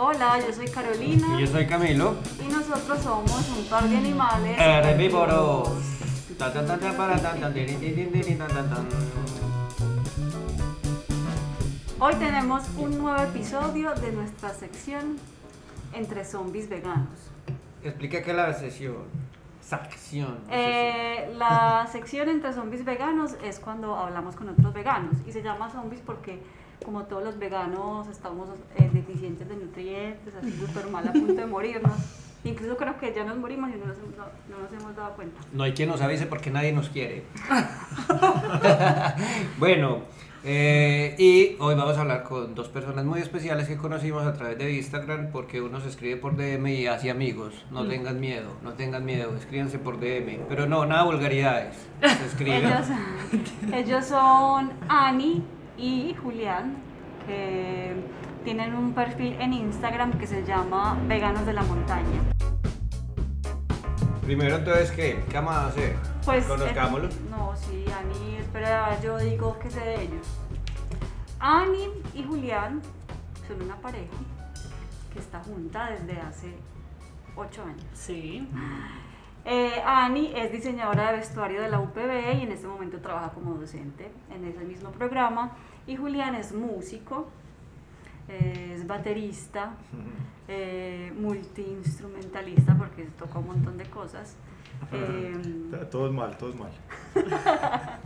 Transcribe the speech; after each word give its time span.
Hola, 0.00 0.38
yo 0.38 0.52
soy 0.52 0.68
Carolina. 0.68 1.26
Y 1.36 1.40
yo 1.40 1.46
soy 1.48 1.66
Camilo. 1.66 2.14
Y 2.40 2.52
nosotros 2.52 3.00
somos 3.00 3.48
un 3.58 3.64
par 3.64 3.82
de 3.82 3.96
animales. 3.96 4.56
Herbívoros. 4.56 5.70
Hoy 11.98 12.14
tenemos 12.14 12.62
un 12.76 12.96
nuevo 12.96 13.20
episodio 13.20 13.92
de 13.96 14.12
nuestra 14.12 14.50
sección 14.50 15.18
entre 15.92 16.24
zombies 16.24 16.68
veganos. 16.68 17.18
Explica 17.82 18.22
qué 18.22 18.30
es 18.30 18.36
la 18.36 18.54
sesión. 18.54 18.98
Sección. 19.60 20.38
Eh, 20.48 21.34
la 21.36 21.88
sección 21.90 22.28
entre 22.28 22.52
zombies 22.52 22.84
veganos 22.84 23.34
es 23.42 23.58
cuando 23.58 23.96
hablamos 23.96 24.36
con 24.36 24.48
otros 24.48 24.72
veganos 24.72 25.16
y 25.26 25.32
se 25.32 25.42
llama 25.42 25.68
zombies 25.70 26.00
porque 26.06 26.40
como 26.84 27.04
todos 27.04 27.24
los 27.24 27.38
veganos 27.38 28.06
estamos 28.08 28.48
eh, 28.76 28.88
deficientes 28.92 29.48
de 29.48 29.56
nutrientes, 29.56 30.34
así 30.34 30.52
súper 30.52 30.88
mal 30.88 31.06
a 31.08 31.12
punto 31.12 31.34
de 31.34 31.46
morirnos. 31.46 31.92
Incluso 32.44 32.76
creo 32.76 32.96
que 32.98 33.12
ya 33.12 33.24
nos 33.24 33.36
morimos 33.36 33.68
y 33.70 33.78
no 33.78 33.86
nos, 33.86 33.96
no- 33.98 34.56
no 34.56 34.62
nos 34.62 34.72
hemos 34.80 34.94
dado 34.96 35.14
cuenta. 35.16 35.40
No 35.52 35.64
hay 35.64 35.72
quien 35.72 35.88
nos 35.88 36.00
avise 36.00 36.26
porque 36.26 36.50
nadie 36.50 36.72
nos 36.72 36.88
quiere. 36.88 37.24
bueno, 39.58 40.02
eh, 40.44 41.16
y 41.18 41.56
hoy 41.60 41.74
vamos 41.74 41.98
a 41.98 42.02
hablar 42.02 42.22
con 42.22 42.54
dos 42.54 42.68
personas 42.68 43.04
muy 43.04 43.20
especiales 43.20 43.66
que 43.66 43.76
conocimos 43.76 44.24
a 44.24 44.34
través 44.34 44.56
de 44.58 44.72
Instagram 44.72 45.30
porque 45.32 45.60
uno 45.60 45.80
se 45.80 45.88
escribe 45.88 46.16
por 46.16 46.36
DM 46.36 46.66
y 46.68 46.86
hace 46.86 47.10
amigos. 47.10 47.64
No 47.70 47.86
tengan 47.88 48.20
miedo, 48.20 48.52
no 48.62 48.72
tengan 48.74 49.04
miedo, 49.04 49.34
escríbanse 49.36 49.78
por 49.80 49.98
DM. 49.98 50.42
Pero 50.48 50.66
no, 50.66 50.86
nada 50.86 51.02
vulgaridades. 51.04 51.76
Se 52.00 52.06
escriben. 52.26 52.64
Ellos, 52.66 52.86
ellos 53.74 54.04
son 54.06 54.70
Ani 54.88 55.42
y 55.78 56.14
Julián, 56.22 56.76
que 57.26 57.94
tienen 58.44 58.74
un 58.74 58.92
perfil 58.92 59.36
en 59.40 59.52
Instagram 59.52 60.18
que 60.18 60.26
se 60.26 60.44
llama 60.44 60.98
Veganos 61.06 61.46
de 61.46 61.52
la 61.52 61.62
Montaña. 61.62 62.20
Primero, 64.22 64.56
entonces, 64.56 64.90
¿qué? 64.90 65.22
¿Qué 65.28 65.34
vamos 65.36 65.54
a 65.54 65.66
hacer? 65.68 65.96
Pues, 66.24 66.44
Conozcámoslos. 66.46 67.14
eh, 67.14 67.20
no, 67.30 67.56
sí, 67.56 67.84
Ani, 67.98 68.36
espera, 68.36 69.00
yo 69.00 69.16
digo 69.18 69.58
que 69.58 69.70
sé 69.70 69.80
de 69.80 70.02
ellos. 70.02 70.26
Ani 71.40 71.88
y 72.14 72.24
Julián 72.24 72.82
son 73.46 73.62
una 73.62 73.76
pareja 73.76 74.12
que 75.12 75.18
está 75.20 75.40
junta 75.40 75.90
desde 75.90 76.20
hace 76.20 76.54
8 77.36 77.62
años. 77.62 77.84
Sí. 77.94 78.46
Eh, 79.46 79.80
Ani 79.86 80.32
es 80.36 80.52
diseñadora 80.52 81.12
de 81.12 81.18
vestuario 81.18 81.62
de 81.62 81.70
la 81.70 81.80
UPB 81.80 82.38
y 82.38 82.42
en 82.42 82.52
este 82.52 82.66
momento 82.66 82.98
trabaja 83.00 83.30
como 83.30 83.54
docente 83.54 84.10
en 84.34 84.44
ese 84.44 84.60
mismo 84.64 84.90
programa. 84.90 85.52
Y 85.88 85.96
Julián 85.96 86.34
es 86.36 86.52
músico, 86.52 87.28
es 88.28 88.86
baterista, 88.86 89.72
eh, 90.46 91.12
multiinstrumentalista 91.18 92.76
porque 92.76 93.04
toca 93.18 93.38
un 93.38 93.46
montón 93.48 93.76
de 93.78 93.84
cosas. 93.86 94.36
Eh, 94.92 95.32
Todo 95.90 96.06
es 96.06 96.12
mal, 96.12 96.38
todo 96.38 96.50
es 96.50 96.56
mal. 96.56 96.70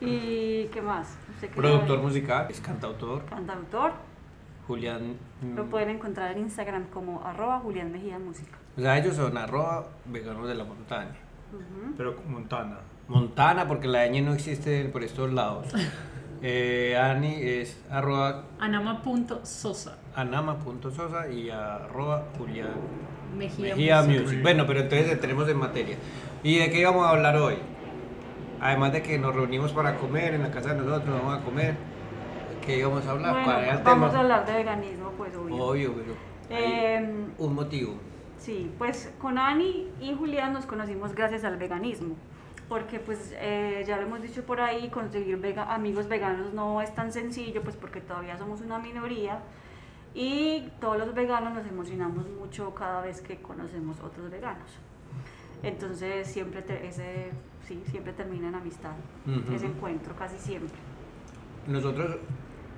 ¿Y 0.00 0.66
qué 0.66 0.82
más? 0.82 1.16
¿Usted 1.34 1.48
qué 1.48 1.54
Productor 1.56 2.00
musical, 2.00 2.46
es 2.50 2.60
cantautor. 2.60 3.24
Cantautor. 3.24 3.92
Julián. 4.66 5.16
mm, 5.40 5.56
Lo 5.56 5.64
pueden 5.64 5.88
encontrar 5.88 6.32
en 6.32 6.40
Instagram 6.40 6.84
como 6.92 7.24
arroba 7.24 7.58
Julián 7.60 7.90
Mejía 7.90 8.18
Música. 8.18 8.58
O 8.76 8.82
sea, 8.82 8.98
ellos 8.98 9.16
son 9.16 9.38
arroba 9.38 9.88
veganos 10.04 10.46
de 10.46 10.54
la 10.56 10.64
montaña. 10.64 11.16
Pero 11.96 12.16
Montana. 12.28 12.80
Montana, 13.08 13.66
porque 13.66 13.88
la 13.88 14.06
ñ 14.06 14.22
no 14.22 14.34
existe 14.34 14.84
por 14.90 15.02
estos 15.02 15.32
lados. 15.32 15.68
Eh, 16.42 16.96
Ani 16.96 17.34
es 17.42 17.80
arroba 17.90 18.44
Anama.sosa. 18.60 19.98
anama.sosa 20.14 21.28
y 21.28 21.50
arroba 21.50 22.26
Julián 22.38 22.68
Mejía, 23.36 23.74
Mejía 23.74 24.02
Music. 24.02 24.22
Music. 24.22 24.42
Bueno, 24.42 24.64
pero 24.66 24.80
entonces 24.80 25.10
entremos 25.12 25.48
en 25.48 25.56
materia. 25.58 25.96
¿Y 26.42 26.58
de 26.58 26.70
qué 26.70 26.80
íbamos 26.80 27.04
a 27.06 27.10
hablar 27.10 27.36
hoy? 27.36 27.56
Además 28.60 28.92
de 28.92 29.02
que 29.02 29.18
nos 29.18 29.34
reunimos 29.34 29.72
para 29.72 29.96
comer 29.96 30.34
en 30.34 30.42
la 30.42 30.50
casa 30.50 30.74
de 30.74 30.80
nosotros, 30.82 31.20
vamos 31.22 31.40
a 31.40 31.44
comer. 31.44 31.74
¿Qué 32.64 32.78
íbamos 32.78 33.06
a 33.06 33.10
hablar? 33.12 33.32
Bueno, 33.32 33.44
¿Cuál 33.46 33.64
era 33.64 33.72
el 33.78 33.82
vamos 33.82 34.10
tema? 34.10 34.18
a 34.18 34.22
hablar 34.22 34.46
de 34.46 34.52
veganismo, 34.52 35.10
pues 35.16 35.34
obvio. 35.36 35.56
Obvio, 35.56 35.94
pero 35.94 36.28
Em, 36.50 37.26
un 37.38 37.54
motivo. 37.54 37.94
Sí, 38.38 38.70
pues 38.78 39.12
con 39.20 39.36
Ani 39.38 39.88
y 40.00 40.14
Julián 40.14 40.52
nos 40.54 40.64
conocimos 40.66 41.14
gracias 41.14 41.44
al 41.44 41.56
veganismo, 41.58 42.14
porque 42.68 43.00
pues 43.00 43.32
eh, 43.36 43.82
ya 43.86 43.96
lo 43.96 44.02
hemos 44.02 44.20
dicho 44.22 44.44
por 44.44 44.60
ahí, 44.60 44.88
conseguir 44.90 45.38
vega- 45.38 45.72
amigos 45.74 46.08
veganos 46.08 46.52
no 46.52 46.80
es 46.82 46.94
tan 46.94 47.12
sencillo, 47.12 47.62
pues 47.62 47.76
porque 47.76 48.00
todavía 48.00 48.36
somos 48.36 48.60
una 48.60 48.78
minoría 48.78 49.40
y 50.14 50.68
todos 50.80 50.98
los 50.98 51.14
veganos 51.14 51.54
nos 51.54 51.66
emocionamos 51.66 52.28
mucho 52.28 52.74
cada 52.74 53.00
vez 53.00 53.20
que 53.20 53.36
conocemos 53.40 53.98
otros 54.00 54.30
veganos. 54.30 54.68
Entonces 55.62 56.28
siempre 56.28 56.62
te- 56.62 56.86
ese 56.86 57.30
sí, 57.66 57.82
siempre 57.90 58.12
termina 58.12 58.48
en 58.48 58.54
amistad, 58.54 58.92
ese 59.54 59.66
encuentro 59.66 60.14
casi 60.16 60.38
siempre. 60.38 60.76
Nosotros, 61.66 62.16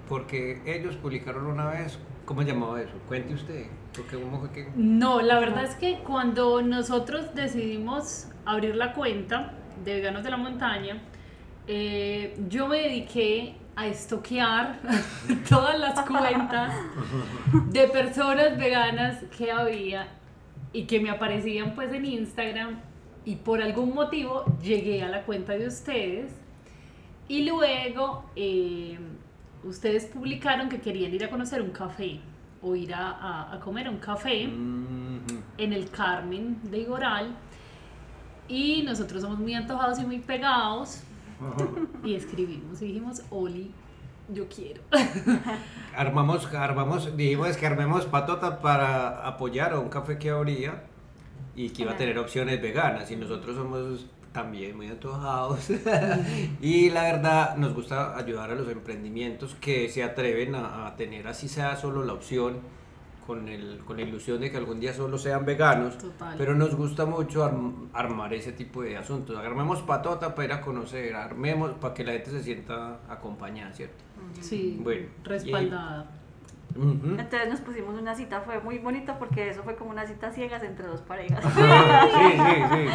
porque 0.09 0.63
ellos 0.65 0.97
publicaron 0.97 1.47
una 1.47 1.67
vez, 1.69 1.99
¿cómo 2.25 2.43
se 2.43 2.49
llamaba 2.49 2.81
eso? 2.81 2.93
Cuente 3.09 3.35
usted. 3.35 3.67
Porque 3.95 4.17
que... 4.53 4.71
No, 4.77 5.21
la 5.21 5.41
verdad 5.41 5.65
es 5.65 5.75
que 5.75 5.99
cuando 6.05 6.63
nosotros 6.63 7.35
decidimos 7.35 8.29
abrir 8.47 8.77
la 8.77 8.93
cuenta 8.95 9.55
de 9.85 9.95
Veganos 9.95 10.23
de 10.23 10.31
la 10.31 10.37
Montaña, 10.37 10.99
eh, 11.67 12.37
yo 12.49 12.67
me 12.69 12.79
dediqué 12.79 13.55
a 13.77 13.87
estoquear 13.87 14.79
todas 15.49 15.79
las 15.79 16.01
cuentas 16.03 16.75
de 17.71 17.89
personas 17.89 18.57
veganas 18.59 19.23
que 19.37 19.51
había 19.51 20.09
y 20.73 20.85
que 20.85 21.01
me 21.01 21.11
aparecían 21.11 21.75
pues 21.75 21.93
en 21.93 22.05
Instagram 22.05 22.81
y 23.25 23.37
por 23.37 23.63
algún 23.63 23.95
motivo 23.95 24.45
llegué 24.63 25.03
a 25.03 25.09
la 25.09 25.23
cuenta 25.23 25.53
de 25.55 25.67
ustedes 25.69 26.33
y 27.29 27.45
luego 27.49 28.25
eh, 28.37 28.99
ustedes 29.65 30.07
publicaron 30.07 30.69
que 30.69 30.81
querían 30.81 31.15
ir 31.15 31.25
a 31.25 31.31
conocer 31.31 31.63
un 31.63 31.71
café 31.71 32.21
o 32.63 32.75
ir 32.75 32.93
a, 32.95 33.11
a- 33.11 33.55
a 33.55 33.61
comer 33.61 33.87
a 33.87 33.91
un 33.91 33.99
café 33.99 34.47
Ujú. 34.47 35.41
en 35.59 35.73
el 35.73 35.91
Carmen 35.91 36.59
de 36.65 36.81
Igoral 36.81 37.35
y 38.51 38.83
nosotros 38.83 39.23
somos 39.23 39.39
muy 39.39 39.55
antojados 39.55 39.99
y 40.01 40.05
muy 40.05 40.19
pegados. 40.19 41.03
Y 42.05 42.15
escribimos 42.15 42.83
y 42.83 42.87
dijimos, 42.87 43.23
Oli, 43.31 43.71
yo 44.29 44.47
quiero. 44.49 44.83
Armamos, 45.97 46.53
armamos, 46.53 47.17
dijimos 47.17 47.57
que 47.57 47.67
armemos 47.67 48.05
patota 48.07 48.61
para 48.61 49.27
apoyar 49.27 49.73
a 49.73 49.79
un 49.79 49.89
café 49.89 50.19
que 50.19 50.31
habría 50.31 50.85
y 51.55 51.71
que 51.71 51.83
iba 51.83 51.93
a 51.93 51.97
tener 51.97 52.19
opciones 52.19 52.61
veganas. 52.61 53.11
Y 53.11 53.17
nosotros 53.17 53.57
somos 53.57 54.07
también 54.33 54.77
muy 54.77 54.89
antojados. 54.89 55.71
Y 56.61 56.91
la 56.91 57.05
verdad 57.05 57.57
nos 57.57 57.73
gusta 57.73 58.17
ayudar 58.17 58.51
a 58.51 58.55
los 58.55 58.69
emprendimientos 58.69 59.55
que 59.55 59.89
se 59.89 60.03
atreven 60.03 60.55
a, 60.55 60.87
a 60.87 60.97
tener 60.97 61.27
así 61.27 61.49
sea 61.49 61.77
solo 61.77 62.05
la 62.05 62.13
opción 62.13 62.59
con, 63.31 63.49
el, 63.49 63.79
con 63.87 63.97
la 63.97 64.03
ilusión 64.03 64.41
de 64.41 64.51
que 64.51 64.57
algún 64.57 64.81
día 64.81 64.93
solo 64.93 65.17
sean 65.17 65.45
veganos 65.45 65.97
Total. 65.99 66.35
pero 66.37 66.53
nos 66.57 66.75
gusta 66.75 67.07
mucho 67.07 67.45
arm- 67.45 67.89
armar 67.93 68.35
ese 68.35 68.51
tipo 68.53 68.83
de 68.83 68.97
asuntos 68.97 69.37
armemos 69.37 69.83
patota 69.83 70.35
para 70.35 70.47
ir 70.47 70.53
a 70.55 70.61
conocer 70.61 71.15
armemos 71.15 71.71
para 71.81 71.95
que 71.95 72.03
la 72.03 72.13
gente 72.13 72.31
se 72.31 72.43
sienta 72.43 72.99
acompañada 73.09 73.73
¿cierto? 73.73 74.03
Sí, 74.41 74.79
Bueno, 74.83 75.07
respaldada. 75.23 76.11
Ujú. 76.77 77.17
Entonces 77.19 77.49
nos 77.49 77.61
pusimos 77.61 78.01
una 78.01 78.15
cita, 78.15 78.41
fue 78.43 78.61
muy 78.61 78.79
bonito 78.79 79.15
porque 79.19 79.51
eso 79.51 79.63
fue 79.63 79.75
como 79.77 79.91
una 79.91 80.07
cita 80.07 80.31
ciegas 80.31 80.63
entre 80.63 80.87
dos 80.87 81.01
parejas. 81.03 81.43
Sí, 81.43 81.61
sí, 81.63 82.63
sí. 82.73 82.87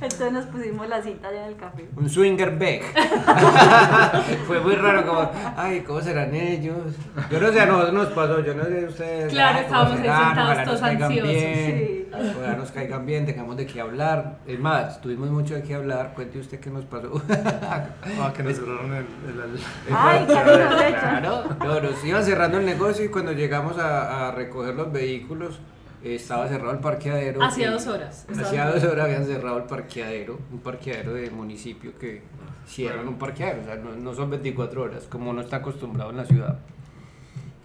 Entonces 0.00 0.32
nos 0.32 0.46
pusimos 0.46 0.88
la 0.88 1.02
cita 1.02 1.28
allá 1.28 1.42
en 1.46 1.48
el 1.52 1.56
café. 1.56 1.88
Un 1.96 2.08
swinger 2.08 2.50
back. 2.58 2.82
Fue 4.46 4.60
muy 4.60 4.74
raro 4.76 5.06
como, 5.06 5.30
ay, 5.56 5.80
¿cómo 5.80 6.00
serán 6.00 6.34
ellos? 6.34 6.94
Yo 7.30 7.40
no 7.40 7.52
sé, 7.52 7.60
a 7.60 7.66
nosotros 7.66 7.94
nos 7.94 8.06
pasó, 8.08 8.40
yo 8.44 8.54
no 8.54 8.64
sé 8.64 8.84
ustedes. 8.86 9.32
Claro, 9.32 9.58
ay, 9.60 9.64
¿cómo 9.68 9.94
estábamos 9.94 10.26
sentados 10.34 10.64
todos 10.64 10.82
ansiosos, 10.82 11.28
bien, 11.30 11.78
sí. 11.78 12.08
ojalá 12.36 12.56
nos 12.56 12.70
caigan 12.72 13.06
bien, 13.06 13.26
tengamos 13.26 13.56
de 13.56 13.66
qué 13.66 13.80
hablar. 13.80 14.38
Es 14.46 14.58
más, 14.58 15.00
tuvimos 15.00 15.30
mucho 15.30 15.54
de 15.54 15.62
qué 15.62 15.74
hablar, 15.74 16.12
cuente 16.14 16.38
usted 16.38 16.60
qué 16.60 16.70
nos 16.70 16.84
pasó. 16.84 17.22
Ah, 17.30 18.32
que 18.36 18.42
nos 18.42 18.54
cerraron 18.56 18.92
el, 18.94 19.06
el- 19.28 19.40
el- 19.40 19.94
Ay, 19.96 20.24
qué 20.26 20.34
lindo, 20.34 20.76
de 20.76 20.88
hecho. 20.88 20.98
Claro, 21.00 21.44
no, 21.60 21.80
nos 21.80 22.04
iban 22.04 22.24
cerrando 22.24 22.58
el 22.58 22.66
negocio 22.66 23.04
y 23.04 23.08
cuando 23.08 23.23
llegamos 23.32 23.78
a, 23.78 24.28
a 24.28 24.30
recoger 24.32 24.74
los 24.74 24.90
vehículos, 24.92 25.58
eh, 26.02 26.16
estaba 26.16 26.48
cerrado 26.48 26.72
el 26.72 26.78
parqueadero. 26.80 27.42
Hacía 27.42 27.68
y- 27.68 27.70
dos 27.72 27.86
horas, 27.86 28.26
Hacía 28.30 28.68
dos 28.70 28.82
horas 28.84 29.06
habían 29.06 29.24
cerrado 29.24 29.58
el 29.58 29.64
parqueadero, 29.64 30.38
un 30.52 30.60
parqueadero 30.60 31.14
de 31.14 31.30
municipio 31.30 31.96
que 31.98 32.22
cierran 32.66 33.06
un 33.08 33.18
parqueadero, 33.18 33.62
o 33.62 33.64
sea, 33.64 33.76
no, 33.76 33.92
no 33.96 34.14
son 34.14 34.30
24 34.30 34.82
horas, 34.82 35.04
como 35.04 35.30
uno 35.30 35.40
está 35.42 35.56
acostumbrado 35.56 36.10
en 36.10 36.16
la 36.18 36.24
ciudad. 36.24 36.58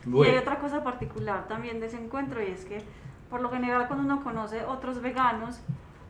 Y 0.05 0.23
hay 0.23 0.37
otra 0.37 0.59
cosa 0.59 0.83
particular 0.83 1.47
también 1.47 1.79
de 1.79 1.87
ese 1.87 1.97
encuentro 1.97 2.41
y 2.41 2.47
es 2.51 2.65
que 2.65 2.81
por 3.29 3.41
lo 3.41 3.49
general 3.49 3.87
cuando 3.87 4.05
uno 4.05 4.23
conoce 4.23 4.63
otros 4.65 5.01
veganos, 5.01 5.59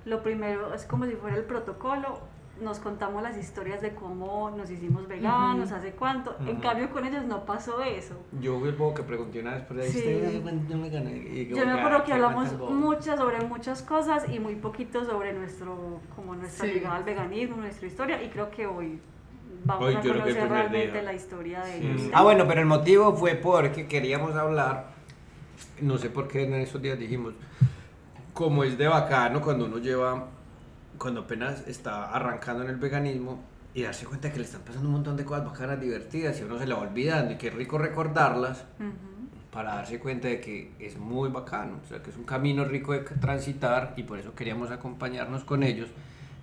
lo 0.06 0.24
primero 0.24 0.74
es 0.74 0.86
como 0.86 1.06
si 1.06 1.14
fuera 1.14 1.36
el 1.38 1.44
protocolo, 1.44 2.20
nos 2.62 2.80
contamos 2.80 3.24
las 3.24 3.38
historias 3.38 3.82
de 3.82 3.94
cómo 3.96 4.52
nos 4.52 4.70
hicimos 4.70 5.08
veganos, 5.08 5.72
hace 5.72 5.92
cuánto. 5.92 6.36
En 6.42 6.54
Ujú. 6.58 6.62
cambio 6.62 6.90
con 6.90 7.06
ellos 7.06 7.24
no 7.26 7.46
pasó 7.46 7.82
eso. 7.82 8.16
Yo 8.42 8.64
el 8.66 8.76
bobo 8.76 8.94
que 8.94 9.04
pregunté 9.04 9.40
una 9.42 9.56
vez, 9.56 9.64
pero 9.68 9.84
Sí. 9.84 9.98
¿usted 10.00 10.42
cuánto 10.44 10.78
me 10.78 10.90
gané? 10.90 11.12
Y 11.18 11.48
Yo 11.48 11.66
me 11.66 11.72
acuerdo 11.74 12.04
que 12.04 12.14
hablamos 12.14 12.52
mucho 12.72 13.16
sobre 13.16 13.42
muchas 13.46 13.82
cosas 13.82 14.26
y 14.30 14.40
muy 14.40 14.56
poquito 14.56 15.06
sobre 15.06 15.34
nuestro, 15.34 16.00
como 16.16 16.36
nuestra 16.36 16.68
Sí. 16.68 16.74
llegada 16.74 16.98
al 16.98 17.04
veganismo, 17.04 17.58
nuestra 17.58 17.88
historia, 17.88 18.22
y 18.22 18.30
creo 18.30 18.50
que 18.52 18.68
hoy 18.68 19.00
vamos 19.66 19.86
Hoy 19.88 19.96
a 19.96 20.02
conocer 20.02 20.50
realmente 20.50 20.92
día. 20.94 21.02
la 21.04 21.14
historia 21.14 21.62
de 21.62 21.80
Sí. 21.80 21.88
ellos. 21.88 22.12
Ah, 22.14 22.24
bueno, 22.24 22.46
pero 22.48 22.60
el 22.62 22.66
motivo 22.68 23.14
fue 23.14 23.36
porque 23.36 23.88
queríamos 23.88 24.36
hablar, 24.36 24.88
no 25.82 25.98
sé 25.98 26.10
por 26.10 26.28
qué 26.28 26.44
en 26.44 26.54
esos 26.56 26.82
días 26.82 26.98
dijimos, 27.00 27.34
como 28.34 28.64
es 28.64 28.78
de 28.78 28.88
bacano 28.88 29.42
cuando 29.42 29.66
uno 29.66 29.78
lleva, 29.80 30.28
cuando 31.00 31.22
apenas 31.22 31.68
está 31.68 32.12
arrancando 32.12 32.64
en 32.64 32.70
el 32.70 32.76
veganismo 32.76 33.40
y 33.74 33.84
darse 33.84 34.06
cuenta 34.06 34.32
que 34.32 34.40
le 34.40 34.46
están 34.46 34.62
pasando 34.62 34.88
un 34.88 34.94
montón 34.94 35.16
de 35.16 35.26
cosas 35.26 35.46
bacanas, 35.46 35.80
divertidas 35.80 36.40
y 36.40 36.44
uno 36.44 36.60
se 36.60 36.68
la 36.68 36.76
va 36.76 36.82
olvidando 36.82 37.34
y 37.34 37.38
que 37.38 37.48
es 37.48 37.54
rico 37.54 37.78
recordarlas 37.78 38.66
para 39.52 39.76
darse 39.76 40.00
cuenta 40.00 40.28
de 40.28 40.40
que 40.40 40.74
es 40.80 40.98
muy 40.98 41.30
bacano, 41.30 41.80
o 41.84 41.88
sea 41.88 42.04
que 42.04 42.12
es 42.12 42.18
un 42.18 42.26
camino 42.26 42.66
rico 42.66 42.94
de 42.94 43.00
transitar 43.00 43.94
y 43.96 44.04
por 44.04 44.20
eso 44.20 44.36
queríamos 44.36 44.70
acompañarnos 44.70 45.44
con 45.44 45.64
ellos 45.64 45.90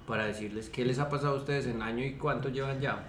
para 0.06 0.24
decirles 0.24 0.70
qué 0.70 0.84
les 0.84 0.98
ha 0.98 1.08
pasado 1.08 1.34
a 1.34 1.38
ustedes 1.38 1.66
en 1.66 1.82
año 1.82 2.04
y 2.04 2.14
cuánto 2.14 2.48
llevan 2.48 2.80
ya. 2.80 3.04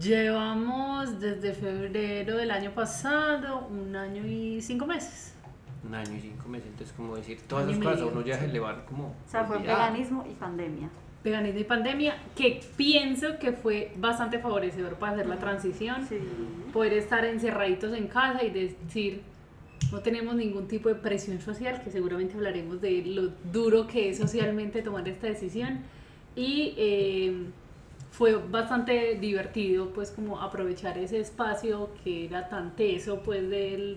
Llevamos 0.00 1.20
desde 1.20 1.52
febrero 1.52 2.36
del 2.36 2.50
año 2.50 2.72
pasado 2.72 3.68
un 3.68 3.94
año 3.94 4.26
y 4.26 4.60
cinco 4.60 4.86
meses. 4.86 5.34
Un 5.86 5.94
año 5.94 6.14
y 6.16 6.20
cinco 6.20 6.48
meses, 6.48 6.68
entonces 6.68 6.94
como 6.94 7.16
decir, 7.16 7.40
todas 7.48 7.68
esas 7.68 7.82
cosas 7.82 8.02
uno 8.12 8.20
ya 8.22 8.38
se 8.38 8.48
le 8.48 8.60
van 8.60 8.84
como... 8.84 9.08
O 9.08 9.30
sea, 9.30 9.44
fue 9.44 9.58
veganismo 9.58 10.24
y 10.30 10.34
pandemia. 10.34 10.90
Veganismo 11.24 11.60
y 11.60 11.64
pandemia, 11.64 12.18
que 12.36 12.60
pienso 12.76 13.38
que 13.38 13.52
fue 13.52 13.92
bastante 13.96 14.38
favorecedor 14.38 14.94
para 14.96 15.12
hacer 15.12 15.26
la 15.26 15.38
transición. 15.38 16.06
Sí. 16.06 16.18
Poder 16.72 16.92
estar 16.94 17.24
encerraditos 17.24 17.94
en 17.94 18.08
casa 18.08 18.44
y 18.44 18.50
decir, 18.50 19.22
no 19.92 20.00
tenemos 20.00 20.34
ningún 20.34 20.68
tipo 20.68 20.88
de 20.88 20.94
presión 20.94 21.40
social, 21.40 21.82
que 21.82 21.90
seguramente 21.90 22.34
hablaremos 22.34 22.80
de 22.80 23.02
lo 23.04 23.30
duro 23.50 23.86
que 23.86 24.10
es 24.10 24.18
socialmente 24.18 24.82
tomar 24.82 25.08
esta 25.08 25.26
decisión. 25.26 25.80
Y 26.36 26.74
eh, 26.76 27.46
fue 28.10 28.34
bastante 28.34 29.16
divertido, 29.18 29.92
pues, 29.92 30.10
como 30.10 30.40
aprovechar 30.40 30.98
ese 30.98 31.20
espacio 31.20 31.90
que 32.04 32.26
era 32.26 32.48
tan 32.48 32.76
teso, 32.76 33.20
pues, 33.22 33.48
de 33.48 33.96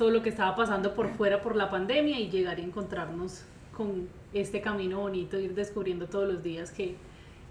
todo 0.00 0.10
lo 0.10 0.22
que 0.22 0.30
estaba 0.30 0.56
pasando 0.56 0.94
por 0.94 1.10
fuera 1.10 1.42
por 1.42 1.54
la 1.56 1.68
pandemia 1.68 2.18
y 2.18 2.30
llegar 2.30 2.58
y 2.58 2.62
encontrarnos 2.62 3.42
con 3.76 4.08
este 4.32 4.62
camino 4.62 5.00
bonito, 5.00 5.38
ir 5.38 5.54
descubriendo 5.54 6.06
todos 6.06 6.26
los 6.26 6.42
días 6.42 6.70
que, 6.70 6.96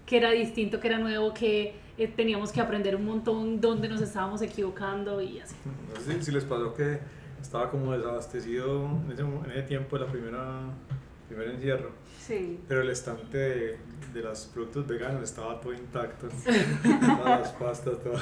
que 0.04 0.16
era 0.16 0.32
distinto, 0.32 0.80
que 0.80 0.88
era 0.88 0.98
nuevo, 0.98 1.32
que 1.32 1.74
eh, 1.96 2.08
teníamos 2.08 2.50
que 2.50 2.60
aprender 2.60 2.96
un 2.96 3.04
montón, 3.06 3.60
dónde 3.60 3.88
nos 3.88 4.00
estábamos 4.00 4.42
equivocando 4.42 5.20
y 5.22 5.38
así. 5.38 5.54
No 5.94 6.00
sé 6.00 6.20
si- 6.20 6.32
les 6.32 6.42
pasó 6.42 6.74
que 6.74 6.98
estaba 7.40 7.70
como 7.70 7.92
desabastecido 7.92 8.84
en 9.06 9.12
ese, 9.12 9.22
en 9.22 9.50
ese 9.52 9.62
tiempo 9.62 9.96
de 9.96 10.04
la 10.06 10.10
primera 10.10 10.62
primer 11.28 11.50
encierro, 11.50 11.90
Sí. 12.18 12.58
pero 12.66 12.82
el 12.82 12.90
estante 12.90 13.38
de, 13.38 13.78
de 14.12 14.20
los 14.22 14.46
productos 14.46 14.88
veganos 14.88 15.22
estaba 15.22 15.60
todo 15.60 15.72
intacto, 15.72 16.26
todas 16.26 17.40
las 17.42 17.52
pastas, 17.52 18.00
todo. 18.02 18.18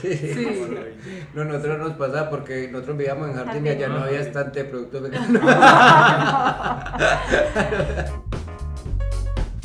Sí. 0.00 0.58
Maravilla. 0.60 1.26
No, 1.34 1.44
nosotros 1.44 1.78
nos 1.78 1.92
pasaba 1.94 2.30
porque 2.30 2.68
nosotros 2.70 2.96
vivíamos 2.98 3.28
en 3.28 3.34
jardín 3.34 3.66
y 3.66 3.70
allá 3.70 3.88
no 3.88 4.04
había 4.04 4.20
estante 4.20 4.62
de 4.64 4.70
productos 4.70 5.02
veganos. 5.02 5.42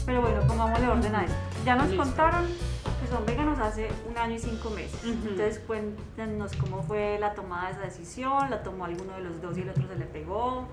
Pero 0.06 0.22
bueno, 0.22 0.40
pongámosle 0.48 0.88
orden 0.88 1.16
a 1.16 1.24
esto. 1.26 1.36
Ya 1.66 1.76
nos 1.76 1.88
Listo. 1.90 2.04
contaron 2.04 2.46
que 2.46 3.08
son 3.10 3.26
veganos 3.26 3.60
hace 3.60 3.90
un 4.10 4.18
año 4.18 4.36
y 4.36 4.40
cinco 4.40 4.70
meses. 4.70 5.02
Entonces 5.04 5.60
cuéntenos 5.68 6.54
cómo 6.56 6.82
fue 6.84 7.18
la 7.20 7.34
tomada 7.34 7.68
de 7.68 7.72
esa 7.74 7.82
decisión, 7.82 8.50
la 8.50 8.64
tomó 8.64 8.86
alguno 8.86 9.14
de 9.14 9.22
los 9.24 9.42
dos 9.42 9.58
y 9.58 9.62
el 9.62 9.70
otro 9.70 9.88
se 9.88 9.96
le 9.96 10.06
pegó. 10.06 10.68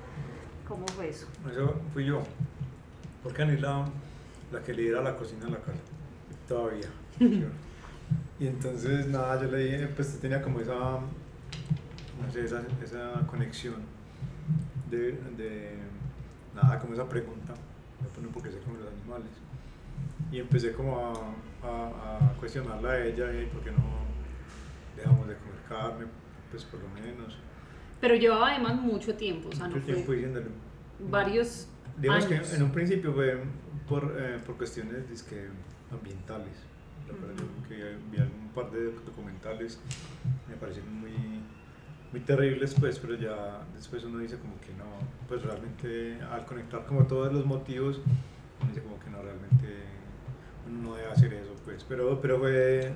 ¿Cómo 0.69 0.87
fue 0.97 1.09
eso? 1.11 1.27
Eso 1.51 1.75
fui 1.93 2.07
yo, 2.07 2.23
porque 3.23 3.43
Anila, 3.43 3.85
la 4.51 4.61
que 4.63 4.73
lidera 4.73 5.03
la 5.03 5.15
cocina 5.17 5.45
en 5.47 5.53
la 5.53 5.59
casa, 5.59 5.79
todavía. 6.49 6.89
Y 8.41 8.47
entonces, 8.49 9.07
nada, 9.07 9.41
yo 9.41 9.51
le 9.51 9.59
dije, 9.59 9.87
pues 9.89 10.19
tenía 10.21 10.43
como 10.43 10.61
esa, 10.61 10.73
no 10.75 12.33
sé, 12.33 12.45
esa, 12.45 12.63
esa 12.83 13.27
conexión 13.27 13.77
de, 14.91 15.13
de, 15.37 15.79
nada, 16.55 16.79
como 16.81 16.95
esa 16.95 17.09
pregunta, 17.09 17.55
me 18.03 18.09
pone 18.09 18.29
por 18.29 18.43
qué 18.43 18.51
se 18.51 18.59
comen 18.59 18.81
los 18.81 18.93
animales. 18.93 19.31
Y 20.33 20.41
empecé 20.41 20.73
como 20.73 20.99
a, 20.99 21.13
a, 21.67 22.29
a 22.31 22.33
cuestionarla 22.35 22.91
a 22.91 23.05
ella, 23.05 23.33
y 23.41 23.47
por 23.47 23.63
qué 23.63 23.71
no 23.71 23.85
dejamos 24.97 25.29
de 25.29 25.35
comer 25.37 25.61
carne, 25.69 26.07
pues 26.51 26.65
por 26.65 26.81
lo 26.81 26.89
menos. 26.89 27.39
Pero 28.01 28.17
llevaba 28.17 28.51
además 28.51 28.75
mucho 28.81 29.15
tiempo, 29.15 29.49
o 29.49 29.53
sea, 29.53 29.69
no 29.69 29.75
Mucho 29.77 29.87
tiempo 29.87 30.05
fue 30.07 30.17
diciéndole. 30.17 30.47
varios 30.99 31.69
Digamos 31.97 32.25
años. 32.27 32.49
que 32.51 32.57
en 32.57 32.63
un 32.65 32.73
principio 32.73 33.13
fue 33.13 33.41
por, 33.89 34.17
eh, 34.19 34.39
por 34.45 34.57
cuestiones 34.57 35.09
dizque, 35.09 35.49
ambientales. 35.93 36.53
Recuerdo 37.07 37.45
Ujú. 37.45 37.69
que 37.69 37.97
vi 38.11 38.19
un 38.19 38.51
par 38.55 38.71
de 38.71 38.93
documentales, 38.93 39.79
me 40.49 40.57
parecieron 40.57 40.93
muy, 41.01 41.13
muy 42.13 42.21
terribles, 42.21 42.75
pues, 42.79 42.99
pero 42.99 43.15
ya 43.17 43.63
después 43.75 44.05
uno 44.05 44.19
dice 44.19 44.39
como 44.39 44.59
que 44.61 44.73
no, 44.75 44.85
pues 45.29 45.43
realmente 45.43 46.19
al 46.31 46.45
conectar 46.47 46.87
como 46.87 47.05
todos 47.07 47.33
los 47.33 47.45
motivos, 47.45 48.01
uno 48.61 48.69
dice 48.71 48.83
como 48.83 48.99
que 49.01 49.11
no, 49.11 49.21
realmente 49.23 49.83
uno 50.67 50.91
no 50.91 50.97
debe 50.97 51.11
hacer 51.11 51.33
eso, 51.35 51.55
pues, 51.65 51.85
pero, 51.85 52.21
pero 52.21 52.39
fue 52.39 52.93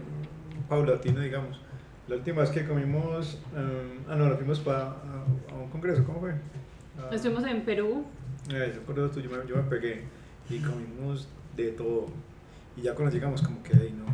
paulatino, 0.69 1.21
digamos. 1.21 1.61
La 2.09 2.17
última 2.17 2.41
vez 2.41 2.51
que 2.51 2.67
comimos, 2.67 3.35
eh, 3.55 3.99
ah, 4.09 4.15
no, 4.17 4.29
nos 4.29 4.39
fuimos 4.39 4.61
para 4.61 4.85
a, 4.89 5.25
a 5.51 5.55
un 5.55 5.69
congreso, 5.69 6.03
¿cómo 6.05 6.21
fue? 6.21 6.31
A- 6.31 7.15
Estuvimos 7.15 7.45
en 7.45 7.63
Perú, 7.67 8.07
eh, 8.51 8.73
yo, 8.87 8.95
yo, 9.21 9.31
me, 9.31 9.47
yo 9.47 9.57
me 9.57 9.63
pegué 9.65 10.05
y 10.49 10.59
comimos 10.61 11.29
de 11.55 11.73
todo. 11.73 12.07
Y 12.79 12.83
ya 12.83 12.95
cuando 12.95 13.13
llegamos, 13.15 13.43
como 13.43 13.63
que 13.63 13.73
ahí 13.75 13.93
no, 13.99 14.07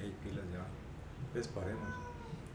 hey, 0.00 0.12
pilas, 0.22 0.44
ya, 0.52 0.64
pues 1.32 1.46
paremos. 1.48 1.88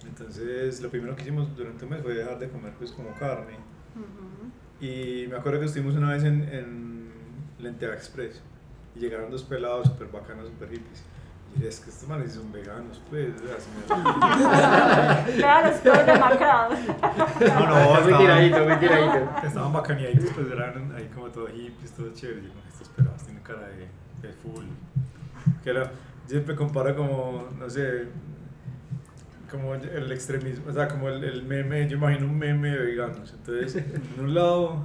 Entonces, 0.05 0.81
lo 0.81 0.89
primero 0.89 1.15
que 1.15 1.21
hicimos 1.23 1.55
durante 1.55 1.83
un 1.85 1.91
mes 1.91 2.01
fue 2.03 2.13
dejar 2.13 2.37
de 2.39 2.49
comer 2.49 2.73
pues 2.77 2.91
como 2.91 3.11
carne. 3.13 3.55
Ujú. 3.95 4.85
Y 4.85 5.27
me 5.29 5.37
acuerdo 5.37 5.59
que 5.61 5.65
estuvimos 5.67 5.95
una 5.95 6.11
vez 6.11 6.23
en, 6.23 6.43
en 6.49 7.09
Lentea 7.59 7.93
Express 7.93 8.41
y 8.95 8.99
llegaron 8.99 9.31
dos 9.31 9.43
pelados 9.43 9.87
súper 9.87 10.07
bacanos, 10.09 10.47
súper 10.47 10.69
hippies. 10.69 11.03
Y 11.53 11.57
dije, 11.59 11.69
es 11.69 11.79
que 11.79 11.89
estos 11.89 12.09
manes 12.09 12.33
son 12.33 12.51
veganos, 12.51 13.01
pues. 13.09 13.29
o 13.41 13.47
sea, 13.47 13.57
se 13.59 13.69
me- 15.31 15.37
Vean 15.41 15.69
los 15.71 15.81
todos 15.81 16.05
demacrados. 16.05 16.79
No, 17.39 17.67
no, 17.67 18.01
muy 18.03 18.13
tiradito, 18.17 18.65
muy 18.65 18.75
tiradito. 18.77 19.29
Estaban 19.47 19.71
bacaneaditos, 19.73 20.31
pues 20.35 20.51
eran 20.51 20.93
ahí 20.95 21.09
como 21.15 21.27
todos 21.27 21.49
hippies, 21.51 21.91
todos 21.93 22.13
chéveres. 22.13 22.43
Y 22.43 22.47
yo, 22.47 22.53
estos 22.67 22.89
pelados 22.89 23.23
tienen 23.23 23.41
cara 23.43 23.67
de, 23.69 23.87
de 24.27 24.33
full. 24.33 24.65
Que 25.63 25.69
era, 25.71 25.91
siempre 26.27 26.55
comparo 26.55 26.95
como, 26.95 27.47
no 27.59 27.69
sé, 27.69 28.07
como 29.49 29.73
el 29.75 30.11
extremismo, 30.11 30.65
o 30.69 30.73
sea, 30.73 30.87
como 30.87 31.07
el, 31.09 31.23
el 31.23 31.43
meme, 31.43 31.87
yo 31.87 31.97
imagino 31.97 32.25
un 32.27 32.37
meme 32.37 32.69
de 32.71 32.77
veganos. 32.79 33.33
Entonces, 33.33 33.75
en 33.77 34.19
un 34.23 34.33
lado, 34.33 34.83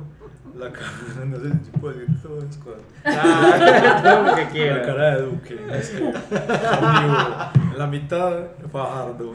la 0.56 0.70
cara, 0.70 0.90
no 1.26 1.36
sé 1.38 1.50
si 1.64 1.70
puedo 1.80 1.94
decir 1.98 2.14
todas 2.22 2.44
las 2.44 2.56
cosas. 2.58 2.82
Ah, 3.04 4.00
todo 4.02 4.22
lo 4.26 4.34
que 4.36 4.44
La 4.44 4.50
quiera. 4.50 4.82
cara 4.82 5.16
de 5.16 5.22
Duque, 5.22 5.60
es 5.72 5.90
que, 5.90 6.02
omnívoro. 6.04 7.78
la 7.78 7.86
mitad 7.86 8.32
Fajardo, 8.70 9.32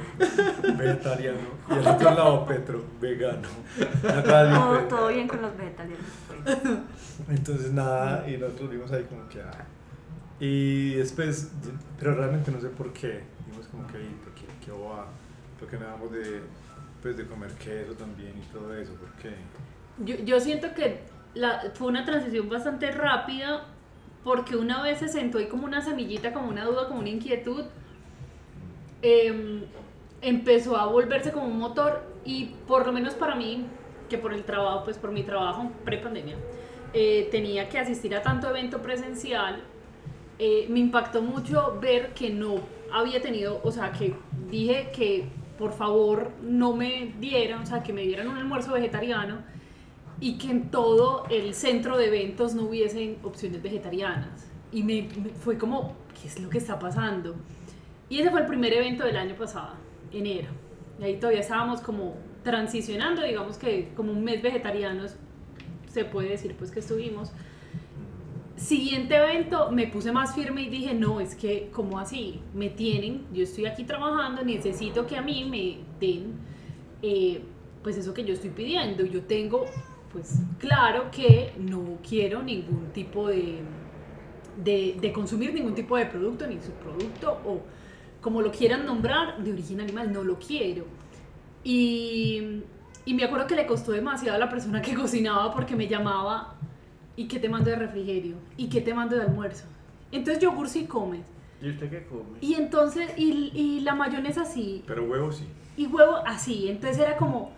vegetariano, 0.78 1.38
y 1.70 1.74
el 1.74 1.88
otro 1.88 2.12
lado 2.14 2.46
Petro, 2.46 2.84
vegano. 3.02 3.48
La 4.04 4.24
cara 4.24 4.44
de 4.46 4.56
Todo, 4.56 4.74
Petro. 4.80 4.98
todo 4.98 5.08
bien 5.10 5.28
con 5.28 5.42
los 5.42 5.58
vegetarianos. 5.58 6.06
Entonces 7.30 7.72
nada, 7.74 8.30
y 8.30 8.38
nosotros 8.38 8.70
vimos 8.70 8.92
ahí 8.92 9.04
como 9.10 9.28
que... 9.28 9.42
ah. 9.42 9.66
Y 10.40 10.96
después, 10.96 11.52
pero 11.98 12.16
realmente 12.16 12.52
no 12.52 12.60
sé 12.60 12.68
por 12.70 12.92
qué, 12.92 13.24
vimos 13.48 13.68
como 13.68 13.88
que, 13.88 14.00
¿por 14.24 14.34
qué, 14.34 14.72
boba? 14.72 15.08
¿Por 15.60 15.70
qué 15.70 15.78
no 15.78 15.86
dejamos 15.86 16.12
de, 16.12 16.42
pues, 17.02 17.16
de 17.16 17.26
comer 17.26 17.52
queso 17.54 17.94
también 17.94 18.34
y 18.38 18.54
todo 18.54 18.76
eso? 18.76 18.94
¿Por 18.96 19.12
qué? 19.14 19.34
Yo, 20.04 20.16
yo 20.26 20.40
siento 20.42 20.74
que 20.74 21.04
la, 21.34 21.72
fue 21.74 21.88
una 21.88 22.04
transición 22.04 22.50
bastante 22.50 22.92
rápida 22.92 23.66
porque 24.26 24.56
una 24.56 24.82
vez 24.82 25.00
se 25.00 25.08
sentó 25.08 25.38
ahí 25.38 25.46
como 25.46 25.66
una 25.66 25.82
semillita, 25.82 26.34
como 26.34 26.50
una 26.50 26.66
duda, 26.66 26.88
como 26.88 27.00
una 27.00 27.10
inquietud, 27.10 27.66
em, 29.04 29.62
empezó 30.22 30.76
a 30.76 30.88
volverse 30.88 31.32
como 31.32 31.46
un 31.46 31.60
motor 31.60 32.02
y 32.26 32.46
por 32.68 32.88
lo 32.88 32.92
menos 32.92 33.14
para 33.14 33.36
mí, 33.36 33.68
que 34.10 34.18
por 34.18 34.34
el 34.34 34.44
trabajo, 34.44 34.84
pues 34.84 34.98
por 34.98 35.12
mi 35.12 35.22
trabajo 35.24 35.72
pre-pandemia, 35.86 36.36
eh, 36.94 37.28
tenía 37.30 37.70
que 37.70 37.78
asistir 37.78 38.16
a 38.16 38.24
tanto 38.24 38.50
evento 38.50 38.82
presencial, 38.82 39.62
eh, 40.40 40.68
me 40.70 40.80
impactó 40.80 41.22
mucho 41.22 41.78
ver 41.82 42.14
que 42.14 42.30
no 42.30 42.56
había 42.92 43.22
tenido, 43.22 43.60
o 43.64 43.72
sea, 43.72 43.92
que 43.92 44.16
dije 44.50 44.92
que 44.96 45.26
por 45.58 45.72
favor 45.74 46.32
no 46.42 46.76
me 46.76 47.14
dieran, 47.20 47.62
o 47.62 47.66
sea, 47.66 47.82
que 47.84 47.94
me 47.94 48.02
dieran 48.02 48.28
un 48.28 48.38
almuerzo 48.38 48.74
vegetariano 48.74 49.38
y 50.20 50.38
que 50.38 50.50
en 50.52 50.70
todo 50.72 51.26
el 51.30 51.54
centro 51.54 51.98
de 51.98 52.08
eventos 52.08 52.54
no 52.56 52.64
hubiesen 52.64 53.18
opciones 53.24 53.62
vegetarianas. 53.62 54.52
y 54.72 54.84
me, 54.84 55.04
me- 55.24 55.30
fue 55.30 55.58
como, 55.58 55.96
¿qué 56.22 56.28
es 56.28 56.40
lo 56.40 56.50
que 56.50 56.58
está 56.58 56.78
pasando? 56.80 57.36
Y 58.10 58.20
ese 58.20 58.30
fue 58.30 58.42
el 58.42 58.46
primer 58.48 58.74
evento 58.74 59.06
del 59.06 59.16
año 59.16 59.36
pasado, 59.36 59.76
enero. 60.12 60.50
Y 61.00 61.04
ahí 61.06 61.18
todavía 61.18 61.40
estábamos 61.42 61.80
como 61.82 62.16
transicionando, 62.44 63.22
digamos 63.24 63.58
que 63.58 63.94
como 63.96 64.12
un 64.12 64.24
mes 64.24 64.42
vegetarianos, 64.42 65.16
se 65.88 66.04
puede 66.06 66.30
decir 66.30 66.56
pues 66.58 66.72
que 66.72 66.80
estuvimos. 66.82 67.32
Siguiente 68.56 69.16
evento 69.16 69.70
me 69.72 69.88
puse 69.88 70.12
más 70.12 70.34
firme 70.34 70.64
y 70.64 70.70
dije, 70.70 70.94
no, 70.94 71.20
es 71.20 71.36
que 71.36 71.70
como 71.72 72.00
así, 72.00 72.40
me 72.54 72.70
tienen, 72.70 73.26
yo 73.34 73.44
estoy 73.44 73.66
aquí 73.66 73.84
trabajando, 73.84 74.44
necesito 74.44 75.06
que 75.06 75.18
a 75.18 75.22
mí 75.22 75.46
me 75.46 75.80
den 76.00 76.34
eh, 77.02 77.44
pues 77.84 77.98
eso 77.98 78.14
que 78.14 78.24
yo 78.24 78.34
estoy 78.34 78.50
pidiendo. 78.50 79.06
Yo 79.06 79.24
tengo 79.24 79.66
pues 80.12 80.40
claro 80.60 81.12
que 81.12 81.54
no 81.58 81.98
quiero 82.08 82.42
ningún 82.42 82.88
tipo 82.94 83.28
de, 83.28 83.60
de, 84.64 84.98
de 85.00 85.12
consumir 85.12 85.54
ningún 85.54 85.76
tipo 85.76 85.98
de 85.98 86.06
producto, 86.06 86.48
ni 86.48 86.60
subproducto 86.62 87.34
o 87.46 87.62
como 88.22 88.42
lo 88.42 88.50
quieran 88.52 88.86
nombrar, 88.86 89.44
de 89.44 89.52
origen 89.52 89.82
animal, 89.82 90.12
no 90.12 90.24
lo 90.24 90.40
quiero. 90.40 90.86
Y, 91.64 92.64
y 93.06 93.14
me 93.14 93.24
acuerdo 93.24 93.46
que 93.46 93.56
le 93.56 93.68
costó 93.68 93.92
demasiado 93.92 94.38
a 94.38 94.40
la 94.40 94.50
persona 94.50 94.82
que 94.82 94.96
cocinaba 94.96 95.54
porque 95.54 95.76
me 95.76 95.88
llamaba 95.88 96.55
y 97.16 97.28
qué 97.28 97.40
te 97.40 97.50
mando 97.50 97.70
de 97.70 97.76
refrigerio 97.78 98.36
y 98.58 98.68
qué 98.70 98.82
te 98.82 98.94
mando 98.94 99.16
de 99.16 99.24
almuerzo. 99.24 99.66
Entonces 100.12 100.42
yogur 100.44 100.68
sí 100.70 100.86
comes. 100.86 101.22
¿Y 101.62 101.70
usted 101.70 101.90
qué 101.90 102.06
come? 102.06 102.38
Y 102.42 102.56
entonces, 102.56 103.12
y, 103.18 103.52
y 103.54 103.80
la 103.82 103.96
mayonesa 103.96 104.46
sí, 104.46 104.84
Pero 104.86 105.04
huevo 105.06 105.32
sí. 105.32 105.46
y 105.78 105.88
huevo 105.88 106.18
así. 106.26 106.68
Entonces 106.70 107.00
era 107.00 107.16
como, 107.18 107.52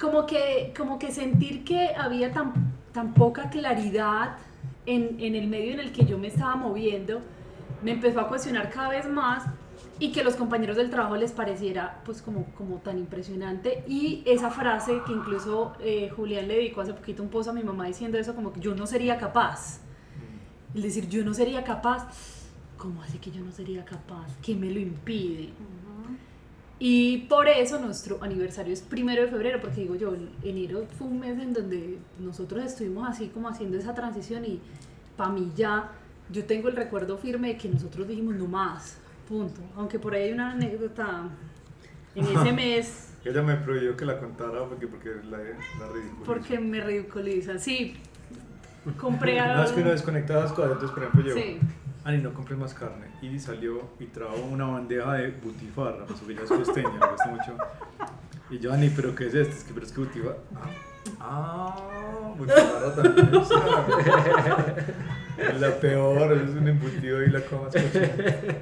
como 0.00 0.26
que, 0.26 0.72
como 0.76 0.98
que 0.98 1.10
sentir 1.10 1.64
que 1.64 1.90
había 1.96 2.32
tan, 2.32 2.52
tan 2.92 3.14
poca 3.14 3.50
claridad 3.50 4.36
en, 4.86 5.16
en 5.20 5.34
el 5.34 5.46
medio 5.48 5.72
en 5.72 5.80
el 5.80 5.92
que 5.92 6.04
yo 6.04 6.18
me 6.18 6.28
estaba 6.28 6.56
moviendo, 6.56 7.20
me 7.82 7.92
empezó 7.92 8.20
a 8.20 8.28
cuestionar 8.28 8.70
cada 8.70 8.90
vez 8.90 9.08
más 9.08 9.44
y 9.98 10.12
que 10.12 10.22
los 10.22 10.36
compañeros 10.36 10.76
del 10.76 10.90
trabajo 10.90 11.16
les 11.16 11.32
pareciera 11.32 12.00
pues 12.04 12.22
como, 12.22 12.44
como 12.56 12.76
tan 12.76 12.98
impresionante 12.98 13.84
y 13.88 14.22
esa 14.26 14.50
frase 14.50 15.00
que 15.06 15.12
incluso 15.12 15.72
eh, 15.80 16.10
Julián 16.14 16.46
le 16.48 16.56
dedicó 16.56 16.82
hace 16.82 16.94
poquito 16.94 17.22
un 17.22 17.28
post 17.28 17.48
a 17.48 17.52
mi 17.52 17.64
mamá 17.64 17.86
diciendo 17.86 18.18
eso 18.18 18.34
como 18.34 18.52
que 18.52 18.60
yo 18.60 18.74
no 18.74 18.86
sería 18.86 19.18
capaz 19.18 19.80
el 20.74 20.82
decir 20.82 21.08
yo 21.08 21.24
no 21.24 21.34
sería 21.34 21.64
capaz 21.64 22.08
¿cómo 22.76 23.02
hace 23.02 23.18
que 23.18 23.30
yo 23.30 23.42
no 23.44 23.50
sería 23.50 23.84
capaz? 23.84 24.36
¿qué 24.42 24.54
me 24.54 24.70
lo 24.70 24.78
impide? 24.78 25.50
Y 26.80 27.26
por 27.28 27.48
eso 27.48 27.80
nuestro 27.80 28.22
aniversario 28.22 28.72
es 28.72 28.82
primero 28.82 29.22
de 29.22 29.28
febrero, 29.28 29.60
porque 29.60 29.80
digo 29.80 29.96
yo, 29.96 30.14
enero 30.44 30.86
fue 30.96 31.08
un 31.08 31.18
mes 31.18 31.36
en 31.40 31.52
donde 31.52 31.98
nosotros 32.20 32.64
estuvimos 32.64 33.08
así 33.08 33.28
como 33.28 33.48
haciendo 33.48 33.76
esa 33.76 33.94
transición 33.94 34.44
y 34.44 34.60
para 35.16 35.30
mí 35.30 35.50
ya, 35.56 35.90
yo 36.30 36.44
tengo 36.44 36.68
el 36.68 36.76
recuerdo 36.76 37.18
firme 37.18 37.48
de 37.48 37.56
que 37.56 37.68
nosotros 37.68 38.06
dijimos 38.06 38.36
no 38.36 38.46
más, 38.46 38.98
punto. 39.28 39.60
Aunque 39.76 39.98
por 39.98 40.14
ahí 40.14 40.24
hay 40.24 40.32
una 40.32 40.52
anécdota 40.52 41.28
en 42.14 42.24
ese 42.26 42.52
mes, 42.52 43.04
Ella 43.24 43.42
me 43.42 43.56
prohibió 43.56 43.94
que 43.96 44.06
la 44.06 44.18
contara 44.18 44.64
porque, 44.64 44.86
porque 44.86 45.10
la, 45.24 45.36
la 45.38 45.92
ridiculiza. 45.92 46.24
porque 46.24 46.58
me 46.58 46.80
ridiculiza. 46.80 47.58
Sí, 47.58 47.96
compré 48.96 49.38
a... 49.38 49.56
No, 49.56 49.64
es 49.64 49.72
que 49.72 49.82
no 49.82 49.90
desconectadas 49.90 50.52
cosas. 50.52 50.72
Entonces, 50.72 50.90
por 50.94 51.02
ejemplo, 51.02 51.22
yo, 51.28 51.34
Sí. 51.34 51.58
Ani, 52.04 52.18
no 52.22 52.32
compres 52.32 52.58
más 52.58 52.72
carne. 52.72 53.06
Y 53.20 53.38
salió 53.38 53.82
y 54.00 54.06
trajo 54.06 54.36
una 54.50 54.64
bandeja 54.66 55.14
de 55.14 55.30
butifarra. 55.32 56.06
Pues 56.06 56.20
porque 56.20 56.34
ella 56.34 56.44
es 56.44 56.48
costeña, 56.48 56.88
me 56.90 57.06
gusta 57.06 57.26
mucho. 57.28 57.56
Y 58.50 58.58
yo, 58.60 58.72
Ani, 58.72 58.88
¿pero 58.88 59.14
qué 59.14 59.26
es 59.26 59.34
esto? 59.34 59.54
Es 59.56 59.64
que, 59.64 59.74
pero 59.74 59.84
es 59.84 59.92
que 59.92 60.00
butifarra. 60.00 60.36
Ah, 60.54 60.70
ah 61.20 61.74
butifarra 62.36 62.94
también 62.94 63.34
es 63.42 63.48
carne. 63.48 64.84
Es 65.38 65.60
la 65.60 65.70
peor, 65.80 66.32
es 66.32 66.50
un 66.50 66.66
embutido 66.68 67.22
y 67.22 67.30
la 67.30 67.40
comas 67.42 67.72
cochina. 67.72 68.06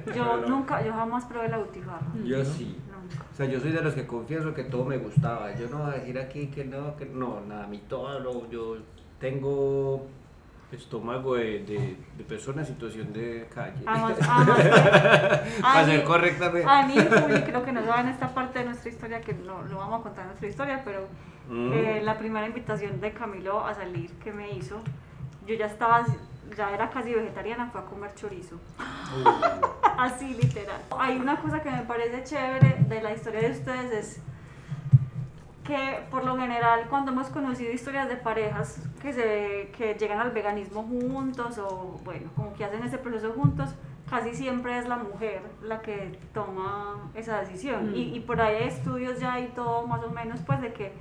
Yo 0.07 0.13
Pero- 0.13 0.47
nunca, 0.47 0.83
yo 0.85 0.93
jamás 0.93 1.25
probé 1.25 1.49
la 1.49 1.57
butifarra. 1.57 2.05
Yo 2.23 2.43
sí. 2.45 2.77
Nunca. 2.91 3.23
O 3.31 3.35
sea, 3.35 3.45
yo 3.47 3.59
soy 3.59 3.71
de 3.71 3.81
los 3.81 3.93
que 3.93 4.05
confieso 4.05 4.53
que 4.53 4.63
todo 4.63 4.85
me 4.85 4.97
gustaba. 4.97 5.55
Yo 5.55 5.67
no 5.69 5.79
voy 5.79 5.91
a 5.93 5.97
decir 5.97 6.19
aquí 6.19 6.47
que 6.47 6.65
no, 6.65 6.95
que 6.97 7.05
no, 7.05 7.41
nada, 7.47 7.63
a 7.63 7.67
mí 7.67 7.81
todo 7.87 8.19
lo, 8.19 8.49
yo 8.49 8.77
tengo 9.19 10.05
estómago 10.71 11.35
de, 11.35 11.63
de, 11.63 11.97
de 12.17 12.23
persona 12.25 12.61
en 12.61 12.67
situación 12.67 13.13
de 13.13 13.47
calle. 13.53 13.81
Además, 13.85 14.17
además 14.21 14.57
que 14.61 15.61
Para 15.61 15.79
Ani- 15.79 15.91
ser 15.91 16.03
correctamente. 16.03 16.67
Y 16.93 17.21
Juli 17.21 17.41
creo 17.43 17.63
que 17.63 17.71
nos 17.71 17.85
saben 17.85 18.07
esta 18.09 18.27
parte 18.33 18.59
de 18.59 18.65
nuestra 18.65 18.89
historia, 18.91 19.21
que 19.21 19.33
no 19.33 19.63
lo 19.63 19.77
vamos 19.77 19.99
a 20.01 20.03
contar 20.03 20.23
en 20.23 20.27
nuestra 20.29 20.47
historia, 20.49 20.81
pero 20.83 21.07
Mm. 21.49 21.71
eh, 21.73 22.01
la 22.03 22.17
primera 22.17 22.45
invitación 22.45 22.99
de 22.99 23.13
Camilo 23.13 23.65
a 23.65 23.73
salir 23.73 24.11
que 24.19 24.31
me 24.31 24.51
hizo, 24.51 24.81
yo 25.45 25.55
ya 25.55 25.67
estaba, 25.67 26.05
ya 26.55 26.73
era 26.73 26.89
casi 26.89 27.13
vegetariana, 27.13 27.69
fue 27.71 27.81
a 27.81 27.85
comer 27.85 28.13
chorizo. 28.15 28.57
Así 29.97 30.33
literal. 30.33 30.81
Hay 30.99 31.17
una 31.17 31.39
cosa 31.41 31.61
que 31.61 31.71
me 31.71 31.83
parece 31.83 32.23
chévere 32.23 32.77
de 32.87 33.01
la 33.01 33.13
historia 33.13 33.41
de 33.41 33.51
ustedes 33.51 33.91
es 33.91 34.21
que 35.63 35.99
por 36.09 36.23
lo 36.23 36.37
general 36.37 36.85
cuando 36.89 37.11
hemos 37.11 37.27
conocido 37.27 37.73
historias 37.73 38.07
de 38.07 38.15
parejas 38.15 38.79
que 39.01 39.11
se 39.11 39.69
que 39.77 39.95
llegan 39.95 40.19
al 40.19 40.31
veganismo 40.31 40.83
juntos 40.83 41.57
o 41.57 41.99
bueno, 42.05 42.29
como 42.35 42.53
que 42.53 42.63
hacen 42.63 42.83
ese 42.83 42.97
proceso 42.97 43.33
juntos, 43.33 43.75
casi 44.09 44.33
siempre 44.33 44.77
es 44.77 44.87
la 44.87 44.95
mujer 44.97 45.41
la 45.61 45.81
que 45.81 46.17
toma 46.33 47.11
esa 47.15 47.41
decisión. 47.41 47.91
Mm. 47.91 47.95
Y, 47.95 48.15
y 48.15 48.19
por 48.21 48.39
ahí 48.39 48.55
hay 48.55 48.67
estudios 48.69 49.19
ya 49.19 49.39
y 49.39 49.47
todo 49.47 49.85
más 49.85 50.01
o 50.03 50.09
menos 50.09 50.39
pues 50.45 50.61
de 50.61 50.71
que 50.71 50.93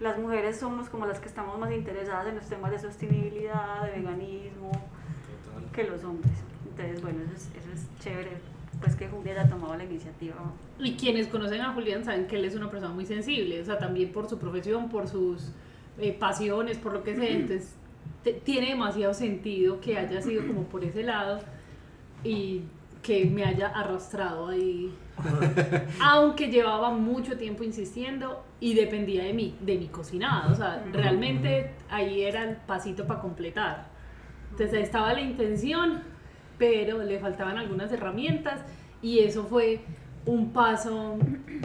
las 0.00 0.18
mujeres 0.18 0.56
somos 0.58 0.88
como 0.88 1.06
las 1.06 1.20
que 1.20 1.28
estamos 1.28 1.58
más 1.58 1.72
interesadas 1.72 2.26
en 2.28 2.36
los 2.36 2.46
temas 2.46 2.70
de 2.70 2.78
sostenibilidad, 2.78 3.84
de 3.84 3.90
veganismo, 4.00 4.70
que 5.72 5.84
los 5.84 6.02
hombres. 6.04 6.32
Entonces, 6.70 7.02
bueno, 7.02 7.18
eso 7.24 7.34
es, 7.34 7.50
eso 7.62 7.72
es 7.74 7.86
chévere, 8.02 8.30
pues 8.80 8.96
que 8.96 9.08
Julia 9.08 9.32
haya 9.32 9.48
tomado 9.48 9.76
la 9.76 9.84
iniciativa. 9.84 10.36
Y 10.78 10.94
quienes 10.96 11.26
conocen 11.28 11.60
a 11.60 11.72
Julián 11.74 12.04
saben 12.04 12.26
que 12.26 12.36
él 12.36 12.44
es 12.46 12.54
una 12.56 12.70
persona 12.70 12.92
muy 12.94 13.04
sensible, 13.04 13.60
o 13.60 13.64
sea, 13.64 13.78
también 13.78 14.10
por 14.12 14.28
su 14.28 14.38
profesión, 14.38 14.88
por 14.88 15.06
sus 15.06 15.52
eh, 15.98 16.12
pasiones, 16.18 16.78
por 16.78 16.92
lo 16.94 17.02
que 17.02 17.14
sea, 17.14 17.28
entonces 17.28 17.74
te- 18.24 18.32
tiene 18.32 18.68
demasiado 18.70 19.12
sentido 19.12 19.80
que 19.80 19.98
haya 19.98 20.22
sido 20.22 20.46
como 20.46 20.62
por 20.64 20.82
ese 20.84 21.02
lado 21.02 21.40
y 22.24 22.62
que 23.02 23.24
me 23.24 23.44
haya 23.44 23.68
arrastrado 23.68 24.48
ahí, 24.48 24.92
aunque 26.00 26.48
llevaba 26.48 26.90
mucho 26.90 27.36
tiempo 27.36 27.64
insistiendo 27.64 28.44
y 28.60 28.74
dependía 28.74 29.24
de 29.24 29.32
mí, 29.32 29.56
de 29.60 29.78
mi 29.78 29.88
cocinado, 29.88 30.52
o 30.52 30.54
sea, 30.54 30.84
realmente 30.92 31.70
ahí 31.88 32.22
era 32.22 32.44
el 32.44 32.56
pasito 32.56 33.06
para 33.06 33.20
completar. 33.20 33.86
Entonces 34.50 34.74
ahí 34.76 34.82
estaba 34.82 35.12
la 35.14 35.20
intención, 35.20 36.02
pero 36.58 37.02
le 37.02 37.18
faltaban 37.18 37.56
algunas 37.56 37.90
herramientas 37.92 38.60
y 39.00 39.20
eso 39.20 39.44
fue 39.44 39.80
un 40.26 40.52
paso 40.52 41.16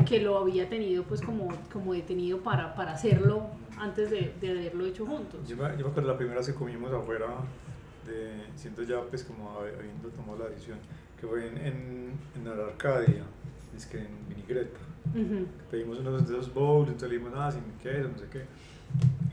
que 0.07 0.21
lo 0.21 0.37
había 0.37 0.69
tenido 0.69 1.03
pues 1.03 1.21
como, 1.21 1.49
como 1.73 1.93
detenido 1.93 2.39
para, 2.39 2.73
para 2.75 2.93
hacerlo 2.93 3.47
antes 3.77 4.09
de, 4.09 4.33
de 4.39 4.51
haberlo 4.51 4.85
hecho 4.85 5.05
juntos. 5.05 5.45
Yo 5.47 5.57
me, 5.57 5.63
yo 5.77 5.83
me 5.85 5.91
acuerdo 5.91 6.09
la 6.11 6.17
primera 6.17 6.37
vez 6.37 6.47
que 6.47 6.53
comimos 6.53 6.93
afuera, 6.93 7.25
de, 8.05 8.45
siendo 8.55 8.83
ya 8.83 9.01
pues 9.01 9.23
como 9.25 9.49
habi- 9.59 9.75
habiendo 9.77 10.07
tomado 10.09 10.39
la 10.43 10.49
decisión, 10.49 10.77
que 11.25 11.31
fue 11.31 11.47
en, 11.47 11.57
en, 11.57 12.11
en 12.35 12.45
la 12.45 12.51
Arcadia, 12.65 13.23
es 13.75 13.85
que 13.85 13.99
en 13.99 14.07
Vinigreta. 14.29 14.79
Ujú. 15.13 15.45
Pedimos 15.71 15.99
unos 15.99 16.27
de 16.27 16.33
esos 16.37 16.53
bowls, 16.53 16.87
entonces 16.89 17.09
le 17.09 17.15
dijimos, 17.17 17.37
nada, 17.37 17.51
sin 17.51 17.63
queso, 17.81 18.09
no 18.11 18.17
sé 18.17 18.25
qué. 18.31 18.45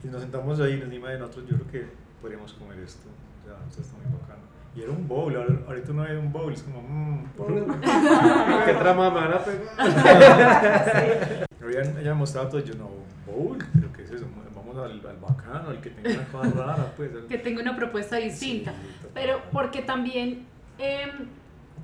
Y 0.04 0.08
nos 0.10 0.20
sentamos 0.22 0.60
ahí 0.60 0.80
encima 0.82 1.10
de 1.10 1.18
nosotros, 1.18 1.46
yo 1.48 1.56
creo 1.58 1.70
que 1.70 1.86
podríamos 2.20 2.52
comer 2.54 2.78
esto, 2.80 3.08
o 3.42 3.46
sea, 3.48 3.56
esto 3.68 3.82
está 3.82 3.96
muy 3.96 4.06
bacano. 4.20 4.42
Y 4.74 4.80
era 4.82 4.90
un 4.90 5.06
bowl, 5.06 5.34
ahora- 5.36 5.60
ahorita 5.68 5.92
no 5.92 6.02
hay 6.02 6.16
un 6.16 6.32
bowl, 6.32 6.52
es 6.52 6.62
como, 6.62 6.80
mmm, 6.82 7.24
¿Qué 8.66 8.72
trama 8.74 9.10
me 9.10 9.20
van 9.20 9.32
a 9.34 9.44
pegar? 9.44 11.46
Ella, 11.68 12.00
ella 12.00 12.14
mostraba 12.14 12.48
todo, 12.48 12.60
yo 12.60 12.74
no, 12.74 12.90
bowl, 13.26 13.58
pero 13.74 13.92
¿qué 13.92 14.02
es 14.02 14.10
eso? 14.10 14.26
Vamos 14.54 14.76
al, 14.78 15.04
al 15.06 15.16
bacano, 15.18 15.68
al 15.70 15.80
que 15.80 15.90
tenga 15.90 16.10
una 16.20 16.28
cosa 16.28 16.50
rara, 16.66 16.92
pues. 16.96 17.14
al- 17.14 17.26
Que 17.26 17.38
tenga 17.38 17.62
una 17.62 17.76
propuesta 17.76 18.16
distinta. 18.16 18.72
Sí. 18.72 19.06
Pero 19.14 19.40
porque 19.52 19.82
también 19.82 20.46
em, 20.78 21.10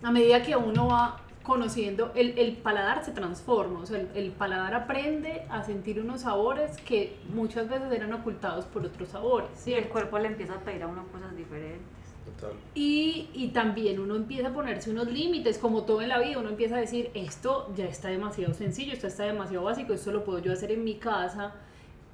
a 0.02 0.10
medida 0.10 0.42
que 0.42 0.56
uno 0.56 0.88
va 0.88 1.20
conociendo, 1.42 2.12
el, 2.14 2.38
el 2.38 2.58
paladar 2.58 3.02
se 3.04 3.12
transforma, 3.12 3.80
o 3.80 3.86
sea, 3.86 3.98
el, 3.98 4.08
el 4.14 4.32
paladar 4.32 4.74
aprende 4.74 5.46
a 5.48 5.62
sentir 5.62 5.98
unos 5.98 6.20
sabores 6.20 6.76
que 6.78 7.16
muchas 7.32 7.70
veces 7.70 7.90
eran 7.90 8.12
ocultados 8.12 8.66
por 8.66 8.84
otros 8.84 9.08
sabores, 9.08 9.48
Sí, 9.54 9.72
el 9.72 9.88
cuerpo 9.88 10.18
le 10.18 10.28
empieza 10.28 10.54
a 10.54 10.58
pedir 10.58 10.82
a 10.82 10.88
uno 10.88 11.06
cosas 11.10 11.34
diferentes. 11.34 11.80
Total. 12.26 12.50
Y, 12.74 13.30
y 13.32 13.48
también 13.48 13.98
uno 13.98 14.14
empieza 14.14 14.48
a 14.48 14.52
ponerse 14.52 14.90
unos 14.90 15.10
límites, 15.10 15.56
como 15.56 15.84
todo 15.84 16.02
en 16.02 16.10
la 16.10 16.18
vida, 16.18 16.38
uno 16.38 16.50
empieza 16.50 16.76
a 16.76 16.80
decir, 16.80 17.10
esto 17.14 17.72
ya 17.74 17.86
está 17.86 18.08
demasiado 18.08 18.52
sencillo, 18.52 18.92
esto 18.92 19.06
está 19.06 19.24
demasiado 19.24 19.64
básico, 19.64 19.94
esto 19.94 20.12
lo 20.12 20.24
puedo 20.24 20.40
yo 20.40 20.52
hacer 20.52 20.70
en 20.70 20.84
mi 20.84 20.96
casa. 20.96 21.54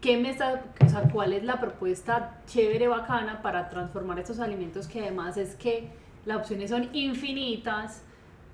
¿Qué 0.00 0.16
me 0.16 0.30
está, 0.30 0.62
o 0.84 0.88
sea, 0.88 1.10
¿Cuál 1.10 1.32
es 1.32 1.42
la 1.42 1.58
propuesta 1.58 2.40
chévere, 2.46 2.86
bacana 2.86 3.42
para 3.42 3.68
transformar 3.68 4.20
estos 4.20 4.38
alimentos 4.38 4.86
que 4.86 5.00
además 5.00 5.36
es 5.36 5.56
que 5.56 5.88
las 6.24 6.38
opciones 6.38 6.70
son 6.70 6.88
infinitas? 6.92 8.02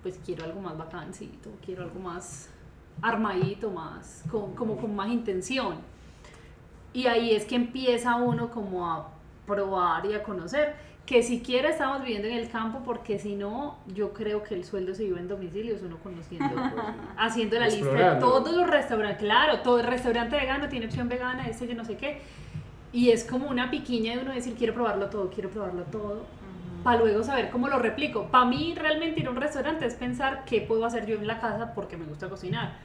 Pues 0.03 0.19
quiero 0.25 0.45
algo 0.45 0.61
más 0.61 0.77
bacancito, 0.77 1.51
quiero 1.65 1.85
algo 1.85 2.01
más 2.01 2.51
armadito, 3.03 3.71
más, 3.71 4.25
con, 4.31 4.55
como 4.55 4.77
con 4.77 4.95
más 4.95 5.09
intención. 5.09 5.77
Y 6.93 7.07
ahí 7.07 7.33
es 7.35 7.45
que 7.45 7.55
empieza 7.55 8.17
uno 8.17 8.51
como 8.51 8.91
a 8.91 9.11
probar 9.47 10.07
y 10.07 10.15
a 10.15 10.23
conocer 10.23 10.75
que 11.11 11.25
siquiera 11.25 11.71
estamos 11.71 12.03
viviendo 12.03 12.29
en 12.29 12.37
el 12.37 12.49
campo 12.49 12.83
porque 12.85 13.19
si 13.19 13.35
no, 13.35 13.79
yo 13.89 14.13
creo 14.13 14.45
que 14.45 14.55
el 14.55 14.65
sueldo 14.65 14.95
se 14.95 15.03
vive 15.03 15.19
en 15.19 15.27
domicilios, 15.27 15.83
uno 15.83 15.99
conociendo, 15.99 16.55
haciendo 17.19 17.59
la 17.59 17.67
lista 17.67 18.15
de 18.15 18.21
todos 18.21 18.55
los 18.55 18.71
restaurantes, 18.71 19.19
claro, 19.19 19.59
todo 19.61 19.81
el 19.81 19.87
restaurante 19.87 20.37
vegano 20.37 20.69
tiene 20.69 20.87
opción 20.87 21.09
vegana, 21.09 21.49
este 21.49 21.67
yo 21.67 21.75
no 21.75 21.85
sé 21.85 21.97
qué, 21.97 22.21
y 22.93 23.11
es 23.11 23.25
como 23.25 23.49
una 23.49 23.73
piquiña 23.73 24.15
de 24.15 24.23
uno 24.23 24.33
decir, 24.33 24.55
quiero 24.57 24.73
probarlo 24.73 25.07
todo, 25.07 25.31
quiero 25.31 25.51
probarlo 25.51 25.83
todo, 25.83 26.27
para 26.83 27.01
luego 27.01 27.23
saber 27.23 27.51
cómo 27.51 27.69
lo 27.69 27.79
replico. 27.79 28.29
Para 28.29 28.45
mí 28.45 28.75
realmente 28.77 29.21
ir 29.21 29.27
a 29.27 29.31
un 29.31 29.37
restaurante 29.37 29.87
es 29.87 29.95
pensar 29.95 30.45
qué 30.45 30.63
puedo 30.63 30.85
hacer 30.85 31.07
yo 31.07 31.17
en 31.17 31.27
la 31.27 31.41
casa 31.41 31.75
porque 31.75 31.97
me 31.97 32.05
gusta 32.05 32.29
cocinar. 32.29 32.79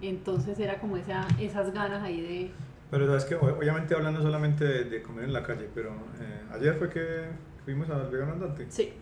Entonces 0.00 0.58
era 0.58 0.78
como 0.78 0.96
esa, 0.96 1.26
esas 1.38 1.72
ganas 1.72 2.02
ahí 2.02 2.20
de... 2.20 2.50
Pero 2.90 3.06
sabes 3.06 3.24
que 3.24 3.36
obviamente 3.36 3.94
hablando 3.94 4.20
solamente 4.20 4.64
de, 4.64 4.84
de 4.84 5.02
comer 5.02 5.24
en 5.24 5.32
la 5.32 5.42
calle, 5.42 5.68
pero 5.74 5.90
eh, 6.20 6.42
ayer 6.52 6.74
fue 6.74 6.90
que 6.90 7.28
fuimos 7.64 7.88
al 7.88 8.10
vegano 8.10 8.32
andante. 8.32 8.66
Sí. 8.68 8.92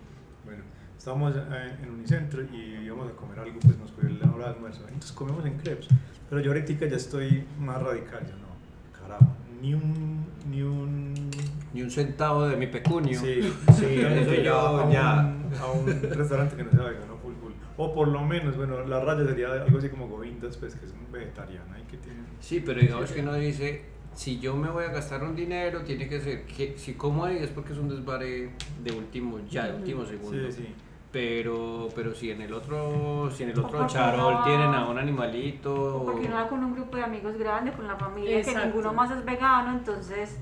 Bueno, 0.44 0.62
estábamos 0.96 1.34
eh, 1.34 1.76
en 1.82 1.90
Unicentro 1.90 2.42
y 2.42 2.84
íbamos 2.84 3.10
a 3.10 3.16
comer 3.16 3.40
algo, 3.40 3.58
pues 3.60 3.76
nos 3.78 3.90
cogió 3.90 4.10
la 4.10 4.30
hora 4.32 4.48
de 4.48 4.54
almuerzo. 4.54 4.82
Entonces 4.86 5.12
comemos 5.12 5.44
en 5.44 5.56
crepes. 5.58 5.88
Pero 6.28 6.40
yo 6.40 6.52
ahorita 6.52 6.86
ya 6.86 6.96
estoy 6.96 7.44
más 7.58 7.82
radical, 7.82 8.20
yo 8.20 8.34
no, 8.36 9.00
carajo, 9.00 9.26
ni 9.60 9.74
un, 9.74 10.24
ni 10.48 10.62
un... 10.62 11.29
Ni 11.72 11.82
un 11.82 11.90
centavo 11.90 12.46
de 12.48 12.56
mi 12.56 12.66
pecunio. 12.66 13.18
Sí, 13.20 13.40
Sí, 13.74 13.84
eso 14.00 14.34
ya 14.34 14.42
yo 14.42 14.80
a, 14.80 14.90
ya. 14.90 15.20
Un, 15.20 15.54
a 15.60 15.66
un 15.70 15.86
restaurante 16.10 16.56
que 16.56 16.64
no 16.64 16.70
sea 16.72 16.82
vegano 16.82 17.16
full 17.22 17.34
full. 17.40 17.52
O 17.76 17.94
por 17.94 18.08
lo 18.08 18.20
menos, 18.22 18.56
bueno, 18.56 18.84
la 18.84 19.00
raya 19.00 19.24
sería 19.24 19.52
algo 19.52 19.78
así 19.78 19.88
como 19.88 20.08
Govindas, 20.08 20.56
pues 20.56 20.74
que 20.74 20.86
es 20.86 20.92
un 20.92 21.10
vegetariano 21.12 21.78
y 21.78 21.82
que 21.90 21.96
tiene... 21.96 22.20
Sí, 22.40 22.60
pero 22.64 22.80
digamos 22.80 23.10
que 23.12 23.20
uno 23.20 23.34
dice, 23.34 23.84
si 24.14 24.38
yo 24.38 24.54
me 24.56 24.68
voy 24.68 24.84
a 24.84 24.88
gastar 24.88 25.22
un 25.22 25.34
dinero, 25.36 25.82
tiene 25.82 26.08
que 26.08 26.20
ser 26.20 26.44
que 26.44 26.76
si 26.76 26.94
como 26.94 27.24
ahí 27.24 27.36
es 27.38 27.50
porque 27.50 27.72
es 27.72 27.78
un 27.78 27.88
desvare 27.88 28.50
de 28.82 28.92
último, 28.92 29.38
ya 29.48 29.68
de 29.68 29.74
último 29.76 30.04
segundo. 30.04 30.50
Sí, 30.50 30.62
sí. 30.62 30.74
Pero, 31.12 31.88
pero 31.94 32.14
si 32.14 32.30
en 32.30 32.40
el 32.42 32.52
otro, 32.52 33.30
si 33.32 33.42
en 33.42 33.50
el 33.50 33.58
O 33.58 33.66
otro 33.66 33.84
charol 33.88 34.34
no- 34.34 34.44
tienen 34.44 34.72
a 34.74 34.88
un 34.88 34.96
animalito. 34.98 36.02
Porque 36.04 36.26
uno 36.26 36.36
va 36.36 36.48
con 36.48 36.62
un 36.62 36.72
grupo 36.74 36.96
de 36.96 37.02
amigos 37.02 37.36
grande, 37.36 37.72
con 37.72 37.86
la 37.88 37.96
familia, 37.96 38.38
Exacto. 38.38 38.60
que 38.60 38.66
ninguno 38.66 38.92
más 38.92 39.10
es 39.10 39.24
vegano, 39.24 39.72
entonces 39.72 40.38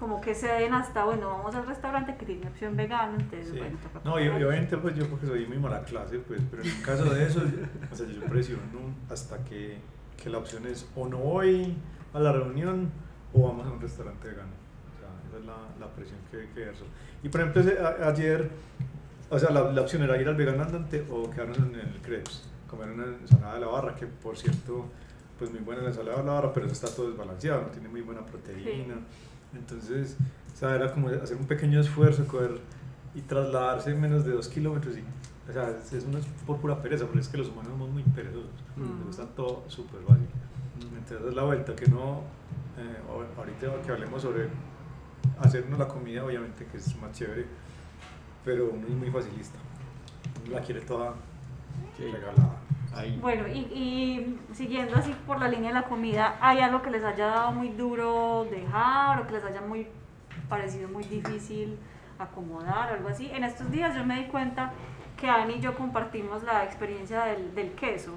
como 0.00 0.20
que 0.20 0.34
se 0.34 0.48
den 0.48 0.72
hasta, 0.74 1.04
bueno, 1.04 1.28
vamos 1.28 1.54
al 1.54 1.66
restaurante 1.66 2.16
que 2.16 2.24
tiene 2.26 2.48
opción 2.48 2.74
vegana, 2.76 3.12
entonces 3.20 3.50
Sí. 3.52 3.58
bueno, 3.58 3.76
No, 4.04 4.18
y, 4.18 4.26
obviamente 4.28 4.76
pues 4.78 4.96
yo 4.96 5.06
porque 5.08 5.26
soy 5.26 5.46
muy 5.46 5.58
mala 5.58 5.82
clase, 5.84 6.18
pues, 6.18 6.40
pero 6.50 6.62
en 6.62 6.68
el 6.70 6.82
caso 6.82 7.04
de 7.04 7.26
eso, 7.26 7.42
o 7.92 7.94
sea, 7.94 8.06
yo 8.06 8.22
presiono 8.24 8.62
hasta 9.10 9.44
que, 9.44 9.76
que 10.20 10.30
la 10.30 10.38
opción 10.38 10.66
es 10.66 10.88
o 10.96 11.06
no 11.06 11.18
voy 11.18 11.76
a 12.14 12.18
la 12.18 12.32
reunión 12.32 12.90
o 13.34 13.46
vamos 13.48 13.66
a 13.66 13.70
un 13.70 13.80
restaurante 13.80 14.26
vegano. 14.26 14.50
O 14.96 14.98
sea, 14.98 15.08
esa 15.28 15.38
es 15.38 15.44
la, 15.44 15.86
la 15.86 15.92
presión 15.92 16.18
que, 16.30 16.48
que 16.54 16.62
ejerzo. 16.62 16.84
Y 17.22 17.28
por 17.28 17.42
ejemplo, 17.42 17.62
a- 17.86 18.08
ayer, 18.08 18.50
o 19.28 19.38
sea, 19.38 19.50
la, 19.50 19.70
la 19.70 19.82
opción 19.82 20.02
era 20.02 20.20
ir 20.20 20.26
al 20.28 20.34
vegano 20.34 20.62
andante 20.62 21.04
o 21.10 21.30
quedarnos 21.30 21.58
en 21.58 21.74
el 21.74 22.00
crepes, 22.02 22.48
comer 22.68 22.90
una 22.90 23.04
ensalada 23.04 23.54
de 23.54 23.60
la 23.60 23.66
barra, 23.68 23.94
que 23.94 24.06
por 24.06 24.36
cierto, 24.36 24.86
pues 25.38 25.50
muy 25.50 25.60
buena 25.60 25.82
la 25.82 25.88
ensalada 25.88 26.18
de 26.18 26.24
la 26.24 26.32
barra, 26.32 26.52
pero 26.52 26.66
eso 26.66 26.74
está 26.74 26.94
todo 26.96 27.08
desbalanceado, 27.10 27.62
no 27.62 27.68
tiene 27.68 27.88
muy 27.88 28.00
buena 28.00 28.24
proteína. 28.24 28.94
Entonces, 29.54 30.16
o 30.54 30.56
sea, 30.56 30.74
era 30.74 30.92
como 30.92 31.08
hacer 31.08 31.36
un 31.36 31.46
pequeño 31.46 31.80
esfuerzo, 31.80 32.26
coger 32.26 32.60
y 33.14 33.22
trasladarse 33.22 33.94
menos 33.94 34.24
de 34.24 34.32
dos 34.32 34.48
kilómetros. 34.48 34.96
Y, 34.96 35.02
o 35.48 35.52
sea, 35.52 35.70
es, 35.70 35.92
es, 35.92 36.04
una- 36.04 36.18
es 36.20 36.26
por 36.46 36.58
pura 36.58 36.80
pereza, 36.80 37.06
pero 37.08 37.20
es 37.20 37.28
que 37.28 37.36
los 37.38 37.48
humanos 37.48 37.72
somos 37.72 37.90
muy 37.90 38.02
perezosos. 38.04 38.50
Mm. 38.76 38.82
Nos 38.98 39.06
gusta 39.06 39.26
todo 39.26 39.64
súper 39.68 40.00
fácil. 40.02 40.26
Entonces, 40.80 41.28
es 41.28 41.34
la 41.34 41.42
vuelta 41.42 41.74
que 41.74 41.86
no. 41.86 42.22
eh, 42.78 42.96
ahor- 43.10 43.26
ahorita 43.36 43.82
que 43.84 43.92
hablemos 43.92 44.22
sobre 44.22 44.48
hacernos 45.38 45.78
la 45.78 45.86
comida, 45.88 46.24
obviamente 46.24 46.64
que 46.66 46.78
es 46.78 46.96
más 47.00 47.12
chévere, 47.12 47.44
pero 48.44 48.70
uno 48.70 48.86
es 48.86 48.94
muy 48.94 49.10
facilista. 49.10 49.58
Uno 50.46 50.54
la 50.54 50.62
quiere 50.62 50.80
toda 50.82 51.14
Sí. 51.98 52.04
regalada. 52.04 52.56
Ahí. 52.94 53.18
Bueno, 53.20 53.46
y, 53.48 53.58
y 53.58 54.40
siguiendo 54.52 54.96
así 54.96 55.14
por 55.26 55.38
la 55.38 55.48
línea 55.48 55.68
de 55.68 55.74
la 55.74 55.82
comida, 55.84 56.36
¿hay 56.40 56.58
algo 56.60 56.82
que 56.82 56.90
les 56.90 57.04
haya 57.04 57.26
dado 57.26 57.52
muy 57.52 57.68
duro 57.68 58.46
dejar 58.50 59.20
o 59.20 59.26
que 59.26 59.32
les 59.34 59.44
haya 59.44 59.60
muy 59.60 59.86
parecido 60.48 60.88
muy 60.88 61.04
difícil 61.04 61.78
acomodar 62.18 62.90
o 62.90 62.94
algo 62.96 63.08
así? 63.08 63.30
En 63.32 63.44
estos 63.44 63.70
días 63.70 63.94
yo 63.94 64.04
me 64.04 64.16
di 64.16 64.24
cuenta 64.24 64.72
que 65.16 65.28
Ani 65.28 65.54
y 65.54 65.60
yo 65.60 65.74
compartimos 65.76 66.42
la 66.42 66.64
experiencia 66.64 67.24
del, 67.24 67.54
del 67.54 67.72
queso, 67.72 68.14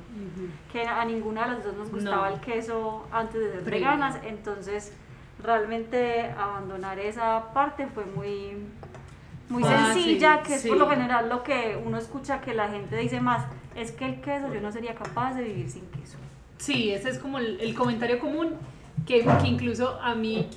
que 0.72 0.88
a 0.88 1.04
ninguna 1.06 1.44
de 1.44 1.56
las 1.56 1.64
dos 1.66 1.76
nos 1.76 1.92
gustaba 1.92 2.30
No. 2.30 2.36
el 2.36 2.40
queso 2.42 3.06
antes 3.12 3.42
de 3.42 3.52
ser 3.52 3.64
Previo. 3.64 3.88
veganas, 3.88 4.18
entonces 4.26 4.94
realmente 5.44 6.32
abandonar 6.38 6.98
esa 7.00 7.54
parte 7.54 7.88
fue 7.88 8.06
muy 8.06 8.58
muy 9.50 9.62
Ah, 9.66 9.92
sencilla, 9.94 10.38
sí, 10.42 10.48
que 10.48 10.56
es 10.56 10.66
por 10.66 10.78
lo 10.78 10.86
sí. 10.90 10.96
general 10.96 11.28
lo 11.30 11.44
que 11.44 11.80
uno 11.86 11.98
escucha 11.98 12.40
que 12.42 12.54
la 12.54 12.70
gente 12.70 12.96
dice 12.96 13.20
más, 13.20 13.46
es 13.76 13.92
que 13.92 14.06
el 14.06 14.22
queso 14.22 14.54
yo 14.54 14.62
no 14.62 14.72
sería 14.72 14.96
capaz 14.96 15.36
de 15.36 15.44
vivir 15.44 15.70
sin 15.70 15.84
queso. 15.88 16.18
Sí, 16.58 16.92
ese 16.92 17.10
es 17.10 17.20
como 17.20 17.40
el, 17.40 17.60
el 17.60 17.74
comentario 17.76 18.20
común 18.20 18.52
que, 19.06 19.22
que 19.42 19.48
incluso 19.48 20.00
a 20.02 20.16
mí 20.16 20.48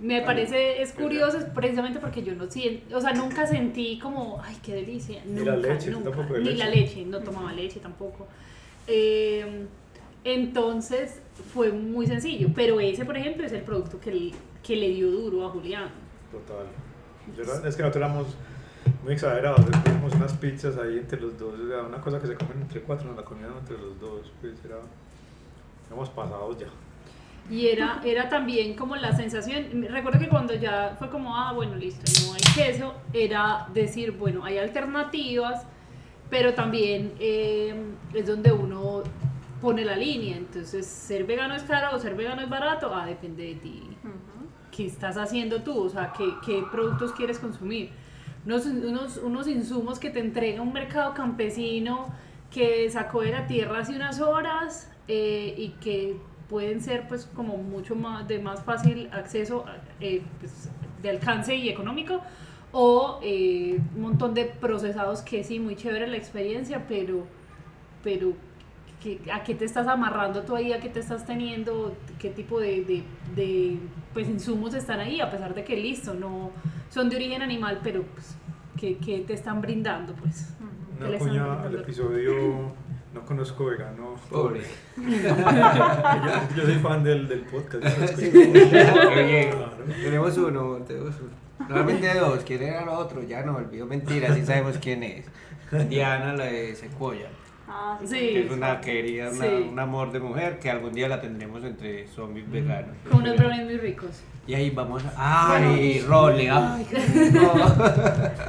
me 0.00 0.20
parece 0.20 0.82
es 0.82 0.92
curioso 0.92 1.38
es 1.38 1.44
precisamente 1.46 1.98
porque 1.98 2.22
yo 2.22 2.34
no 2.34 2.50
siento, 2.50 2.96
o 2.96 3.00
sea, 3.00 3.12
nunca 3.14 3.46
sentí 3.46 3.98
como, 3.98 4.40
ay, 4.44 4.56
qué 4.62 4.74
delicia, 4.74 5.22
Ni 5.24 5.40
nunca, 5.40 5.56
la 5.56 5.56
leche, 5.56 5.90
nunca, 5.90 6.10
tampoco 6.10 6.34
de 6.34 6.40
ni 6.40 6.44
leche. 6.50 6.58
la 6.58 6.68
leche, 6.70 7.04
no 7.06 7.20
tomaba 7.20 7.52
leche 7.52 7.80
tampoco. 7.80 8.26
Eh, 8.86 9.66
entonces 10.24 11.20
fue 11.54 11.70
muy 11.72 12.06
sencillo, 12.06 12.48
pero 12.54 12.78
ese, 12.80 13.04
por 13.04 13.16
ejemplo, 13.16 13.46
es 13.46 13.52
el 13.52 13.62
producto 13.62 13.98
que, 14.00 14.12
le- 14.12 14.32
que 14.62 14.76
le 14.76 14.90
dio 14.90 15.10
duro 15.10 15.46
a 15.46 15.50
Julián. 15.50 15.88
Total. 16.30 16.66
Yo 17.36 17.42
es 17.42 17.48
que 17.76 17.82
nosotros 17.82 17.96
éramos 17.96 18.26
muy 19.02 19.14
exagerados, 19.14 19.60
comíamos 19.64 20.14
unas 20.14 20.32
pizzas 20.34 20.76
ahí 20.78 20.98
entre 20.98 21.20
los 21.20 21.38
dos, 21.38 21.54
o 21.58 21.68
sea, 21.68 21.82
una 21.82 22.00
cosa 22.00 22.20
que 22.20 22.26
se 22.26 22.34
comen 22.34 22.62
entre 22.62 22.80
cuatro, 22.80 23.08
nos 23.08 23.16
la 23.16 23.24
comían 23.24 23.50
entre 23.58 23.78
los 23.78 23.98
dos, 24.00 24.32
pues 24.40 24.54
era, 24.64 24.76
éramos 25.88 26.08
pasados 26.10 26.58
ya. 26.58 26.66
Y 27.48 27.68
era, 27.68 28.00
era 28.04 28.28
también 28.28 28.74
como 28.74 28.96
la 28.96 29.14
sensación, 29.14 29.86
recuerdo 29.88 30.18
que 30.18 30.28
cuando 30.28 30.54
ya 30.54 30.96
fue 30.98 31.08
como, 31.10 31.36
ah, 31.36 31.52
bueno, 31.52 31.76
listo, 31.76 32.02
no 32.26 32.34
hay 32.34 32.40
queso, 32.54 32.94
era 33.12 33.68
decir, 33.72 34.12
bueno, 34.12 34.44
hay 34.44 34.58
alternativas, 34.58 35.64
pero 36.28 36.54
también 36.54 37.12
eh, 37.20 37.74
es 38.12 38.26
donde 38.26 38.50
uno 38.50 39.04
pone 39.60 39.84
la 39.84 39.96
línea, 39.96 40.36
entonces, 40.36 40.86
ser 40.86 41.24
vegano 41.24 41.54
es 41.54 41.62
caro 41.62 41.96
o 41.96 41.98
ser 42.00 42.14
vegano 42.14 42.42
es 42.42 42.48
barato, 42.48 42.92
ah, 42.94 43.06
depende 43.06 43.44
de 43.44 43.54
ti. 43.54 43.82
¿Qué 44.70 44.86
estás 44.86 45.16
haciendo 45.16 45.62
tú? 45.62 45.84
O 45.84 45.88
sea, 45.88 46.12
¿qué, 46.16 46.28
qué 46.44 46.62
productos 46.70 47.12
quieres 47.12 47.38
consumir? 47.38 47.90
Unos, 48.46 48.64
unos, 48.66 49.16
unos 49.18 49.48
insumos 49.48 49.98
que 49.98 50.08
te 50.10 50.20
entrega 50.20 50.62
un 50.62 50.72
mercado 50.72 51.12
campesino 51.14 52.06
que 52.50 52.88
sacó 52.90 53.22
de 53.22 53.32
la 53.32 53.46
tierra 53.48 53.80
hace 53.80 53.94
unas 53.96 54.20
horas 54.20 54.88
eh, 55.08 55.54
y 55.58 55.70
que 55.80 56.16
pueden 56.48 56.80
ser 56.80 57.08
pues 57.08 57.26
como 57.34 57.56
mucho 57.56 57.96
más 57.96 58.28
de 58.28 58.38
más 58.38 58.62
fácil 58.62 59.08
acceso 59.12 59.64
eh, 60.00 60.22
pues, 60.38 60.70
de 61.02 61.10
alcance 61.10 61.56
y 61.56 61.68
económico 61.68 62.20
o 62.70 63.18
eh, 63.22 63.80
un 63.96 64.00
montón 64.02 64.32
de 64.32 64.44
procesados 64.44 65.22
que 65.22 65.42
sí 65.42 65.58
muy 65.58 65.74
chévere 65.74 66.06
la 66.06 66.16
experiencia 66.16 66.84
pero 66.88 67.26
pero 68.04 68.28
¿qué- 68.28 68.36
¿a 69.32 69.42
qué 69.42 69.54
te 69.54 69.64
estás 69.64 69.86
amarrando 69.86 70.42
tú 70.42 70.54
ahí? 70.56 70.72
¿A 70.72 70.80
qué 70.80 70.88
te 70.88 71.00
estás 71.00 71.24
teniendo? 71.26 71.94
¿Qué 72.18 72.30
tipo 72.30 72.60
de, 72.60 72.82
de, 72.84 73.02
de, 73.34 73.78
pues, 74.12 74.28
insumos 74.28 74.74
están 74.74 75.00
ahí? 75.00 75.20
A 75.20 75.30
pesar 75.30 75.54
de 75.54 75.64
que 75.64 75.76
listo, 75.76 76.14
no 76.14 76.50
son 76.90 77.08
de 77.08 77.16
origen 77.16 77.42
animal, 77.42 77.80
pero 77.82 78.02
pues, 78.02 78.36
¿qué, 78.78 78.96
qué 78.98 79.20
te 79.20 79.34
están 79.34 79.60
brindando? 79.60 80.14
Pues? 80.14 80.54
¿Qué 80.98 81.04
Una 81.04 81.08
le 81.10 81.16
están 81.16 81.28
cuña 81.28 81.42
al 81.44 81.58
brindando? 81.58 81.78
episodio 81.80 82.72
No 83.14 83.24
conozco 83.24 83.64
vegano 83.66 84.14
Pobre. 84.30 84.60
yo, 84.96 85.02
yo 86.56 86.62
soy 86.64 86.74
fan 86.82 87.02
del, 87.04 87.28
del 87.28 87.40
podcast. 87.40 87.84
Sí. 88.18 88.30
Claro. 88.30 89.70
Tenemos 90.02 90.36
uno, 90.38 90.76
tenemos 90.86 91.14
uno. 91.20 91.30
Normalmente 91.68 92.14
dos, 92.18 92.40
¿quién 92.44 92.62
era 92.62 92.82
el 92.82 92.88
otro? 92.90 93.22
Ya 93.22 93.42
no 93.42 93.56
olvido 93.56 93.86
mentiras, 93.86 94.34
sí 94.36 94.44
sabemos 94.44 94.76
quién 94.78 95.02
es. 95.02 95.26
Diana, 95.88 96.32
la 96.34 96.44
de 96.44 96.74
Sequoia, 96.76 97.28
Ah, 97.78 97.98
sí. 98.00 98.06
Sí. 98.08 98.16
que 98.32 98.46
es 98.46 98.50
una 98.50 98.80
querida, 98.80 99.30
una- 99.30 99.44
Sí. 99.44 99.68
un 99.70 99.78
amor 99.78 100.10
de 100.12 100.20
mujer 100.20 100.58
que 100.58 100.70
algún 100.70 100.92
día 100.94 101.08
la 101.08 101.20
tendremos 101.20 101.62
entre 101.62 102.08
zombies 102.08 102.50
veganos. 102.50 102.96
Con 103.10 103.20
unos 103.22 103.36
brownies 103.36 103.64
muy 103.64 103.76
ricos. 103.76 104.22
Y 104.46 104.54
ahí 104.54 104.70
vamos 104.70 105.02
a... 105.16 105.56
¡Ay, 105.56 106.00
Role! 106.08 106.50
¡Ay, 106.50 106.86
qué 106.88 106.98
rico! 106.98 107.52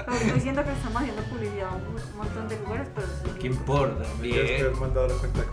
Pero 0.05 0.11
estoy 0.15 0.31
diciendo 0.35 0.63
que 0.63 0.71
estamos 0.71 1.01
haciendo 1.01 1.21
publicidad 1.23 1.69
un 1.75 2.17
montón 2.17 2.47
de 2.47 2.59
lugares, 2.59 2.87
pero 2.95 3.07
sí. 3.07 3.31
¿Qué 3.39 3.47
importa? 3.47 4.03
Me 4.21 4.27
tienes 4.29 4.51
que 4.51 4.63
Bien. 4.63 4.79
mandado 4.79 5.07
la 5.07 5.13
cuenta 5.15 5.43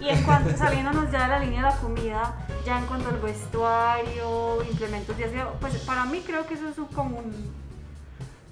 Y 0.00 0.08
en 0.08 0.22
cuanto 0.22 0.56
saliéndonos 0.56 1.10
ya 1.10 1.22
de 1.22 1.28
la 1.28 1.38
línea 1.38 1.62
de 1.64 1.70
la 1.70 1.76
comida, 1.76 2.34
ya 2.64 2.78
en 2.78 2.86
cuanto 2.86 3.08
al 3.10 3.18
vestuario, 3.20 4.62
implementos 4.70 5.16
de 5.16 5.24
aseo, 5.26 5.52
pues 5.60 5.76
para 5.84 6.04
mí 6.06 6.22
creo 6.26 6.46
que 6.46 6.54
eso 6.54 6.68
es 6.68 6.78
un- 6.78 6.86
como 6.86 7.18
un, 7.18 7.32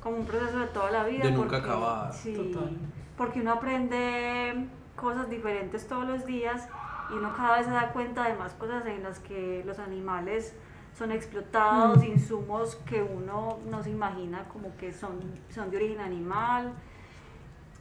como 0.02 0.16
un 0.18 0.26
proceso 0.26 0.58
de 0.58 0.66
toda 0.66 0.90
la 0.90 1.04
vida. 1.04 1.24
De 1.24 1.30
nunca 1.32 1.42
porque- 1.50 1.56
acabar. 1.56 2.12
Sí, 2.12 2.34
Total. 2.34 2.76
porque 3.16 3.40
uno 3.40 3.52
aprende 3.52 4.66
cosas 4.96 5.30
diferentes 5.30 5.86
todos 5.88 6.06
los 6.06 6.26
días 6.26 6.68
y 7.10 7.14
uno 7.14 7.32
cada 7.36 7.56
vez 7.58 7.66
se 7.66 7.72
da 7.72 7.88
cuenta 7.92 8.28
de 8.28 8.34
más 8.34 8.52
cosas 8.54 8.84
en 8.86 9.02
las 9.02 9.18
que 9.20 9.62
los 9.66 9.78
animales 9.78 10.54
son 10.98 11.10
explotados, 11.10 11.98
Mm. 11.98 12.02
insumos 12.04 12.76
que 12.86 13.02
uno 13.02 13.58
no 13.70 13.82
se 13.82 13.90
imagina 13.90 14.44
como 14.48 14.76
que 14.76 14.92
son, 14.92 15.20
son 15.48 15.70
de 15.70 15.76
origen 15.78 16.00
animal. 16.00 16.72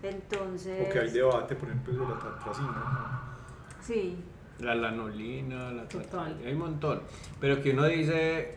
Entonces, 0.04 0.88
O 0.90 0.92
que 0.94 1.00
hay 1.00 1.10
debate, 1.12 1.56
por 1.56 1.70
ejemplo, 1.70 1.94
de 1.94 2.00
la 2.14 2.20
tatracina. 2.20 3.22
sí, 3.82 4.24
La 4.62 4.76
lanolina, 4.76 5.72
la 5.72 5.84
Total. 5.88 6.38
hay 6.46 6.54
un 6.54 6.60
montón. 6.60 7.02
Pero 7.40 7.62
que 7.62 7.72
uno 7.72 7.86
dice, 7.86 8.56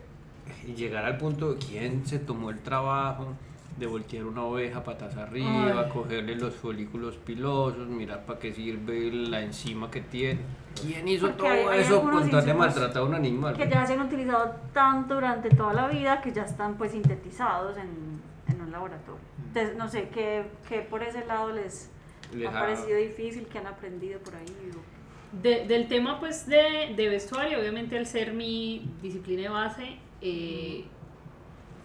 y 0.67 0.75
llegar 0.75 1.05
al 1.05 1.17
punto, 1.17 1.57
¿quién 1.59 2.07
se 2.07 2.19
tomó 2.19 2.51
el 2.51 2.59
trabajo 2.61 3.35
de 3.79 3.87
voltear 3.87 4.25
una 4.27 4.43
oveja 4.45 4.85
patas 4.85 5.17
arriba, 5.17 5.83
Ay. 5.85 5.89
cogerle 5.91 6.37
los 6.37 6.55
folículos 6.55 7.17
pilosos, 7.17 7.89
mirar 7.89 8.25
para 8.27 8.39
qué 8.39 8.53
sirve 8.53 9.11
la 9.13 9.41
enzima 9.41 9.91
que 9.91 10.01
tiene? 10.03 10.41
¿Quién 10.81 11.09
hizo 11.09 11.27
Porque 11.29 11.43
todo 11.43 11.49
hay- 11.71 11.79
hay 11.79 11.81
eso 11.81 12.03
con 12.03 12.31
tal 12.31 12.45
de 12.45 12.55
maltratar 12.55 12.99
a 13.03 13.05
un 13.05 13.15
animal? 13.15 13.57
que 13.57 13.69
ya 13.69 13.87
se 13.87 13.95
han 13.95 14.03
utilizado 14.03 14.55
tanto 14.73 15.15
durante 15.15 15.49
toda 15.51 15.73
la 15.73 15.89
vida 15.89 16.21
que 16.21 16.33
ya 16.33 16.43
están 16.45 16.75
pues 16.77 16.93
sintetizados 16.93 17.77
en, 17.79 18.21
en 18.53 18.61
un 18.61 18.71
laboratorio. 18.71 19.21
Entonces, 19.49 19.77
no 19.77 19.89
sé, 19.89 20.09
¿qué, 20.13 20.45
qué 20.69 20.81
por 20.81 21.03
ese 21.03 21.25
lado 21.27 21.53
les, 21.53 21.91
Les 22.35 22.49
ha 22.49 22.53
parecido 22.53 22.99
difícil, 22.99 23.47
que 23.47 23.59
han 23.59 23.69
aprendido 23.69 24.19
por 24.21 24.35
ahí? 24.35 24.45
o- 24.77 24.95
De- 25.43 25.67
del 25.67 25.89
tema 25.89 26.21
pues 26.21 26.47
de, 26.47 26.95
de 26.97 27.09
vestuario, 27.09 27.59
obviamente 27.61 27.99
al 27.99 28.07
ser 28.07 28.33
mi 28.33 28.87
disciplina 29.03 29.43
de 29.43 29.49
base, 29.49 29.97
eh, 30.21 30.85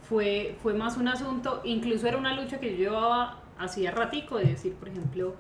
fue, 0.08 0.56
fue 0.62 0.74
más 0.74 0.98
un 0.98 1.08
asunto, 1.08 1.62
incluso 1.64 2.08
era 2.08 2.18
una 2.18 2.40
lucha 2.40 2.60
que 2.60 2.72
yo 2.72 2.78
llevaba 2.78 3.42
hacía 3.58 3.92
ratico, 3.92 4.38
de 4.38 4.46
decir, 4.46 4.74
por 4.74 4.90
ejemplo, 4.90 5.36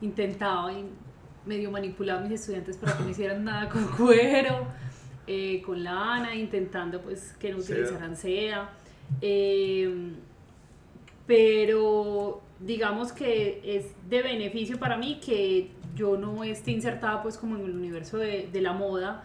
intentaba 0.00 0.72
y 0.72 0.84
medio 1.46 1.70
manipular 1.70 2.18
a 2.18 2.20
mis 2.20 2.32
estudiantes 2.40 2.76
para 2.76 2.96
que 2.96 3.02
no 3.04 3.10
hicieran 3.10 3.44
nada 3.44 3.68
con 3.68 3.84
cuero, 3.96 4.66
eh, 5.26 5.62
con 5.62 5.82
lana, 5.82 6.34
intentando 6.34 7.00
pues 7.00 7.32
que 7.40 7.50
no 7.52 7.58
utilizaran 7.58 8.16
seda. 8.16 8.70
eh, 9.20 10.12
pero 11.26 12.40
digamos 12.60 13.12
que 13.12 13.60
es 13.64 13.86
de 14.08 14.22
beneficio 14.22 14.78
para 14.78 14.96
mí 14.96 15.20
que 15.24 15.70
yo 15.98 16.16
no 16.16 16.44
esté 16.44 16.70
insertada 16.70 17.22
pues 17.22 17.36
como 17.36 17.56
en 17.56 17.64
el 17.64 17.76
universo 17.76 18.18
de, 18.18 18.48
la 18.54 18.72
moda, 18.72 19.24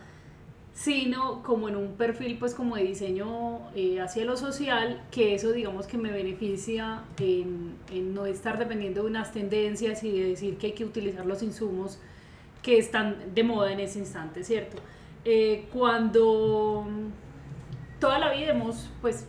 sino 0.73 1.43
como 1.43 1.69
en 1.69 1.75
un 1.75 1.93
perfil 1.93 2.37
pues 2.39 2.55
como 2.55 2.75
de 2.75 2.83
diseño 2.83 3.59
eh, 3.75 4.01
hacia 4.01 4.25
lo 4.25 4.35
social, 4.35 5.03
que 5.11 5.35
eso 5.35 5.51
digamos 5.51 5.85
que 5.85 5.99
me 5.99 6.11
beneficia 6.11 7.03
en, 7.19 7.75
en 7.91 8.15
no 8.15 8.25
estar 8.25 8.57
dependiendo 8.57 9.03
de 9.03 9.07
unas 9.07 9.31
tendencias 9.31 10.03
y 10.03 10.11
de 10.11 10.29
decir 10.29 10.57
que 10.57 10.67
hay 10.67 10.73
que 10.73 10.83
utilizar 10.83 11.27
los 11.27 11.43
insumos 11.43 11.99
que 12.63 12.79
están 12.79 13.17
de 13.35 13.43
moda 13.43 13.71
en 13.71 13.79
ese 13.79 13.99
instante, 13.99 14.43
¿cierto? 14.43 14.81
Eh, 15.25 15.67
cuando 15.71 16.87
toda 17.99 18.17
la 18.17 18.33
vida 18.33 18.51
hemos 18.51 18.89
pues 18.99 19.27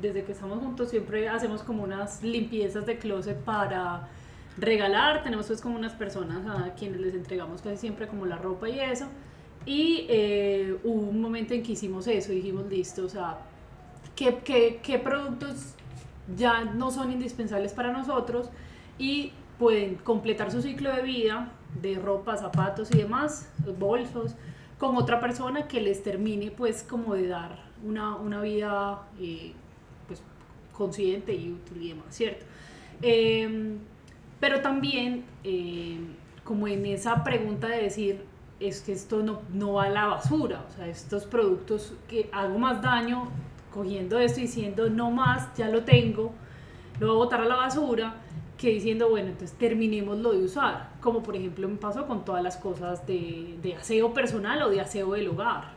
desde 0.00 0.24
que 0.24 0.32
estamos 0.32 0.58
juntos 0.60 0.88
siempre 0.88 1.28
hacemos 1.28 1.62
como 1.62 1.82
unas 1.82 2.22
limpiezas 2.22 2.86
de 2.86 2.98
closet 2.98 3.36
para 3.44 4.08
regalar, 4.58 5.22
tenemos 5.22 5.46
pues 5.46 5.60
como 5.60 5.76
unas 5.76 5.92
personas 5.92 6.46
a 6.46 6.74
quienes 6.74 7.00
les 7.00 7.14
entregamos 7.14 7.62
casi 7.62 7.76
siempre 7.76 8.08
como 8.08 8.26
la 8.26 8.36
ropa 8.36 8.68
y 8.68 8.80
eso. 8.80 9.06
Y 9.64 10.06
eh, 10.08 10.78
hubo 10.84 11.08
un 11.08 11.20
momento 11.20 11.54
en 11.54 11.62
que 11.62 11.72
hicimos 11.72 12.06
eso, 12.06 12.32
dijimos 12.32 12.66
listo, 12.66 13.04
o 13.04 13.08
sea, 13.08 13.38
¿qué, 14.16 14.38
qué, 14.44 14.80
qué 14.82 14.98
productos 14.98 15.74
ya 16.36 16.64
no 16.64 16.90
son 16.90 17.12
indispensables 17.12 17.72
para 17.72 17.92
nosotros 17.92 18.50
y 18.98 19.32
pueden 19.58 19.96
completar 19.96 20.50
su 20.50 20.62
ciclo 20.62 20.94
de 20.94 21.02
vida 21.02 21.52
de 21.82 21.96
ropa, 21.96 22.36
zapatos 22.36 22.90
y 22.92 22.98
demás, 22.98 23.50
bolsos, 23.78 24.34
con 24.78 24.96
otra 24.96 25.20
persona 25.20 25.68
que 25.68 25.80
les 25.80 26.02
termine 26.02 26.50
pues 26.50 26.82
como 26.82 27.14
de 27.14 27.28
dar 27.28 27.58
una, 27.84 28.16
una 28.16 28.40
vida 28.40 29.02
eh, 29.20 29.52
pues 30.06 30.22
consciente 30.72 31.34
y 31.34 31.52
útil 31.52 31.82
y 31.82 31.88
demás, 31.90 32.06
¿cierto? 32.10 32.46
Eh, 33.02 33.76
pero 34.40 34.60
también 34.60 35.24
eh, 35.44 35.98
como 36.44 36.68
en 36.68 36.86
esa 36.86 37.24
pregunta 37.24 37.68
de 37.68 37.82
decir, 37.82 38.24
es 38.60 38.80
que 38.80 38.92
esto 38.92 39.22
no, 39.22 39.40
no 39.52 39.74
va 39.74 39.84
a 39.84 39.90
la 39.90 40.06
basura, 40.06 40.64
o 40.68 40.72
sea, 40.74 40.88
estos 40.88 41.26
productos 41.26 41.94
que 42.08 42.28
hago 42.32 42.58
más 42.58 42.82
daño 42.82 43.28
cogiendo 43.72 44.18
esto 44.18 44.40
y 44.40 44.44
diciendo 44.44 44.88
no 44.90 45.10
más, 45.10 45.54
ya 45.56 45.68
lo 45.68 45.84
tengo, 45.84 46.32
lo 46.98 47.08
voy 47.08 47.16
a 47.16 47.18
botar 47.18 47.40
a 47.42 47.44
la 47.44 47.56
basura, 47.56 48.14
que 48.56 48.70
diciendo, 48.70 49.08
bueno, 49.08 49.28
entonces 49.28 49.56
terminémoslo 49.56 50.32
de 50.32 50.42
usar, 50.42 50.90
como 51.00 51.22
por 51.22 51.36
ejemplo 51.36 51.68
me 51.68 51.76
pasó 51.76 52.06
con 52.06 52.24
todas 52.24 52.42
las 52.42 52.56
cosas 52.56 53.06
de, 53.06 53.56
de 53.62 53.76
aseo 53.76 54.12
personal 54.12 54.60
o 54.62 54.70
de 54.70 54.80
aseo 54.80 55.12
del 55.12 55.28
hogar, 55.28 55.76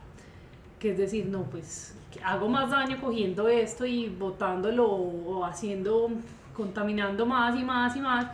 que 0.80 0.90
es 0.90 0.98
decir, 0.98 1.26
no, 1.26 1.44
pues 1.44 1.94
hago 2.24 2.48
más 2.48 2.70
daño 2.70 3.00
cogiendo 3.00 3.48
esto 3.48 3.86
y 3.86 4.08
botándolo 4.08 4.86
o 4.86 5.44
haciendo, 5.44 6.10
contaminando 6.56 7.24
más 7.24 7.58
y 7.58 7.62
más 7.62 7.96
y 7.96 8.00
más, 8.00 8.26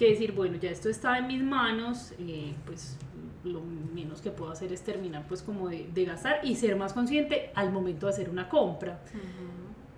que 0.00 0.08
decir, 0.08 0.32
bueno, 0.32 0.56
ya 0.56 0.70
esto 0.70 0.88
está 0.88 1.18
en 1.18 1.26
mis 1.26 1.42
manos, 1.42 2.14
eh, 2.18 2.54
pues 2.64 2.96
lo 3.44 3.60
menos 3.94 4.22
que 4.22 4.30
puedo 4.30 4.50
hacer 4.50 4.72
es 4.72 4.80
terminar 4.80 5.26
pues 5.28 5.42
como 5.42 5.68
de, 5.68 5.90
de 5.92 6.06
gastar 6.06 6.40
y 6.42 6.56
ser 6.56 6.74
más 6.74 6.94
consciente 6.94 7.50
al 7.54 7.70
momento 7.70 8.06
de 8.06 8.12
hacer 8.14 8.30
una 8.30 8.48
compra. 8.48 8.98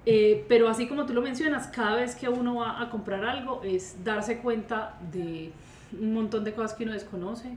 Eh, 0.05 0.45
pero 0.49 0.69
así 0.69 0.89
como 0.89 1.07
tú 1.07 1.15
lo 1.15 1.23
mencionas, 1.23 1.69
cada 1.69 1.95
vez 1.95 2.17
que 2.17 2.29
uno 2.29 2.57
va 2.57 2.83
a 2.83 2.91
comprar 2.91 3.25
algo 3.25 3.63
es 3.63 4.03
darse 4.03 4.39
cuenta 4.39 4.99
de 5.13 5.53
un 6.01 6.15
montón 6.15 6.43
de 6.43 6.53
cosas 6.53 6.75
que 6.75 6.83
uno 6.83 6.95
desconoce, 6.95 7.51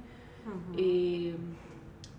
Ujú. 0.45 0.77
eh, 0.77 1.33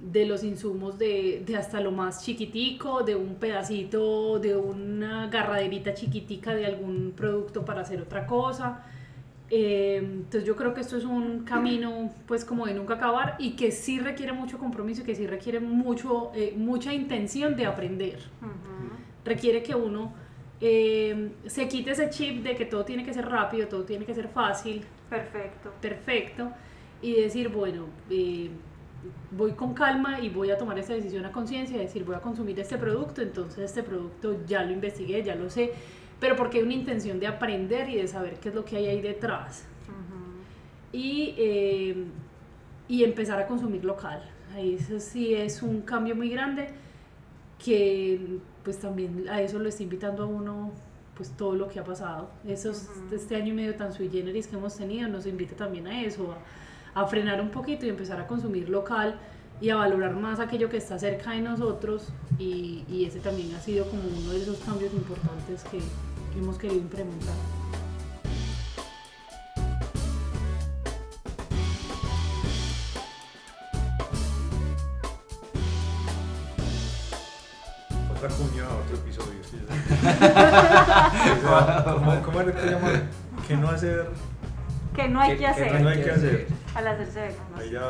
de 0.00 0.26
los 0.26 0.42
insumos 0.42 0.98
de, 0.98 1.44
de 1.46 1.56
hasta 1.56 1.80
lo 1.80 1.92
más 1.92 2.24
chiquitico, 2.24 3.04
de 3.04 3.14
un 3.14 3.36
pedacito, 3.36 4.40
de 4.40 4.56
una 4.56 5.22
agarraderita 5.24 5.94
chiquitica 5.94 6.52
de 6.52 6.66
algún 6.66 7.12
producto 7.16 7.64
para 7.64 7.82
hacer 7.82 8.00
otra 8.02 8.26
cosa. 8.26 8.84
Eh, 9.48 9.98
entonces 9.98 10.44
yo 10.44 10.56
creo 10.56 10.74
que 10.74 10.80
esto 10.80 10.96
es 10.96 11.04
un 11.04 11.44
camino 11.44 12.10
pues 12.26 12.44
como 12.44 12.66
de 12.66 12.74
nunca 12.74 12.94
acabar 12.94 13.36
y 13.38 13.52
que 13.52 13.70
sí 13.70 14.00
requiere 14.00 14.32
mucho 14.32 14.58
compromiso 14.58 15.02
y 15.02 15.04
que 15.04 15.14
sí 15.14 15.26
requiere 15.26 15.60
mucho, 15.60 16.32
eh, 16.34 16.54
mucha 16.56 16.92
intención 16.92 17.54
de 17.54 17.66
aprender. 17.66 18.18
Requiere 19.24 19.62
que 19.62 19.74
uno 19.74 20.12
eh, 20.60 21.30
se 21.46 21.68
quite 21.68 21.92
ese 21.92 22.10
chip 22.10 22.42
de 22.42 22.56
que 22.56 22.64
todo 22.64 22.84
tiene 22.84 23.04
que 23.04 23.12
ser 23.12 23.28
rápido, 23.28 23.68
todo 23.68 23.84
tiene 23.84 24.04
que 24.04 24.14
ser 24.14 24.28
fácil, 24.28 24.84
Perfecto. 25.10 25.72
perfecto, 25.80 26.50
y 27.02 27.14
decir, 27.14 27.48
bueno, 27.48 27.84
voy 29.30 29.52
con 29.52 29.74
calma 29.74 30.20
y 30.20 30.28
voy 30.28 30.50
a 30.50 30.58
tomar 30.58 30.78
esta 30.78 30.94
decisión 30.94 31.24
a 31.24 31.32
conciencia, 31.32 31.78
decir, 31.78 32.04
voy 32.04 32.16
a 32.16 32.20
consumir 32.20 32.58
este 32.58 32.78
producto, 32.78 33.20
entonces 33.22 33.64
este 33.64 33.82
producto 33.82 34.44
ya 34.46 34.62
lo 34.62 34.72
investigué, 34.72 35.22
ya 35.22 35.34
lo 35.34 35.50
sé, 35.50 35.72
pero 36.20 36.36
porque 36.36 36.58
hay 36.58 36.64
una 36.64 36.74
intención 36.74 37.20
de 37.20 37.26
aprender 37.26 37.88
y 37.88 37.96
de 37.96 38.08
saber 38.08 38.38
qué 38.40 38.48
es 38.50 38.54
lo 38.54 38.64
que 38.64 38.76
hay 38.76 38.86
ahí 38.86 39.00
detrás 39.00 39.64
Ujú. 39.84 40.96
y, 40.96 41.34
eh, 41.36 42.04
y 42.88 43.04
empezar 43.04 43.40
a 43.40 43.46
consumir 43.46 43.84
local. 43.84 44.22
Ahí 44.54 44.74
eso 44.74 44.98
sí 45.00 45.34
es 45.34 45.62
un 45.62 45.82
cambio 45.82 46.16
muy 46.16 46.30
grande 46.30 46.68
que 47.62 48.38
pues 48.64 48.78
también 48.78 49.28
a 49.28 49.40
eso 49.40 49.58
lo 49.58 49.68
está 49.68 49.82
invitando 49.82 50.24
a 50.24 50.26
uno 50.26 50.72
pues 51.16 51.30
todo 51.30 51.54
lo 51.54 51.68
que 51.68 51.80
ha 51.80 51.84
pasado. 51.84 52.28
Esos, 52.46 52.88
Ujú. 53.06 53.14
Este 53.14 53.36
año 53.36 53.48
y 53.48 53.56
medio 53.56 53.74
tan 53.74 53.92
sui 53.92 54.08
generis 54.10 54.46
que 54.46 54.56
hemos 54.56 54.76
tenido 54.76 55.08
nos 55.08 55.26
invita 55.26 55.54
también 55.56 55.86
a 55.86 56.02
eso, 56.02 56.34
a, 56.94 57.00
a 57.02 57.06
frenar 57.06 57.40
un 57.40 57.50
poquito 57.50 57.86
y 57.86 57.88
empezar 57.88 58.20
a 58.20 58.26
consumir 58.26 58.68
local 58.68 59.18
y 59.58 59.70
a 59.70 59.76
valorar 59.76 60.14
más 60.14 60.38
aquello 60.40 60.68
que 60.68 60.76
está 60.76 60.98
cerca 60.98 61.30
de 61.30 61.40
nosotros 61.40 62.08
y, 62.38 62.84
y 62.90 63.06
ese 63.06 63.20
también 63.20 63.54
ha 63.54 63.60
sido 63.60 63.86
como 63.88 64.02
uno 64.02 64.32
de 64.32 64.42
esos 64.42 64.58
cambios 64.58 64.92
importantes 64.92 65.64
que 65.64 65.78
hemos 66.38 66.58
querido 66.58 66.80
implementar. 66.80 67.34
Otra 78.14 78.28
cuña, 78.30 78.64
otro 78.64 78.96
episodio. 78.96 79.42
sí, 79.42 79.58
ya. 79.68 79.74
O 81.36 81.40
sea, 81.40 81.84
¿Cómo, 81.94 82.22
cómo 82.22 82.40
era 82.40 82.52
que 82.52 82.60
se 82.60 82.70
llama? 82.70 82.88
¿Qué 83.46 83.56
no 83.56 83.68
hacer? 83.68 84.06
Que 84.94 85.08
no 85.08 85.20
hay 85.20 85.32
¿Qué- 85.32 85.38
que 85.38 85.46
hacer 85.46 85.80
no 85.80 85.88
hay 85.88 86.02
que 86.02 86.10
hacer? 86.10 86.46
al 86.74 86.86
hacerse 86.86 87.20
vegano. 87.20 87.56
Ahí 87.58 87.70
ya 87.70 87.80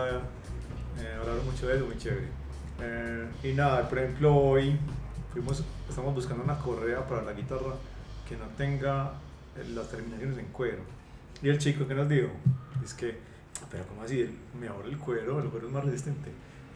eh, 1.01 1.17
hablaron 1.21 1.45
mucho 1.47 1.69
de 1.69 1.77
eso, 1.77 1.87
muy 1.87 1.97
chévere. 1.99 2.27
Eh, 2.81 3.29
y 3.45 3.53
nada, 3.53 3.89
por 3.89 3.99
ejemplo, 3.99 4.35
hoy 4.35 4.79
fuimos, 5.33 5.63
estamos 5.89 6.15
buscando 6.15 6.43
una 6.43 6.59
correa 6.59 7.07
para 7.07 7.23
la 7.23 7.33
guitarra 7.33 7.75
que 8.29 8.37
no 8.37 8.47
tenga 8.57 9.12
eh, 9.57 9.65
las 9.75 9.91
terminaciones 9.91 10.39
en 10.39 10.47
cuero. 10.47 10.83
Y 11.43 11.49
el 11.49 11.59
chico 11.59 11.87
que 11.87 11.95
nos 11.95 12.09
dijo, 12.09 12.29
es 12.85 12.95
que, 12.95 13.19
pero 13.71 13.85
¿cómo 13.87 14.03
así? 14.03 14.39
Mejor 14.59 14.87
el 14.87 14.97
cuero, 14.99 15.41
el 15.41 15.49
cuero 15.49 15.67
es 15.67 15.73
más 15.73 15.85
resistente. 15.85 16.31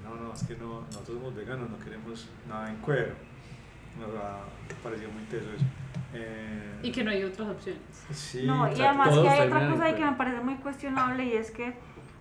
No, 0.04 0.14
no, 0.16 0.32
es 0.32 0.42
que 0.44 0.56
no, 0.56 0.80
nosotros 0.82 1.18
somos 1.18 1.34
veganos, 1.34 1.68
no 1.70 1.78
queremos 1.78 2.28
nada 2.48 2.70
en 2.70 2.76
cuero. 2.76 3.12
Nos 3.98 4.08
ha 4.16 4.40
parecido 4.82 5.10
muy 5.10 5.22
teso 5.24 5.46
eso. 5.54 5.64
Eh, 6.14 6.78
Y 6.82 6.92
que 6.92 7.04
no 7.04 7.10
hay 7.10 7.22
otras 7.24 7.48
opciones. 7.48 7.80
sí, 8.12 8.44
No, 8.46 8.70
y 8.72 8.80
además 8.80 9.10
que 9.18 9.28
hay 9.28 9.46
otra 9.46 9.70
cosa 9.70 9.84
ahí 9.84 9.94
que 9.94 10.04
me 10.04 10.12
parece 10.12 10.40
muy 10.40 10.54
cuestionable 10.56 11.24
y 11.24 11.32
es 11.34 11.50
que 11.50 11.74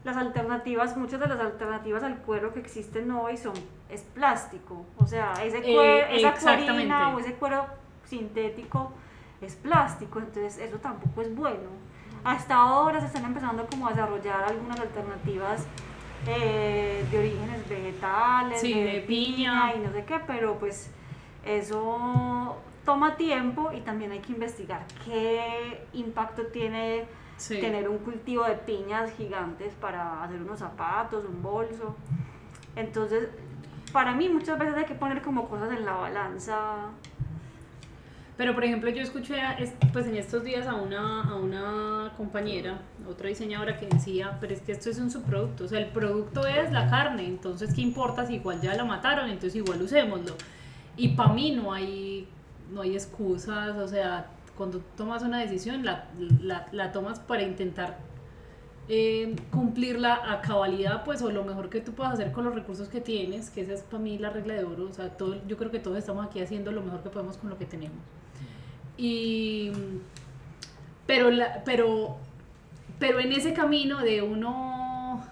las 0.04 0.16
alternativas, 0.18 0.96
muchas 0.98 1.20
de 1.20 1.28
las 1.28 1.40
alternativas 1.40 2.04
al 2.04 2.18
cuero 2.20 2.54
que 2.54 2.60
existen 2.60 3.10
hoy 3.12 3.38
son, 3.38 3.54
es 3.90 4.02
plástico. 4.02 4.86
O 4.98 5.06
sea, 5.06 5.34
ese 5.44 5.58
Eh, 5.60 5.62
cuero, 5.76 6.08
esa 6.08 6.30
exactamente. 6.30 6.72
cuerina 6.72 7.10
o 7.16 7.20
ese 7.20 7.34
cuero 7.34 7.66
sintético 8.06 8.92
es 9.42 9.56
plástico, 9.56 10.20
entonces 10.20 10.58
eso 10.58 10.78
tampoco 10.78 11.22
es 11.22 11.34
bueno. 11.36 11.70
Hasta 12.24 12.56
ahora 12.56 13.00
se 13.00 13.08
están 13.08 13.26
empezando 13.26 13.66
como 13.68 13.88
a 13.88 13.92
desarrollar 13.92 14.44
algunas 14.44 14.80
alternativas 14.80 15.66
eh, 16.28 17.06
de 17.10 17.18
orígenes 17.20 17.68
vegetales, 17.70 18.60
Sí, 18.60 18.74
de 18.74 19.02
piña. 19.08 19.74
y 19.76 19.80
no 19.80 19.92
sé 19.94 20.04
qué, 20.06 20.20
pero 20.28 20.56
pues 20.60 20.92
eso 21.46 22.58
toma 22.86 23.16
tiempo 23.16 23.72
y 23.72 23.82
también 23.82 24.12
hay 24.12 24.20
que 24.20 24.34
investigar 24.34 24.86
qué 25.06 25.86
impacto 25.94 26.48
tiene 26.48 27.06
Sí. 27.38 27.62
tener 27.62 27.88
un 27.88 28.00
cultivo 28.00 28.44
de 28.44 28.56
piñas 28.56 29.12
gigantes 29.14 29.74
para 29.76 30.22
hacer 30.24 30.42
unos 30.42 30.60
zapatos, 30.60 31.24
un 31.24 31.42
bolso. 31.42 31.96
Entonces, 32.76 33.30
para 33.94 34.12
mí 34.14 34.28
muchas 34.28 34.60
veces 34.60 34.76
hay 34.76 34.84
que 34.84 34.94
poner 34.96 35.22
como 35.22 35.48
cosas 35.48 35.72
en 35.72 35.86
la 35.86 35.94
balanza. 35.94 36.90
Pero 38.40 38.54
por 38.54 38.64
ejemplo 38.64 38.90
yo 38.90 39.02
escuché 39.02 39.36
pues 39.92 40.08
en 40.08 40.16
estos 40.16 40.46
días 40.46 40.66
a 40.66 40.74
una, 40.76 41.24
a 41.30 41.36
una 41.36 42.14
compañera, 42.16 42.80
otra 43.06 43.28
diseñadora 43.28 43.78
que 43.78 43.86
decía, 43.86 44.38
pero 44.40 44.54
es 44.54 44.62
que 44.62 44.72
esto 44.72 44.90
es 44.90 44.98
un 44.98 45.12
subproducto, 45.12 45.66
o 45.66 45.68
sea, 45.68 45.80
el 45.80 45.88
producto 45.88 46.48
es 46.48 46.72
la 46.72 46.90
carne, 46.90 47.26
entonces 47.28 47.74
¿qué 47.74 47.82
importa 47.82 48.26
si 48.26 48.36
igual 48.36 48.62
ya 48.62 48.74
la 48.76 48.86
mataron? 48.86 49.30
Entonces 49.30 49.58
igual 49.58 49.82
usémoslo. 49.82 50.36
Y 50.96 51.10
para 51.18 51.34
mí 51.34 51.52
no 51.52 51.74
hay, 51.74 52.30
no 52.72 52.80
hay 52.80 52.94
excusas, 52.94 53.76
o 53.76 53.90
sea, 53.90 54.28
cuando 54.56 54.80
tomas 54.96 55.22
una 55.22 55.40
decisión 55.42 55.84
la, 55.84 56.06
la, 56.42 56.66
la 56.72 56.94
tomas 56.94 57.20
para 57.20 57.42
intentar 57.42 57.98
eh, 58.88 59.36
cumplirla 59.52 60.32
a 60.32 60.40
cabalidad, 60.40 61.04
pues, 61.04 61.22
o 61.22 61.30
lo 61.30 61.44
mejor 61.44 61.70
que 61.70 61.82
tú 61.82 61.92
puedas 61.92 62.14
hacer 62.14 62.32
con 62.32 62.46
los 62.46 62.56
recursos 62.56 62.88
que 62.88 63.02
tienes, 63.02 63.50
que 63.50 63.60
esa 63.62 63.74
es 63.74 63.82
para 63.82 64.02
mí 64.02 64.18
la 64.18 64.30
regla 64.30 64.54
de 64.54 64.64
oro, 64.64 64.88
o 64.90 64.94
sea, 64.94 65.10
todo, 65.10 65.46
yo 65.46 65.58
creo 65.58 65.72
que 65.72 65.80
todos 65.80 65.98
estamos 65.98 66.26
aquí 66.26 66.40
haciendo 66.40 66.72
lo 66.72 66.82
mejor 66.82 67.04
que 67.04 67.10
podemos 67.10 67.36
con 67.36 67.50
lo 67.50 67.58
que 67.58 67.66
tenemos. 67.66 68.00
Y, 69.02 69.72
pero, 71.08 71.32
la, 71.32 71.64
pero, 71.64 72.18
pero 73.00 73.20
en 73.20 73.32
ese 73.32 73.54
camino 73.54 74.00
de 74.00 74.22
uno 74.22 75.24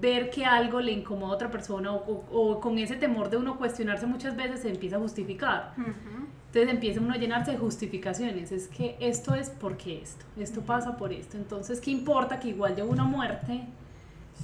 ver 0.00 0.30
que 0.30 0.44
algo 0.44 0.80
le 0.80 0.92
incomoda 0.92 1.32
a 1.32 1.34
otra 1.36 1.50
persona 1.50 1.92
o, 1.92 1.96
o- 1.96 2.24
o 2.52 2.60
con 2.60 2.78
ese 2.78 2.96
temor 2.96 3.30
de 3.30 3.36
uno 3.36 3.56
cuestionarse 3.56 4.06
muchas 4.06 4.36
veces 4.36 4.60
se 4.60 4.70
empieza 4.70 4.96
a 4.96 4.98
justificar. 5.00 5.72
Entonces 5.76 6.70
empieza 6.72 7.00
uno 7.00 7.14
a 7.14 7.16
llenarse 7.16 7.52
de 7.52 7.58
justificaciones. 7.58 8.52
Es 8.52 8.68
que 8.68 8.96
esto 9.00 9.34
es 9.34 9.50
porque 9.50 10.00
esto, 10.02 10.24
esto 10.36 10.60
pasa 10.60 10.96
por 10.96 11.12
esto. 11.12 11.36
Entonces, 11.36 11.80
¿qué 11.80 11.90
importa 11.90 12.38
que 12.38 12.48
igual 12.48 12.76
lleve 12.76 12.88
una 12.88 13.04
muerte? 13.04 13.62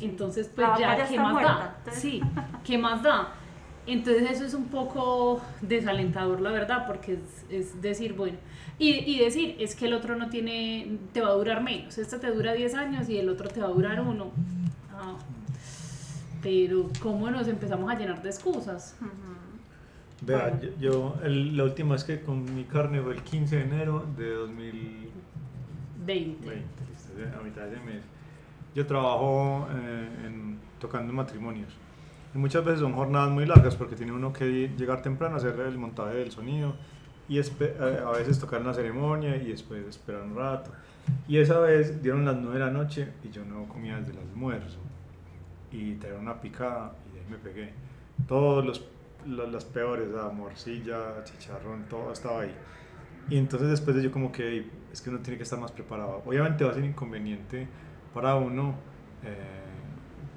Entonces, 0.00 0.50
pues 0.54 0.66
ya, 0.78 0.96
ya 0.98 1.06
¿qué 1.06 1.18
más 1.18 1.32
muerta, 1.32 1.52
da? 1.52 1.74
entonces. 1.78 2.02
Sí, 2.02 2.20
¿qué 2.64 2.78
más 2.78 3.02
da? 3.02 3.28
Entonces 3.86 4.30
eso 4.30 4.44
es 4.44 4.54
un 4.54 4.66
poco 4.66 5.40
desalentador, 5.62 6.40
la 6.40 6.50
verdad, 6.52 6.86
porque 6.86 7.14
es, 7.14 7.44
es 7.50 7.82
decir, 7.82 8.12
bueno, 8.14 8.36
y, 8.78 8.90
y 8.90 9.18
decir, 9.18 9.56
es 9.58 9.74
que 9.74 9.86
el 9.86 9.94
otro 9.94 10.16
no 10.16 10.28
tiene, 10.28 10.98
te 11.12 11.20
va 11.20 11.28
a 11.28 11.32
durar 11.32 11.62
menos, 11.62 11.98
esta 11.98 12.20
te 12.20 12.30
dura 12.30 12.52
10 12.52 12.74
años 12.74 13.08
y 13.08 13.18
el 13.18 13.28
otro 13.28 13.48
te 13.48 13.60
va 13.60 13.66
a 13.66 13.70
durar 13.70 14.00
uno. 14.00 14.30
Ah, 14.92 15.16
pero 16.42 16.88
¿cómo 17.02 17.30
nos 17.30 17.48
empezamos 17.48 17.90
a 17.90 17.98
llenar 17.98 18.22
de 18.22 18.30
excusas? 18.30 18.96
Vea, 20.22 20.50
Bueno. 20.50 20.60
yo, 20.62 20.68
yo- 20.80 21.14
el- 21.24 21.56
la 21.56 21.64
última 21.64 21.94
vez 21.94 22.04
que 22.04 22.20
con 22.20 22.54
mi 22.54 22.64
carne 22.64 23.00
fue 23.00 23.14
el 23.14 23.22
15 23.22 23.56
de 23.56 23.62
enero 23.62 24.06
de 24.16 24.30
2020, 24.30 25.10
20. 26.06 26.48
listo, 26.90 27.14
de- 27.16 27.36
a 27.36 27.40
mitad 27.42 27.62
de 27.62 27.76
ese 27.76 27.84
mes. 27.84 28.02
Yo 28.74 28.86
trabajo 28.86 29.66
eh, 29.72 30.08
en, 30.26 30.58
tocando 30.78 31.12
matrimonios. 31.12 31.72
Y 32.34 32.38
muchas 32.38 32.64
veces 32.64 32.80
son 32.80 32.92
jornadas 32.92 33.30
muy 33.30 33.44
largas 33.46 33.74
porque 33.76 33.96
tiene 33.96 34.12
uno 34.12 34.32
que 34.32 34.68
llegar 34.76 35.02
temprano 35.02 35.34
a 35.34 35.38
hacer 35.38 35.58
el 35.60 35.78
montaje 35.78 36.14
del 36.14 36.30
sonido 36.30 36.74
y 37.28 37.38
eh, 37.38 38.00
a 38.04 38.10
veces 38.10 38.38
tocar 38.38 38.60
una 38.60 38.72
ceremonia 38.74 39.36
y 39.36 39.48
después 39.48 39.84
esperar 39.86 40.22
un 40.22 40.36
rato. 40.36 40.70
Y 41.26 41.38
esa 41.38 41.58
vez 41.60 42.02
dieron 42.02 42.24
las 42.24 42.36
9 42.36 42.58
de 42.58 42.64
la 42.64 42.70
noche 42.70 43.08
y 43.24 43.30
yo 43.30 43.44
no 43.44 43.64
comía 43.68 43.96
desde 43.98 44.12
el 44.12 44.18
almuerzo. 44.18 44.78
Y 45.72 45.94
traía 45.94 46.18
una 46.18 46.40
picada 46.40 46.92
y 47.10 47.14
de 47.14 47.20
ahí 47.20 47.26
me 47.30 47.38
pegué. 47.38 47.72
Todos 48.28 48.64
los, 48.64 48.84
lo- 49.26 49.46
las 49.48 49.64
peores, 49.64 50.08
la 50.08 50.28
morcilla, 50.28 51.22
chicharrón, 51.24 51.84
todo 51.88 52.12
estaba 52.12 52.42
ahí. 52.42 52.54
Y 53.28 53.38
entonces 53.38 53.68
después 53.70 53.96
de 53.96 54.02
yo 54.02 54.10
como 54.10 54.32
que 54.32 54.66
es 54.92 55.00
que 55.00 55.10
uno 55.10 55.20
tiene 55.20 55.36
que 55.36 55.44
estar 55.44 55.58
más 55.58 55.70
preparado. 55.72 56.22
Obviamente 56.26 56.64
va 56.64 56.70
a 56.72 56.74
ser 56.74 56.84
inconveniente 56.84 57.68
para 58.12 58.34
uno 58.34 58.74
eh, 59.24 59.59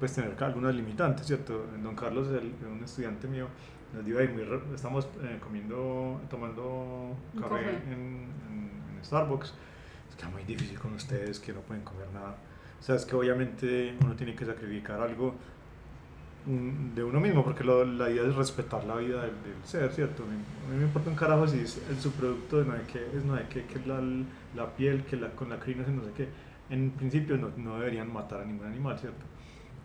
pues 0.04 0.12
tener 0.16 0.36
algunas 0.44 0.74
limitantes, 0.74 1.26
¿cierto? 1.26 1.64
Don 1.82 1.96
Carlos, 1.96 2.28
el, 2.28 2.52
un 2.70 2.84
estudiante 2.84 3.26
mío, 3.26 3.46
nos 3.94 4.04
dijo, 4.04 4.18
"Ay, 4.18 4.28
muy 4.28 4.42
estamos 4.74 5.06
eh, 5.22 5.38
comiendo, 5.42 6.20
tomando 6.28 7.16
café 7.40 7.54
en, 7.86 7.92
en- 7.94 8.70
en 8.98 9.02
Starbucks. 9.04 9.54
Es 10.10 10.16
que 10.16 10.26
es 10.26 10.30
muy 10.30 10.44
difícil 10.44 10.78
con 10.78 10.92
ustedes 10.92 11.40
que 11.40 11.54
no 11.54 11.60
pueden 11.60 11.82
comer 11.84 12.06
nada. 12.12 12.36
O 12.78 12.82
sea, 12.82 12.96
es 12.96 13.06
que 13.06 13.16
obviamente 13.16 13.94
uno 14.04 14.14
tiene 14.14 14.34
que 14.34 14.44
sacrificar 14.44 15.00
algo 15.00 15.34
mm, 16.46 16.94
de 16.94 17.02
uno 17.02 17.18
mismo, 17.18 17.42
porque 17.42 17.64
lo- 17.64 17.86
la 17.86 18.10
idea 18.10 18.24
es 18.28 18.34
respetar 18.34 18.84
la 18.84 18.96
vida 18.96 19.22
del, 19.22 19.30
del 19.42 19.64
ser, 19.64 19.90
¿cierto? 19.90 20.22
A 20.24 20.70
mí 20.70 20.76
me 20.76 20.84
importa 20.84 21.08
un 21.08 21.16
carajo 21.16 21.46
si 21.48 21.60
es 21.60 21.80
el 21.88 21.98
subproducto 21.98 22.58
de 22.58 22.66
no 22.66 22.76
sé 22.76 22.82
qué, 22.92 23.06
es 23.16 23.24
no 23.24 23.38
sé 23.38 23.44
qué, 23.48 23.64
que 23.64 23.78
es 23.78 23.86
la, 23.86 24.02
la 24.54 24.66
piel, 24.76 25.04
que 25.04 25.16
la, 25.16 25.30
con 25.30 25.48
la 25.48 25.58
crina 25.58 25.82
no 25.88 26.04
sé 26.04 26.10
qué. 26.14 26.28
En 26.68 26.90
principio 26.90 27.38
no, 27.38 27.48
no 27.56 27.78
deberían 27.78 28.12
matar 28.12 28.42
a 28.42 28.44
ningún 28.44 28.66
animal, 28.66 28.98
¿cierto? 28.98 29.24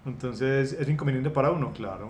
Entonces, 0.06 0.74
¿es 0.74 0.88
inconveniente 0.90 1.30
para 1.30 1.52
uno? 1.52 1.72
Claro, 1.74 2.08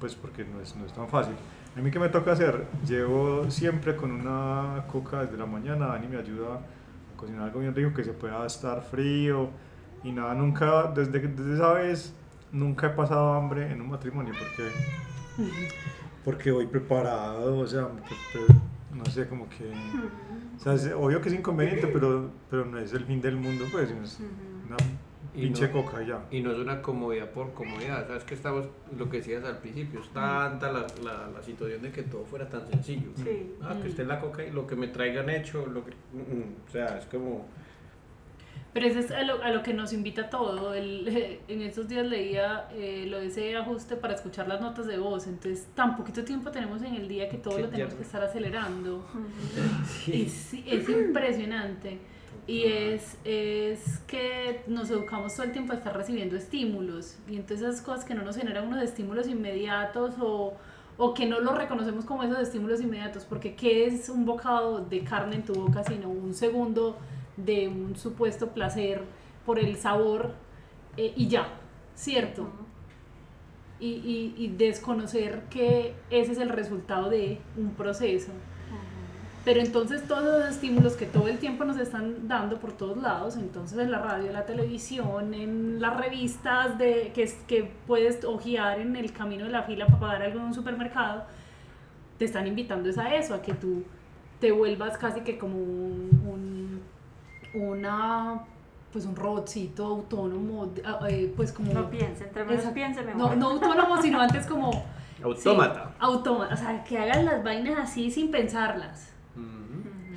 pues 0.00 0.14
porque 0.14 0.44
no 0.44 0.60
es, 0.60 0.74
no 0.76 0.84
es 0.86 0.92
tan 0.92 1.08
fácil. 1.08 1.34
A 1.76 1.80
mí, 1.80 1.90
¿qué 1.90 1.98
me 1.98 2.08
toca 2.08 2.32
hacer? 2.32 2.66
Llevo 2.86 3.50
siempre 3.50 3.94
con 3.96 4.10
una 4.10 4.84
coca 4.90 5.22
desde 5.22 5.36
la 5.36 5.46
mañana, 5.46 5.88
Dani 5.88 6.08
me 6.08 6.16
ayuda 6.16 6.54
a 6.56 7.16
cocinar 7.18 7.42
algo 7.44 7.60
bien 7.60 7.74
rico 7.74 7.92
que 7.94 8.04
se 8.04 8.12
pueda 8.12 8.46
estar 8.46 8.82
frío 8.82 9.50
y 10.02 10.12
nada, 10.12 10.34
nunca, 10.34 10.90
desde, 10.94 11.20
que- 11.20 11.28
desde 11.28 11.54
esa 11.54 11.72
vez, 11.74 12.14
nunca 12.52 12.86
he 12.88 12.90
pasado 12.90 13.34
hambre 13.34 13.70
en 13.70 13.80
un 13.82 13.90
matrimonio 13.90 14.32
porque, 14.38 14.70
porque 16.24 16.50
voy 16.50 16.66
preparado, 16.66 17.58
o 17.58 17.66
sea, 17.66 17.88
pre- 17.88 18.56
no 18.96 19.04
sé, 19.06 19.28
como 19.28 19.46
que... 19.50 19.70
O 20.56 20.58
sea, 20.58 20.72
es 20.74 20.90
obvio 20.96 21.20
que 21.20 21.28
es 21.28 21.34
inconveniente, 21.34 21.86
pero, 21.88 22.30
pero 22.50 22.64
no 22.64 22.78
es 22.78 22.92
el 22.94 23.04
fin 23.04 23.20
del 23.20 23.36
mundo, 23.36 23.66
pues, 23.70 23.90
es 23.90 24.18
una 24.66 24.76
pinche 25.42 25.66
no- 25.68 25.72
coca 25.72 26.02
y 26.02 26.06
ya. 26.06 26.24
Y 26.30 26.40
no 26.40 26.52
es 26.52 26.58
una 26.58 26.82
comodidad 26.82 27.30
por 27.30 27.52
comodidad, 27.52 28.06
sabes 28.06 28.24
que 28.24 28.34
estamos, 28.34 28.66
lo 28.96 29.08
que 29.10 29.18
decías 29.18 29.44
al 29.44 29.58
principio, 29.58 30.00
es 30.00 30.08
tanta 30.10 30.72
la, 30.72 30.86
la, 31.04 31.28
la 31.34 31.42
situación 31.42 31.82
de 31.82 31.90
que 31.92 32.02
todo 32.02 32.24
fuera 32.24 32.48
tan 32.48 32.66
sencillo. 32.68 33.10
Sí. 33.16 33.52
Ah, 33.62 33.76
que 33.80 33.88
esté 33.88 34.04
la 34.04 34.20
coca 34.20 34.44
y 34.44 34.50
lo 34.50 34.66
que 34.66 34.76
me 34.76 34.88
traigan 34.88 35.30
hecho, 35.30 35.66
lo 35.66 35.84
que, 35.84 35.90
mm, 35.90 36.18
mm, 36.18 36.54
o 36.68 36.70
sea, 36.70 36.98
es 36.98 37.06
como, 37.06 37.46
Pero 38.72 38.86
eso 38.88 38.98
es 38.98 39.10
a 39.10 39.22
lo, 39.22 39.42
a 39.42 39.50
lo 39.50 39.62
que 39.62 39.72
nos 39.72 39.92
invita 39.94 40.28
todo. 40.28 40.74
El, 40.74 41.08
en 41.48 41.62
estos 41.62 41.88
días 41.88 42.04
leía 42.06 42.68
eh, 42.74 43.06
lo 43.08 43.18
de 43.20 43.26
ese 43.28 43.56
ajuste 43.56 43.96
para 43.96 44.14
escuchar 44.14 44.48
las 44.48 44.60
notas 44.60 44.86
de 44.86 44.98
voz. 44.98 45.26
Entonces, 45.26 45.66
tan 45.74 45.96
poquito 45.96 46.22
tiempo 46.24 46.50
tenemos 46.50 46.82
en 46.82 46.94
el 46.94 47.08
día 47.08 47.26
que 47.28 47.38
todo 47.38 47.56
Sí, 47.56 47.62
lo 47.62 47.68
tenemos 47.70 47.94
ya. 47.94 47.96
que 47.98 48.04
estar 48.04 48.22
acelerando. 48.22 49.06
Sí, 50.04 50.30
es 50.66 50.88
impresionante. 50.88 51.98
Y 52.46 52.62
es, 52.64 53.16
es 53.24 53.98
que 54.06 54.62
nos 54.68 54.88
educamos 54.90 55.34
todo 55.34 55.46
el 55.46 55.52
tiempo 55.52 55.72
a 55.72 55.76
estar 55.76 55.96
recibiendo 55.96 56.36
estímulos. 56.36 57.16
Y 57.28 57.36
entonces 57.36 57.66
esas 57.66 57.82
cosas 57.82 58.04
que 58.04 58.14
no 58.14 58.22
nos 58.22 58.36
generan 58.36 58.68
unos 58.68 58.82
estímulos 58.82 59.26
inmediatos 59.26 60.14
o, 60.20 60.54
o 60.96 61.14
que 61.14 61.26
no 61.26 61.40
los 61.40 61.58
reconocemos 61.58 62.04
como 62.04 62.22
esos 62.22 62.38
estímulos 62.38 62.80
inmediatos. 62.80 63.24
Porque 63.24 63.56
¿qué 63.56 63.86
es 63.86 64.08
un 64.08 64.24
bocado 64.24 64.78
de 64.78 65.02
carne 65.02 65.36
en 65.36 65.44
tu 65.44 65.54
boca 65.54 65.82
sino 65.82 66.08
un 66.08 66.34
segundo 66.34 66.96
de 67.36 67.66
un 67.68 67.96
supuesto 67.96 68.48
placer 68.50 69.02
por 69.44 69.58
el 69.58 69.76
sabor 69.76 70.32
eh, 70.96 71.12
y 71.16 71.26
ya, 71.26 71.48
¿cierto? 71.96 72.48
Y, 73.80 73.88
y, 73.88 74.34
y 74.38 74.48
desconocer 74.56 75.42
que 75.50 75.94
ese 76.10 76.32
es 76.32 76.38
el 76.38 76.48
resultado 76.48 77.10
de 77.10 77.40
un 77.56 77.74
proceso. 77.74 78.30
Pero 79.46 79.60
entonces 79.60 80.06
todos 80.08 80.24
esos 80.40 80.50
estímulos 80.56 80.94
que 80.96 81.06
todo 81.06 81.28
el 81.28 81.38
tiempo 81.38 81.64
nos 81.64 81.78
están 81.78 82.26
dando 82.26 82.58
por 82.58 82.72
todos 82.72 82.96
lados, 82.98 83.36
entonces 83.36 83.78
en 83.78 83.92
la 83.92 84.00
radio, 84.00 84.26
en 84.26 84.32
la 84.32 84.44
televisión, 84.44 85.32
en 85.34 85.80
las 85.80 85.96
revistas 85.96 86.76
de, 86.78 87.12
que, 87.14 87.22
es- 87.22 87.38
que 87.46 87.70
puedes 87.86 88.24
ojear 88.24 88.80
en 88.80 88.96
el 88.96 89.12
camino 89.12 89.44
de 89.44 89.52
la 89.52 89.62
fila 89.62 89.86
para 89.86 90.00
pagar 90.00 90.22
algo 90.24 90.40
en 90.40 90.46
un 90.46 90.54
supermercado, 90.54 91.22
te 92.18 92.24
están 92.24 92.46
invitando 92.48 92.88
es 92.90 92.98
a 92.98 93.14
eso, 93.14 93.34
a 93.34 93.40
que 93.40 93.54
tú 93.54 93.84
te 94.40 94.50
vuelvas 94.50 94.98
casi 94.98 95.20
que 95.20 95.38
como 95.38 95.56
un, 95.56 96.80
un- 97.54 97.62
una 97.62 98.40
pues 98.92 99.04
un 99.06 99.14
robotcito 99.14 99.84
autónomo, 99.86 100.72
ah, 100.84 101.00
eh, 101.08 101.32
pues 101.36 101.52
como... 101.52 101.72
No 101.72 101.88
piense, 101.90 102.24
entre 102.24 102.44
menos 102.44 102.64
piense 102.66 103.02
mejor. 103.02 103.20
No, 103.20 103.36
no 103.36 103.50
autónomo, 103.50 104.00
sino 104.02 104.20
antes 104.20 104.44
como... 104.46 104.70
autómata. 105.22 105.84
Sí, 105.90 105.94
autómata, 106.00 106.54
o 106.54 106.56
sea, 106.56 106.82
que 106.82 106.98
hagan 106.98 107.26
las 107.26 107.44
vainas 107.44 107.78
así 107.78 108.10
sin 108.10 108.30
pensarlas. 108.32 109.12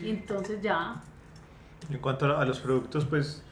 Y 0.01 0.09
entonces 0.09 0.61
ya. 0.61 1.01
En 1.89 1.97
cuanto 1.99 2.25
a, 2.25 2.41
a 2.41 2.45
los 2.45 2.59
productos, 2.59 3.05
pues 3.05 3.43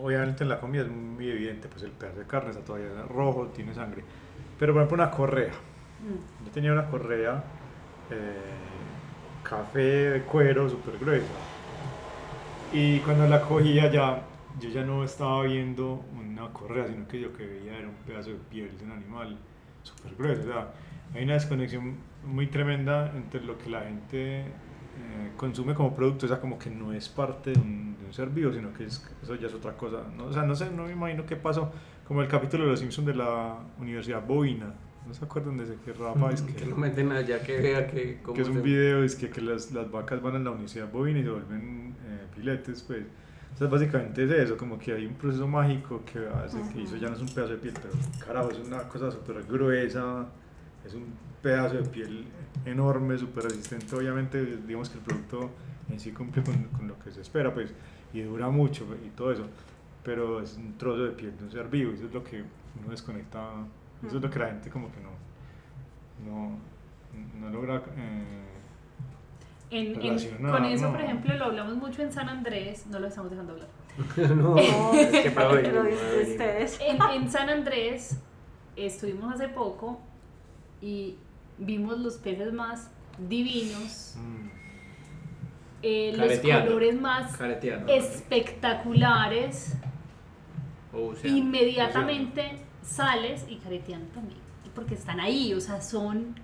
obviamente 0.00 0.44
en 0.44 0.48
la 0.48 0.60
comida 0.60 0.82
es 0.82 0.88
muy 0.88 1.28
evidente, 1.30 1.68
pues 1.68 1.82
el 1.82 1.90
pedazo 1.90 2.20
de 2.20 2.26
carne 2.26 2.50
está 2.50 2.62
todavía 2.62 2.88
rojo, 3.08 3.46
tiene 3.48 3.74
sangre. 3.74 4.04
Pero 4.58 4.72
por 4.72 4.82
ejemplo 4.82 5.04
una 5.04 5.10
correa. 5.10 5.52
Mm. 5.52 6.44
Yo 6.46 6.50
tenía 6.52 6.72
una 6.72 6.86
correa 6.86 7.42
eh, 8.10 8.32
café 9.42 10.10
de 10.10 10.22
cuero 10.22 10.68
súper 10.68 10.98
gruesa. 10.98 11.26
Y 12.72 12.98
cuando 13.00 13.26
la 13.26 13.40
cogía 13.40 13.90
ya, 13.90 14.22
yo 14.60 14.68
ya 14.68 14.84
no 14.84 15.04
estaba 15.04 15.42
viendo 15.44 16.04
una 16.18 16.48
correa, 16.52 16.86
sino 16.86 17.06
que 17.08 17.20
yo 17.20 17.32
que 17.32 17.46
veía 17.46 17.78
era 17.78 17.88
un 17.88 17.94
pedazo 18.06 18.30
de 18.30 18.36
piel 18.50 18.76
de 18.78 18.84
un 18.84 18.92
animal 18.92 19.38
súper 19.82 20.14
grueso. 20.16 20.42
O 20.42 20.52
sea, 20.52 20.68
hay 21.14 21.24
una 21.24 21.34
desconexión 21.34 21.96
muy 22.26 22.46
tremenda 22.48 23.10
entre 23.14 23.40
lo 23.42 23.56
que 23.56 23.70
la 23.70 23.80
gente 23.80 24.44
eh, 24.98 25.32
consume 25.36 25.74
como 25.74 25.94
producto, 25.94 26.26
o 26.26 26.28
sea, 26.28 26.40
como 26.40 26.58
que 26.58 26.70
no 26.70 26.92
es 26.92 27.08
parte 27.08 27.52
de 27.52 27.58
un, 27.60 27.96
de 27.98 28.06
un 28.06 28.12
ser 28.12 28.28
vivo, 28.28 28.52
sino 28.52 28.72
que 28.72 28.84
es- 28.86 29.04
eso 29.22 29.34
ya 29.36 29.46
es 29.46 29.54
otra 29.54 29.72
cosa. 29.76 29.98
¿no? 30.16 30.24
O 30.26 30.32
sea, 30.32 30.42
no 30.42 30.54
sé, 30.54 30.70
no 30.70 30.84
me 30.84 30.92
imagino 30.92 31.24
qué 31.24 31.36
pasó, 31.36 31.70
como 32.06 32.22
el 32.22 32.28
capítulo 32.28 32.64
de 32.64 32.70
Los 32.70 32.80
Simpsons 32.80 33.06
de 33.06 33.14
la 33.14 33.56
Universidad 33.80 34.24
Bovina. 34.26 34.74
¿No 35.06 35.14
se 35.14 35.24
acuerdan 35.24 35.56
de 35.56 35.64
ese 35.64 35.76
que 35.84 35.92
Rafa 35.94 36.32
es 36.32 36.42
que, 36.42 36.52
Que 36.52 36.66
lo 36.66 36.76
meten 36.76 37.10
allá, 37.12 37.40
que 37.42 37.58
vea 37.60 37.86
que... 37.86 38.18
cómo 38.22 38.34
que 38.34 38.42
es 38.42 38.48
un 38.48 38.56
se- 38.56 38.60
video 38.60 39.02
es 39.02 39.16
que, 39.16 39.30
que 39.30 39.40
las, 39.40 39.72
las 39.72 39.90
vacas 39.90 40.20
van 40.20 40.36
a 40.36 40.38
la 40.38 40.50
Universidad 40.50 40.90
Bovina 40.92 41.20
y 41.20 41.22
se 41.22 41.30
vuelven 41.30 41.94
eh, 42.06 42.26
piletes, 42.36 42.82
pues. 42.82 43.04
Entonces 43.52 43.70
básicamente 43.70 44.22
es 44.24 44.30
eso, 44.30 44.56
como 44.58 44.78
que 44.78 44.92
hay 44.92 45.06
un 45.06 45.14
proceso 45.14 45.48
mágico 45.48 46.02
que 46.04 46.18
hace 46.44 46.58
que 46.72 46.82
eso 46.82 46.96
ya 46.96 47.08
no 47.08 47.14
es 47.16 47.22
un 47.22 47.28
pedazo 47.28 47.52
de 47.54 47.58
piel, 47.58 47.74
pero 47.80 47.94
carajo, 48.24 48.50
es 48.50 48.58
una 48.58 48.82
cosa 48.86 49.10
súper 49.10 49.42
gruesa, 49.48 50.26
es 50.86 50.94
un 50.94 51.06
pedazo 51.42 51.76
de 51.76 51.88
piel 51.88 52.24
enorme, 52.70 53.18
súper 53.18 53.44
resistente, 53.44 53.94
obviamente 53.96 54.44
digamos 54.66 54.88
que 54.90 54.98
el 54.98 55.04
producto 55.04 55.50
en 55.90 55.98
sí 56.00 56.12
cumple 56.12 56.42
con, 56.42 56.54
con 56.64 56.88
lo 56.88 56.98
que 56.98 57.10
se 57.10 57.20
espera, 57.22 57.52
pues, 57.52 57.72
y 58.12 58.20
dura 58.22 58.48
mucho 58.48 58.86
y 59.04 59.08
todo 59.10 59.32
eso, 59.32 59.46
pero 60.04 60.40
es 60.42 60.56
un 60.56 60.76
trozo 60.78 61.04
de 61.04 61.10
piel 61.12 61.36
de 61.36 61.44
un 61.44 61.50
ser 61.50 61.68
vivo, 61.68 61.92
eso 61.92 62.06
es 62.06 62.12
lo 62.14 62.22
que 62.24 62.42
uno 62.80 62.90
desconecta, 62.90 63.50
eso 64.06 64.16
es 64.16 64.22
lo 64.22 64.30
que 64.30 64.38
la 64.38 64.46
gente 64.48 64.70
como 64.70 64.88
que 64.92 64.98
no, 65.00 65.10
no, 66.30 66.58
no 67.40 67.50
logra... 67.50 67.76
eh, 67.96 68.44
En- 69.70 69.86
en- 69.96 70.02
Relacionar, 70.02 70.52
con 70.52 70.64
eso, 70.64 70.84
no. 70.86 70.92
por 70.92 71.00
ejemplo, 71.02 71.34
lo 71.36 71.44
hablamos 71.46 71.76
mucho 71.76 72.02
en 72.02 72.10
San 72.12 72.28
Andrés, 72.28 72.86
no 72.86 72.98
lo 73.00 73.06
estamos 73.08 73.30
dejando 73.30 73.52
hablar. 73.52 73.68
no, 74.36 74.56
es 74.94 75.22
que 75.22 75.30
para 75.30 75.48
hoy, 75.50 75.62
lo 75.66 75.82
ustedes. 75.82 76.78
En, 76.86 76.98
en 77.22 77.30
San 77.30 77.50
Andrés 77.50 78.18
estuvimos 78.76 79.34
hace 79.34 79.48
poco 79.48 80.00
y 80.80 81.16
vimos 81.58 81.98
los 81.98 82.16
peces 82.16 82.52
más 82.52 82.90
divinos, 83.28 84.14
mm, 84.16 84.48
eh, 85.82 86.12
los 86.16 86.38
colores 86.62 87.00
más 87.00 87.36
Careteando. 87.36 87.92
espectaculares. 87.92 89.76
O 90.92 91.14
sea, 91.14 91.30
Inmediatamente 91.30 92.62
sales 92.82 93.44
y 93.48 93.56
careteando 93.56 94.08
también, 94.12 94.40
porque 94.74 94.94
están 94.94 95.20
ahí, 95.20 95.52
o 95.52 95.60
sea, 95.60 95.80
son 95.82 96.34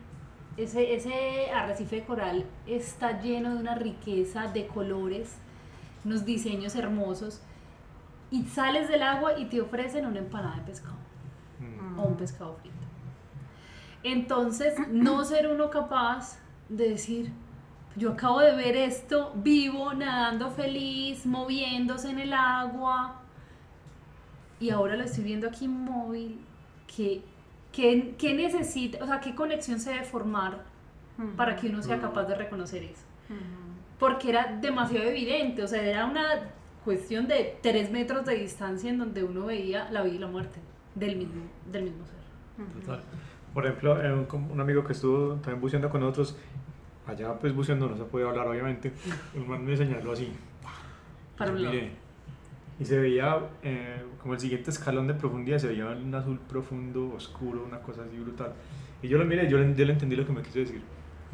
ese, 0.57 0.95
ese 0.95 1.51
arrecife 1.51 1.97
de 1.97 2.05
coral 2.05 2.45
está 2.67 3.21
lleno 3.21 3.55
de 3.55 3.61
una 3.61 3.75
riqueza 3.75 4.47
de 4.49 4.67
colores, 4.67 5.37
unos 6.05 6.25
diseños 6.25 6.77
hermosos, 6.77 7.41
y 8.31 8.45
sales 8.45 8.89
del 8.89 9.03
agua 9.03 9.39
y 9.39 9.47
te 9.47 9.61
ofrecen 9.61 10.07
una 10.07 10.19
empanada 10.19 10.57
de 10.57 10.63
pescado 10.63 10.97
mm. 11.61 11.99
o 11.99 12.03
un 12.05 12.17
pescado 12.17 12.57
frito. 12.57 12.74
Entonces, 14.05 14.75
no 14.89 15.25
ser 15.25 15.49
uno 15.49 15.71
capaz 15.71 16.39
de 16.69 16.91
decir, 16.91 17.33
yo 17.97 18.13
acabo 18.13 18.41
de 18.41 18.55
ver 18.55 18.77
esto 18.77 19.33
vivo, 19.37 19.93
nadando 19.95 20.51
feliz, 20.51 21.27
moviéndose 21.27 22.11
en 22.11 22.21
el 22.21 22.33
agua, 22.33 23.21
y 24.61 24.71
ahora 24.71 24.97
lo 24.97 25.05
estoy 25.05 25.25
viendo 25.25 25.49
aquí 25.49 25.69
móvil, 25.69 26.41
que, 26.87 27.23
que, 27.73 28.15
que 28.17 28.35
necesita, 28.35 29.03
o 29.03 29.07
sea, 29.07 29.21
qué 29.21 29.35
conexión 29.35 29.81
se 29.81 29.91
debe 29.91 30.05
formar 30.05 30.63
para 31.37 31.55
que 31.55 31.69
uno 31.69 31.83
sea 31.83 32.01
capaz 32.01 32.25
de 32.25 32.35
reconocer 32.35 32.83
eso. 32.83 33.05
Porque 33.99 34.31
era 34.31 34.59
demasiado 34.61 35.07
evidente, 35.07 35.63
o 35.63 35.69
sea, 35.69 35.83
era 35.83 36.05
una 36.05 36.51
cuestión 36.85 37.27
de 37.29 37.59
tres 37.63 37.91
metros 37.91 38.27
de 38.27 38.35
distancia 38.35 38.91
en 38.91 38.99
donde 38.99 39.23
uno 39.25 39.47
veía 39.47 39.89
la 39.91 40.03
vida 40.03 40.17
y 40.17 40.19
la 40.19 40.27
muerte 40.27 40.59
del 40.95 41.17
mismo, 41.17 41.43
del 41.71 41.85
mismo 41.85 42.05
ser. 42.05 42.81
Total. 42.81 43.01
Por 43.55 43.65
ejemplo, 43.67 44.03
eh, 44.03 44.13
un, 44.13 44.27
un 44.51 44.61
amigo 44.61 44.85
que 44.85 44.93
estuvo 44.93 45.35
también 45.37 45.61
buceando 45.61 45.89
con 45.89 46.01
nosotros, 46.01 46.37
allá 47.07 47.35
pues 47.39 47.55
buceando 47.55 47.89
no 47.89 47.97
se 47.97 48.05
puede 48.05 48.29
hablar 48.29 48.49
obviamente, 48.49 48.93
el 49.35 49.47
man 49.47 49.65
me 49.65 49.77
señaló 49.77 50.13
así. 50.13 50.33
Para 51.39 51.53
un 51.53 51.63
lado. 51.63 51.75
Y 52.81 52.85
se 52.85 52.99
veía 52.99 53.39
eh, 53.63 54.03
como 54.21 54.35
el 54.35 54.41
siguiente 54.41 54.71
escalón 54.71 55.07
de 55.07 55.15
profundidad, 55.15 55.59
se 55.59 55.69
veía 55.69 55.87
un 55.87 56.13
azul 56.15 56.39
profundo, 56.49 57.13
oscuro, 57.15 57.65
una 57.65 57.79
cosa 57.81 58.03
así 58.03 58.19
brutal. 58.19 58.53
Y 59.03 59.09
yo 59.09 59.19
lo 59.19 59.25
miré, 59.25 59.49
yo, 59.49 59.59
le- 59.59 59.75
yo 59.77 59.85
le 59.85 59.93
entendí 59.93 60.17
lo 60.17 60.27
que 60.27 60.33
me 60.33 60.43
quiso 60.43 60.59
decir. 60.59 60.83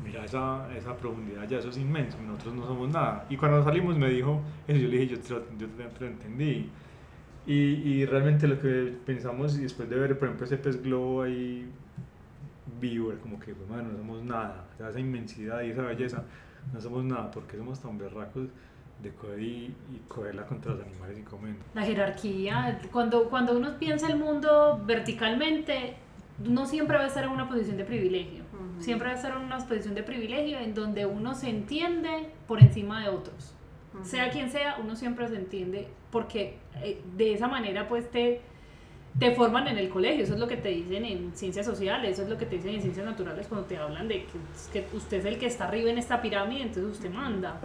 Mira 0.05 0.25
esa, 0.25 0.67
esa 0.77 0.97
profundidad, 0.97 1.47
ya 1.49 1.59
eso 1.59 1.69
es 1.71 1.79
inmenso, 1.79 2.19
nosotros 2.27 2.55
no 2.55 2.67
somos 2.67 2.91
nada. 2.91 3.27
Y 3.31 3.37
cuando 3.37 3.63
salimos 3.63 3.97
me 3.97 4.09
dijo, 4.11 4.41
eso 4.69 4.79
yo 4.79 4.89
le 4.89 4.99
dije, 4.99 5.15
yo 5.15 5.21
te 5.21 5.31
lo, 5.35 5.41
yo 5.59 5.67
te 5.69 6.01
lo 6.05 6.07
entendí. 6.11 6.69
Y, 7.47 7.53
y 7.55 8.07
realmente 8.07 8.47
lo 8.47 8.61
que 8.61 8.95
pensamos, 9.07 9.59
y 9.59 9.63
después 9.63 9.89
de 9.89 9.97
ver, 9.97 10.19
por 10.19 10.29
ejemplo, 10.29 10.47
ese 10.47 10.59
pez 10.59 10.83
globo 10.83 11.23
ahí 11.23 11.71
vivo, 12.81 13.13
era 13.13 13.21
como 13.21 13.39
que, 13.39 13.53
bueno, 13.53 13.91
no 13.91 13.99
somos 13.99 14.23
nada. 14.23 14.67
O 14.75 14.77
sea, 14.77 14.91
esa 14.91 15.01
inmensidad 15.01 15.63
y 15.63 15.71
esa 15.71 15.83
belleza, 15.83 16.25
no 16.73 16.81
somos 16.81 17.05
nada, 17.05 17.31
porque 17.31 17.57
somos 17.57 17.81
tan 17.81 17.99
berracos 17.99 18.49
de 19.03 19.11
coger 19.13 19.41
y, 19.41 19.75
y 19.93 20.03
cogerla 20.09 20.45
contra 20.47 20.75
los 20.75 20.85
animales 20.85 21.19
y 21.19 21.23
comer. 21.23 21.55
La 21.75 21.83
jerarquía, 21.83 22.81
cuando, 22.93 23.31
cuando 23.31 23.57
uno 23.57 23.79
piensa 23.79 24.09
el 24.09 24.19
mundo 24.19 24.83
verticalmente, 24.87 25.95
no 26.45 26.67
siempre 26.67 26.97
va 26.97 27.05
a 27.05 27.07
estar 27.07 27.25
en 27.25 27.31
una 27.31 27.49
posición 27.49 27.77
de 27.77 27.85
privilegio. 27.85 28.43
Ujú. 28.53 28.83
Siempre 28.83 29.09
va 29.09 29.15
a 29.15 29.17
estar 29.17 29.33
en 29.33 29.43
una 29.43 29.59
posición 29.59 29.95
de 29.95 30.03
privilegio 30.03 30.59
en 30.59 30.75
donde 30.75 31.07
uno 31.07 31.35
se 31.35 31.49
entiende 31.49 32.31
por 32.47 32.61
encima 32.63 33.03
de 33.03 33.09
otros. 33.09 33.55
Ujú. 33.95 34.05
Sea 34.05 34.31
quien 34.31 34.51
sea, 34.51 34.77
uno 34.83 34.97
siempre 34.97 35.29
se 35.29 35.37
entiende 35.37 35.89
porque 36.11 36.59
eh, 36.83 37.03
de 37.17 37.33
esa 37.35 37.49
manera 37.49 37.89
pues 37.89 38.11
te, 38.11 38.41
te 39.19 39.33
forman 39.33 39.69
en 39.69 39.79
el 39.79 39.89
colegio. 39.89 40.25
Eso 40.25 40.35
es 40.35 40.41
lo 40.41 40.49
que 40.49 40.57
te 40.57 40.69
dicen 40.69 41.05
en 41.05 41.33
ciencias 41.35 41.67
sociales, 41.67 42.13
eso 42.13 42.23
es 42.23 42.29
lo 42.29 42.39
que 42.39 42.47
te 42.47 42.57
dicen 42.57 42.75
en 42.75 42.83
ciencias 42.83 43.05
naturales 43.05 43.47
cuando 43.47 43.67
te 43.67 43.77
hablan 43.77 44.09
de 44.09 44.25
que, 44.25 44.39
que 44.73 44.97
usted 44.97 45.19
es 45.19 45.25
el 45.25 45.39
que 45.39 45.47
está 45.47 45.65
arriba 45.65 45.91
en 45.91 45.99
esta 45.99 46.23
pirámide, 46.23 46.63
entonces 46.63 46.93
usted 46.93 47.11
manda. 47.11 47.61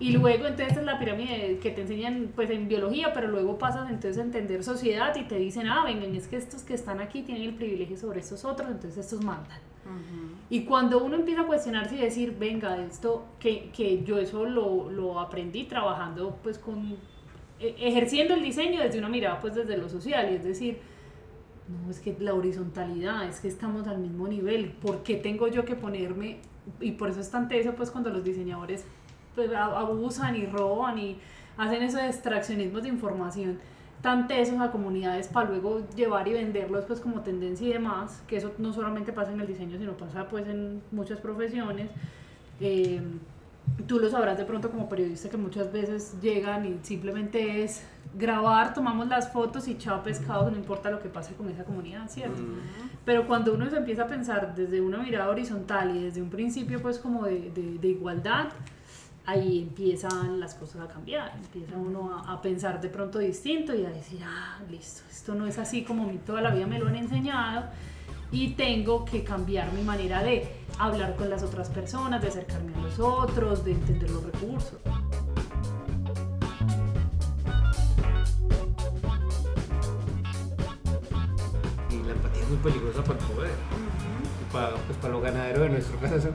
Y 0.00 0.12
luego 0.12 0.46
entonces 0.46 0.76
es 0.76 0.84
la 0.84 0.98
pirámide 0.98 1.58
que 1.62 1.70
te 1.70 1.82
enseñan 1.82 2.32
pues 2.34 2.50
en 2.50 2.68
biología, 2.68 3.12
pero 3.12 3.28
luego 3.28 3.58
pasas 3.58 3.88
entonces 3.88 4.18
a 4.18 4.22
entender 4.22 4.64
sociedad 4.64 5.14
y 5.16 5.22
te 5.24 5.36
dicen, 5.36 5.68
ah, 5.68 5.84
vengan, 5.84 6.14
es 6.14 6.26
que 6.26 6.36
estos 6.36 6.62
que 6.62 6.74
están 6.74 7.00
aquí 7.00 7.22
tienen 7.22 7.44
el 7.44 7.54
privilegio 7.54 7.96
sobre 7.96 8.20
estos 8.20 8.44
otros, 8.44 8.70
entonces 8.70 9.04
estos 9.04 9.24
mandan. 9.24 9.58
Ujú. 9.84 10.34
Y 10.50 10.64
cuando 10.64 11.02
uno 11.02 11.16
empieza 11.16 11.42
a 11.42 11.46
cuestionarse 11.46 11.94
y 11.94 11.98
decir, 11.98 12.36
venga, 12.38 12.76
esto, 12.84 13.24
que, 13.38 13.70
que 13.70 14.02
yo 14.02 14.18
eso 14.18 14.44
lo, 14.44 14.90
lo 14.90 15.20
aprendí 15.20 15.64
trabajando, 15.64 16.38
pues 16.42 16.58
con, 16.58 16.96
ejerciendo 17.60 18.34
el 18.34 18.42
diseño 18.42 18.80
desde 18.80 18.98
una 18.98 19.08
mirada, 19.08 19.40
pues 19.40 19.54
desde 19.54 19.76
lo 19.76 19.88
social, 19.88 20.30
y 20.32 20.36
es 20.36 20.44
decir, 20.44 20.78
no, 21.68 21.90
es 21.90 22.00
que 22.00 22.16
la 22.18 22.34
horizontalidad, 22.34 23.26
es 23.28 23.40
que 23.40 23.48
estamos 23.48 23.86
al 23.86 23.98
mismo 23.98 24.28
nivel, 24.28 24.70
¿por 24.70 25.02
qué 25.02 25.16
tengo 25.16 25.48
yo 25.48 25.64
que 25.64 25.74
ponerme? 25.74 26.38
Y 26.80 26.92
por 26.92 27.10
eso 27.10 27.20
es 27.20 27.30
tan 27.30 27.48
teso, 27.48 27.74
pues 27.74 27.90
cuando 27.90 28.10
los 28.10 28.24
diseñadores 28.24 28.84
pues, 29.34 29.50
abusan 29.52 30.36
y 30.36 30.46
roban 30.46 30.98
y 30.98 31.18
hacen 31.56 31.82
esos 31.82 32.02
extraccionismos 32.02 32.82
de 32.82 32.88
información 32.88 33.58
tan 34.02 34.26
tesos 34.26 34.60
a 34.60 34.70
comunidades 34.70 35.28
para 35.28 35.48
luego 35.48 35.80
llevar 35.96 36.28
y 36.28 36.34
venderlos 36.34 36.84
pues 36.84 37.00
como 37.00 37.22
tendencia 37.22 37.66
y 37.66 37.72
demás, 37.72 38.22
que 38.26 38.36
eso 38.36 38.52
no 38.58 38.70
solamente 38.74 39.14
pasa 39.14 39.32
en 39.32 39.40
el 39.40 39.46
diseño, 39.46 39.78
sino 39.78 39.96
pasa 39.96 40.28
pues 40.28 40.46
en 40.46 40.82
muchas 40.90 41.20
profesiones. 41.20 41.88
Eh, 42.60 43.00
tú 43.86 43.98
lo 43.98 44.08
sabrás 44.10 44.38
de 44.38 44.44
pronto 44.44 44.70
como 44.70 44.88
periodista 44.88 45.28
que 45.28 45.36
muchas 45.36 45.72
veces 45.72 46.16
llegan 46.22 46.64
y 46.66 46.78
simplemente 46.82 47.64
es 47.64 47.82
grabar, 48.16 48.72
tomamos 48.74 49.08
las 49.08 49.32
fotos 49.32 49.66
y 49.68 49.76
chao 49.76 50.02
pescado, 50.02 50.50
no 50.50 50.56
importa 50.56 50.90
lo 50.90 51.00
que 51.00 51.08
pase 51.08 51.34
con 51.34 51.48
esa 51.48 51.64
comunidad, 51.64 52.08
¿cierto? 52.08 52.40
Pero 53.04 53.26
cuando 53.26 53.52
uno 53.54 53.68
se 53.68 53.76
empieza 53.76 54.04
a 54.04 54.06
pensar 54.06 54.54
desde 54.54 54.80
una 54.80 54.98
mirada 54.98 55.28
horizontal 55.28 55.96
y 55.96 56.04
desde 56.04 56.22
un 56.22 56.30
principio 56.30 56.80
pues 56.80 56.98
como 56.98 57.24
de, 57.24 57.50
de- 57.50 57.78
de 57.78 57.88
igualdad, 57.88 58.46
ahí 59.26 59.62
empiezan 59.62 60.38
las 60.38 60.54
cosas 60.54 60.82
a 60.82 60.88
cambiar, 60.88 61.32
empieza 61.36 61.76
uno 61.76 62.14
a, 62.16 62.32
a 62.34 62.42
pensar 62.42 62.80
de 62.80 62.88
pronto 62.88 63.18
distinto 63.18 63.74
y 63.74 63.84
a 63.84 63.90
decir, 63.90 64.20
ah, 64.24 64.58
listo, 64.70 65.02
esto 65.10 65.34
no 65.34 65.46
es 65.46 65.58
así 65.58 65.82
como 65.82 66.06
mi, 66.06 66.18
toda 66.18 66.40
la 66.42 66.50
vida 66.54 66.66
me 66.66 66.78
lo 66.78 66.86
han 66.88 66.96
enseñado 66.96 67.64
y 68.32 68.50
tengo 68.54 69.04
que 69.04 69.24
cambiar 69.24 69.72
mi 69.72 69.82
manera 69.82 70.22
de 70.22 70.64
hablar 70.78 71.16
con 71.16 71.30
las 71.30 71.42
otras 71.42 71.68
personas, 71.68 72.20
de 72.22 72.28
acercarme 72.28 72.74
a 72.74 72.78
los 72.78 72.98
otros, 72.98 73.64
de 73.64 73.72
entender 73.72 74.10
los 74.10 74.24
recursos. 74.24 74.78
Y 81.90 82.02
la 82.02 82.12
empatía 82.12 82.42
es 82.42 82.48
muy 82.48 82.58
peligrosa 82.58 83.04
para 83.04 83.18
el 83.18 83.26
poder. 83.26 83.83
Para 84.54 84.70
pues, 84.76 85.12
los 85.12 85.22
ganaderos 85.22 85.62
de 85.62 85.68
nuestro 85.70 85.98
caso. 85.98 86.28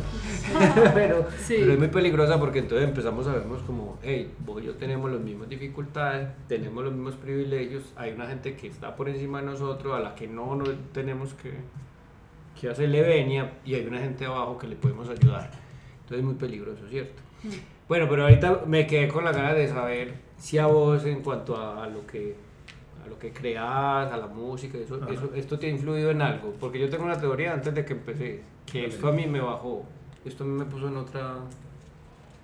pero, 0.93 1.25
Sí. 1.39 1.55
pero 1.59 1.73
es 1.73 1.79
muy 1.79 1.87
peligrosa 1.87 2.37
porque 2.37 2.59
entonces 2.59 2.87
empezamos 2.87 3.25
a 3.27 3.33
vernos 3.33 3.61
como, 3.63 3.97
hey, 4.03 4.31
vos 4.45 4.61
y 4.61 4.65
yo 4.65 4.75
tenemos 4.75 5.09
las 5.09 5.21
mismas 5.21 5.47
dificultades, 5.47 6.27
tenemos 6.49 6.83
los 6.83 6.93
mismos 6.93 7.15
privilegios, 7.15 7.83
hay 7.95 8.11
una 8.11 8.27
gente 8.27 8.55
que 8.55 8.67
está 8.67 8.95
por 8.95 9.07
encima 9.07 9.39
de 9.39 9.45
nosotros, 9.45 9.95
a 9.95 9.99
la 10.01 10.15
que 10.15 10.27
no, 10.27 10.55
no 10.55 10.65
tenemos 10.93 11.33
que, 11.33 11.53
que 12.59 12.69
hacerle 12.69 13.01
venia, 13.01 13.53
y 13.65 13.75
hay 13.75 13.85
una 13.87 13.99
gente 13.99 14.25
abajo 14.25 14.57
que 14.57 14.67
le 14.67 14.75
podemos 14.75 15.07
ayudar. 15.09 15.49
Entonces 16.01 16.19
es 16.19 16.23
muy 16.23 16.35
peligroso, 16.35 16.81
¿cierto? 16.89 17.21
Bueno, 17.87 18.07
pero 18.09 18.23
ahorita 18.23 18.63
me 18.67 18.85
quedé 18.85 19.07
con 19.07 19.23
la 19.23 19.31
ganas 19.31 19.55
de 19.55 19.67
saber 19.67 20.13
si 20.37 20.57
a 20.57 20.67
vos 20.67 21.05
en 21.05 21.21
cuanto 21.21 21.55
a, 21.55 21.85
a 21.85 21.87
lo 21.87 22.05
que 22.05 22.35
lo 23.19 23.27
que 23.27 23.31
creas, 23.33 23.65
a 24.11 24.17
la 24.17 24.27
música, 24.27 24.77
eso, 24.77 24.95
Ajá. 25.01 25.11
eso, 25.11 25.29
esto 25.35 25.59
te 25.59 25.67
ha 25.67 25.69
influido 25.69 26.09
en 26.11 26.21
algo, 26.21 26.53
porque 26.59 26.79
yo 26.79 26.89
tengo 26.89 27.03
una 27.03 27.19
teoría 27.19 27.53
antes 27.53 27.73
de 27.75 27.83
que 27.85 27.93
empecé, 27.93 28.41
que 28.65 28.85
esto 28.85 29.09
a 29.09 29.11
mí 29.11 29.27
me 29.27 29.41
bajó, 29.41 29.83
esto 30.25 30.43
a 30.45 30.47
mí 30.47 30.57
me 30.57 30.65
puso 30.65 30.87
en 30.87 30.95
otra, 30.97 31.35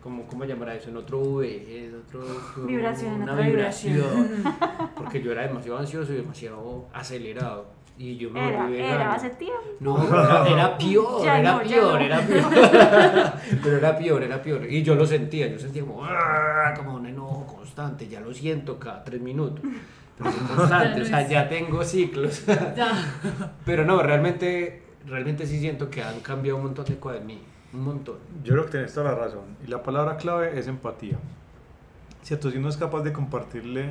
¿cómo, 0.04 0.28
cómo 0.28 0.44
llamará 0.44 0.76
eso? 0.76 0.90
En 0.90 0.98
otro 0.98 1.20
V, 1.22 1.86
es 1.88 1.94
otro, 1.94 2.66
Vibración, 2.68 3.22
una 3.22 3.34
otra 3.34 3.46
vibración. 3.46 3.94
vibración, 3.96 4.54
porque 4.98 5.22
yo 5.22 5.32
era 5.32 5.44
demasiado 5.48 5.78
ansioso 5.80 6.12
y 6.12 6.18
demasiado 6.18 6.86
acelerado, 6.94 7.68
y 7.98 8.18
yo 8.18 8.30
me 8.30 8.50
Era, 8.50 8.64
volví 8.64 8.78
era 8.78 9.14
hace 9.14 9.30
tiempo. 9.30 9.62
No, 9.80 10.04
era, 10.04 10.46
era 10.50 10.78
peor, 10.78 11.24
Ya 11.24 11.40
era 11.40 11.54
no, 11.54 11.62
peor, 11.64 11.94
no. 11.94 12.06
era 12.06 12.20
peor. 12.20 12.52
Pero 13.64 13.78
era 13.78 13.98
peor, 13.98 14.24
era 14.24 14.42
peor. 14.42 14.66
Y 14.70 14.84
yo 14.84 14.96
lo 14.96 15.06
sentía, 15.06 15.48
yo 15.48 15.58
sentía 15.58 15.84
como, 15.86 16.04
"Ah", 16.04 16.74
como 16.76 16.96
un 16.96 17.06
enojo 17.06 17.46
constante, 17.56 18.10
ya 18.10 18.20
lo 18.20 18.34
siento 18.34 18.78
cada 18.78 19.02
tres 19.06 19.22
minutos. 19.22 19.62
Pero 20.18 20.30
es 20.30 20.36
constante, 20.38 21.02
o 21.02 21.06
sea, 21.06 21.28
ya 21.28 21.50
tengo 21.50 21.84
ciclos. 21.84 22.46
Ya. 22.76 22.92
Pero 23.66 23.84
no, 23.86 24.02
realmente, 24.02 24.84
realmente 25.06 25.46
sí 25.46 25.60
siento 25.60 25.90
que 25.90 26.02
han 26.04 26.20
cambiado 26.22 26.58
un 26.58 26.64
montón 26.64 26.86
de 26.86 26.98
cosas 26.98 27.22
en 27.22 27.28
mí, 27.28 27.42
un 27.74 27.82
montón. 27.84 28.18
Yo 28.44 28.54
creo 28.54 28.66
que 28.66 28.72
tienes 28.72 28.94
toda 28.94 29.12
la 29.12 29.18
razón. 29.18 29.44
Y 29.66 29.68
la 29.68 29.84
palabra 29.84 30.16
clave 30.18 30.58
es 30.58 30.68
empatía. 30.68 31.18
¿Cierto? 32.22 32.50
Si 32.50 32.58
uno 32.58 32.70
es 32.70 32.78
capaz 32.78 33.02
de 33.04 33.14
compartirle 33.14 33.84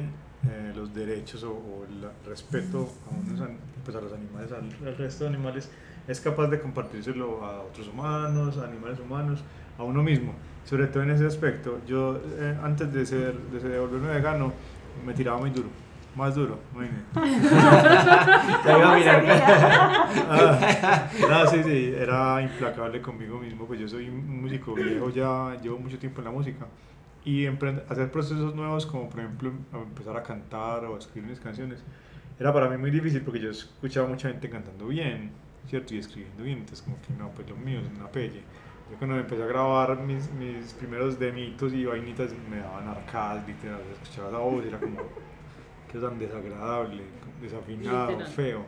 eh, 0.48 0.72
los 0.74 0.92
derechos 0.92 1.42
o, 1.44 1.50
o 1.52 1.84
el 1.88 2.08
respeto 2.28 2.88
a, 3.06 3.14
unos 3.14 3.48
pues 3.84 3.96
a 3.96 4.00
los 4.00 4.12
animales, 4.12 4.50
al, 4.50 4.88
al 4.88 4.96
resto 4.96 5.24
de 5.24 5.30
animales, 5.30 5.70
es 6.08 6.20
capaz 6.20 6.48
de 6.48 6.58
compartírselo 6.60 7.44
a 7.44 7.60
otros 7.60 7.86
humanos, 7.88 8.58
a 8.58 8.64
animales 8.64 8.98
humanos, 8.98 9.40
a 9.78 9.82
uno 9.82 10.02
mismo. 10.02 10.32
Sobre 10.64 10.86
todo 10.86 11.02
en 11.02 11.10
ese 11.10 11.26
aspecto. 11.26 11.78
Yo, 11.86 12.18
eh, 12.38 12.56
antes 12.62 12.92
de, 12.92 13.04
ser, 13.06 13.34
de, 13.38 13.60
ser- 13.60 13.70
de 13.70 13.78
volverme 13.78 14.08
vegano, 14.08 14.52
me 15.06 15.12
tiraba 15.12 15.38
muy 15.38 15.50
duro. 15.50 15.68
Más 16.16 16.34
duro, 16.34 16.58
imagínate. 16.72 17.04
Ya 18.64 18.78
iba 18.78 18.92
a 18.92 18.96
mirar. 18.96 19.24
Ah, 20.30 21.08
no, 21.28 21.46
sí, 21.48 21.62
sí, 21.64 21.94
era 21.96 22.40
implacable 22.40 23.00
conmigo 23.02 23.38
mismo, 23.38 23.66
pues 23.66 23.80
yo 23.80 23.88
soy 23.88 24.08
un 24.08 24.42
músico 24.42 24.74
viejo, 24.74 25.10
ya 25.10 25.56
llevo 25.62 25.78
mucho 25.78 25.98
tiempo 25.98 26.20
en 26.20 26.26
la 26.26 26.30
música 26.30 26.66
y 27.24 27.46
hacer 27.46 28.10
procesos 28.12 28.54
nuevos 28.54 28.86
como 28.86 29.08
por 29.08 29.20
ejemplo 29.20 29.48
em- 29.50 29.82
empezar 29.82 30.16
a 30.16 30.22
cantar 30.22 30.84
o 30.84 30.94
a 30.94 30.98
escribir 30.98 31.30
mis 31.30 31.40
canciones 31.40 31.82
era 32.38 32.52
para 32.52 32.68
mí 32.68 32.76
muy 32.76 32.90
difícil 32.90 33.22
porque 33.22 33.40
yo 33.40 33.50
escuchaba 33.50 34.08
mucha 34.08 34.28
gente 34.28 34.48
cantando 34.50 34.86
bien, 34.88 35.30
¿cierto? 35.68 35.94
Y 35.94 35.98
escribiendo 35.98 36.42
bien, 36.42 36.58
entonces 36.58 36.82
como 36.82 36.96
que 37.00 37.12
no, 37.14 37.30
pues 37.30 37.48
lo 37.48 37.56
mío 37.56 37.80
es 37.80 37.98
una 37.98 38.08
pelle. 38.08 38.42
Yo 38.90 38.98
cuando 38.98 39.16
empecé 39.16 39.42
a 39.42 39.46
grabar 39.46 39.98
mis, 40.00 40.30
mis 40.32 40.72
primeros 40.74 41.18
demitos 41.18 41.72
y 41.72 41.84
vainitas 41.86 42.32
me 42.50 42.58
daban 42.58 42.86
arcadas, 42.88 43.46
literal, 43.46 43.80
escuchaba 43.92 44.28
esa 44.28 44.38
voz 44.38 44.64
y 44.64 44.68
era 44.68 44.78
como 44.78 44.96
que 45.94 45.98
es 45.98 46.04
tan 46.04 46.18
desagradable, 46.18 47.02
desafinado, 47.40 48.10
Literal. 48.10 48.26
feo. 48.32 48.66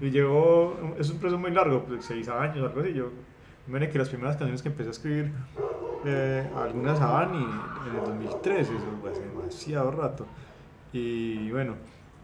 Y 0.00 0.10
llegó, 0.10 0.94
es 0.98 1.10
un 1.10 1.18
proceso 1.18 1.38
muy 1.38 1.50
largo, 1.50 1.84
pues, 1.84 2.02
seis 2.02 2.26
años, 2.30 2.66
algo 2.66 2.80
así. 2.80 2.94
Yo 2.94 3.10
me 3.66 3.90
que 3.90 3.98
las 3.98 4.08
primeras 4.08 4.36
canciones 4.36 4.62
que 4.62 4.68
empecé 4.70 4.88
a 4.88 4.92
escribir, 4.92 5.32
eh, 6.06 6.48
algunas 6.56 6.98
a 6.98 7.20
Ani 7.20 7.44
en 7.44 7.96
el 7.96 8.04
2013, 8.06 8.62
eso 8.62 8.84
fue 9.02 9.10
hace 9.10 9.20
demasiado 9.20 9.90
rato. 9.90 10.26
Y 10.94 11.50
bueno, 11.50 11.74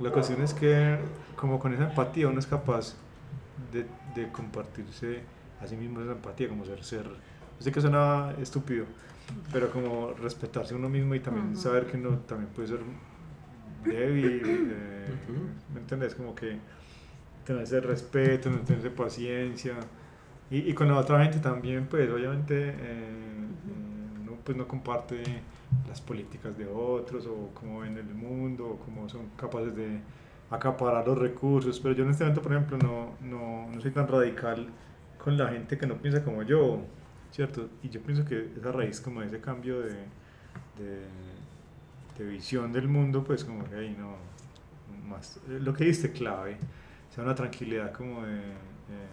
la 0.00 0.10
cuestión 0.10 0.40
es 0.40 0.54
que, 0.54 0.96
como 1.36 1.58
con 1.58 1.74
esa 1.74 1.84
empatía, 1.90 2.28
uno 2.28 2.38
es 2.38 2.46
capaz 2.46 2.96
de, 3.70 3.84
de 4.14 4.32
compartirse 4.32 5.20
a 5.60 5.66
sí 5.66 5.76
mismo 5.76 6.00
esa 6.00 6.12
empatía, 6.12 6.48
como 6.48 6.64
ser 6.64 6.82
ser. 6.82 7.04
Yo 7.04 7.64
sé 7.64 7.70
que 7.70 7.82
suena 7.82 8.32
estúpido, 8.40 8.86
pero 9.52 9.70
como 9.70 10.14
respetarse 10.14 10.72
a 10.72 10.78
uno 10.78 10.88
mismo 10.88 11.14
y 11.14 11.20
también 11.20 11.48
Ujú. 11.48 11.56
saber 11.60 11.86
que 11.86 11.98
uno 11.98 12.20
también 12.20 12.50
puede 12.54 12.68
ser 12.68 12.80
débil. 13.86 14.68
eh, 14.70 15.14
Ujú. 15.28 15.50
¿Me 15.74 15.80
entiendes? 15.80 16.14
Como 16.14 16.34
que 16.34 16.58
tener 17.44 17.62
ese 17.62 17.80
respeto, 17.80 18.50
no 18.50 18.58
tener 18.60 18.86
esa 18.86 18.94
paciencia. 18.96 19.74
Y, 20.50 20.70
y 20.70 20.74
con 20.74 20.88
la 20.88 20.96
otra 20.98 21.22
gente 21.22 21.40
también, 21.40 21.86
pues 21.88 22.10
obviamente 22.10 22.74
eh, 22.78 23.46
uno 24.22 24.38
pues 24.44 24.56
no 24.56 24.66
comparte 24.68 25.22
las 25.88 26.00
políticas 26.00 26.56
de 26.56 26.66
otros 26.66 27.26
o 27.26 27.50
cómo 27.54 27.80
ven 27.80 27.96
el 27.98 28.14
mundo 28.14 28.66
o 28.70 28.76
cómo 28.78 29.08
son 29.08 29.28
capaces 29.36 29.74
de 29.76 30.00
acaparar 30.50 31.06
los 31.06 31.18
recursos. 31.18 31.78
Pero 31.80 31.94
yo 31.94 32.04
en 32.04 32.10
este 32.10 32.24
momento, 32.24 32.42
por 32.42 32.52
ejemplo, 32.52 32.78
no, 32.78 33.16
no, 33.20 33.70
no 33.72 33.80
soy 33.80 33.90
tan 33.90 34.08
radical 34.08 34.68
con 35.22 35.36
la 35.36 35.48
gente 35.48 35.76
que 35.78 35.86
no 35.86 35.96
piensa 36.00 36.24
como 36.24 36.42
yo, 36.42 36.80
¿cierto? 37.30 37.68
Y 37.82 37.90
yo 37.90 38.00
pienso 38.02 38.24
que 38.24 38.50
esa 38.56 38.72
raíz 38.72 39.00
como 39.00 39.20
de 39.20 39.26
ese 39.28 39.40
cambio 39.40 39.80
de, 39.80 39.90
de, 40.78 41.06
de 42.18 42.24
visión 42.24 42.72
del 42.72 42.88
mundo, 42.88 43.24
pues 43.24 43.44
como 43.44 43.64
que 43.64 43.76
ahí 43.76 43.96
no, 43.98 44.16
más, 45.08 45.38
eh, 45.48 45.58
lo 45.60 45.72
que 45.72 45.84
diste 45.84 46.12
clave, 46.12 46.56
o 47.10 47.14
sea, 47.14 47.24
una 47.24 47.34
tranquilidad 47.34 47.92
como 47.92 48.24
de, 48.26 48.36
eh, 48.38 49.08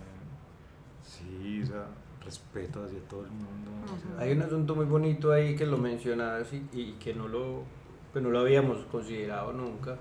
sí, 1.03 1.61
o 1.63 1.65
sea, 1.67 1.85
respeto 2.23 2.83
hacia 2.83 2.99
todo 3.07 3.25
el 3.25 3.31
mundo. 3.31 3.71
o 3.85 3.97
sea, 4.17 4.25
Hay 4.25 4.31
un 4.33 4.41
asunto 4.41 4.75
muy 4.75 4.85
bonito 4.85 5.31
ahí 5.31 5.55
que 5.55 5.65
lo 5.65 5.77
mencionas 5.77 6.51
y, 6.53 6.67
y 6.73 6.93
que 6.93 7.13
no 7.13 7.27
lo, 7.27 7.63
pues 8.11 8.23
no 8.23 8.31
lo 8.31 8.39
habíamos 8.39 8.79
considerado 8.85 9.53
nunca. 9.53 9.97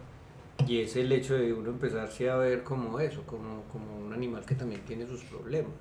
Y 0.67 0.81
es 0.81 0.97
el 0.97 1.11
hecho 1.13 1.35
de 1.35 1.53
uno 1.53 1.71
empezarse 1.71 2.31
a 2.31 2.37
ver 2.37 2.63
como 2.63 2.99
eso, 3.01 3.23
como, 3.27 3.65
como 3.73 3.99
un 3.99 4.13
animal 4.13 4.45
que 4.47 4.55
también 4.55 4.83
tiene 4.83 5.07
sus 5.07 5.23
problemas. 5.25 5.73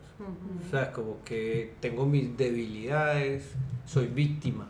O 0.65 0.69
sea, 0.69 0.91
como 0.91 1.23
que 1.23 1.75
tengo 1.79 2.05
mis 2.05 2.35
debilidades, 2.35 3.53
soy 3.85 4.07
víctima. 4.07 4.67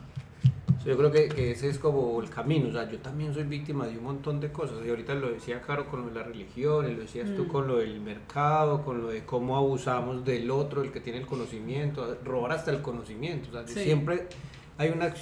Yo 0.84 0.96
creo 0.98 1.10
que, 1.10 1.28
que 1.28 1.52
ese 1.52 1.68
es 1.70 1.78
como 1.78 2.20
el 2.20 2.28
camino. 2.28 2.68
O 2.68 2.72
sea, 2.72 2.90
yo 2.90 2.98
también 2.98 3.32
soy 3.32 3.44
víctima 3.44 3.86
de 3.86 3.96
un 3.96 4.04
montón 4.04 4.38
de 4.40 4.52
cosas. 4.52 4.78
Y 4.84 4.90
ahorita 4.90 5.14
lo 5.14 5.30
decía 5.30 5.62
Caro 5.62 5.88
con 5.88 6.02
lo 6.02 6.08
de 6.08 6.14
la 6.14 6.22
religión, 6.24 6.90
y 6.90 6.94
lo 6.94 7.00
decías 7.00 7.34
tú 7.34 7.44
Mm. 7.44 7.48
con 7.48 7.66
lo 7.68 7.76
del 7.78 8.00
mercado, 8.00 8.82
con 8.84 9.00
lo 9.00 9.08
de 9.08 9.24
cómo 9.24 9.56
abusamos 9.56 10.24
del 10.24 10.50
otro, 10.50 10.82
el 10.82 10.92
que 10.92 11.00
tiene 11.00 11.20
el 11.20 11.26
conocimiento, 11.26 12.18
robar 12.24 12.52
hasta 12.52 12.70
el 12.70 12.82
conocimiento. 12.82 13.48
O 13.48 13.52
sea, 13.52 13.66
Sí. 13.66 13.82
siempre 13.84 14.28
hay 14.76 14.90
una 14.90 15.12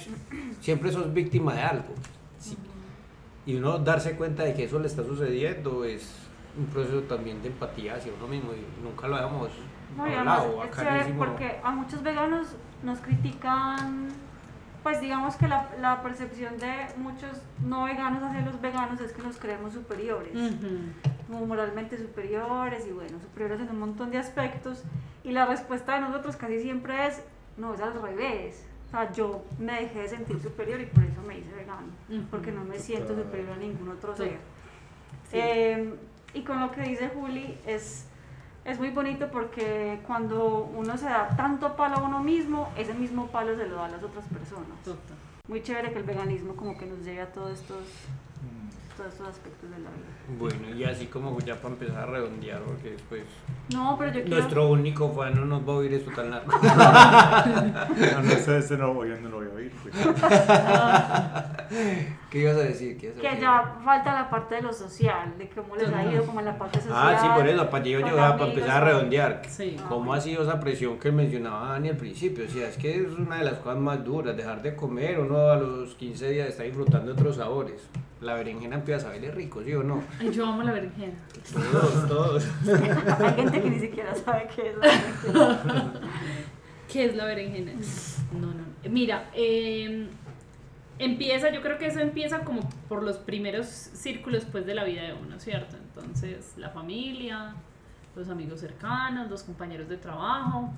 siempre 0.59 0.91
sos 0.91 1.13
víctima 1.13 1.53
de 1.53 1.61
algo. 1.61 1.93
Sí. 2.39 2.57
Y 3.45 3.55
uno 3.55 3.77
darse 3.79 4.15
cuenta 4.15 4.43
de 4.43 4.53
que 4.53 4.65
eso 4.65 4.79
le 4.79 4.87
está 4.87 5.03
sucediendo 5.03 5.83
es 5.85 6.13
un 6.57 6.65
proceso 6.67 7.01
también 7.03 7.41
de 7.41 7.47
empatía 7.49 7.95
hacia 7.95 8.11
uno 8.17 8.27
mismo 8.27 8.51
y 8.53 8.83
nunca 8.83 9.07
lo 9.07 9.15
habíamos 9.15 9.49
No, 9.97 10.07
y 10.07 10.13
además 10.13 10.39
hablado. 10.39 11.01
es 11.09 11.13
porque 11.17 11.55
a 11.63 11.71
muchos 11.71 12.03
veganos 12.03 12.47
nos 12.83 12.99
critican, 12.99 14.07
pues 14.83 14.99
digamos 15.01 15.35
que 15.37 15.47
la, 15.47 15.69
la 15.79 16.01
percepción 16.03 16.57
de 16.59 16.87
muchos 16.97 17.41
no 17.65 17.85
veganos 17.85 18.21
hacia 18.21 18.41
los 18.41 18.59
veganos 18.61 18.99
es 19.01 19.13
que 19.13 19.21
nos 19.23 19.37
creemos 19.37 19.73
superiores, 19.73 20.33
como 21.27 21.45
moralmente 21.45 21.97
superiores 21.97 22.85
y 22.85 22.91
bueno, 22.91 23.17
superiores 23.21 23.61
en 23.61 23.69
un 23.69 23.79
montón 23.79 24.11
de 24.11 24.17
aspectos. 24.17 24.83
Y 25.23 25.31
la 25.31 25.45
respuesta 25.45 25.95
de 25.95 26.01
nosotros 26.01 26.35
casi 26.35 26.61
siempre 26.61 27.07
es, 27.07 27.21
no, 27.57 27.73
es 27.73 27.79
al 27.81 27.99
revés. 28.01 28.65
O 28.87 28.91
sea, 28.91 29.11
yo 29.13 29.43
me 29.57 29.73
dejé 29.81 29.99
de 30.01 30.09
sentir 30.09 30.41
superior 30.41 30.81
y 30.81 30.85
por 30.85 31.03
eso 31.03 31.21
me 31.25 31.39
hice 31.39 31.51
vegano, 31.53 31.87
porque 32.29 32.51
no 32.51 32.63
me 32.65 32.77
siento 32.77 33.15
superior 33.15 33.53
a 33.53 33.57
ningún 33.57 33.89
otro 33.89 34.15
Sí. 34.15 34.23
ser. 34.23 34.31
Sí. 35.31 35.37
Eh, 35.39 35.93
y 36.33 36.41
con 36.41 36.59
lo 36.59 36.71
que 36.71 36.81
dice 36.81 37.09
Juli, 37.09 37.57
es, 37.65 38.05
es 38.65 38.79
muy 38.79 38.89
bonito 38.89 39.29
porque 39.31 39.99
cuando 40.07 40.69
uno 40.75 40.97
se 40.97 41.05
da 41.05 41.29
tanto 41.35 41.75
palo 41.75 41.97
a 41.97 42.03
uno 42.03 42.19
mismo, 42.21 42.71
ese 42.77 42.93
mismo 42.93 43.27
palo 43.27 43.55
se 43.55 43.67
lo 43.67 43.75
da 43.75 43.85
a 43.85 43.89
las 43.89 44.03
otras 44.03 44.25
personas. 44.25 44.81
Total. 44.83 45.17
Muy 45.47 45.61
chévere 45.61 45.91
que 45.91 45.99
el 45.99 46.05
veganismo 46.05 46.55
como 46.55 46.77
que 46.77 46.85
nos 46.85 46.99
lleve 46.99 47.21
a 47.21 47.31
todos 47.31 47.59
estos, 47.59 47.81
mm, 48.41 48.95
todos 48.97 49.11
estos 49.11 49.27
aspectos 49.27 49.69
de 49.69 49.79
la 49.79 49.89
vida. 49.89 50.39
Bueno, 50.39 50.75
y 50.75 50.85
así 50.85 51.07
como 51.07 51.37
ya 51.39 51.55
para 51.61 51.73
empezar 51.73 51.97
a 51.97 52.05
redondear, 52.05 52.61
porque 52.61 52.91
después 52.91 53.23
No, 53.71 53.95
pero 53.97 54.11
yo 54.11 54.21
quiero... 54.23 54.37
nuestro 54.37 54.67
único 54.69 55.11
fan 55.13 55.35
no 55.35 55.45
nos 55.45 55.67
va 55.67 55.73
a 55.73 55.75
oír 55.77 55.93
esto 55.93 56.11
tan 56.11 56.29
largo. 56.29 56.51
No, 56.63 58.21
no, 58.21 58.31
este, 58.31 58.57
este 58.57 58.77
no, 58.77 59.05
yo 59.05 59.19
no 59.21 59.29
lo 59.29 59.37
voy 59.37 59.47
a 59.47 59.53
oír. 59.55 59.71
Pues. 59.81 59.95
¿Qué 62.29 62.39
ibas 62.39 62.55
a 62.55 62.59
decir? 62.59 62.97
¿Qué 62.97 63.07
ibas 63.07 63.17
a 63.17 63.21
Que 63.21 63.27
decir? 63.27 63.41
ya 63.41 63.75
falta 63.83 64.13
la 64.13 64.29
parte 64.29 64.55
de 64.55 64.61
lo 64.63 64.73
social, 64.73 65.33
de 65.37 65.49
cómo 65.49 65.75
les 65.75 65.89
ha 65.93 66.03
ido 66.11 66.25
como 66.25 66.39
en 66.39 66.47
la 66.47 66.57
parte 66.57 66.79
social. 66.81 66.97
Ah, 66.97 67.17
sí, 67.21 67.27
por 67.35 67.47
eso, 67.47 67.69
para, 67.69 67.83
yo 67.83 67.99
llegar, 67.99 68.37
para 68.37 68.49
empezar 68.49 68.83
a 68.83 68.85
redondear. 68.85 69.41
Sí. 69.47 69.77
¿Cómo 69.87 70.13
ha 70.13 70.21
sido 70.21 70.43
esa 70.43 70.59
presión 70.59 70.99
que 70.99 71.11
mencionaba 71.11 71.69
Dani 71.69 71.89
al 71.89 71.97
principio? 71.97 72.45
O 72.45 72.49
sea, 72.49 72.67
es 72.67 72.77
que 72.77 73.01
es 73.01 73.13
una 73.13 73.37
de 73.37 73.45
las 73.45 73.59
cosas 73.59 73.79
más 73.79 74.03
duras, 74.03 74.35
dejar 74.35 74.61
de 74.61 74.75
comer, 74.75 75.19
uno 75.19 75.49
a 75.49 75.55
los 75.55 75.95
15 75.95 76.29
días 76.29 76.49
está 76.49 76.63
disfrutando 76.63 77.07
de 77.07 77.13
otros 77.13 77.37
sabores. 77.37 77.89
La 78.21 78.35
berenjena 78.35 78.77
empieza 78.77 79.01
a 79.01 79.03
saberle 79.03 79.31
rico, 79.31 79.61
¿sí 79.63 79.73
o 79.73 79.83
no? 79.83 80.01
Yo 80.31 80.45
amo 80.45 80.63
la 80.63 80.71
berenjena. 80.71 81.13
Todos, 81.51 82.07
todos. 82.07 82.47
Alguien 83.19 83.52
gente 83.53 83.61
que 83.61 83.75
ni 83.75 83.79
siquiera 83.79 84.15
sabe 84.15 84.47
qué 84.55 84.69
es 84.69 84.77
la 84.77 84.87
berenjena. 84.87 85.93
¿Qué 86.91 87.05
es 87.05 87.15
la 87.15 87.25
berenjena? 87.25 87.71
No, 88.33 88.47
no. 88.47 88.63
Mira, 88.89 89.29
eh, 89.33 90.07
empieza, 90.99 91.49
yo 91.51 91.61
creo 91.61 91.77
que 91.77 91.87
eso 91.87 91.99
empieza 91.99 92.43
como 92.43 92.61
por 92.87 93.03
los 93.03 93.17
primeros 93.17 93.67
círculos 93.67 94.45
pues 94.51 94.65
de 94.65 94.75
la 94.75 94.83
vida 94.83 95.03
de 95.03 95.13
uno, 95.13 95.39
¿cierto? 95.39 95.77
Entonces, 95.77 96.53
la 96.57 96.69
familia, 96.69 97.55
los 98.15 98.29
amigos 98.29 98.59
cercanos, 98.59 99.29
los 99.29 99.43
compañeros 99.43 99.89
de 99.89 99.97
trabajo. 99.97 100.69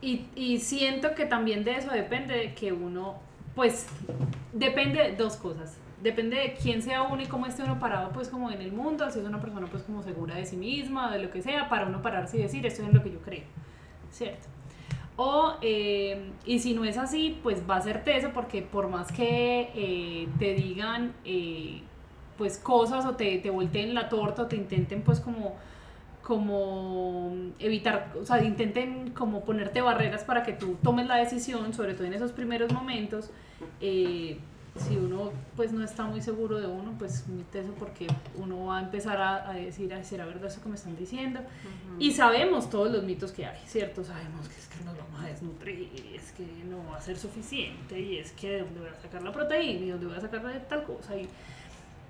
Y, 0.00 0.26
y 0.34 0.58
siento 0.58 1.14
que 1.14 1.26
también 1.26 1.64
de 1.64 1.76
eso 1.76 1.90
depende 1.90 2.34
de 2.34 2.54
que 2.54 2.72
uno, 2.72 3.20
pues, 3.54 3.86
depende 4.52 5.02
de 5.02 5.16
dos 5.16 5.36
cosas. 5.36 5.76
Depende 6.02 6.36
de 6.36 6.54
quién 6.54 6.82
sea 6.82 7.02
uno 7.02 7.22
y 7.22 7.26
cómo 7.26 7.46
esté 7.46 7.62
uno 7.62 7.78
parado, 7.78 8.10
pues, 8.12 8.28
como 8.28 8.50
en 8.50 8.60
el 8.60 8.72
mundo, 8.72 9.08
si 9.10 9.20
es 9.20 9.24
una 9.24 9.40
persona, 9.40 9.68
pues, 9.68 9.84
como 9.84 10.02
segura 10.02 10.34
de 10.34 10.44
sí 10.44 10.56
misma, 10.56 11.12
de 11.12 11.22
lo 11.22 11.30
que 11.30 11.42
sea, 11.42 11.68
para 11.68 11.86
uno 11.86 12.02
pararse 12.02 12.38
y 12.38 12.42
decir, 12.42 12.66
esto 12.66 12.82
es 12.82 12.88
en 12.88 12.94
lo 12.94 13.02
que 13.02 13.12
yo 13.12 13.20
creo, 13.20 13.44
¿cierto? 14.10 14.48
O, 15.16 15.54
eh, 15.60 16.30
y 16.46 16.58
si 16.58 16.74
no 16.74 16.84
es 16.84 16.98
así, 16.98 17.38
pues 17.42 17.62
va 17.68 17.76
a 17.76 17.80
ser 17.82 18.02
teso 18.02 18.30
porque 18.32 18.62
por 18.62 18.88
más 18.88 19.12
que 19.12 19.70
eh, 19.74 20.28
te 20.38 20.54
digan 20.54 21.12
eh, 21.24 21.82
pues 22.38 22.56
cosas 22.56 23.04
o 23.04 23.14
te, 23.14 23.38
te 23.38 23.50
volteen 23.50 23.94
la 23.94 24.08
torta 24.08 24.42
o 24.42 24.46
te 24.46 24.56
intenten 24.56 25.02
pues 25.02 25.20
como, 25.20 25.54
como 26.22 27.32
evitar, 27.58 28.12
o 28.20 28.24
sea, 28.24 28.42
intenten 28.42 29.10
como 29.10 29.44
ponerte 29.44 29.82
barreras 29.82 30.24
para 30.24 30.42
que 30.42 30.54
tú 30.54 30.78
tomes 30.82 31.06
la 31.06 31.16
decisión, 31.16 31.74
sobre 31.74 31.92
todo 31.94 32.06
en 32.06 32.14
esos 32.14 32.32
primeros 32.32 32.72
momentos, 32.72 33.30
eh, 33.80 34.38
si 34.76 34.96
uno 34.96 35.32
pues 35.54 35.70
no 35.72 35.84
está 35.84 36.04
muy 36.04 36.22
seguro 36.22 36.58
de 36.58 36.66
uno, 36.66 36.94
pues 36.98 37.28
muy 37.28 37.42
teso 37.44 37.72
porque 37.78 38.06
uno 38.36 38.66
va 38.66 38.78
a 38.78 38.82
empezar 38.82 39.20
a, 39.20 39.50
a 39.50 39.54
decir, 39.54 39.92
"Ay, 39.92 40.02
¿será 40.02 40.24
verdad 40.24 40.46
eso 40.46 40.62
que 40.62 40.68
me 40.70 40.76
están 40.76 40.96
diciendo? 40.96 41.40
Y 41.98 42.12
sabemos 42.12 42.70
todos 42.70 42.90
los 42.90 43.04
mitos 43.04 43.32
que 43.32 43.44
hay, 43.44 43.60
¿cierto? 43.66 44.02
Sabemos 44.02 44.48
que 44.48 44.56
es 44.58 44.68
que 44.68 44.82
nos 44.84 44.96
vamos 44.96 45.20
a 45.20 45.26
desnutrir, 45.26 45.90
y 45.94 46.16
es 46.16 46.32
que 46.32 46.46
no 46.70 46.78
va 46.90 46.96
a 46.96 47.00
ser 47.02 47.18
suficiente, 47.18 48.00
y 48.00 48.16
es 48.18 48.32
que 48.32 48.50
de 48.50 48.58
dónde 48.62 48.80
voy 48.80 48.88
a 48.88 49.00
sacar 49.02 49.22
la 49.22 49.30
proteína, 49.30 49.80
y 49.80 49.84
de 49.86 49.92
dónde 49.92 50.06
voy 50.06 50.16
a 50.16 50.20
sacar 50.20 50.42
la 50.42 50.50
de 50.50 50.60
tal 50.60 50.84
cosa. 50.84 51.16
Y, 51.16 51.28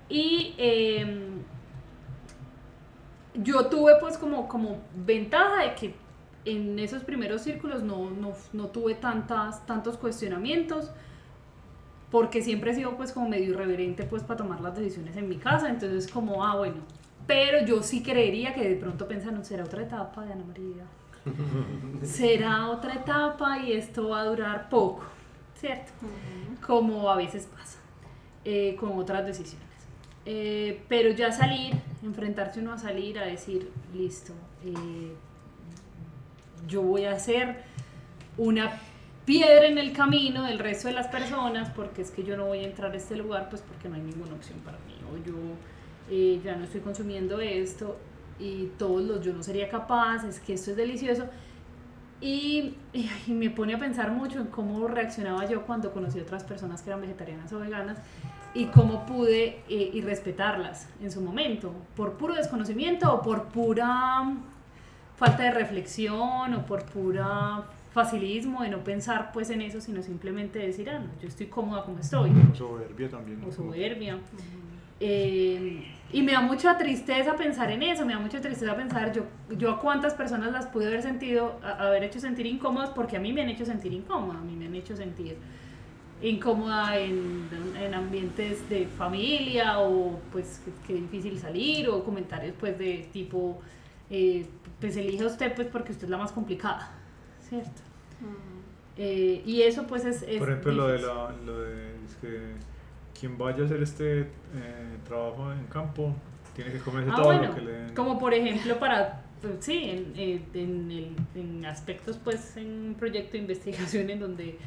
y 0.09 0.55
em, 0.57 1.41
yo 3.35 3.65
tuve 3.67 3.97
pues 3.99 4.17
como, 4.17 4.47
como 4.47 4.77
ventaja 4.95 5.63
de 5.63 5.75
que 5.75 5.95
en 6.45 6.79
esos 6.79 7.03
primeros 7.03 7.41
círculos 7.41 7.83
no, 7.83 8.09
no, 8.09 8.33
no 8.53 8.67
tuve 8.67 8.95
tantas, 8.95 9.65
tantos 9.65 9.97
cuestionamientos 9.97 10.91
porque 12.13 12.43
siempre 12.43 12.69
he 12.69 12.75
sido 12.75 12.95
pues 12.95 13.11
como 13.11 13.27
medio 13.27 13.53
irreverente 13.53 14.03
pues 14.03 14.21
para 14.21 14.37
tomar 14.37 14.61
las 14.61 14.77
decisiones 14.77 15.17
en 15.17 15.27
mi 15.27 15.37
casa, 15.37 15.67
entonces 15.67 16.07
como, 16.07 16.45
ah 16.45 16.55
bueno, 16.55 16.75
pero 17.25 17.65
yo 17.65 17.81
sí 17.81 18.03
creería 18.03 18.53
que 18.53 18.69
de 18.69 18.75
pronto 18.75 19.07
pensaron, 19.07 19.43
será 19.43 19.63
otra 19.63 19.81
etapa 19.81 20.23
de 20.23 20.33
Ana 20.33 20.43
María, 20.43 20.83
será 22.03 22.69
otra 22.69 22.93
etapa 22.93 23.57
y 23.57 23.73
esto 23.73 24.09
va 24.09 24.21
a 24.21 24.25
durar 24.25 24.69
poco, 24.69 25.01
¿cierto? 25.55 25.91
Como 26.63 27.09
a 27.09 27.15
veces 27.15 27.47
pasa 27.47 27.79
eh, 28.45 28.75
con 28.79 28.91
otras 28.91 29.25
decisiones. 29.25 29.63
Eh, 30.27 30.83
pero 30.87 31.09
ya 31.09 31.31
salir, 31.31 31.73
enfrentarse 32.03 32.59
uno 32.59 32.73
a 32.73 32.77
salir 32.77 33.17
a 33.17 33.25
decir, 33.25 33.71
listo, 33.91 34.33
eh, 34.63 35.15
yo 36.67 36.83
voy 36.83 37.05
a 37.05 37.17
ser 37.17 37.63
una 38.37 38.79
piedra 39.25 39.67
en 39.67 39.77
el 39.77 39.93
camino 39.93 40.43
del 40.43 40.59
resto 40.59 40.87
de 40.87 40.93
las 40.93 41.07
personas 41.07 41.69
porque 41.69 42.01
es 42.01 42.11
que 42.11 42.23
yo 42.23 42.35
no 42.35 42.45
voy 42.45 42.59
a 42.59 42.63
entrar 42.63 42.91
a 42.91 42.97
este 42.97 43.15
lugar 43.15 43.49
pues 43.49 43.61
porque 43.61 43.89
no 43.89 43.95
hay 43.95 44.01
ninguna 44.01 44.33
opción 44.33 44.59
para 44.59 44.77
mí 44.79 44.95
o 45.11 45.17
yo 45.25 45.35
eh, 46.09 46.41
ya 46.43 46.55
no 46.55 46.65
estoy 46.65 46.81
consumiendo 46.81 47.39
esto 47.39 47.97
y 48.39 48.71
todos 48.77 49.01
los 49.01 49.21
yo 49.21 49.33
no 49.33 49.43
sería 49.43 49.69
capaz, 49.69 50.23
es 50.25 50.39
que 50.39 50.53
esto 50.53 50.71
es 50.71 50.77
delicioso. 50.77 51.25
Y, 52.19 52.75
y, 52.93 53.09
me 53.27 53.49
pone 53.49 53.73
a 53.73 53.77
pensar 53.77 54.11
mucho 54.11 54.39
en 54.39 54.47
cómo 54.47 54.87
reaccionaba 54.87 55.45
yo 55.45 55.65
cuando 55.65 55.91
conocí 55.91 56.19
a 56.19 56.23
otras 56.23 56.43
personas 56.43 56.81
que 56.81 56.89
eran 56.89 57.01
vegetarianas 57.01 57.51
o 57.51 57.59
veganas 57.59 57.97
y 58.53 58.65
cómo 58.65 59.05
pude 59.05 59.61
eh, 59.67 59.91
y 59.93 60.01
respetarlas 60.01 60.87
en 61.01 61.11
su 61.11 61.21
momento, 61.21 61.73
por 61.95 62.13
puro 62.13 62.35
desconocimiento 62.35 63.13
o 63.13 63.21
por 63.21 63.45
pura 63.45 64.35
falta 65.17 65.43
de 65.43 65.51
reflexión 65.51 66.53
o 66.53 66.65
por 66.65 66.85
pura 66.85 67.63
facilismo 67.93 68.63
de 68.63 68.69
no 68.69 68.83
pensar 68.83 69.31
pues 69.31 69.49
en 69.49 69.61
eso, 69.61 69.79
sino 69.79 70.01
simplemente 70.01 70.59
decir, 70.59 70.89
ah, 70.89 70.99
no, 70.99 71.07
yo 71.21 71.27
estoy 71.27 71.45
cómoda 71.47 71.83
como 71.85 71.99
estoy. 71.99 72.31
O 72.51 72.55
soberbia 72.55 73.09
también. 73.09 73.43
O 73.47 73.51
soberbia. 73.51 74.17
Eh, 74.99 75.83
y 76.11 76.21
me 76.21 76.31
da 76.31 76.41
mucha 76.41 76.77
tristeza 76.77 77.35
pensar 77.35 77.71
en 77.71 77.81
eso, 77.83 78.05
me 78.05 78.13
da 78.13 78.19
mucha 78.19 78.39
tristeza 78.39 78.75
pensar 78.75 79.11
yo, 79.11 79.23
yo 79.57 79.71
a 79.71 79.79
cuántas 79.79 80.13
personas 80.13 80.51
las 80.51 80.67
pude 80.67 80.87
haber 80.87 81.01
sentido, 81.01 81.59
a- 81.63 81.87
haber 81.87 82.03
hecho 82.03 82.19
sentir 82.19 82.45
incómodas, 82.45 82.89
porque 82.91 83.17
a 83.17 83.19
mí 83.19 83.33
me 83.33 83.41
han 83.41 83.49
hecho 83.49 83.65
sentir 83.65 83.91
incómoda, 83.93 84.39
a 84.39 84.43
mí 84.43 84.55
me 84.55 84.67
han 84.67 84.75
hecho 84.75 84.95
sentir 84.95 85.35
incómoda 86.21 86.97
en, 86.97 87.49
en 87.81 87.93
ambientes 87.93 88.69
de 88.69 88.85
familia 88.87 89.79
o 89.79 90.19
pues 90.31 90.61
que, 90.63 90.93
que 90.93 91.01
difícil 91.01 91.37
salir 91.37 91.89
o 91.89 92.03
comentarios 92.03 92.53
pues 92.59 92.77
de 92.77 93.09
tipo, 93.11 93.59
eh, 94.09 94.45
pues 94.79 94.95
elija 94.95 95.25
usted 95.25 95.53
pues 95.53 95.67
porque 95.67 95.91
usted 95.91 96.05
es 96.05 96.09
la 96.09 96.17
más 96.17 96.31
complicada, 96.31 96.91
¿cierto? 97.49 97.81
Eh, 98.97 99.41
y 99.45 99.61
eso 99.63 99.85
pues 99.87 100.05
es... 100.05 100.21
es 100.23 100.37
Por 100.39 100.49
ejemplo, 100.49 100.71
lo 100.73 100.87
de, 100.87 100.99
la, 101.01 101.33
lo 101.45 101.61
de 101.61 101.95
es 102.05 102.15
que 102.21 102.39
quien 103.19 103.37
vaya 103.37 103.63
a 103.63 103.65
hacer 103.65 103.81
este 103.81 104.21
eh, 104.21 104.27
trabajo 105.07 105.51
en 105.51 105.65
campo 105.65 106.13
tiene 106.55 106.71
que 106.71 106.79
comerse 106.79 107.09
Ah, 107.11 107.15
todo 107.15 107.25
bueno, 107.25 107.47
lo 107.47 107.55
que 107.55 107.61
le 107.61 107.71
den. 107.71 107.95
como 107.95 108.19
por 108.19 108.33
ejemplo 108.33 108.77
para, 108.79 109.23
pues, 109.41 109.53
sí, 109.61 109.89
en, 109.89 110.13
eh, 110.15 110.41
en, 110.53 110.91
el- 110.91 111.15
en 111.35 111.65
aspectos, 111.65 112.19
pues, 112.23 112.55
en 112.57 112.67
un 112.89 112.93
proyecto 112.95 113.31
de 113.33 113.39
investigación 113.39 114.09
en 114.11 114.19
donde 114.19 114.57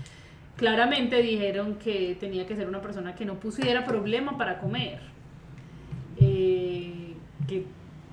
claramente 0.56 1.22
dijeron 1.22 1.76
que 1.76 2.16
tenía 2.18 2.46
que 2.46 2.56
ser 2.56 2.66
una 2.68 2.80
persona 2.80 3.14
que 3.14 3.24
no 3.24 3.34
pusiera 3.34 3.84
problema 3.84 4.36
para 4.36 4.58
comer, 4.58 5.00
eh, 6.18 7.14
que 7.46 7.64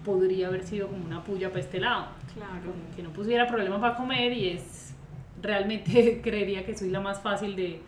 podría 0.06 0.48
haber 0.50 0.64
sido 0.64 0.88
como 0.90 1.06
una 1.06 1.24
puya 1.24 1.50
para 1.50 1.62
este 1.62 1.80
lado, 1.80 2.08
Claro. 2.36 2.74
que 2.96 3.04
no 3.04 3.12
pusiera 3.12 3.48
problema 3.48 3.80
para 3.80 3.96
comer 3.96 4.34
y 4.34 4.50
es, 4.50 4.94
realmente 5.42 6.22
creería 6.24 6.66
que 6.66 6.76
soy 6.76 6.90
la 6.90 7.00
más 7.00 7.20
fácil 7.22 7.56
de, 7.56 7.80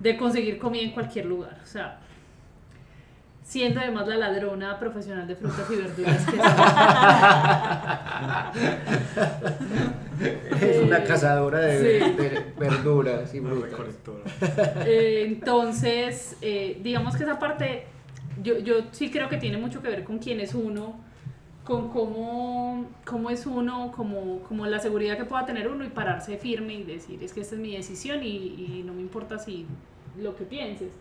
de 0.00 0.16
conseguir 0.16 0.58
comida 0.58 0.82
en 0.82 0.90
cualquier 0.92 1.26
lugar, 1.26 1.58
o 1.62 1.66
sea... 1.66 2.00
Siendo 3.42 3.80
además 3.80 4.06
la 4.06 4.16
ladrona 4.18 4.78
profesional 4.78 5.26
de 5.26 5.34
frutas 5.34 5.64
y 5.70 5.76
verduras 5.76 6.22
que 6.26 6.32
soy. 6.32 6.40
Es 10.60 10.82
una 10.82 11.02
cazadora 11.04 11.60
de, 11.60 12.00
Sí. 12.00 12.12
de 12.12 12.52
verduras 12.58 13.34
y 13.34 13.40
frutas. 13.40 13.72
Eh, 14.86 15.24
entonces, 15.26 16.36
eh, 16.42 16.78
digamos 16.82 17.16
que 17.16 17.22
esa 17.24 17.38
parte, 17.38 17.84
yo, 18.42 18.58
yo 18.58 18.74
sí 18.90 19.10
creo 19.10 19.28
que 19.30 19.38
tiene 19.38 19.56
mucho 19.56 19.80
que 19.80 19.88
ver 19.88 20.04
con 20.04 20.18
quién 20.18 20.40
es 20.40 20.54
uno, 20.54 21.00
con 21.68 21.90
cómo, 21.90 22.86
cómo 23.04 23.28
es 23.30 23.44
uno, 23.46 23.92
como, 23.94 24.40
como 24.44 24.66
la 24.66 24.78
seguridad 24.80 25.18
que 25.18 25.26
pueda 25.26 25.44
tener 25.44 25.68
uno 25.68 25.84
y 25.84 25.90
pararse 25.90 26.38
firme 26.38 26.72
y 26.74 26.82
decir, 26.82 27.22
es 27.22 27.34
que 27.34 27.42
esta 27.42 27.56
es 27.56 27.60
mi 27.60 27.76
decisión 27.76 28.22
y, 28.22 28.36
y 28.78 28.82
no 28.86 28.94
me 28.94 29.02
importa 29.02 29.38
si 29.38 29.66
lo 30.16 30.34
que 30.34 30.44
pienses. 30.44 30.92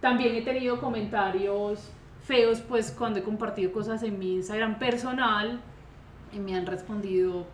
También 0.00 0.34
he 0.34 0.42
tenido 0.42 0.78
comentarios 0.78 1.90
feos, 2.22 2.60
pues 2.60 2.92
cuando 2.92 3.20
he 3.20 3.22
compartido 3.22 3.72
cosas 3.72 4.02
en 4.02 4.18
mi 4.18 4.34
Instagram 4.34 4.78
personal 4.78 5.60
y 6.32 6.38
me 6.38 6.54
han 6.54 6.66
respondido, 6.66 7.46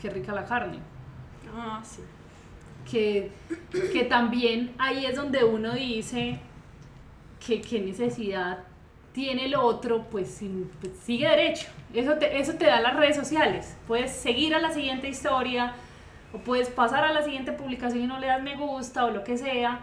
qué 0.00 0.08
rica 0.10 0.32
la 0.32 0.44
carne 0.44 0.78
Ah, 1.52 1.82
sí. 1.84 2.02
que, 2.90 3.32
que 3.92 4.04
también 4.04 4.74
ahí 4.78 5.04
es 5.06 5.16
donde 5.16 5.44
uno 5.44 5.74
dice 5.74 6.40
que 7.44 7.60
qué 7.60 7.80
necesidad 7.80 8.64
tiene 9.18 9.46
el 9.46 9.56
otro, 9.56 10.04
pues, 10.12 10.40
pues, 10.80 10.92
sigue 11.02 11.28
derecho. 11.28 11.66
Eso 11.92 12.14
te, 12.14 12.38
eso 12.38 12.52
te 12.54 12.66
da 12.66 12.80
las 12.80 12.94
redes 12.94 13.16
sociales. 13.16 13.76
Puedes 13.88 14.12
seguir 14.12 14.54
a 14.54 14.60
la 14.60 14.70
siguiente 14.72 15.08
historia 15.08 15.72
o 16.32 16.38
puedes 16.38 16.68
pasar 16.68 17.02
a 17.02 17.12
la 17.12 17.22
siguiente 17.22 17.50
publicación 17.50 18.04
y 18.04 18.06
no 18.06 18.20
le 18.20 18.28
das 18.28 18.40
me 18.40 18.54
gusta 18.54 19.06
o 19.06 19.10
lo 19.10 19.24
que 19.24 19.36
sea. 19.36 19.80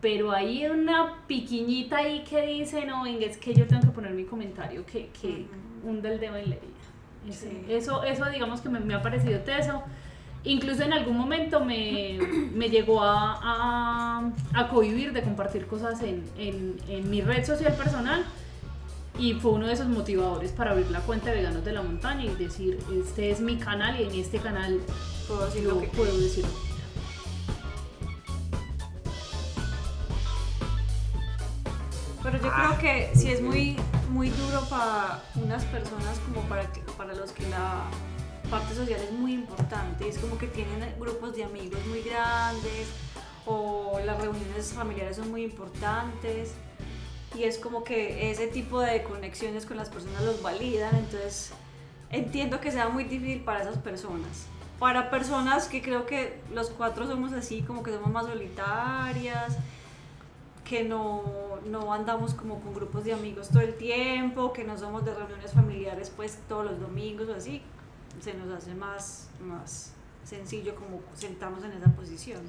Pero 0.00 0.30
hay 0.30 0.66
una 0.66 1.14
piquiñita 1.26 1.96
ahí 1.96 2.22
que 2.22 2.42
dice, 2.46 2.84
no, 2.84 3.02
venga, 3.02 3.26
es 3.26 3.36
que 3.38 3.52
yo 3.54 3.66
tengo 3.66 3.82
que 3.82 3.88
poner 3.88 4.12
mi 4.12 4.22
comentario 4.24 4.86
que, 4.86 5.08
que 5.20 5.46
hunda 5.82 6.08
el 6.08 6.20
dedo 6.20 6.36
en 6.36 6.50
la 6.50 6.54
herida. 6.56 6.68
Ese- 7.28 7.50
Sí. 7.50 7.64
Eso, 7.68 8.04
eso 8.04 8.24
digamos 8.30 8.60
que 8.60 8.68
me, 8.68 8.78
me 8.78 8.94
ha 8.94 9.02
parecido 9.02 9.40
teso. 9.40 9.82
Incluso 10.44 10.82
en 10.82 10.92
algún 10.92 11.16
momento 11.16 11.64
me, 11.64 12.18
me 12.54 12.70
llegó 12.70 13.02
a, 13.02 13.38
a, 13.42 14.32
a 14.54 14.68
cohibir 14.68 15.12
de 15.12 15.22
compartir 15.22 15.66
cosas 15.66 16.00
en, 16.02 16.24
en, 16.38 16.76
en 16.88 17.10
mi 17.10 17.20
red 17.20 17.44
social 17.44 17.74
personal 17.74 18.24
y 19.18 19.34
fue 19.34 19.50
uno 19.50 19.66
de 19.66 19.72
esos 19.72 19.88
motivadores 19.88 20.52
para 20.52 20.70
abrir 20.70 20.90
la 20.90 21.00
cuenta 21.00 21.30
de 21.30 21.36
Veganos 21.38 21.64
de 21.64 21.72
la 21.72 21.82
Montaña 21.82 22.24
y 22.24 22.34
decir, 22.36 22.78
este 23.04 23.30
es 23.30 23.40
mi 23.40 23.56
canal 23.56 24.00
y 24.00 24.04
en 24.04 24.14
este 24.14 24.38
canal 24.38 24.80
Puedo 25.28 25.44
decir 25.44 25.64
lo 25.64 25.78
que 25.78 25.86
puedo 25.88 26.18
decir. 26.18 26.46
Pero 32.22 32.38
yo 32.38 32.50
creo 32.50 32.78
que 32.78 33.10
sí 33.14 33.30
es 33.30 33.42
muy 33.42 33.76
muy 34.08 34.30
duro 34.30 34.62
para 34.70 35.22
unas 35.34 35.64
personas 35.66 36.18
como 36.20 36.48
para, 36.48 36.72
que, 36.72 36.80
para 36.96 37.12
los 37.14 37.30
que 37.32 37.46
la 37.50 37.82
parte 38.48 38.74
social 38.74 39.00
es 39.00 39.12
muy 39.12 39.34
importante. 39.34 40.08
Es 40.08 40.18
como 40.18 40.38
que 40.38 40.46
tienen 40.46 40.80
grupos 40.98 41.36
de 41.36 41.44
amigos 41.44 41.84
muy 41.86 42.02
grandes 42.02 42.88
o 43.46 43.98
las 44.04 44.20
reuniones 44.20 44.72
familiares 44.72 45.16
son 45.16 45.30
muy 45.30 45.42
importantes 45.42 46.52
y 47.36 47.44
es 47.44 47.58
como 47.58 47.84
que 47.84 48.30
ese 48.30 48.46
tipo 48.48 48.80
de 48.80 49.02
conexiones 49.02 49.66
con 49.66 49.76
las 49.76 49.90
personas 49.90 50.22
los 50.22 50.42
validan, 50.42 50.94
entonces 50.96 51.52
entiendo 52.10 52.60
que 52.60 52.72
sea 52.72 52.88
muy 52.88 53.04
difícil 53.04 53.42
para 53.42 53.62
esas 53.62 53.78
personas. 53.78 54.46
Para 54.78 55.10
personas 55.10 55.66
que 55.66 55.82
creo 55.82 56.06
que 56.06 56.40
los 56.52 56.70
cuatro 56.70 57.06
somos 57.06 57.32
así, 57.32 57.62
como 57.62 57.82
que 57.82 57.92
somos 57.92 58.10
más 58.10 58.26
solitarias, 58.26 59.58
que 60.64 60.84
no, 60.84 61.22
no 61.66 61.92
andamos 61.92 62.34
como 62.34 62.60
con 62.60 62.74
grupos 62.74 63.04
de 63.04 63.12
amigos 63.12 63.48
todo 63.48 63.60
el 63.60 63.74
tiempo, 63.74 64.52
que 64.52 64.64
no 64.64 64.78
somos 64.78 65.04
de 65.04 65.14
reuniones 65.14 65.52
familiares 65.52 66.12
pues 66.14 66.38
todos 66.48 66.64
los 66.64 66.80
domingos 66.80 67.28
o 67.28 67.34
así, 67.34 67.62
se 68.20 68.34
nos 68.34 68.50
hace 68.52 68.74
más, 68.74 69.30
más 69.40 69.94
sencillo 70.24 70.74
como 70.74 71.00
sentarnos 71.14 71.62
en 71.64 71.72
esa 71.72 71.90
posición. 71.92 72.40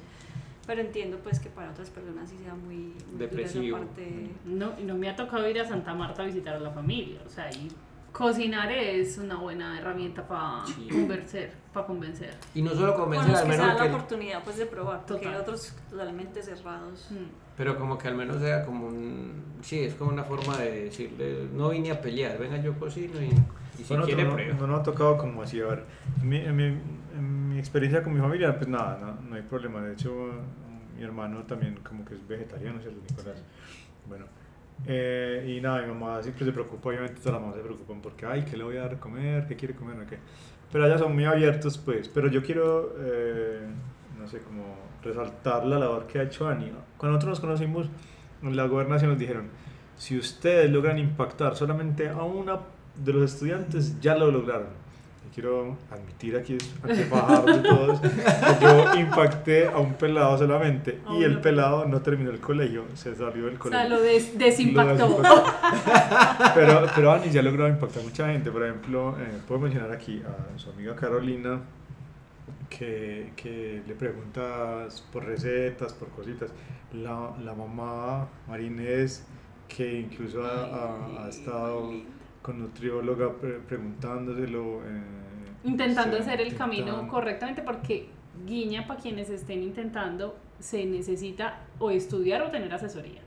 Pero 0.66 0.82
entiendo 0.82 1.18
pues 1.22 1.40
que 1.40 1.48
para 1.48 1.70
otras 1.70 1.90
personas 1.90 2.28
sí 2.30 2.36
sea 2.44 2.54
muy, 2.54 2.76
muy 2.76 2.92
dura 2.92 3.24
esa 3.26 3.36
Depresivo. 3.36 3.78
parte. 3.78 4.30
No, 4.44 4.72
y 4.78 4.84
no 4.84 4.94
me 4.94 5.08
ha 5.08 5.16
tocado 5.16 5.48
ir 5.48 5.58
a 5.60 5.66
Santa 5.66 5.94
Marta 5.94 6.22
a 6.22 6.26
visitar 6.26 6.54
a 6.54 6.60
la 6.60 6.70
familia. 6.70 7.20
O 7.26 7.28
sea, 7.28 7.50
y 7.50 7.68
cocinar 8.12 8.70
es 8.70 9.18
una 9.18 9.36
buena 9.36 9.78
herramienta 9.78 10.26
para 10.26 10.64
Sí. 10.66 10.86
convencer, 10.90 11.52
para 11.72 11.86
convencer. 11.86 12.34
Y 12.54 12.62
no 12.62 12.70
solo 12.72 12.92
Con 12.94 13.04
convencer, 13.04 13.30
los 13.30 13.38
al 13.40 13.44
que 13.46 13.50
menos 13.50 13.66
la 13.66 13.82
que... 13.82 13.88
oportunidad 13.88 14.44
pues 14.44 14.56
de 14.58 14.66
probar, 14.66 15.06
porque 15.06 15.28
hay 15.28 15.34
otros 15.36 15.72
totalmente 15.88 16.42
cerrados. 16.42 17.08
Mm. 17.10 17.16
Pero 17.56 17.76
como 17.78 17.98
que 17.98 18.08
al 18.08 18.14
menos 18.14 18.40
sea 18.40 18.64
como 18.64 18.86
un... 18.86 19.42
Sí, 19.62 19.80
es 19.80 19.94
como 19.94 20.10
una 20.12 20.24
forma 20.24 20.56
de 20.58 20.84
decirle, 20.84 21.48
no 21.52 21.70
vine 21.70 21.90
a 21.90 22.00
pelear, 22.00 22.38
venga 22.38 22.58
yo 22.60 22.78
cocino 22.78 23.20
y, 23.20 23.30
y 23.80 23.84
si 23.84 23.88
Bueno, 23.88 24.04
quiere 24.04 24.24
no, 24.24 24.36
no 24.36 24.66
nos 24.66 24.80
ha 24.80 24.82
tocado 24.82 25.16
como 25.16 25.42
así, 25.42 25.60
a 25.60 25.78
mi, 26.22 26.36
en 26.36 26.56
mi, 26.56 26.64
en 26.64 27.48
mi 27.48 27.58
experiencia 27.58 28.02
con 28.02 28.12
mi 28.12 28.20
familia, 28.20 28.56
pues 28.56 28.68
nada, 28.68 28.98
no, 29.00 29.28
no 29.28 29.36
hay 29.36 29.42
problema, 29.42 29.80
de 29.82 29.94
hecho 29.94 30.30
mi 30.96 31.02
hermano 31.02 31.42
también 31.44 31.78
como 31.82 32.04
que 32.04 32.14
es 32.14 32.26
vegetariano, 32.28 32.80
¿cierto, 32.80 33.00
Nicolás? 33.08 33.42
Bueno, 34.06 34.26
eh, 34.86 35.56
y 35.56 35.60
nada, 35.60 35.82
mi 35.82 35.88
mamá 35.88 36.22
siempre 36.22 36.44
se 36.44 36.52
preocupa, 36.52 36.90
obviamente 36.90 37.20
todas 37.20 37.34
las 37.34 37.40
mamás 37.40 37.56
se 37.56 37.62
preocupan 37.62 38.00
porque, 38.00 38.26
ay, 38.26 38.44
¿qué 38.44 38.56
le 38.56 38.64
voy 38.64 38.76
a 38.76 38.82
dar 38.82 38.94
a 38.94 39.00
comer? 39.00 39.46
¿Qué 39.46 39.56
quiere 39.56 39.74
comer? 39.74 39.96
¿No 39.96 40.06
qué? 40.06 40.18
Pero 40.70 40.84
allá 40.84 40.98
son 40.98 41.14
muy 41.14 41.24
abiertos, 41.24 41.78
pues, 41.78 42.08
pero 42.08 42.28
yo 42.28 42.42
quiero, 42.42 42.94
eh, 42.98 43.66
no 44.18 44.28
sé, 44.28 44.40
como 44.40 44.76
resaltar 45.02 45.64
la 45.66 45.78
labor 45.78 46.06
que 46.06 46.18
ha 46.18 46.22
hecho 46.22 46.48
Ani. 46.48 46.70
Cuando 46.96 47.16
nosotros 47.16 47.30
nos 47.30 47.40
conocimos, 47.40 47.88
en 48.42 48.56
la 48.56 48.66
gobernación 48.66 49.10
nos 49.10 49.18
dijeron, 49.18 49.48
si 49.96 50.16
ustedes 50.18 50.70
logran 50.70 50.98
impactar 50.98 51.56
solamente 51.56 52.08
a 52.08 52.22
una 52.22 52.58
de 53.04 53.12
los 53.12 53.32
estudiantes, 53.32 54.00
ya 54.00 54.14
lo 54.14 54.30
lograron. 54.30 54.78
Y 55.26 55.34
quiero 55.34 55.76
admitir 55.90 56.36
aquí, 56.36 56.58
ante 56.82 57.04
bajar 57.08 57.44
de 57.44 57.58
todos, 57.68 58.00
que 58.00 58.08
yo 58.64 58.94
impacté 59.00 59.68
a 59.68 59.78
un 59.78 59.94
pelado 59.94 60.36
solamente 60.38 60.98
A 61.06 61.14
y 61.14 61.22
el 61.24 61.32
uno. 61.32 61.40
pelado 61.42 61.84
no 61.86 62.00
terminó 62.02 62.30
el 62.30 62.40
colegio, 62.40 62.84
se 62.94 63.14
salió 63.14 63.46
del 63.46 63.56
O 63.56 63.58
colegio. 63.58 63.70
sea, 63.70 63.88
lo 63.88 64.00
des- 64.02 64.36
desimpactó. 64.38 65.08
Lo 65.08 65.16
desimpactó. 65.22 65.52
pero, 66.54 66.86
pero 66.94 67.12
Ani 67.12 67.30
ya 67.30 67.42
logrado 67.42 67.68
impactar 67.70 68.02
a 68.02 68.06
mucha 68.06 68.26
gente. 68.28 68.50
Por 68.50 68.64
ejemplo, 68.64 69.16
eh, 69.20 69.38
puedo 69.46 69.60
mencionar 69.60 69.92
aquí 69.92 70.20
a 70.26 70.58
su 70.58 70.70
amiga 70.70 70.96
Carolina, 70.96 71.60
que, 72.68 73.32
que 73.36 73.82
le 73.86 73.94
preguntas 73.94 75.02
por 75.12 75.24
recetas, 75.24 75.92
por 75.92 76.08
cositas. 76.08 76.50
La, 76.92 77.30
la 77.44 77.54
mamá 77.54 78.26
Marinés, 78.48 79.24
que 79.68 80.00
incluso 80.00 80.44
ha, 80.44 80.64
ha- 80.64 81.24
ha 81.24 81.28
estado 81.28 81.92
con 82.42 82.58
nutrióloga 82.58 83.32
pre- 83.34 83.58
preguntándoselo. 83.60 84.82
eh, 84.84 85.02
intentando 85.64 86.16
sí, 86.16 86.22
hacer 86.22 86.40
el 86.40 86.54
camino 86.56 87.06
correctamente 87.08 87.62
porque 87.62 88.08
guiña 88.46 88.86
para 88.86 88.98
quienes 89.00 89.28
estén 89.30 89.62
intentando 89.62 90.36
se 90.58 90.84
necesita 90.86 91.60
o 91.78 91.90
estudiar 91.90 92.42
o 92.42 92.50
tener 92.50 92.72
asesoría 92.72 93.20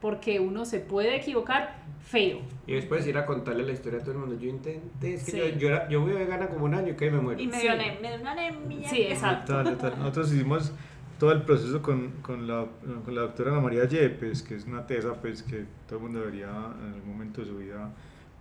porque 0.00 0.38
uno 0.40 0.64
se 0.66 0.80
puede 0.80 1.16
equivocar 1.16 1.76
feo 2.04 2.38
Y 2.66 2.74
después 2.74 3.06
ir 3.06 3.16
a 3.18 3.24
contarle 3.26 3.64
la 3.64 3.72
historia 3.72 3.98
a 3.98 4.02
todo 4.02 4.12
el 4.12 4.18
mundo. 4.18 4.36
Yo 4.38 4.48
intenté, 4.50 5.14
es 5.14 5.24
que 5.24 5.30
Sí. 5.32 5.38
yo, 5.38 5.46
yo, 5.58 5.68
era- 5.68 5.88
yo 5.88 6.02
fui 6.02 6.12
vegana 6.12 6.48
como 6.48 6.66
un 6.66 6.74
año 6.74 6.92
y 6.92 6.96
que 6.96 7.10
me 7.10 7.18
muero. 7.20 7.40
Y 7.40 7.46
me 7.48 7.56
Sí. 7.58 7.62
dio, 7.62 7.72
dio 7.74 8.20
una 8.20 8.32
anemia. 8.32 8.88
Sí, 8.88 9.02
exacto. 9.02 9.62
Nosotros 9.62 10.32
hicimos 10.32 10.72
todo 11.18 11.32
el 11.32 11.42
proceso 11.42 11.80
con, 11.82 12.10
con, 12.22 12.46
la, 12.46 12.66
con 13.04 13.14
la 13.14 13.22
doctora 13.22 13.50
Ana 13.52 13.60
María 13.60 13.86
Yepes, 13.86 14.42
que 14.42 14.54
es 14.54 14.66
una 14.66 14.86
tesa 14.86 15.14
pues, 15.14 15.42
que 15.42 15.64
todo 15.88 15.98
el 15.98 16.02
mundo 16.04 16.20
debería 16.20 16.46
en 16.48 16.92
algún 16.94 17.08
momento 17.12 17.40
de 17.40 17.46
su 17.48 17.56
vida 17.56 17.90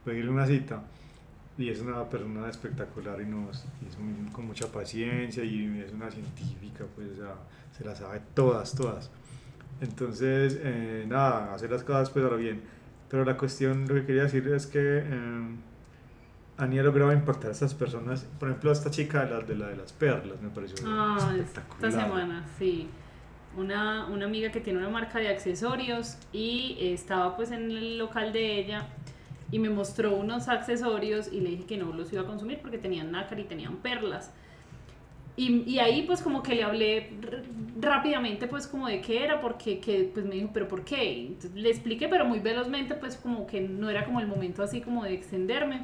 pedirle 0.06 0.32
una 0.32 0.46
cita. 0.46 0.82
Y 1.58 1.70
es 1.70 1.80
una 1.80 2.04
persona 2.10 2.50
espectacular 2.50 3.20
y, 3.22 3.26
nos, 3.26 3.66
y 3.82 3.88
es 3.88 3.98
muy- 3.98 4.30
con 4.32 4.46
mucha 4.46 4.68
paciencia 4.68 5.44
y 5.44 5.84
es 5.86 5.94
una 5.94 6.12
científica, 6.12 6.84
pues 6.96 7.12
o 7.14 7.16
sea, 7.16 7.36
se 7.78 7.86
las 7.86 7.98
sabe 8.00 8.22
todas, 8.34 8.74
todas. 8.76 9.10
Entonces, 9.82 10.60
eh, 10.62 11.06
nada, 11.08 11.54
hacer 11.54 11.72
las 11.72 11.84
cosas 11.84 12.10
pues 12.10 12.26
a 12.26 12.30
lo 12.30 12.38
bien. 12.38 12.62
Pero 13.10 13.24
la 13.24 13.38
cuestión, 13.38 13.88
lo 13.88 13.94
que 13.96 14.06
quería 14.06 14.24
decir 14.24 14.48
es 14.50 14.68
que 14.68 14.80
eh, 14.82 15.56
Ani 16.58 16.80
ha 16.80 16.84
logrado 16.84 17.12
impactar 17.14 17.50
a 17.50 17.52
estas 17.54 17.74
personas. 17.74 18.26
Por 18.40 18.50
ejemplo, 18.50 18.72
esta 18.72 18.90
chica 18.92 19.26
de 19.26 19.32
la 19.32 19.40
de, 19.42 19.56
la 19.56 19.68
de 19.68 19.76
las 19.78 19.94
perlas 19.94 20.42
me 20.42 20.50
pareció 20.50 20.76
Ah, 20.88 21.18
espectacular. 21.38 21.90
esta 21.90 22.02
semana, 22.06 22.46
sí. 22.60 22.90
Una, 23.58 24.08
una 24.08 24.26
amiga 24.26 24.52
que 24.52 24.60
tiene 24.60 24.80
una 24.80 24.90
marca 24.90 25.20
de 25.20 25.30
accesorios 25.30 26.18
y 26.34 26.76
estaba 26.82 27.38
pues 27.38 27.52
en 27.52 27.72
el 27.72 27.98
local 27.98 28.34
de 28.34 28.60
ella 28.60 28.88
y 29.52 29.60
me 29.60 29.70
mostró 29.70 30.16
unos 30.16 30.48
accesorios 30.48 31.32
y 31.32 31.40
le 31.42 31.52
dije 31.52 31.66
que 31.66 31.78
no 31.78 31.94
los 31.94 32.12
iba 32.12 32.24
a 32.24 32.26
consumir 32.26 32.60
porque 32.62 32.78
tenían 32.78 33.12
nácar 33.12 33.40
y 33.40 33.44
tenían 33.44 33.78
perlas. 33.78 34.32
Y, 35.38 35.70
y 35.70 35.80
ahí 35.80 36.04
pues 36.04 36.22
como 36.22 36.42
que 36.42 36.56
le 36.56 36.64
hablé 36.64 37.10
rápidamente 37.80 38.48
pues 38.48 38.68
como 38.68 38.88
de 38.88 39.02
qué 39.02 39.24
era, 39.24 39.42
porque 39.42 39.80
que, 39.80 40.10
pues 40.14 40.26
me 40.26 40.36
dijo, 40.36 40.50
pero 40.54 40.68
¿por 40.68 40.86
qué? 40.86 41.28
Entonces, 41.28 41.54
le 41.54 41.70
expliqué 41.70 42.08
pero 42.08 42.26
muy 42.26 42.40
velozmente 42.40 42.96
pues 42.96 43.18
como 43.18 43.46
que 43.46 43.62
no 43.62 43.90
era 43.90 44.06
como 44.06 44.20
el 44.20 44.28
momento 44.28 44.64
así 44.64 44.82
como 44.82 45.04
de 45.04 45.14
extenderme. 45.14 45.84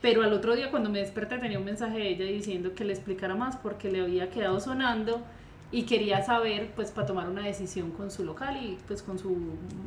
Pero 0.00 0.22
al 0.22 0.32
otro 0.32 0.54
día 0.54 0.70
cuando 0.70 0.90
me 0.90 1.00
desperté 1.00 1.38
tenía 1.38 1.58
un 1.58 1.64
mensaje 1.64 1.98
de 1.98 2.08
ella 2.08 2.24
diciendo 2.24 2.74
que 2.74 2.84
le 2.84 2.92
explicara 2.92 3.34
más 3.34 3.56
porque 3.56 3.90
le 3.90 4.00
había 4.00 4.30
quedado 4.30 4.60
sonando 4.60 5.22
y 5.70 5.82
quería 5.82 6.22
saber 6.24 6.70
pues 6.74 6.90
para 6.90 7.06
tomar 7.06 7.28
una 7.28 7.42
decisión 7.44 7.90
con 7.90 8.10
su 8.10 8.24
local 8.24 8.56
y 8.56 8.78
pues 8.86 9.02
con 9.02 9.18
su 9.18 9.36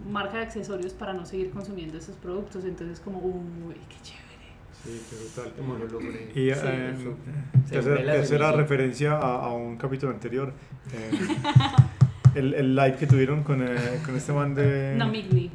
marca 0.09 0.37
de 0.37 0.43
accesorios 0.43 0.93
para 0.93 1.13
no 1.13 1.25
seguir 1.25 1.49
consumiendo 1.51 1.97
esos 1.97 2.15
productos. 2.15 2.65
Entonces 2.65 2.99
como, 2.99 3.19
uy, 3.19 3.75
qué 3.89 3.95
chévere. 4.03 4.21
Sí, 4.83 5.01
qué 5.09 5.15
brutal. 5.15 5.53
Como 5.57 5.75
lo 5.75 5.87
logré. 5.87 6.31
Y 6.31 6.33
Sí, 6.33 6.59
eh, 6.63 6.93
tercera, 7.69 7.95
tercera 7.97 8.45
semilla. 8.47 8.51
referencia 8.51 9.11
a, 9.13 9.45
a 9.45 9.53
un 9.53 9.77
capítulo 9.77 10.11
anterior. 10.11 10.53
eh, 10.93 11.11
el, 12.35 12.53
el 12.53 12.75
live 12.75 12.95
que 12.97 13.07
tuvieron 13.07 13.43
con, 13.43 13.61
eh, 13.61 13.75
con 14.05 14.15
este 14.15 14.33
man 14.33 14.53
de. 14.55 14.95
Namigli. 14.97 15.49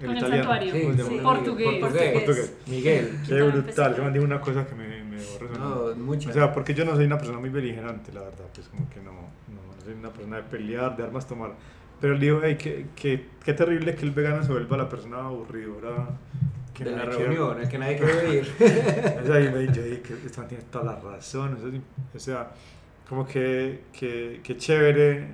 el 0.00 0.06
con 0.06 0.10
el 0.16 0.18
italiano. 0.18 0.42
santuario. 0.50 0.72
¿Cómo 0.82 0.96
se 0.96 1.02
Sí, 1.02 1.08
sí. 1.08 1.20
Portugués. 1.22 1.80
Portugués. 1.80 2.12
Portugués. 2.12 2.54
Miguel. 2.66 3.18
Qué 3.26 3.38
Yo 3.38 3.50
brutal. 3.52 3.94
Se 3.96 4.02
me 4.02 4.10
dijo 4.12 4.24
una 4.24 4.40
cosa 4.40 4.66
que 4.66 4.74
me, 4.74 5.04
me 5.16 5.22
dejó 5.22 5.38
resonando. 5.38 5.94
No, 5.96 6.04
mucho. 6.04 6.30
O 6.30 6.32
sea, 6.32 6.52
porque 6.52 6.74
yo 6.74 6.84
no 6.84 6.94
soy 6.94 7.06
una 7.06 7.18
persona 7.18 7.38
muy 7.38 7.50
beligerante, 7.50 8.12
la 8.12 8.20
verdad, 8.20 8.44
pues 8.54 8.68
como 8.68 8.88
que 8.90 9.00
no, 9.00 9.12
no, 9.12 9.76
no 9.76 9.84
soy 9.84 9.94
una 9.94 10.10
persona 10.10 10.36
de 10.36 10.42
pelear, 10.44 10.96
de 10.96 11.04
armas 11.04 11.26
tomar. 11.26 11.54
Pero 12.00 12.14
él 12.14 12.20
dijo, 12.20 12.40
hey, 12.42 12.56
qué, 12.58 12.86
qué, 12.94 13.26
qué 13.42 13.54
terrible 13.54 13.94
que 13.94 14.04
el 14.04 14.10
vegano 14.10 14.42
se 14.42 14.52
vuelva 14.52 14.76
la 14.76 14.88
persona 14.88 15.18
aburridora. 15.18 16.08
Que 16.74 16.84
de 16.84 16.90
la 16.90 17.06
reunión, 17.06 17.58
el 17.58 17.68
que 17.68 17.78
nadie 17.78 17.96
quiere 17.98 18.28
oír. 18.28 18.52
O 19.22 19.26
sea, 19.26 19.40
y 19.40 19.50
me, 19.50 19.72
yo 19.72 19.82
dije 19.82 20.02
que 20.02 20.14
man 20.38 20.48
tiene 20.48 20.64
toda 20.64 20.84
la 20.84 21.00
razón. 21.00 21.82
o 22.14 22.18
sea, 22.18 22.50
como 23.08 23.26
que, 23.26 23.84
que, 23.92 24.40
que 24.42 24.56
chévere 24.56 25.26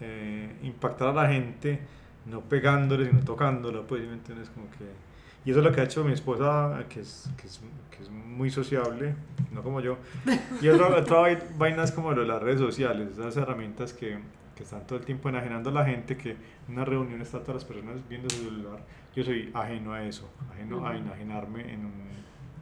eh, 0.00 0.56
impactar 0.62 1.08
a 1.08 1.12
la 1.12 1.28
gente, 1.28 1.80
no 2.26 2.42
pegándole, 2.42 3.08
sino 3.08 3.24
tocándola, 3.24 3.82
pues, 3.82 4.02
¿sí 4.02 4.06
¿me 4.06 4.14
entiendes? 4.14 4.50
Como 4.50 4.70
que... 4.70 5.13
Y 5.44 5.50
eso 5.50 5.58
es 5.60 5.64
lo 5.64 5.72
que 5.72 5.80
ha 5.80 5.84
hecho 5.84 6.02
mi 6.04 6.12
esposa, 6.12 6.84
que 6.88 7.00
es, 7.00 7.28
que 7.36 7.46
es, 7.46 7.60
que 7.90 8.02
es 8.02 8.10
muy 8.10 8.50
sociable, 8.50 9.14
no 9.52 9.62
como 9.62 9.80
yo. 9.80 9.98
Y 10.62 10.68
otra, 10.68 10.88
otra 11.00 11.16
vai- 11.20 11.38
vaina 11.58 11.84
es 11.84 11.92
como 11.92 12.12
lo 12.12 12.22
de 12.22 12.26
las 12.28 12.42
redes 12.42 12.60
sociales, 12.60 13.10
esas 13.12 13.36
herramientas 13.36 13.92
que, 13.92 14.18
que 14.56 14.62
están 14.62 14.86
todo 14.86 14.98
el 14.98 15.04
tiempo 15.04 15.28
enajenando 15.28 15.68
a 15.70 15.72
la 15.74 15.84
gente, 15.84 16.16
que 16.16 16.30
en 16.30 16.38
una 16.68 16.84
reunión 16.84 17.20
están 17.20 17.40
todas 17.42 17.56
las 17.56 17.64
personas 17.64 17.96
viendo 18.08 18.30
su 18.30 18.42
celular. 18.44 18.78
Yo 19.14 19.22
soy 19.22 19.50
ajeno 19.52 19.92
a 19.92 20.02
eso, 20.04 20.28
ajeno 20.50 20.78
a 20.86 20.90
Ujú. 20.90 20.98
enajenarme 21.00 21.72
en 21.74 21.84
un 21.84 21.92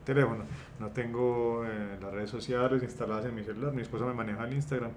teléfono. 0.05 0.45
No 0.80 0.89
tengo 0.89 1.64
eh, 1.64 1.97
las 2.03 2.12
redes 2.12 2.30
sociales 2.30 2.83
instaladas 2.83 3.24
en 3.26 3.35
mi 3.37 3.45
celular, 3.45 3.72
mi 3.72 3.83
esposa 3.83 4.05
me 4.07 4.12
maneja 4.14 4.45
el 4.45 4.55
Instagram. 4.55 4.91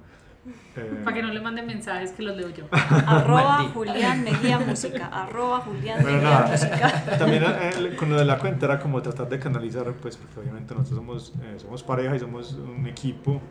Eh, 0.75 1.01
Para 1.03 1.15
que 1.15 1.23
no 1.23 1.33
le 1.33 1.41
manden 1.41 1.65
mensajes 1.65 2.11
que 2.11 2.23
los 2.23 2.35
leo 2.37 2.49
yo. 2.49 2.65
Arroba. 2.71 3.63
Julián 3.73 4.23
Mejía 4.23 4.59
Música. 4.59 5.07
Arroba 5.07 5.59
Julián 5.61 6.01
Bueno, 6.01 6.17
Mejía 6.17 6.29
nada, 6.31 6.47
Música. 6.51 7.05
también 7.17 7.43
eh, 7.43 7.95
con 7.97 8.09
lo 8.09 8.17
de 8.17 8.25
la 8.25 8.37
cuenta 8.37 8.65
era 8.65 8.79
como 8.79 9.01
tratar 9.01 9.27
de 9.29 9.39
canalizar, 9.39 9.91
pues 9.93 10.17
porque 10.17 10.39
obviamente 10.39 10.73
nosotros 10.75 10.97
somos, 10.97 11.33
eh, 11.43 11.55
somos 11.57 11.81
pareja 11.83 12.15
y 12.15 12.19
somos 12.19 12.53
un 12.53 12.85
equipo, 12.87 13.41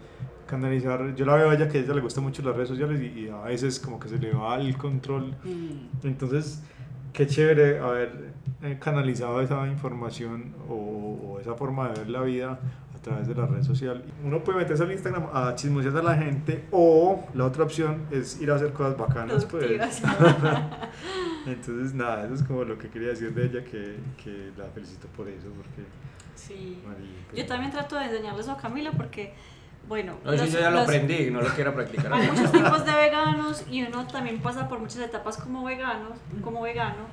canalizar, 0.46 1.14
yo 1.14 1.24
la 1.24 1.34
veo 1.34 1.50
a 1.50 1.54
ella 1.54 1.68
que 1.68 1.78
a 1.78 1.80
ella 1.80 1.94
le 1.94 2.00
gustan 2.02 2.22
mucho 2.24 2.42
las 2.42 2.54
redes 2.54 2.68
sociales 2.68 3.00
y, 3.00 3.20
y 3.20 3.28
a 3.28 3.38
veces 3.44 3.80
como 3.80 3.98
que 3.98 4.08
se 4.08 4.18
le 4.18 4.32
va 4.32 4.56
el 4.56 4.76
control, 4.76 5.34
Mm. 5.44 6.06
entonces 6.06 6.62
qué 7.12 7.26
chévere 7.26 7.78
haber 7.80 8.32
eh, 8.62 8.78
canalizado 8.80 9.40
esa 9.40 9.66
información 9.68 10.52
o, 10.68 10.74
o 10.74 11.40
esa 11.40 11.54
forma 11.54 11.88
de 11.88 12.00
ver 12.00 12.10
la 12.10 12.20
vida 12.22 12.58
través 13.04 13.28
de 13.28 13.34
la 13.34 13.46
red 13.46 13.62
social. 13.62 14.02
Uno 14.24 14.42
puede 14.42 14.58
meterse 14.58 14.82
al 14.82 14.90
Instagram 14.92 15.26
a 15.32 15.54
chismosear 15.54 15.96
a 15.96 16.02
la 16.02 16.14
gente 16.16 16.64
o 16.70 17.24
la 17.34 17.44
otra 17.44 17.64
opción 17.64 18.06
es 18.10 18.40
ir 18.40 18.50
a 18.50 18.56
hacer 18.56 18.72
cosas 18.72 18.96
bacanas. 18.96 19.44
Pues. 19.44 19.64
Entonces, 21.46 21.94
nada, 21.94 22.24
eso 22.24 22.34
es 22.34 22.42
como 22.42 22.64
lo 22.64 22.78
que 22.78 22.88
quería 22.88 23.08
decir 23.08 23.34
de 23.34 23.44
ella, 23.46 23.64
que, 23.64 23.96
que 24.22 24.50
la 24.56 24.64
felicito 24.66 25.06
por 25.08 25.28
eso, 25.28 25.48
porque... 25.56 25.86
Sí. 26.34 26.80
marica, 26.86 27.34
Yo 27.36 27.46
también 27.46 27.70
trato 27.70 27.96
de 27.96 28.06
enseñarle 28.06 28.40
eso 28.40 28.52
a 28.52 28.56
Camila 28.56 28.90
porque, 28.92 29.34
bueno, 29.88 30.16
No, 30.24 30.32
eso 30.32 30.44
los- 30.44 30.52
yo 30.52 30.60
ya 30.60 30.70
lo 30.70 30.76
los- 30.78 30.84
aprendí, 30.84 31.30
no 31.30 31.40
lo 31.42 31.48
quiero 31.50 31.74
practicar. 31.74 32.12
hay 32.12 32.28
muchos 32.30 32.50
tipos 32.50 32.84
de 32.84 32.92
veganos 32.92 33.64
y 33.70 33.82
uno 33.82 34.06
también 34.06 34.40
pasa 34.40 34.68
por 34.68 34.78
muchas 34.80 34.98
etapas 35.00 35.36
como 35.36 35.64
veganos, 35.64 36.12
como 36.42 36.62
vegano, 36.62 37.04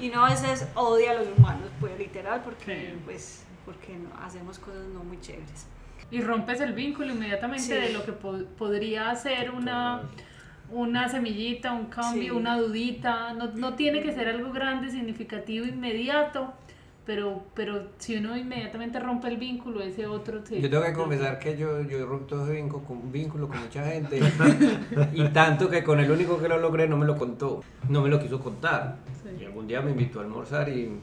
y 0.00 0.08
uno 0.10 0.24
a 0.26 0.30
veces 0.30 0.66
odia 0.74 1.12
a 1.12 1.14
los 1.14 1.28
humanos, 1.36 1.68
pues 1.78 1.96
literal, 1.98 2.40
porque 2.44 2.64
Sí. 2.94 2.98
pues 3.04 3.44
porque 3.64 3.96
no- 3.96 4.14
hacemos 4.24 4.58
cosas 4.58 4.86
no 4.92 5.02
muy 5.04 5.20
chéveres. 5.20 5.66
Y 6.10 6.20
rompes 6.20 6.60
el 6.60 6.72
vínculo 6.74 7.12
inmediatamente 7.12 7.64
Sí. 7.64 7.72
de 7.72 7.92
lo 7.92 8.04
que 8.04 8.12
po- 8.12 8.44
podría 8.58 9.14
ser 9.16 9.50
una, 9.50 10.02
una 10.70 11.08
semillita, 11.08 11.72
un 11.72 11.86
cambio, 11.86 12.34
Sí. 12.34 12.38
una 12.38 12.58
dudita. 12.58 13.32
No, 13.34 13.52
no 13.54 13.74
tiene 13.74 14.00
que 14.02 14.12
ser 14.12 14.28
algo 14.28 14.52
grande, 14.52 14.90
significativo, 14.90 15.66
inmediato, 15.66 16.52
pero, 17.06 17.42
pero 17.54 17.88
si 17.98 18.16
uno 18.16 18.36
inmediatamente 18.36 18.98
rompe 19.00 19.28
el 19.28 19.36
vínculo, 19.38 19.82
ese 19.82 20.06
otro 20.06 20.44
se... 20.44 20.60
Yo 20.60 20.70
tengo 20.70 20.84
que 20.84 20.92
confesar 20.92 21.38
que 21.38 21.56
yo, 21.56 21.82
yo 21.82 21.98
he 21.98 22.04
roto 22.04 22.44
ese 22.44 22.52
vínculo 22.54 22.82
con, 22.84 23.12
vínculo 23.12 23.48
con 23.48 23.60
mucha 23.60 23.84
gente 23.84 24.20
y 25.12 25.28
tanto 25.28 25.68
que 25.68 25.82
con 25.84 26.00
el 26.00 26.10
único 26.10 26.38
que 26.40 26.48
lo 26.48 26.58
logré 26.58 26.88
no 26.88 26.96
me 26.96 27.06
lo 27.06 27.16
contó, 27.16 27.62
no 27.88 28.00
me 28.02 28.08
lo 28.08 28.18
quiso 28.20 28.40
contar. 28.40 28.96
Sí. 29.22 29.42
Y 29.42 29.44
algún 29.46 29.66
día 29.66 29.80
me 29.82 29.90
invitó 29.90 30.20
a 30.20 30.22
almorzar 30.22 30.68
y 30.68 30.98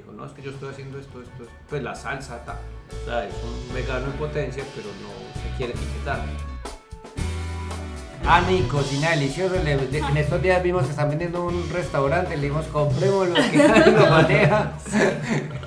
dijo, 0.00 0.12
no, 0.12 0.24
es 0.26 0.32
que 0.32 0.42
yo 0.42 0.50
estoy 0.50 0.70
haciendo 0.70 0.98
esto, 0.98 1.20
esto, 1.22 1.42
esto". 1.44 1.54
pues 1.68 1.82
la 1.82 1.94
salsa, 1.94 2.44
ta. 2.44 2.58
O 3.02 3.04
sea, 3.04 3.26
es 3.26 3.34
un 3.44 3.74
vegano 3.74 4.06
en 4.06 4.12
potencia, 4.12 4.64
pero 4.74 4.88
no 5.02 5.40
se 5.42 5.56
quiere 5.56 5.72
etiquetar. 5.72 6.20
Ani, 8.26 8.60
cocina 8.64 9.10
delicioso. 9.10 9.54
Le- 9.64 9.76
de- 9.78 9.98
en 9.98 10.16
estos 10.16 10.42
días 10.42 10.62
vimos 10.62 10.84
que 10.84 10.90
están 10.90 11.08
vendiendo 11.08 11.44
un 11.44 11.68
restaurante. 11.70 12.36
Le 12.36 12.42
dijimos, 12.42 12.66
compremos 12.66 13.28
lo 13.28 13.34
que 13.34 13.62
Ani 13.74 13.90
lo 13.92 14.06
maneja. 14.10 14.72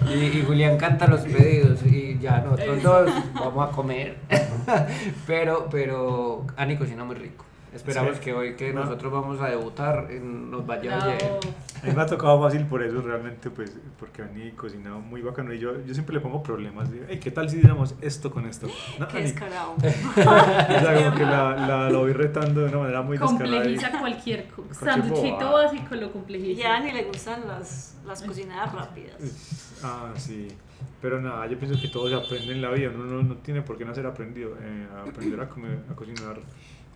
Y, 0.08 0.14
y 0.38 0.44
Julián 0.46 0.78
canta 0.78 1.08
los 1.08 1.22
pedidos. 1.22 1.80
Y 1.84 2.20
ya 2.20 2.40
nosotros 2.42 2.84
dos 2.84 3.10
vamos 3.34 3.70
a 3.70 3.72
comer. 3.76 4.18
Pero, 5.28 5.68
pero 5.70 6.46
Ani 6.56 6.78
cocina 6.78 7.04
muy 7.04 7.16
rico. 7.16 7.44
Esperamos 7.74 8.18
Sí. 8.18 8.22
que 8.24 8.34
hoy 8.34 8.56
que 8.56 8.72
No. 8.74 8.82
nosotros 8.82 9.12
vamos 9.12 9.42
a 9.42 9.50
debutar 9.50 10.10
nos 10.12 10.66
vaya 10.66 10.98
Bravo. 10.98 11.12
bien. 11.18 11.54
A 11.84 11.86
mí 11.88 11.94
me 11.94 12.02
ha 12.02 12.06
tocado 12.06 12.42
fácil 12.42 12.66
por 12.68 12.82
eso 12.84 13.02
realmente, 13.02 13.50
pues, 13.50 13.76
porque 14.00 14.22
Ani 14.22 14.52
cocinado 14.52 15.00
muy 15.02 15.22
bacano 15.22 15.54
y 15.54 15.60
yo, 15.60 15.84
yo 15.86 15.94
siempre 15.94 16.16
le 16.16 16.22
pongo 16.22 16.42
problemas. 16.42 16.90
Digo, 16.92 17.06
"Ey, 17.10 17.20
¿qué 17.20 17.32
tal 17.32 17.50
si 17.50 17.58
hiciéramos 17.58 17.96
esto 18.02 18.32
con 18.32 18.46
esto? 18.46 18.68
No, 19.00 19.08
Qué 19.08 19.22
descarado. 19.22 19.76
O 19.78 19.82
sea, 19.82 20.94
como 21.04 21.16
que 21.16 21.24
la, 21.24 21.56
la, 21.56 21.90
la 21.90 21.98
voy 21.98 22.14
retando 22.14 22.62
de 22.62 22.68
una 22.70 22.78
manera 22.80 23.02
muy 23.02 23.18
descarada. 23.18 23.46
y- 23.46 23.52
Complejiza 23.52 24.00
cualquier 24.00 24.48
sanduchito 24.72 25.52
básico, 25.52 25.96
lo 25.96 26.12
complejiza. 26.12 26.62
Y 26.62 26.64
a 26.64 26.76
Ani 26.78 26.92
le 26.92 27.04
gustan 27.04 27.48
las, 27.48 27.98
las 28.06 28.22
cocinadas 28.22 28.74
rápidas. 28.74 29.80
Ah, 29.84 30.12
sí. 30.16 30.48
Pero 31.02 31.20
nada, 31.22 31.46
yo 31.48 31.58
pienso 31.60 31.80
que 31.82 31.90
todo 31.90 32.08
se 32.08 32.16
aprende 32.16 32.54
en 32.54 32.62
la 32.62 32.70
vida. 32.72 32.90
Uno 32.94 33.04
no, 33.06 33.24
no 33.24 33.36
tiene 33.38 33.62
por 33.62 33.78
qué 33.78 33.84
nacer 33.84 34.06
aprendido. 34.06 34.56
Eh, 34.62 34.88
aprender 35.10 35.42
a, 35.42 35.50
comer, 35.50 35.80
a 35.92 35.96
cocinar 35.96 36.38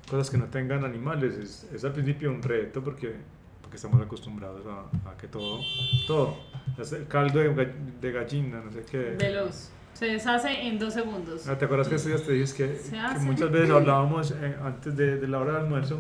cosas 0.09 0.29
que 0.29 0.37
no 0.37 0.45
tengan 0.45 0.83
animales 0.85 1.35
es, 1.35 1.67
es 1.73 1.83
al 1.83 1.93
principio 1.93 2.31
un 2.31 2.41
reto 2.41 2.83
porque, 2.83 3.15
porque 3.61 3.75
estamos 3.77 4.01
acostumbrados 4.01 4.65
a, 4.65 5.09
a 5.11 5.17
que 5.17 5.27
todo, 5.27 5.59
todo, 6.05 6.37
es 6.77 6.91
el 6.93 7.07
caldo 7.07 7.39
de, 7.39 7.53
ga- 7.53 7.73
de 8.01 8.11
gallina, 8.11 8.61
no 8.63 8.71
sé 8.71 8.83
qué. 8.89 9.15
Veloz. 9.17 9.69
Se 9.93 10.05
deshace 10.05 10.67
en 10.67 10.77
dos 10.77 10.93
segundos. 10.93 11.47
Ah, 11.47 11.57
¿Te 11.57 11.65
acuerdas 11.65 11.87
que 11.87 11.95
estos 11.95 12.09
días 12.11 12.21
te 12.23 12.33
dije 12.33 12.53
que, 12.55 13.19
muchas 13.21 13.49
veces 13.51 13.71
hablábamos 13.71 14.29
eh, 14.31 14.55
antes 14.63 14.95
de, 14.95 15.17
de 15.17 15.27
la 15.27 15.39
hora 15.39 15.53
del 15.53 15.63
almuerzo? 15.63 15.97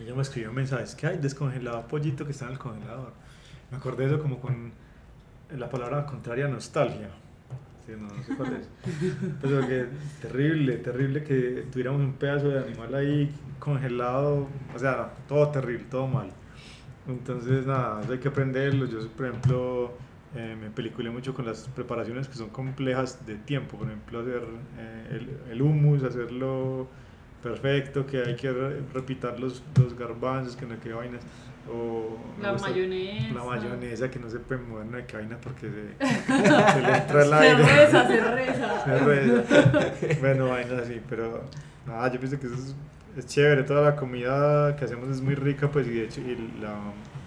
Ella 0.00 0.12
me 0.14 0.22
escribió 0.22 0.52
mensajes 0.52 0.96
que 0.96 1.06
hay 1.06 1.18
descongelado 1.18 1.86
pollito 1.86 2.24
que 2.24 2.32
está 2.32 2.46
en 2.46 2.52
el 2.52 2.58
congelador. 2.58 3.12
Me 3.70 3.76
acordé 3.76 4.08
de 4.08 4.14
eso 4.14 4.20
como 4.22 4.40
con 4.40 4.72
la 5.56 5.70
palabra 5.70 6.04
contraria 6.04 6.48
nostalgia. 6.48 7.10
Sí, 7.86 7.92
no, 7.98 8.08
no 8.08 8.22
sé 8.22 8.34
cuál 8.36 8.52
es. 8.54 8.68
Pero 9.40 9.66
que 9.66 9.86
terrible, 10.20 10.76
terrible 10.78 11.24
que 11.24 11.66
tuviéramos 11.72 12.00
un 12.00 12.12
pedazo 12.12 12.48
de 12.48 12.60
animal 12.60 12.94
ahí 12.94 13.34
congelado. 13.58 14.46
O 14.74 14.78
sea, 14.78 14.96
no, 14.96 15.06
todo 15.28 15.48
terrible, 15.48 15.84
todo 15.90 16.06
mal. 16.06 16.28
Entonces, 17.08 17.66
nada, 17.66 18.00
hay 18.08 18.18
que 18.18 18.28
aprenderlo. 18.28 18.86
Yo, 18.86 19.06
por 19.08 19.26
ejemplo, 19.26 19.92
eh, 20.36 20.56
me 20.60 20.70
peliculé 20.70 21.10
mucho 21.10 21.34
con 21.34 21.44
las 21.44 21.68
preparaciones 21.68 22.28
que 22.28 22.34
son 22.34 22.50
complejas 22.50 23.26
de 23.26 23.34
tiempo. 23.36 23.76
Por 23.76 23.88
ejemplo, 23.88 24.20
hacer 24.20 24.42
eh, 24.78 25.18
el, 25.46 25.52
el 25.52 25.62
hummus, 25.62 26.04
hacerlo 26.04 26.86
perfecto, 27.42 28.06
que 28.06 28.22
hay 28.22 28.36
que 28.36 28.50
re- 28.52 28.80
repitar 28.94 29.38
los, 29.40 29.62
los 29.80 29.96
garbanzos, 29.98 30.56
que 30.56 30.66
no 30.66 30.78
quede 30.80 30.94
vainas. 30.94 31.22
O 31.72 32.18
La 32.42 32.54
mayonesa. 32.54 33.34
La 33.34 33.44
mayonesa, 33.44 34.10
que 34.10 34.18
no 34.18 34.28
se 34.28 34.40
puede 34.40 34.60
mover 34.62 34.86
no 34.86 34.96
de 34.96 35.06
qué 35.06 35.16
vaina 35.16 35.36
porque 35.40 35.68
se, 35.70 36.06
se 36.26 36.80
le 36.80 36.96
entra 36.96 37.22
el 37.22 37.28
Se 37.28 37.34
aire. 37.34 37.62
reza, 37.62 38.06
se 38.08 38.20
reza. 38.34 38.84
Se 38.84 38.98
reza. 38.98 40.18
bueno, 40.20 40.48
vainas 40.48 40.82
así, 40.82 41.00
pero 41.08 41.44
nada, 41.86 42.12
yo 42.12 42.18
pienso 42.18 42.40
que 42.40 42.46
eso 42.46 42.56
es, 42.56 42.74
es 43.16 43.26
chévere. 43.26 43.62
Toda 43.62 43.82
la 43.82 43.94
comida 43.96 44.74
que 44.74 44.84
hacemos 44.84 45.08
es 45.08 45.20
muy 45.20 45.36
rica, 45.36 45.70
pues, 45.70 45.86
y 45.86 45.90
de 45.90 46.04
hecho, 46.06 46.20
y 46.20 46.34
la, 46.60 46.74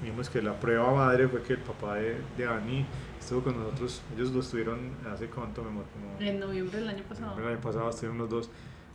vimos 0.03 0.29
que 0.29 0.41
la 0.41 0.59
prueba 0.59 0.93
madre 0.93 1.29
fue 1.29 1.41
que 1.41 1.53
el 1.53 1.59
papá 1.59 1.95
de, 1.95 2.17
de 2.37 2.45
Ani 2.45 2.85
estuvo 3.17 3.41
con 3.41 3.57
nosotros. 3.57 4.01
Ellos 4.17 4.31
lo 4.33 4.41
estuvieron 4.41 4.79
hace 5.13 5.27
cuánto, 5.27 5.63
me 5.63 5.69
como 5.69 5.85
En 6.19 6.41
noviembre 6.41 6.79
del 6.79 6.89
año 6.89 7.03
pasado. 7.07 7.39
el 7.39 7.47
año 7.47 7.61
pasado 7.61 7.89
estuvieron 7.89 8.17
los 8.17 8.29
dos. 8.29 8.49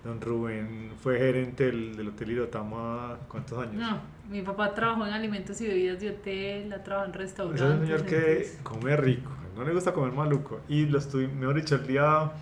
Don 0.05 0.21
Rubén 0.21 0.93
fue 1.03 1.19
gerente 1.19 1.67
del, 1.67 1.95
del 1.97 2.09
Hotel 2.09 2.31
Irotama, 2.31 3.19
¿cuántos 3.29 3.59
años? 3.59 3.75
No, 3.75 4.01
mi 4.31 4.41
papá 4.41 4.75
trabajó 4.75 5.07
en 5.07 5.13
alimentos 5.13 5.61
y 5.61 5.67
bebidas 5.67 6.01
de 6.01 6.11
hotel, 6.11 6.73
ha 6.73 6.83
trabajado 6.83 7.13
en 7.13 7.19
restaurantes. 7.19 7.63
es 7.67 7.75
un 7.75 7.81
señor 7.83 8.05
que 8.07 8.17
entonces- 8.17 8.59
come 8.63 8.97
rico, 8.97 9.31
no 9.57 9.63
le 9.65 9.75
gusta 9.75 9.93
comer 9.93 10.13
maluco. 10.13 10.61
Y 10.69 10.87
los 10.87 11.09
tuve, 11.09 11.29
mejor 11.29 11.57
dicho, 11.57 11.75
el 11.75 11.87
día 11.87 12.33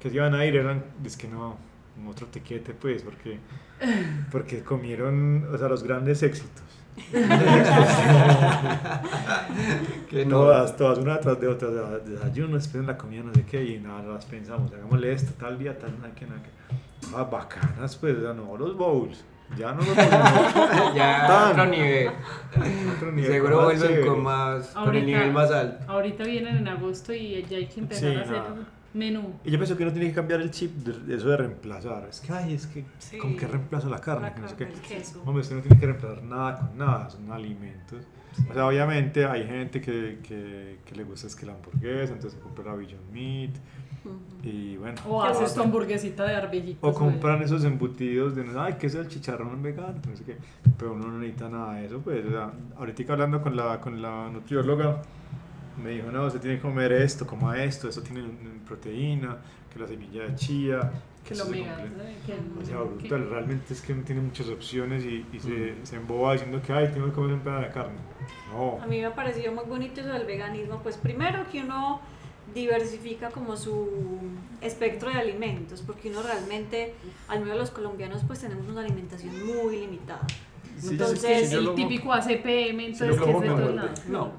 que 0.00 0.10
se 0.10 0.16
iban 0.16 0.34
a 0.34 0.44
ir 0.44 0.56
eran, 0.56 0.82
es 1.04 1.16
que 1.16 1.28
no, 1.28 1.56
un 2.00 2.08
otro 2.08 2.26
tequete, 2.26 2.74
pues, 2.74 3.02
porque, 3.02 3.38
porque 4.32 4.62
comieron, 4.64 5.46
o 5.52 5.56
sea, 5.56 5.68
los 5.68 5.84
grandes 5.84 6.22
éxitos. 6.22 6.62
Que 10.08 10.24
no. 10.24 10.36
Todas, 10.38 10.76
todas, 10.76 10.98
una 10.98 11.18
tras 11.18 11.40
de 11.40 11.48
otra, 11.48 11.68
desayuno, 11.98 12.54
después 12.54 12.76
en 12.80 12.86
la 12.86 12.96
comida, 12.96 13.22
no 13.24 13.34
sé 13.34 13.44
qué, 13.44 13.64
y 13.64 13.78
nada, 13.80 14.02
las 14.02 14.24
pensamos, 14.26 14.72
hagámosle 14.72 15.12
esto, 15.12 15.32
tal 15.38 15.58
día, 15.58 15.76
tal, 15.78 15.98
nada 16.00 16.14
que, 16.14 16.26
nada 16.26 16.40
que. 16.42 16.50
Ah, 17.16 17.24
bacanas, 17.24 17.96
pues, 17.96 18.16
sea, 18.18 18.32
no 18.32 18.56
los 18.56 18.76
bowls, 18.76 19.24
ya 19.58 19.72
no 19.72 19.78
los 19.78 19.86
bowls. 19.96 20.94
ya 20.94 21.26
Tan. 21.26 21.50
otro 21.52 21.66
nivel. 21.66 22.10
otro 22.96 23.12
nivel, 23.12 23.32
Seguro 23.32 23.64
vuelven 23.64 23.88
chévere. 23.88 24.06
con 24.06 24.22
más, 24.22 24.66
con 24.68 24.94
el 24.96 25.06
nivel 25.06 25.32
más 25.32 25.50
alto. 25.50 25.84
Ahorita 25.90 26.24
vienen 26.24 26.56
en 26.56 26.68
agosto 26.68 27.12
y 27.12 27.44
ya 27.48 27.56
hay 27.58 27.66
que 27.66 27.80
empezar 27.80 28.10
Sí, 28.10 28.16
a 28.16 28.20
hacer 28.22 28.32
nada. 28.36 28.54
menú. 28.94 29.34
Y 29.44 29.50
yo 29.50 29.58
pienso 29.58 29.76
que 29.76 29.82
uno 29.82 29.92
tiene 29.92 30.08
que 30.08 30.14
cambiar 30.14 30.40
el 30.40 30.50
chip 30.50 30.72
de 30.76 31.14
eso 31.16 31.28
de 31.28 31.36
reemplazar. 31.36 32.06
Es 32.08 32.20
que, 32.20 32.32
ay, 32.32 32.54
es 32.54 32.66
que, 32.66 32.84
Sí. 32.98 33.18
¿con 33.18 33.36
qué 33.36 33.46
reemplazo 33.46 33.88
la 33.90 34.00
carne? 34.00 34.28
La 34.28 34.34
Que 34.34 34.40
no 34.40 34.48
sé 34.48 34.54
carne, 34.56 34.74
qué. 34.88 34.94
el 34.94 34.98
queso. 35.00 35.22
Hombre, 35.26 35.42
usted 35.42 35.56
no 35.56 35.62
tiene 35.62 35.78
que 35.78 35.86
reemplazar 35.86 36.22
nada 36.22 36.58
con 36.58 36.78
nada, 36.78 37.10
son 37.10 37.30
alimentos. 37.32 38.04
O 38.50 38.52
sea, 38.52 38.66
obviamente 38.66 39.24
hay 39.26 39.46
gente 39.46 39.80
que, 39.80 40.18
que, 40.26 40.78
que 40.84 40.94
le 40.96 41.04
gusta 41.04 41.28
es 41.28 41.36
que 41.36 41.46
la 41.46 41.52
hamburguesa, 41.52 42.14
entonces 42.14 42.32
se 42.32 42.40
compra 42.40 42.64
la 42.64 42.74
Beyond 42.74 43.12
Meat 43.12 43.50
Y 44.42 44.76
bueno. 44.76 45.00
O 45.08 45.22
haces 45.22 45.54
tu 45.54 45.62
hamburguesita 45.62 46.24
de 46.24 46.34
arvejitas. 46.36 46.78
O 46.82 46.92
compran 46.92 47.42
esos 47.42 47.64
embutidos 47.64 48.34
de, 48.36 48.44
ay, 48.58 48.74
¿qué 48.78 48.86
es 48.88 48.94
el 48.94 49.08
chicharrón 49.08 49.62
vegano? 49.62 49.94
No 50.08 50.16
sé 50.16 50.24
qué. 50.24 50.36
Pero 50.78 50.92
uno 50.92 51.06
no 51.08 51.18
necesita 51.18 51.48
nada 51.48 51.74
de 51.74 51.86
eso, 51.86 52.00
pues. 52.00 52.24
O 52.26 52.30
sea, 52.30 52.52
ahorita 52.76 53.12
hablando 53.12 53.40
con 53.42 53.56
la, 53.56 53.80
con 53.80 54.00
la 54.02 54.28
nutrióloga, 54.30 55.00
me 55.82 55.90
dijo, 55.90 56.10
no, 56.12 56.26
usted 56.26 56.40
tiene 56.40 56.56
que 56.56 56.62
comer 56.62 56.92
esto, 56.92 57.26
coma 57.26 57.62
esto, 57.62 57.88
esto 57.88 58.02
tiene 58.02 58.22
proteína, 58.66 59.38
que 59.72 59.78
la 59.78 59.86
semilla 59.88 60.22
de 60.24 60.34
chía, 60.36 60.92
Que 61.26 61.34
lo 61.34 61.44
se 61.46 61.50
mega. 61.50 61.76
comple- 61.78 61.96
¿sabes? 61.96 62.16
Que- 62.26 62.32
o 62.60 62.64
sea, 62.64 62.76
que- 62.78 62.84
brutal, 63.08 63.30
realmente 63.30 63.72
es 63.74 63.80
que 63.80 63.92
uno 63.92 64.02
tiene 64.04 64.20
muchas 64.20 64.48
opciones 64.48 65.04
y, 65.04 65.24
y 65.32 65.40
se, 65.40 65.50
Mm. 65.72 65.84
se 65.86 65.96
emboba 65.96 66.32
diciendo 66.34 66.60
que, 66.64 66.72
ay, 66.72 66.90
tengo 66.92 67.06
que 67.06 67.12
comer 67.12 67.32
un 67.34 67.40
pedazo 67.40 67.62
de 67.62 67.70
carne. 67.70 67.98
No. 68.52 68.78
A 68.82 68.86
mí 68.86 68.98
me 69.00 69.06
ha 69.06 69.14
parecido 69.14 69.52
muy 69.52 69.64
bonito 69.64 70.00
eso 70.00 70.10
del 70.10 70.26
veganismo, 70.26 70.80
pues 70.82 70.96
primero 70.96 71.44
que 71.50 71.62
uno 71.62 72.00
diversifica 72.54 73.30
como 73.30 73.56
su 73.56 73.88
espectro 74.60 75.10
de 75.10 75.16
alimentos, 75.18 75.82
porque 75.82 76.08
uno 76.10 76.22
realmente, 76.22 76.94
al 77.28 77.40
menos 77.40 77.58
los 77.58 77.70
colombianos, 77.70 78.22
pues 78.26 78.40
tenemos 78.40 78.66
una 78.68 78.80
alimentación 78.82 79.44
muy 79.44 79.76
limitada. 79.78 80.26
Sí, 80.80 80.88
Entonces, 80.90 81.48
sí, 81.50 81.54
el 81.56 81.64
lo- 81.64 81.74
típico 81.74 82.12
ACPM, 82.12 82.80
entonces 82.86 83.08
que 83.20 83.30
es 83.30 83.36
como 83.36 83.40
de 83.40 83.48
gordo. 83.48 83.72
lados. 83.72 84.06
No. 84.06 84.32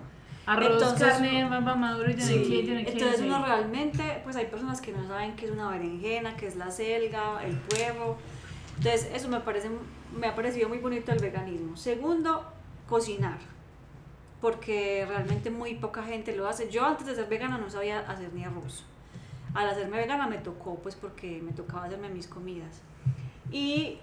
Arroz, 0.48 0.74
Entonces, 0.74 1.08
carne, 1.08 1.46
mamá 1.50 1.76
maduro, 1.76 2.08
no 2.10 2.22
Sí, 2.24 2.66
no 2.68 2.78
entonces 2.80 3.22
uno 3.22 3.44
realmente, 3.44 4.22
pues 4.24 4.36
hay 4.36 4.46
personas 4.46 4.80
que 4.80 4.92
no 4.92 5.08
saben 5.08 5.36
qué 5.36 5.48
es 5.48 5.52
una 5.52 5.70
berenjena, 5.72 6.38
qué 6.38 6.46
es 6.48 6.56
la 6.56 6.70
selga, 6.70 7.44
el 7.44 7.56
puerro. 7.58 8.16
Entonces 8.78 9.10
eso 9.14 9.28
me 9.28 9.40
parece, 9.40 9.70
me 10.16 10.28
ha 10.28 10.36
parecido 10.36 10.70
muy 10.70 10.78
bonito 10.78 11.12
el 11.12 11.20
veganismo. 11.20 11.76
Segundo, 11.76 12.46
cocinar. 12.88 13.40
Porque 14.42 15.06
realmente 15.08 15.50
muy 15.50 15.76
poca 15.76 16.04
gente 16.04 16.36
lo 16.36 16.48
hace. 16.48 16.70
Yo 16.70 16.86
antes 16.86 17.08
de 17.08 17.16
ser 17.16 17.28
vegana 17.28 17.58
no 17.58 17.70
sabía 17.70 18.00
hacer 18.00 18.34
ni 18.34 18.44
arroz. 18.44 18.84
Al 19.54 19.70
hacerme 19.70 19.98
vegana 19.98 20.28
me 20.28 20.38
tocó, 20.38 20.76
pues 20.76 20.96
porque 20.96 21.42
me 21.42 21.54
tocaba 21.54 21.86
hacerme 21.86 22.10
mis 22.10 22.28
comidas. 22.28 22.82
Y 23.52 24.00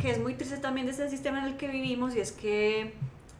que 0.00 0.10
es 0.10 0.18
muy 0.18 0.34
triste 0.34 0.58
también 0.58 0.86
de 0.86 0.92
este 0.92 1.08
sistema 1.10 1.38
en 1.40 1.44
el 1.46 1.56
que 1.56 1.68
vivimos 1.68 2.16
y 2.16 2.20
es 2.20 2.32
que 2.32 2.94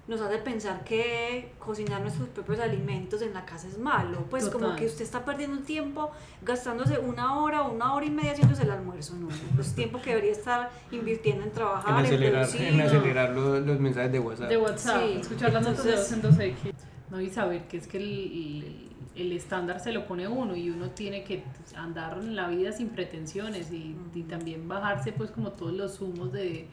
nos 0.06 0.20
hace 0.20 0.36
pensar 0.38 0.84
que 0.84 1.52
cocinar 1.58 2.02
nuestros 2.02 2.28
propios 2.28 2.60
alimentos 2.60 3.22
en 3.22 3.32
la 3.32 3.46
casa 3.46 3.68
es 3.68 3.78
malo. 3.78 4.26
Pues 4.28 4.48
como 4.50 4.76
que 4.76 4.84
usted 4.86 5.02
está 5.02 5.24
perdiendo 5.24 5.62
tiempo 5.62 6.10
gastándose 6.42 6.98
una 6.98 7.38
hora 7.38 7.62
o 7.62 7.72
una 7.72 7.94
hora 7.94 8.04
y 8.04 8.10
media 8.10 8.32
haciéndose 8.32 8.64
el 8.64 8.70
almuerzo, 8.70 9.14
¿no? 9.16 9.28
Es 9.60 9.74
tiempo 9.74 10.02
que 10.02 10.10
debería 10.10 10.32
estar 10.32 10.70
invirtiendo 10.90 11.44
en 11.44 11.52
trabajar, 11.52 12.00
en, 12.00 12.40
acelerar, 12.40 13.30
los, 13.30 13.66
los 13.66 13.80
mensajes 13.80 14.12
de 14.12 14.18
WhatsApp. 14.18 14.48
de 14.50 14.56
WhatsApp, 14.58 15.02
Sí, 15.06 15.18
escuchar 15.20 15.52
las 15.54 15.62
notas 15.62 15.84
de 15.84 15.90
entonces- 15.94 16.12
en 16.12 16.54
2X. 16.54 16.74
No, 17.10 17.20
y 17.20 17.30
saber 17.30 17.66
que 17.68 17.76
es 17.78 17.86
que 17.86 17.96
el, 17.98 18.04
el- 18.04 18.90
el 19.14 19.30
estándar 19.32 19.78
se 19.78 19.92
lo 19.92 20.06
pone 20.08 20.26
uno 20.26 20.56
y 20.56 20.70
uno 20.70 20.90
tiene 20.90 21.22
que 21.22 21.44
andar 21.76 22.18
en 22.18 22.34
la 22.34 22.48
vida 22.48 22.72
sin 22.72 22.88
pretensiones 22.88 23.70
y, 23.70 23.94
y 24.12 24.22
también 24.24 24.66
bajarse 24.66 25.12
pues 25.12 25.30
como 25.30 25.52
todos 25.52 25.72
los 25.72 26.00
humos 26.00 26.32
de, 26.32 26.66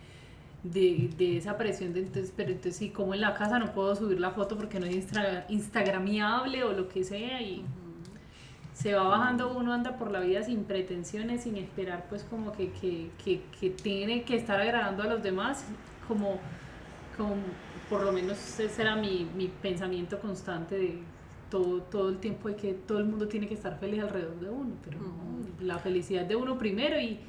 de, 0.64 1.10
de 1.18 1.38
esa 1.38 1.58
presión 1.58 1.94
de 1.94 2.02
entonces, 2.02 2.34
pero 2.36 2.50
entonces 2.52 2.76
sí, 2.76 2.90
como 2.90 3.14
en 3.14 3.22
la 3.22 3.34
casa 3.34 3.58
no 3.60 3.74
puedo 3.74 3.96
subir 3.96 4.20
la 4.20 4.32
foto 4.32 4.56
porque 4.58 4.80
no 4.80 4.86
es 4.86 4.96
instra- 4.96 5.46
instagramiable 5.50 6.64
o 6.64 6.74
lo 6.74 6.88
que 6.88 7.04
sea 7.04 7.42
y 7.42 7.64
se 8.74 8.94
va 8.94 9.04
bajando, 9.04 9.56
uno 9.58 9.74
anda 9.74 9.98
por 9.98 10.12
la 10.12 10.20
vida 10.22 10.44
sin 10.44 10.64
pretensiones, 10.64 11.44
sin 11.44 11.58
esperar 11.58 12.06
pues 12.10 12.24
como 12.24 12.52
que, 12.52 12.72
que, 12.72 13.10
que, 13.24 13.42
que 13.60 13.70
tiene 13.70 14.24
que 14.24 14.36
estar 14.36 14.60
agradando 14.60 15.04
a 15.04 15.08
los 15.08 15.22
demás, 15.22 15.66
como, 16.08 16.40
como 17.18 17.36
por 17.90 18.04
lo 18.04 18.12
menos 18.12 18.60
ese 18.60 18.82
era 18.82 18.96
mi, 18.96 19.28
mi 19.36 19.48
pensamiento 19.48 20.20
constante 20.20 20.78
de 20.78 21.00
todo, 21.50 21.82
todo 21.82 22.10
el 22.10 22.18
tiempo 22.18 22.48
de 22.48 22.56
que 22.56 22.74
todo 22.74 23.00
el 23.00 23.06
mundo 23.06 23.28
tiene 23.28 23.48
que 23.48 23.54
estar 23.56 23.78
feliz 23.78 24.02
alrededor 24.02 24.40
de 24.40 24.50
uno, 24.50 24.72
pero 24.84 25.00
no, 25.00 25.12
la 25.66 25.78
felicidad 25.78 26.26
de 26.26 26.36
uno 26.36 26.58
primero 26.58 27.00
y 27.00 27.20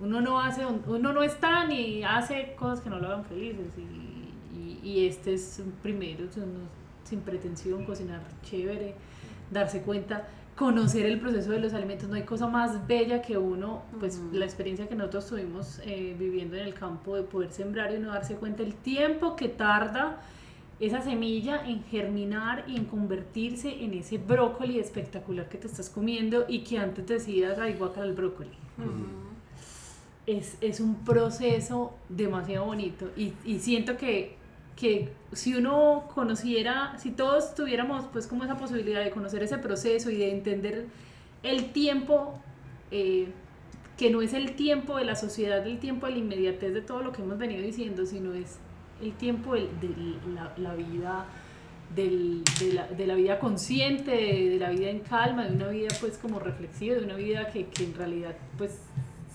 uno 0.00 0.20
no 0.20 0.40
hace, 0.40 0.66
uno 0.66 1.12
no 1.12 1.22
está 1.22 1.66
ni 1.66 2.02
hace 2.02 2.54
cosas 2.58 2.80
que 2.80 2.90
no 2.90 2.98
lo 2.98 3.08
hagan 3.08 3.24
felices 3.24 3.66
y, 3.76 4.58
y, 4.58 4.80
y 4.82 5.06
este 5.06 5.34
es 5.34 5.62
primero, 5.82 6.24
sin 7.04 7.20
pretensión, 7.20 7.84
cocinar 7.84 8.20
chévere, 8.42 8.94
darse 9.50 9.82
cuenta, 9.82 10.26
conocer 10.56 11.06
el 11.06 11.20
proceso 11.20 11.50
de 11.50 11.60
los 11.60 11.74
alimentos, 11.74 12.08
no 12.08 12.14
hay 12.14 12.22
cosa 12.22 12.46
más 12.46 12.86
bella 12.86 13.22
que 13.22 13.36
uno, 13.38 13.82
pues 13.98 14.20
la 14.32 14.44
experiencia 14.44 14.88
que 14.88 14.94
nosotros 14.94 15.26
tuvimos 15.26 15.80
eh, 15.84 16.14
viviendo 16.18 16.56
en 16.56 16.64
el 16.64 16.74
campo 16.74 17.16
de 17.16 17.22
poder 17.22 17.50
sembrar 17.50 17.92
y 17.92 17.96
uno 17.96 18.12
darse 18.12 18.36
cuenta 18.36 18.62
el 18.62 18.74
tiempo 18.74 19.36
que 19.36 19.48
tarda 19.48 20.20
esa 20.80 21.02
semilla 21.02 21.64
en 21.66 21.84
germinar 21.84 22.64
y 22.66 22.76
en 22.76 22.84
convertirse 22.84 23.84
en 23.84 23.94
ese 23.94 24.18
brócoli 24.18 24.78
espectacular 24.78 25.48
que 25.48 25.58
te 25.58 25.66
estás 25.66 25.88
comiendo 25.88 26.44
y 26.48 26.64
que 26.64 26.78
antes 26.78 27.06
decidas, 27.06 27.58
ay, 27.58 27.74
guácala 27.74 28.06
el 28.06 28.14
brócoli. 28.14 28.50
Es, 30.26 30.56
es 30.60 30.80
un 30.80 31.04
proceso 31.04 31.94
demasiado 32.08 32.66
bonito. 32.66 33.10
Y, 33.16 33.32
y 33.44 33.58
siento 33.58 33.96
que, 33.96 34.36
que 34.76 35.10
si 35.32 35.54
uno 35.54 36.04
conociera, 36.14 36.96
si 36.98 37.10
todos 37.10 37.54
tuviéramos 37.54 38.06
pues 38.12 38.26
como 38.26 38.44
esa 38.44 38.56
posibilidad 38.56 39.04
de 39.04 39.10
conocer 39.10 39.42
ese 39.42 39.58
proceso 39.58 40.10
y 40.10 40.16
de 40.16 40.32
entender 40.32 40.86
el 41.42 41.72
tiempo, 41.72 42.38
eh, 42.90 43.28
que 43.98 44.10
no 44.10 44.22
es 44.22 44.32
el 44.34 44.56
tiempo 44.56 44.96
de 44.96 45.04
la 45.04 45.14
sociedad, 45.14 45.64
el 45.66 45.78
tiempo 45.78 46.06
de 46.06 46.12
la 46.12 46.18
inmediatez 46.18 46.72
de 46.74 46.80
todo 46.80 47.02
lo 47.02 47.12
que 47.12 47.22
hemos 47.22 47.38
venido 47.38 47.62
diciendo, 47.62 48.06
sino 48.06 48.32
es 48.32 48.58
el 49.02 49.12
tiempo 49.12 49.54
de, 49.54 49.68
la, 50.34 50.52
la 50.56 50.74
vida 50.74 51.26
del- 51.94 52.42
de, 52.58 52.72
la, 52.72 52.86
de 52.88 53.06
la 53.06 53.14
vida 53.14 53.38
consciente, 53.38 54.10
de, 54.10 54.48
de 54.50 54.58
la 54.58 54.70
vida 54.70 54.88
en 54.90 55.00
calma, 55.00 55.44
de 55.46 55.54
una 55.54 55.68
vida 55.68 55.88
pues 56.00 56.16
como 56.18 56.40
reflexiva, 56.40 56.96
de 56.96 57.04
una 57.04 57.14
vida 57.14 57.50
que, 57.52 57.66
que 57.66 57.84
en 57.84 57.94
realidad 57.94 58.34
pues 58.58 58.78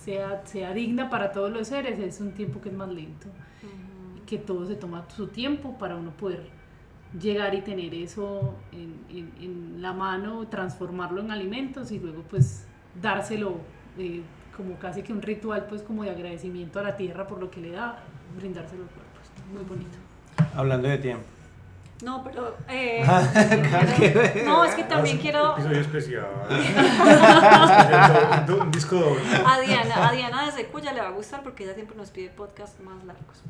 sea, 0.04 0.42
sea 0.46 0.74
digna 0.74 1.10
para 1.10 1.32
todos 1.32 1.52
los 1.52 1.68
seres, 1.68 2.00
es 2.00 2.20
un 2.22 2.32
tiempo 2.34 2.62
que 2.62 2.70
es 2.70 2.76
más 2.76 2.90
lento, 2.90 3.28
Ujú. 3.64 4.26
que 4.26 4.38
todo 4.38 4.66
se 4.66 4.76
toma 4.76 5.06
su 5.16 5.28
tiempo 5.28 5.78
para 5.78 5.96
uno 5.96 6.12
poder 6.12 6.44
llegar 7.20 7.56
y 7.56 7.62
tener 7.62 7.94
eso 7.94 8.54
en, 8.72 8.96
en- 9.10 9.34
en 9.42 9.82
la 9.82 9.94
mano, 9.94 10.48
transformarlo 10.48 11.22
en 11.22 11.32
alimentos 11.32 11.92
y 11.92 12.00
luego 12.00 12.22
pues 12.30 12.66
dárselo 13.02 13.58
eh, 13.98 14.22
como 14.56 14.76
casi 14.76 15.02
que 15.04 15.12
un 15.14 15.22
ritual 15.22 15.66
pues 15.68 15.82
como 15.82 16.04
de 16.04 16.12
agradecimiento 16.12 16.80
a 16.80 16.84
la 16.84 16.96
tierra 16.98 17.26
por 17.28 17.40
lo 17.40 17.50
que 17.50 17.62
le 17.62 17.72
da, 17.72 18.04
brindárselo 18.38 18.84
al 18.84 18.90
cuerpo, 18.90 19.20
es 19.24 19.54
muy 19.54 19.64
bonito. 19.64 19.98
Hablando 20.56 20.88
de 20.88 20.98
tiempo. 21.00 21.26
No, 22.02 22.24
pero... 22.24 22.56
eh, 22.70 23.04
que- 23.98 24.44
no, 24.46 24.64
es 24.64 24.74
que 24.76 24.84
también 24.86 25.18
Ah, 25.18 25.22
quiero... 25.22 25.52
Episodio 25.54 25.82
especial. 25.82 26.28
Un 28.62 28.72
disco 28.72 28.96
doble. 28.96 29.22
A 29.46 29.60
Diana, 29.60 30.08
a 30.08 30.12
Diana 30.14 30.46
de 30.46 30.52
Secuya 30.52 30.94
le 30.94 31.02
va 31.02 31.08
a 31.08 31.12
gustar 31.12 31.44
porque 31.44 31.64
ella 31.66 31.74
siempre 31.74 31.98
nos 31.98 32.10
pide 32.10 32.30
podcasts 32.30 32.80
más 32.82 33.04
largos. 33.04 33.42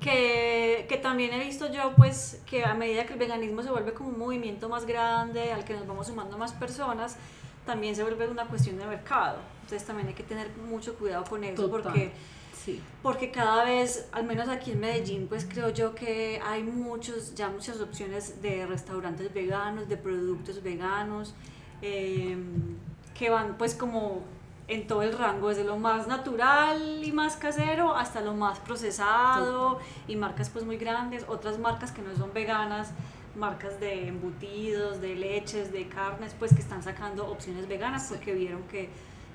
Que, 0.00 0.86
que 0.88 0.96
también 0.96 1.32
he 1.34 1.44
visto 1.44 1.70
yo, 1.72 1.92
pues, 1.96 2.40
que 2.46 2.64
a 2.64 2.72
medida 2.74 3.04
que 3.04 3.14
el 3.14 3.18
veganismo 3.18 3.62
se 3.62 3.70
vuelve 3.70 3.92
como 3.92 4.10
un 4.10 4.18
movimiento 4.18 4.68
más 4.68 4.86
grande, 4.86 5.52
al 5.52 5.64
que 5.64 5.74
nos 5.74 5.86
vamos 5.86 6.06
sumando 6.06 6.38
más 6.38 6.52
personas, 6.52 7.16
también 7.66 7.96
se 7.96 8.02
vuelve 8.04 8.28
una 8.28 8.44
cuestión 8.46 8.78
de 8.78 8.86
mercado. 8.86 9.38
Entonces 9.62 9.86
también 9.86 10.08
hay 10.08 10.14
que 10.14 10.22
tener 10.22 10.48
mucho 10.70 10.94
cuidado 10.94 11.24
con 11.24 11.42
eso 11.44 11.68
Total. 11.68 11.82
porque 11.82 12.12
Sí. 12.64 12.80
porque 13.02 13.30
cada 13.30 13.64
vez, 13.64 14.08
al 14.12 14.24
menos 14.24 14.48
aquí 14.48 14.72
en 14.72 14.80
Medellín, 14.80 15.26
pues 15.28 15.46
creo 15.48 15.70
yo 15.70 15.94
que 15.94 16.40
hay 16.44 16.62
muchos, 16.62 17.34
ya 17.34 17.48
muchas 17.48 17.80
opciones 17.80 18.42
de 18.42 18.66
restaurantes 18.66 19.32
veganos, 19.32 19.88
de 19.88 19.96
productos 19.96 20.62
veganos, 20.62 21.34
eh, 21.82 22.36
que 23.16 23.30
van 23.30 23.56
pues 23.56 23.74
como 23.74 24.22
en 24.66 24.86
todo 24.86 25.02
el 25.02 25.16
rango, 25.16 25.48
desde 25.48 25.64
lo 25.64 25.78
más 25.78 26.06
natural 26.08 27.02
y 27.02 27.10
más 27.12 27.36
casero 27.36 27.94
hasta 27.96 28.20
lo 28.20 28.34
más 28.34 28.58
procesado 28.58 29.78
y 30.06 30.16
marcas 30.16 30.50
pues 30.50 30.64
muy 30.64 30.76
grandes, 30.76 31.24
otras 31.28 31.58
marcas 31.58 31.90
que 31.92 32.02
no 32.02 32.14
son 32.16 32.32
veganas, 32.34 32.90
marcas 33.36 33.80
de 33.80 34.08
embutidos, 34.08 35.00
de 35.00 35.14
leches, 35.14 35.72
de 35.72 35.88
carnes, 35.88 36.34
pues 36.38 36.52
que 36.54 36.60
están 36.60 36.82
sacando 36.82 37.26
opciones 37.30 37.66
veganas 37.68 38.06
porque 38.08 38.34
vieron 38.34 38.62
que 38.64 38.90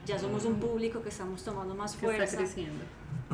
ya 0.06 0.20
somos 0.20 0.46
un 0.46 0.60
público 0.60 1.02
que 1.02 1.10
estamos 1.10 1.44
tomando 1.44 1.74
más 1.74 1.96
Que 1.96 2.06
está 2.06 2.18
fuerza. 2.18 2.38
creciendo. 2.38 2.84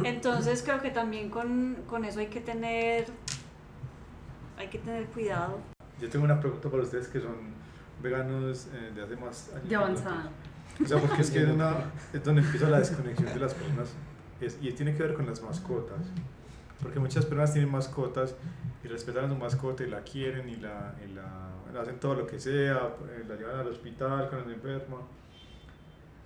Entonces 0.06 0.62
creo 0.64 0.82
que 0.82 0.92
también 0.92 1.30
con, 1.30 1.76
con 1.88 2.06
eso 2.06 2.20
hay 2.20 2.28
que 2.28 2.42
tener 2.42 3.06
hay 4.58 4.68
que 4.68 4.80
tener 4.80 5.06
cuidado. 5.08 5.60
Yo 6.02 6.10
tengo 6.10 6.26
una 6.26 6.40
pregunta 6.40 6.70
para 6.70 6.84
ustedes 6.84 7.08
que 7.08 7.20
son 7.22 7.36
veganos 8.02 8.68
eh, 8.74 8.92
de 8.96 9.02
hace 9.04 9.16
más 9.16 9.50
años. 9.54 9.70
De 9.70 9.76
avanzada. 9.76 10.30
O 10.84 10.88
sea, 10.88 10.98
porque 11.00 11.22
es 11.22 11.32
que 11.32 11.40
es, 11.44 11.50
una, 11.50 11.74
es 12.14 12.24
donde 12.24 12.42
empieza 12.42 12.70
la 12.70 12.80
desconexión 12.80 13.34
de 13.34 13.40
las 13.40 13.54
personas 13.54 13.90
es- 14.40 14.58
y 14.62 14.72
tiene 14.72 14.96
que 14.96 15.04
ver 15.04 15.14
con 15.14 15.26
las 15.26 15.42
mascotas. 15.42 16.00
Porque 16.82 17.00
muchas 17.00 17.26
personas 17.26 17.52
tienen 17.52 17.70
mascotas 17.72 18.36
y 18.84 18.88
respetan 18.88 19.26
a 19.26 19.30
su 19.30 19.36
mascota 19.36 19.84
y 19.84 19.88
la 19.90 20.02
quieren 20.02 20.48
y 20.48 20.56
la, 20.56 20.96
y 21.06 21.12
la 21.14 21.82
hacen 21.82 22.00
todo 22.00 22.16
lo 22.16 22.26
que 22.28 22.40
sea, 22.40 22.78
eh, 23.10 23.24
la 23.28 23.36
llevan 23.36 23.60
al 23.60 23.68
hospital 23.68 24.28
cuando 24.30 24.48
se 24.50 24.56
enferma. 24.56 24.98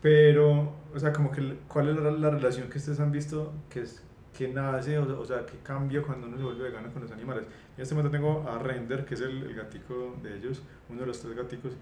Pero, 0.04 0.74
o 0.94 1.00
sea, 1.00 1.14
como 1.14 1.32
que, 1.32 1.58
¿cuál 1.70 1.90
es 1.90 1.98
la, 1.98 2.12
la 2.12 2.30
relación 2.32 2.70
que 2.70 2.78
ustedes 2.78 3.00
han 3.00 3.12
visto 3.12 3.54
que, 3.72 3.82
es, 3.84 4.04
que 4.38 4.50
nace, 4.50 5.00
o, 5.00 5.20
o 5.20 5.26
sea, 5.26 5.46
que 5.48 5.58
cambia 5.60 6.04
cuando 6.04 6.28
uno 6.28 6.38
se 6.38 6.44
vuelve 6.44 6.66
vegano 6.66 6.92
con 6.94 7.04
los 7.04 7.12
animales? 7.12 7.46
En 7.78 7.84
este 7.84 7.96
momento 7.96 8.16
tengo 8.16 8.48
a 8.50 8.60
Render, 8.60 9.06
que 9.06 9.16
es 9.16 9.22
el, 9.22 9.44
el 9.44 9.56
gatico 9.56 10.18
de 10.22 10.38
ellos, 10.38 10.62
uno 10.90 11.02
de 11.02 11.08
los 11.08 11.22
tres 11.22 11.36
gaticos. 11.36 11.74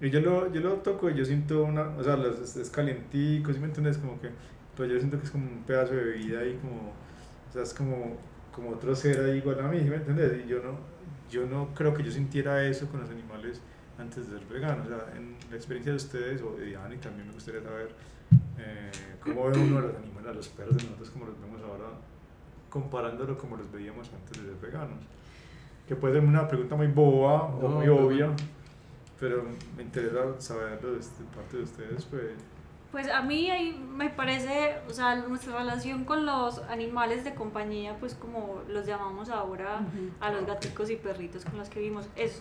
Y 0.00 0.10
yo 0.10 0.20
lo, 0.20 0.52
yo 0.52 0.60
lo 0.60 0.74
toco 0.78 1.10
y 1.10 1.14
yo 1.14 1.24
siento 1.24 1.64
una, 1.64 1.88
o 1.96 2.04
sea, 2.04 2.16
es, 2.16 2.56
es 2.56 2.70
calientico, 2.70 3.52
¿sí 3.52 3.60
me 3.60 3.66
entiendes? 3.66 3.98
Como 3.98 4.20
que, 4.20 4.30
pero 4.76 4.92
yo 4.92 4.98
siento 4.98 5.18
que 5.18 5.24
es 5.24 5.30
como 5.30 5.46
un 5.50 5.64
pedazo 5.64 5.94
de 5.94 6.04
bebida 6.04 6.40
ahí, 6.40 6.58
como, 6.60 6.90
o 6.90 7.52
sea, 7.52 7.62
es 7.62 7.74
como, 7.74 8.18
como 8.52 8.70
otro 8.70 8.94
ser 8.94 9.20
ahí 9.24 9.38
igual 9.38 9.60
a 9.60 9.68
mí, 9.68 9.80
¿sí 9.80 9.88
me 9.90 9.96
entiendes? 9.96 10.44
Y 10.44 10.48
yo 10.48 10.62
no, 10.62 10.78
yo 11.30 11.46
no 11.46 11.74
creo 11.74 11.94
que 11.94 12.02
yo 12.02 12.10
sintiera 12.12 12.64
eso 12.66 12.88
con 12.88 13.00
los 13.00 13.10
animales 13.10 13.62
antes 13.98 14.30
de 14.30 14.38
ser 14.38 14.46
vegano, 14.48 14.82
o 14.84 14.86
sea, 14.88 15.16
en 15.16 15.36
la 15.50 15.56
experiencia 15.56 15.92
de 15.92 15.96
ustedes 15.96 16.42
o 16.42 16.56
de 16.56 16.66
Diana, 16.66 16.94
y 16.94 16.98
también 16.98 17.26
me 17.28 17.34
gustaría 17.34 17.62
saber 17.62 17.94
eh, 18.58 18.90
cómo 19.22 19.44
ve 19.50 19.58
uno 19.58 19.78
a 19.78 19.82
los 19.82 19.94
animales, 19.96 20.30
a 20.30 20.32
los 20.34 20.48
perros 20.48 20.76
de 20.76 20.82
nosotros 20.84 21.10
como 21.10 21.26
los 21.26 21.40
vemos 21.40 21.60
ahora, 21.62 21.86
comparándolo 22.70 23.38
como 23.38 23.56
los 23.56 23.70
veíamos 23.70 24.10
antes 24.12 24.42
de 24.42 24.48
ser 24.50 24.60
veganos. 24.60 25.04
Que 25.86 25.94
puede 25.96 26.14
ser 26.14 26.24
una 26.24 26.48
pregunta 26.48 26.76
muy 26.76 26.86
boba 26.88 27.44
o 27.44 27.62
No, 27.62 27.68
muy 27.76 27.84
pero- 27.84 28.06
obvia, 28.06 28.30
pero 29.20 29.44
me 29.76 29.82
interesa 29.82 30.40
saberlo 30.40 30.92
de 30.94 31.00
este- 31.00 31.22
parte 31.36 31.58
de 31.58 31.62
ustedes, 31.62 32.04
pues. 32.06 32.32
Pues 32.90 33.08
a 33.10 33.22
mí 33.22 33.50
ahí 33.50 33.72
me 33.92 34.08
parece, 34.08 34.76
o 34.88 34.92
sea, 34.92 35.16
nuestra 35.16 35.58
relación 35.58 36.04
con 36.04 36.24
los 36.24 36.58
animales 36.70 37.24
de 37.24 37.34
compañía, 37.34 37.96
pues 37.98 38.14
como 38.14 38.62
los 38.68 38.86
llamamos 38.86 39.28
ahora 39.30 39.80
Ujú. 39.80 40.10
a 40.20 40.30
los 40.30 40.46
gaticos 40.46 40.90
y 40.90 40.96
perritos 40.96 41.44
con 41.44 41.58
los 41.58 41.68
que 41.68 41.80
vivimos, 41.80 42.08
es, 42.16 42.40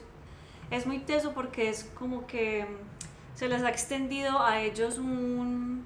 es 0.75 0.85
muy 0.85 0.99
teso 0.99 1.33
porque 1.33 1.69
es 1.69 1.89
como 1.95 2.25
que 2.27 2.65
mm, 2.65 3.37
se 3.37 3.47
les 3.47 3.63
ha 3.63 3.69
extendido 3.69 4.39
a 4.39 4.61
ellos 4.61 4.97
un, 4.97 5.85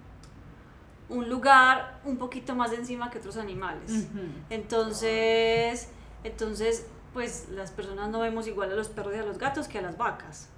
un 1.09 1.29
lugar 1.29 1.99
un 2.05 2.17
poquito 2.17 2.55
más 2.55 2.71
encima 2.73 3.09
que 3.09 3.19
otros 3.19 3.37
animales. 3.37 4.07
Entonces, 4.49 5.89
entonces, 6.23 6.87
pues 7.13 7.47
las 7.49 7.71
personas 7.71 8.09
no 8.09 8.19
vemos 8.19 8.47
igual 8.47 8.71
a 8.71 8.75
los 8.75 8.89
perros 8.89 9.15
y 9.15 9.19
a 9.19 9.23
los 9.23 9.37
gatos 9.37 9.67
que 9.67 9.79
a 9.79 9.81
las 9.81 9.97
vacas, 9.97 10.49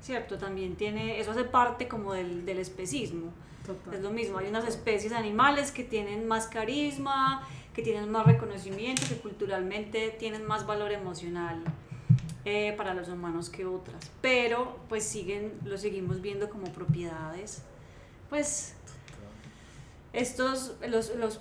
¿cierto? 0.00 0.38
También 0.38 0.76
tiene, 0.76 1.20
eso 1.20 1.32
hace 1.32 1.44
parte 1.44 1.88
como 1.88 2.12
del, 2.12 2.44
del 2.44 2.58
especismo. 2.58 3.32
Total. 3.66 3.94
Es 3.94 4.00
lo 4.00 4.10
mismo, 4.10 4.38
hay 4.38 4.48
unas 4.48 4.66
especies 4.66 5.12
animales 5.12 5.72
que 5.72 5.84
tienen 5.84 6.26
más 6.26 6.46
carisma, 6.46 7.46
que 7.74 7.82
tienen 7.82 8.10
más 8.10 8.24
reconocimiento, 8.26 9.02
que 9.08 9.16
culturalmente 9.16 10.10
tienen 10.18 10.46
más 10.46 10.66
valor 10.66 10.92
emocional 10.92 11.62
eh, 12.50 12.72
para 12.78 12.94
los 12.94 13.08
humanos 13.08 13.50
que 13.50 13.66
otras, 13.66 14.10
pero 14.22 14.78
pues 14.88 15.04
siguen, 15.04 15.52
lo 15.66 15.76
seguimos 15.76 16.22
viendo 16.22 16.48
como 16.48 16.72
propiedades. 16.72 17.62
Pues 18.30 18.74
estos, 20.14 20.76
los, 20.88 21.14
los 21.16 21.40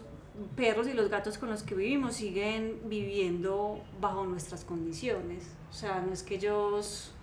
perros 0.57 0.85
y 0.89 0.93
los 0.93 1.07
gatos 1.07 1.37
con 1.37 1.49
los 1.49 1.63
que 1.63 1.75
vivimos 1.75 2.15
siguen 2.15 2.81
viviendo 2.89 3.81
bajo 4.01 4.25
nuestras 4.25 4.65
condiciones. 4.65 5.45
O 5.69 5.73
sea, 5.73 6.01
no 6.01 6.11
es 6.11 6.23
que 6.23 6.35
ellos, 6.35 7.13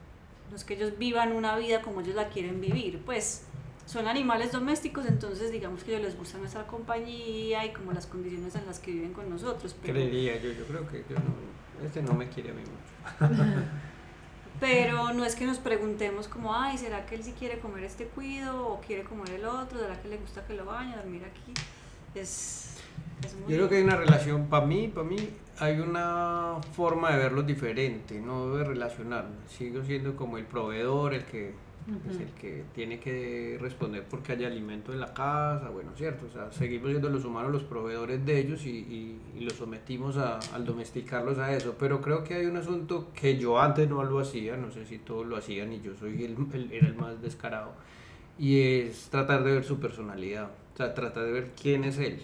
no 0.49 0.57
es 0.57 0.65
que 0.65 0.77
ellos 0.77 0.97
vivan 0.97 1.33
una 1.33 1.55
vida 1.59 1.83
como 1.83 2.01
ellos 2.01 2.15
la 2.15 2.31
quieren 2.31 2.63
vivir, 2.63 3.03
pues 3.05 3.43
son 3.85 4.09
animales 4.09 4.51
domésticos, 4.51 5.05
entonces 5.05 5.53
digamos 5.53 5.85
que 5.85 5.91
ellos 5.91 6.07
les 6.07 6.17
gusta 6.17 6.39
nuestra 6.39 6.67
compañía 6.67 7.67
y 7.67 7.75
como 7.75 7.93
las 7.93 8.07
condiciones 8.07 8.55
en 8.55 8.65
las 8.65 8.79
que 8.79 8.93
viven 8.93 9.13
con 9.13 9.29
nosotros. 9.29 9.77
Pero, 9.83 9.93
Creería 9.93 10.41
yo, 10.41 10.53
yo 10.53 10.65
creo 10.65 10.89
que 10.89 11.05
yo 11.07 11.17
no, 11.17 11.87
este 11.87 12.01
no 12.01 12.15
me 12.15 12.31
quiere 12.31 12.49
a 12.49 12.55
mí 12.55 12.63
mucho. 12.63 12.94
pero 14.61 15.13
no 15.13 15.25
es 15.25 15.35
que 15.35 15.47
nos 15.47 15.59
preguntemos 15.59 16.29
como, 16.29 16.55
ay, 16.55 16.79
¿será 16.79 17.07
que 17.07 17.15
él 17.17 17.25
sí 17.25 17.35
quiere 17.39 17.59
comer 17.59 17.85
este 17.85 18.07
cuido 18.07 18.69
o 18.69 18.81
quiere 18.81 19.03
comer 19.05 19.31
el 19.31 19.45
otro? 19.45 19.79
¿Será 19.79 20.01
que 20.01 20.09
le 20.09 20.17
gusta 20.17 20.45
que 20.47 20.55
lo 20.55 20.65
bañe, 20.65 20.97
dormir 20.97 21.23
aquí? 21.25 21.53
Es, 22.15 22.77
es 23.25 23.35
muy... 23.35 23.53
Yo 23.53 23.57
creo 23.57 23.69
que 23.69 23.77
hay 23.77 23.83
una 23.83 23.97
relación, 23.97 24.47
para 24.47 24.65
mí, 24.65 24.89
para 24.89 25.07
mí, 25.07 25.17
hay 25.59 25.81
una 25.81 26.57
forma 26.75 27.13
de 27.13 27.19
verlos 27.19 27.47
diferente, 27.47 28.21
no 28.21 28.55
de 28.55 28.65
relacionarme. 28.65 29.37
Sigo 29.49 29.83
siendo 29.85 30.17
como 30.17 30.39
el 30.39 30.45
proveedor, 30.45 31.15
el 31.15 31.25
que 31.25 31.55
es 32.11 32.19
el 32.19 32.29
que 32.41 32.65
tiene 32.75 32.99
que 32.99 33.59
responder 33.61 34.05
porque 34.09 34.33
haya 34.33 34.47
alimento 34.47 34.93
en 34.93 35.01
la 35.01 35.13
casa, 35.13 35.69
bueno, 35.69 35.91
cierto, 35.97 36.27
o 36.27 36.31
sea, 36.31 36.51
seguimos 36.51 36.89
siendo 36.91 37.11
los 37.11 37.25
humanos 37.27 37.53
los 37.53 37.63
proveedores 37.65 38.25
de 38.25 38.39
ellos 38.39 38.65
y, 38.65 38.71
y, 38.71 39.21
y 39.37 39.41
los 39.41 39.53
sometimos 39.55 40.17
a, 40.17 40.39
al 40.55 40.65
domesticarlos 40.65 41.39
a 41.39 41.55
eso, 41.55 41.75
pero 41.79 42.01
creo 42.01 42.25
que 42.25 42.35
hay 42.35 42.47
un 42.47 42.57
asunto 42.57 43.09
que 43.15 43.37
yo 43.37 43.61
antes 43.61 43.89
no 43.89 44.03
lo 44.03 44.19
hacía, 44.19 44.57
no 44.57 44.71
sé 44.71 44.87
si 44.87 44.99
todos 44.99 45.27
lo 45.27 45.37
hacían 45.37 45.73
y 45.75 45.81
yo 45.83 45.95
soy 45.95 46.25
el, 46.25 46.37
el- 46.55 46.73
era 46.73 46.87
el 46.87 46.95
más 46.95 47.21
descarado, 47.21 47.73
y 48.39 48.61
es 48.61 49.09
tratar 49.11 49.45
de 49.45 49.53
ver 49.53 49.65
su 49.65 49.79
personalidad, 49.79 50.51
o 50.75 50.77
sea, 50.79 50.95
tratar 50.95 51.25
de 51.25 51.33
ver 51.33 51.51
quién 51.61 51.85
es 51.85 51.99
él, 51.99 52.21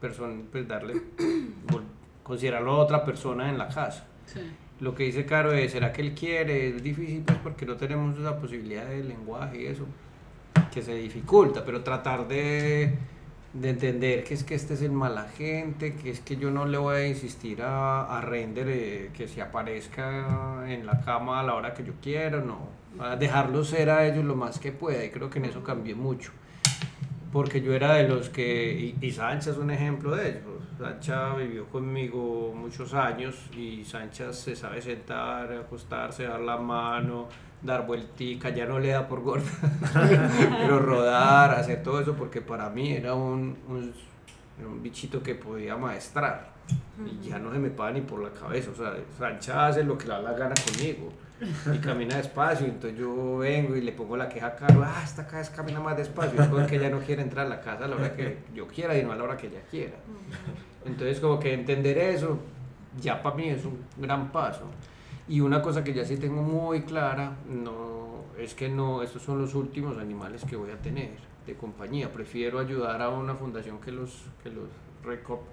Person, 0.00 0.48
pues 0.50 0.66
darle, 0.66 1.00
considerarlo 2.24 2.72
a 2.72 2.78
otra 2.78 3.04
persona 3.04 3.48
en 3.48 3.58
la 3.58 3.68
casa. 3.68 4.06
Sí. 4.26 4.40
Lo 4.82 4.96
que 4.96 5.04
dice 5.04 5.24
Caro 5.24 5.52
es, 5.52 5.70
¿será 5.70 5.92
que 5.92 6.02
él 6.02 6.12
quiere? 6.12 6.70
Es 6.70 6.82
difícil 6.82 7.22
pues 7.24 7.38
porque 7.38 7.64
no 7.64 7.76
tenemos 7.76 8.18
esa 8.18 8.36
posibilidad 8.40 8.84
del 8.84 9.06
lenguaje 9.10 9.62
y 9.62 9.66
eso, 9.66 9.86
que 10.74 10.82
se 10.82 10.96
dificulta, 10.96 11.64
pero 11.64 11.84
tratar 11.84 12.26
de, 12.26 12.92
de 13.52 13.70
entender 13.70 14.24
que 14.24 14.34
es 14.34 14.42
que 14.42 14.56
este 14.56 14.74
es 14.74 14.82
el 14.82 14.90
mala 14.90 15.28
gente, 15.38 15.94
que 15.94 16.10
es 16.10 16.18
que 16.18 16.36
yo 16.36 16.50
no 16.50 16.66
le 16.66 16.78
voy 16.78 16.96
a 16.96 17.06
insistir 17.06 17.62
a, 17.62 18.18
a 18.18 18.20
Render 18.22 18.66
eh, 18.68 19.10
que 19.16 19.28
se 19.28 19.40
aparezca 19.40 20.64
en 20.66 20.84
la 20.84 21.00
cama 21.00 21.38
a 21.38 21.44
la 21.44 21.54
hora 21.54 21.74
que 21.74 21.84
yo 21.84 21.92
quiera, 22.02 22.40
no, 22.40 22.68
a 22.98 23.14
dejarlos 23.14 23.68
ser 23.68 23.88
a 23.88 24.04
ellos 24.04 24.24
lo 24.24 24.34
más 24.34 24.58
que 24.58 24.72
pueda 24.72 25.04
y 25.04 25.10
creo 25.10 25.30
que 25.30 25.38
en 25.38 25.44
eso 25.44 25.62
cambié 25.62 25.94
mucho. 25.94 26.32
Porque 27.32 27.62
yo 27.62 27.72
era 27.72 27.94
de 27.94 28.08
los 28.08 28.30
que, 28.30 28.96
y, 29.00 29.06
y 29.06 29.12
Sancha 29.12 29.52
es 29.52 29.58
un 29.58 29.70
ejemplo 29.70 30.16
de 30.16 30.30
ello. 30.30 30.51
Sancha 30.82 31.34
vivió 31.34 31.66
conmigo 31.66 32.52
muchos 32.54 32.92
años 32.94 33.36
y 33.56 33.84
Sancha 33.84 34.32
se 34.32 34.56
sabe 34.56 34.82
sentar, 34.82 35.52
acostarse, 35.52 36.24
dar 36.24 36.40
la 36.40 36.56
mano, 36.56 37.28
dar 37.62 37.86
vueltica, 37.86 38.50
ya 38.50 38.66
no 38.66 38.78
le 38.78 38.88
da 38.88 39.06
por 39.06 39.22
gorda, 39.22 39.50
pero 40.60 40.80
rodar, 40.80 41.52
hacer 41.52 41.82
todo 41.82 42.00
eso, 42.00 42.14
porque 42.14 42.40
para 42.40 42.68
mí 42.68 42.92
era 42.92 43.14
un, 43.14 43.56
un, 43.68 43.92
era 44.58 44.68
un 44.68 44.82
bichito 44.82 45.22
que 45.22 45.36
podía 45.36 45.76
maestrar 45.76 46.52
y 47.06 47.28
ya 47.28 47.38
no 47.38 47.52
se 47.52 47.58
me 47.58 47.70
paga 47.70 47.92
ni 47.92 48.00
por 48.00 48.20
la 48.20 48.30
cabeza. 48.30 48.70
O 48.70 48.74
sea, 48.74 48.94
Sancha 49.18 49.68
hace 49.68 49.84
lo 49.84 49.96
que 49.96 50.06
le 50.06 50.14
da 50.14 50.20
la 50.20 50.32
gana 50.32 50.54
conmigo 50.66 51.12
y 51.72 51.78
camina 51.78 52.16
despacio. 52.16 52.66
Entonces 52.66 52.98
yo 52.98 53.38
vengo 53.38 53.76
y 53.76 53.80
le 53.80 53.92
pongo 53.92 54.16
la 54.16 54.28
queja 54.28 54.48
a 54.48 54.56
Caro, 54.56 54.82
ah, 54.84 55.02
esta 55.04 55.22
vez 55.22 55.50
camina 55.50 55.80
más 55.80 55.96
despacio. 55.96 56.40
Es 56.40 56.48
porque 56.48 56.76
ella 56.76 56.90
no 56.90 57.00
quiere 57.00 57.22
entrar 57.22 57.46
a 57.46 57.48
la 57.48 57.60
casa 57.60 57.84
a 57.84 57.88
la 57.88 57.96
hora 57.96 58.14
que 58.14 58.38
yo 58.54 58.66
quiera 58.66 58.96
y 58.96 59.02
no 59.02 59.12
a 59.12 59.16
la 59.16 59.24
hora 59.24 59.36
que 59.36 59.48
ella 59.48 59.62
quiera. 59.70 59.96
Entonces, 60.84 61.20
como 61.20 61.38
que 61.38 61.52
entender 61.54 61.98
eso 61.98 62.38
ya 63.00 63.22
para 63.22 63.36
mí 63.36 63.48
es 63.48 63.64
un 63.64 63.78
gran 63.96 64.30
paso. 64.32 64.64
Y 65.28 65.40
una 65.40 65.62
cosa 65.62 65.82
que 65.84 65.94
ya 65.94 66.04
sí 66.04 66.16
tengo 66.16 66.42
muy 66.42 66.82
clara, 66.82 67.36
no, 67.48 68.24
es 68.38 68.54
que 68.54 68.68
no, 68.68 69.02
estos 69.02 69.22
son 69.22 69.40
los 69.40 69.54
últimos 69.54 69.96
animales 69.98 70.44
que 70.44 70.56
voy 70.56 70.70
a 70.70 70.78
tener 70.78 71.10
de 71.46 71.54
compañía. 71.54 72.12
Prefiero 72.12 72.58
ayudar 72.58 73.00
a 73.02 73.08
una 73.08 73.34
fundación 73.34 73.78
que 73.80 73.92
los, 73.92 74.24
que 74.42 74.50
los, 74.50 74.68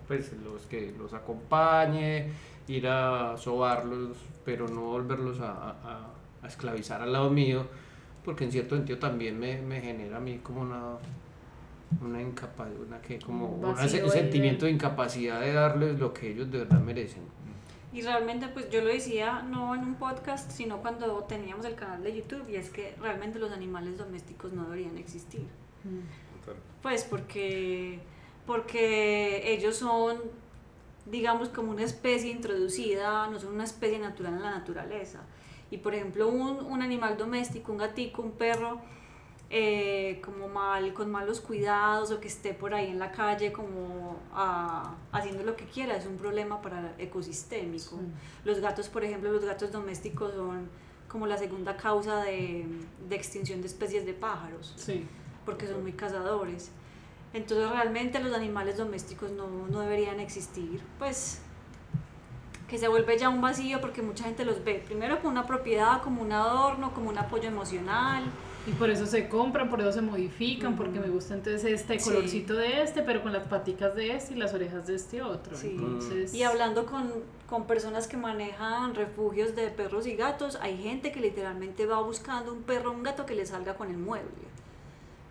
pues, 0.08 0.34
los, 0.44 0.66
que 0.66 0.94
los 0.98 1.14
acompañe, 1.14 2.32
ir 2.68 2.88
a 2.88 3.36
sobarlos, 3.38 4.18
pero 4.44 4.68
no 4.68 4.82
volverlos 4.82 5.40
a- 5.40 5.52
a- 5.72 6.08
a 6.42 6.48
esclavizar 6.48 7.02
al 7.02 7.14
lado 7.14 7.30
mío, 7.30 7.66
porque 8.26 8.44
en 8.46 8.52
cierto 8.52 8.76
sentido 8.76 9.00
también 9.00 9.40
me, 9.40 9.62
me 9.62 9.82
genera 9.82 10.18
a 10.18 10.20
mí 10.20 10.40
como 10.44 10.62
una 10.62 10.82
una 12.02 12.22
incapacidad, 12.22 12.80
una 12.80 13.02
que 13.02 13.20
como 13.20 13.48
Un 13.48 13.66
un 13.66 13.76
vacío 13.76 14.10
sentimiento 14.10 14.66
de- 14.66 14.72
de 14.72 14.76
incapacidad 14.76 15.42
de 15.42 15.54
darles 15.54 16.00
lo 16.00 16.14
que 16.14 16.32
ellos 16.32 16.52
de 16.52 16.60
verdad 16.60 16.80
merecen. 16.80 17.24
Y 17.92 18.02
realmente, 18.04 18.48
pues 18.50 18.70
yo 18.70 18.82
lo 18.82 18.88
decía 18.88 19.42
no 19.42 19.74
en 19.74 19.82
un 19.82 19.96
podcast, 19.96 20.52
sino 20.52 20.78
cuando 20.82 21.24
teníamos 21.24 21.66
el 21.66 21.74
canal 21.76 22.04
de 22.04 22.16
YouTube, 22.16 22.48
y 22.48 22.56
es 22.56 22.70
que 22.70 22.96
realmente 23.02 23.40
los 23.40 23.52
animales 23.52 23.98
domésticos 23.98 24.54
no 24.54 24.64
deberían 24.66 24.98
existir. 25.00 25.42
Total. 26.46 26.62
Pues 26.84 27.04
porque, 27.04 28.00
porque 28.46 29.54
ellos 29.54 29.78
son, 29.78 30.18
digamos, 31.08 31.50
como 31.50 31.72
una 31.72 31.84
especie 31.84 32.30
introducida, 32.32 33.28
no 33.28 33.40
son 33.40 33.56
una 33.56 33.64
especie 33.64 33.98
natural 33.98 34.34
en 34.36 34.42
la 34.44 34.52
naturaleza. 34.52 35.22
Y 35.72 35.78
por 35.78 35.96
ejemplo, 35.96 36.28
un, 36.28 36.64
un 36.66 36.82
animal 36.82 37.18
doméstico, 37.18 37.72
un 37.72 37.78
gatico, 37.80 38.22
un 38.22 38.32
perro, 38.34 38.82
eh, 39.52 40.22
como 40.24 40.48
mal, 40.48 40.94
con 40.94 41.10
malos 41.10 41.42
cuidados 41.42 42.12
o 42.12 42.20
que 42.20 42.28
esté 42.28 42.54
por 42.54 42.74
ahí 42.74 42.88
en 42.92 43.00
la 43.00 43.12
calle 43.12 43.52
como 43.52 44.18
ah, 44.34 44.96
haciendo 45.12 45.44
lo 45.44 45.56
que 45.56 45.66
quiera, 45.66 45.96
es 45.98 46.06
un 46.06 46.18
problema 46.18 46.62
para 46.62 46.80
el 46.80 47.02
ecosistémico. 47.08 48.00
Los 48.46 48.60
gatos, 48.60 48.90
por 48.90 49.04
ejemplo, 49.04 49.32
los 49.32 49.44
gatos 49.44 49.72
domésticos 49.72 50.34
son 50.36 50.70
como 51.08 51.26
la 51.26 51.38
segunda 51.38 51.76
causa 51.76 52.22
de, 52.24 52.68
de 53.08 53.16
extinción 53.16 53.62
de 53.62 53.68
especies 53.68 54.06
de 54.06 54.14
pájaros 54.14 54.74
Sí. 54.78 55.08
porque 55.46 55.66
son 55.66 55.82
muy 55.82 55.94
cazadores. 55.94 56.72
Entonces 57.34 57.70
realmente 57.72 58.20
los 58.20 58.34
animales 58.34 58.78
domésticos 58.78 59.32
no, 59.32 59.48
no 59.68 59.80
deberían 59.80 60.20
existir. 60.20 60.82
Pues 61.00 61.42
que 62.68 62.78
se 62.78 62.88
vuelve 62.88 63.18
ya 63.18 63.30
un 63.30 63.42
vacío 63.42 63.82
porque 63.82 64.04
mucha 64.04 64.26
gente 64.26 64.46
los 64.46 64.64
ve 64.64 64.84
primero 64.86 65.18
como 65.18 65.30
una 65.32 65.48
propiedad, 65.48 66.04
como 66.04 66.22
un 66.22 66.32
adorno, 66.32 66.94
como 66.94 67.10
un 67.10 67.18
apoyo 67.18 67.48
emocional. 67.48 68.26
Y 68.68 68.72
por 68.74 68.90
eso 68.90 69.06
se 69.06 69.28
compran, 69.30 69.70
por 69.70 69.80
eso 69.82 69.92
se 69.92 70.02
modifican, 70.02 70.76
porque 70.76 71.00
me 71.00 71.08
gusta 71.08 71.34
entonces 71.34 71.64
este 71.66 71.98
Sí. 72.00 72.10
colorcito 72.10 72.54
de 72.56 72.84
este, 72.84 73.02
pero 73.02 73.24
con 73.24 73.34
las 73.34 73.48
paticas 73.48 73.96
de 73.96 74.16
este 74.16 74.34
y 74.34 74.38
las 74.38 74.54
orejas 74.54 74.86
de 74.86 74.96
este 74.96 75.22
otro. 75.22 75.56
Sí. 75.58 75.70
Entonces, 75.76 76.34
Y 76.34 76.44
hablando 76.44 76.86
con, 76.86 77.12
con 77.48 77.66
personas 77.66 78.08
que 78.08 78.18
manejan 78.18 78.94
refugios 78.96 79.56
de 79.56 79.70
perros 79.70 80.06
y 80.08 80.16
gatos, 80.16 80.58
hay 80.62 80.78
gente 80.78 81.12
que 81.12 81.20
literalmente 81.20 81.86
va 81.86 82.02
buscando 82.02 82.54
un 82.54 82.62
perro 82.64 82.92
o 82.92 82.94
un 82.94 83.04
gato 83.04 83.26
que 83.26 83.34
le 83.34 83.46
salga 83.46 83.76
con 83.76 83.90
el 83.90 83.98
mueble. 83.98 84.30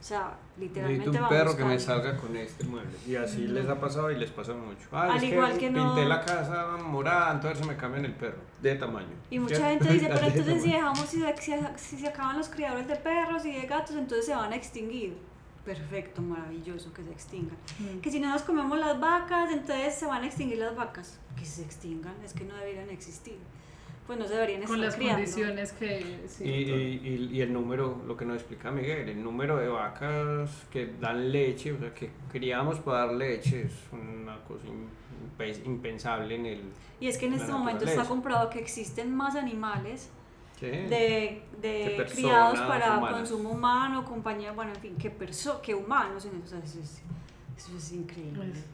O 0.01 0.05
sea, 0.05 0.37
literalmente 0.59 1.07
Necesito 1.07 1.23
va 1.25 1.29
un 1.29 1.37
perro 1.37 1.57
que 1.57 1.65
me 1.65 1.79
salga 1.79 2.17
con 2.17 2.37
este 2.37 2.65
mueble. 2.65 2.97
Y 3.07 3.17
así 3.17 3.49
les 3.49 3.69
ha 3.69 3.81
pasado 3.81 4.11
y 4.13 4.17
les 4.17 4.31
pasa 4.31 4.55
mucho. 4.55 4.87
Ah, 4.93 5.09
Al 5.11 5.17
es 5.17 5.23
igual 5.25 5.53
que, 5.55 5.59
que 5.59 5.71
no- 5.71 5.95
pinté 5.95 6.09
la 6.09 6.25
casa 6.25 6.77
morada, 6.85 7.33
entonces 7.33 7.59
se 7.59 7.65
me 7.67 7.77
cambian 7.77 8.05
el 8.05 8.13
perro. 8.15 8.39
De 8.63 8.77
tamaño. 8.77 9.09
Y 9.31 9.39
mucha 9.41 9.69
gente 9.71 9.93
dice, 9.93 10.07
pero 10.13 10.27
entonces 10.27 10.63
si 10.63 10.73
dejamos, 10.73 11.01
si 11.01 11.21
se, 11.21 11.37
si- 11.39 11.53
si 11.77 11.97
se 11.99 12.09
acaban 12.09 12.39
los 12.39 12.49
criadores 12.49 12.87
de 12.87 12.95
perros 12.97 13.45
y 13.45 13.53
de 13.53 13.67
gatos, 13.67 13.97
entonces 13.97 14.27
se 14.27 14.35
van 14.37 14.53
a 14.53 14.57
extinguir. 14.57 15.17
Perfecto, 15.65 16.23
maravilloso 16.23 16.93
que 16.95 17.03
se 17.03 17.11
extingan. 17.11 17.57
Mm. 17.79 17.99
Que 18.01 18.11
si 18.11 18.21
no 18.21 18.31
nos 18.31 18.43
comemos 18.43 18.79
las 18.79 18.99
vacas, 19.01 19.51
entonces 19.53 19.95
se 19.95 20.07
van 20.07 20.23
a 20.23 20.27
extinguir 20.27 20.59
las 20.59 20.75
vacas. 20.75 21.19
Que 21.37 21.45
se 21.45 21.63
extingan, 21.63 22.15
es 22.25 22.33
que 22.33 22.45
no 22.45 22.55
deberían 22.55 22.89
existir. 22.89 23.37
Pues 24.09 24.19
no 24.19 24.27
se 24.27 24.35
deberían 24.35 24.63
con 24.63 24.75
estar 24.77 24.79
las 24.87 24.97
criando. 24.97 25.17
condiciones 25.23 25.73
que... 25.75 26.21
sí. 26.27 26.45
Y, 26.45 26.49
y, 26.49 27.09
y- 27.31 27.37
y 27.37 27.41
el 27.43 27.53
número, 27.53 28.03
lo 28.07 28.17
que 28.17 28.25
nos 28.25 28.37
explica 28.39 28.71
Miguel, 28.73 29.09
el 29.11 29.23
número 29.23 29.57
de 29.59 29.69
vacas 29.69 30.51
que 30.73 30.95
dan 30.99 31.31
leche, 31.31 31.75
o 31.75 31.79
sea, 31.79 31.95
que 31.95 32.11
criamos 32.33 32.81
para 32.81 33.07
dar 33.07 33.13
leche, 33.15 33.63
es 33.67 33.73
una 33.93 34.43
cosa 34.45 34.65
impe- 34.67 35.65
impensable 35.67 36.35
en 36.35 36.47
el... 36.47 36.63
Y 36.99 37.07
es 37.07 37.19
que 37.19 37.27
en 37.27 37.35
este 37.35 37.53
momento 37.53 37.85
está 37.85 38.05
comprobado 38.05 38.49
que 38.51 38.59
existen 38.59 39.15
más 39.15 39.37
animales 39.37 40.09
¿sí? 40.59 40.67
de, 40.67 41.43
de 41.61 42.07
criados 42.11 42.59
para 42.61 42.97
humanas. 42.99 43.19
consumo 43.19 43.51
humano, 43.51 44.05
compañía, 44.07 44.53
bueno, 44.53 44.73
en 44.75 44.81
fin, 44.81 44.97
que, 44.97 45.11
perso 45.11 45.61
que 45.63 45.75
humanos 45.75 46.25
en 46.25 46.37
eso. 46.37 46.45
O 46.45 46.49
sea, 46.49 46.59
eso, 46.65 46.81
es, 46.81 47.03
eso 47.59 47.77
es 47.77 47.93
increíble. 47.93 48.37
Pues, 48.53 48.65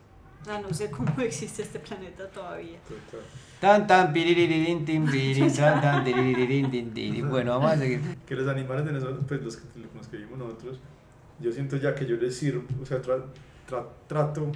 Sea, 0.44 0.60
no 0.60 0.72
sé 0.74 0.90
cómo 0.90 1.12
existe 1.20 1.62
este 1.62 1.78
planeta 1.78 2.28
todavía. 2.28 2.78
Total. 2.80 3.20
Tan 3.60 3.86
tan 3.86 4.12
piriririn 4.12 4.84
tin 4.84 5.06
pirin, 5.10 5.52
tan 5.54 5.80
tan 5.80 6.04
tiriririn 6.04 6.70
tin 6.70 6.92
tin. 6.92 7.28
Bueno, 7.30 7.52
vamos 7.58 7.72
a 7.72 7.76
seguir. 7.78 8.00
Que 8.26 8.34
los 8.34 8.46
animales 8.48 8.84
de 8.84 8.92
nosotros, 8.92 9.24
pues 9.26 9.42
los 9.42 9.56
que, 9.56 9.64
los 9.96 10.06
que 10.08 10.16
vivimos 10.18 10.38
nosotros, 10.38 10.78
yo 11.40 11.50
siento 11.52 11.76
ya 11.76 11.94
que 11.94 12.06
yo 12.06 12.16
les 12.16 12.36
sirvo, 12.36 12.64
o 12.82 12.84
sea, 12.86 13.00
tra- 13.02 13.24
tra- 13.68 13.88
trato 14.06 14.52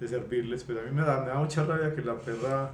de 0.00 0.06
servirles, 0.08 0.62
pero 0.64 0.80
a 0.80 0.82
mí 0.84 0.90
me 0.92 1.02
da, 1.02 1.20
me 1.22 1.28
da 1.28 1.38
mucha 1.38 1.64
rabia 1.64 1.94
que 1.94 2.02
la 2.02 2.14
perra 2.14 2.70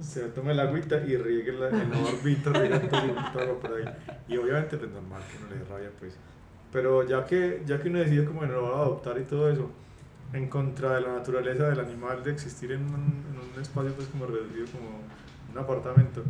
se 0.00 0.22
tome 0.28 0.52
el 0.52 0.60
agüita 0.60 0.96
y 1.06 1.16
riegue 1.16 1.52
la, 1.52 1.68
el 1.68 1.90
riegue 2.22 2.36
todo, 2.42 3.14
todo 3.32 3.58
por 3.60 3.72
ahí. 3.74 3.84
Y 4.28 4.36
obviamente, 4.36 4.76
pues 4.76 4.90
normal 4.90 5.22
que 5.30 5.38
no 5.38 5.48
le 5.50 5.56
dé 5.58 5.64
rabia, 5.64 5.90
pues. 5.98 6.16
Pero 6.72 7.06
ya 7.06 7.24
que, 7.24 7.62
ya 7.64 7.80
que 7.80 7.88
uno 7.88 8.00
decide 8.00 8.24
como 8.24 8.40
que 8.40 8.46
no 8.48 8.54
lo 8.54 8.62
va 8.64 8.78
a 8.78 8.82
adoptar 8.82 9.18
y 9.18 9.24
todo 9.24 9.48
eso, 9.50 9.70
en 10.32 10.48
contra 10.48 10.94
de 10.96 11.00
la 11.02 11.12
naturaleza 11.14 11.68
del 11.68 11.80
animal 11.80 12.22
de 12.24 12.32
existir 12.32 12.72
en 12.72 12.82
un, 12.82 12.94
en 13.30 13.52
un 13.54 13.62
espacio 13.62 13.92
pues 13.94 14.08
como 14.08 14.26
reducido 14.26 14.66
como 14.72 15.00
un 15.52 15.58
apartamento, 15.58 16.22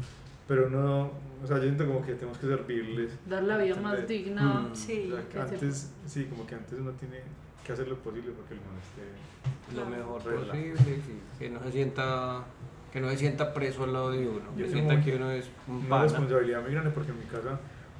pero 0.46 0.68
no, 0.68 1.10
o 1.42 1.46
sea, 1.46 1.56
yo 1.56 1.62
siento 1.64 1.86
como 1.86 2.02
que 2.04 2.14
tenemos 2.14 2.36
que 2.38 2.46
servirles. 2.46 3.12
Dar 3.26 3.42
la 3.44 3.56
vida 3.56 3.76
más 3.76 4.06
digna. 4.06 4.42
Mm. 4.70 4.74
Sí. 4.76 5.10
O 5.10 5.16
sea, 5.16 5.24
que 5.26 5.32
se- 5.48 5.54
antes, 5.54 5.92
sí, 6.06 6.24
como 6.26 6.46
que 6.46 6.54
antes 6.54 6.78
uno 6.78 6.90
tiene 6.92 7.20
que 7.64 7.72
hacer 7.72 7.88
lo 7.88 7.96
posible 7.96 8.32
porque 8.32 8.54
el 8.54 8.60
man 8.60 8.76
esté... 8.78 9.74
Lo 9.74 9.86
mejor 9.86 10.22
Regla. 10.24 10.52
posible, 10.52 10.76
sí, 11.06 11.20
que 11.38 11.48
no 11.50 11.62
se 11.62 11.72
sienta 11.72 12.44
que 12.92 13.00
no 13.00 13.08
se 13.10 13.16
sienta 13.16 13.52
preso 13.54 13.82
al 13.84 13.92
lado 13.92 14.10
de 14.12 14.28
uno, 14.28 14.50
Yo 14.56 14.66
que 14.66 14.70
sienta 14.70 15.00
que 15.02 15.16
uno 15.16 15.30
es 15.32 15.48
un 15.66 15.76
Una 15.78 15.88
pana. 15.88 16.02
responsabilidad 16.04 16.62
muy 16.62 16.70
grande 16.72 16.90
porque 16.90 17.10
en 17.10 17.18
mi 17.18 17.24
casa 17.24 17.58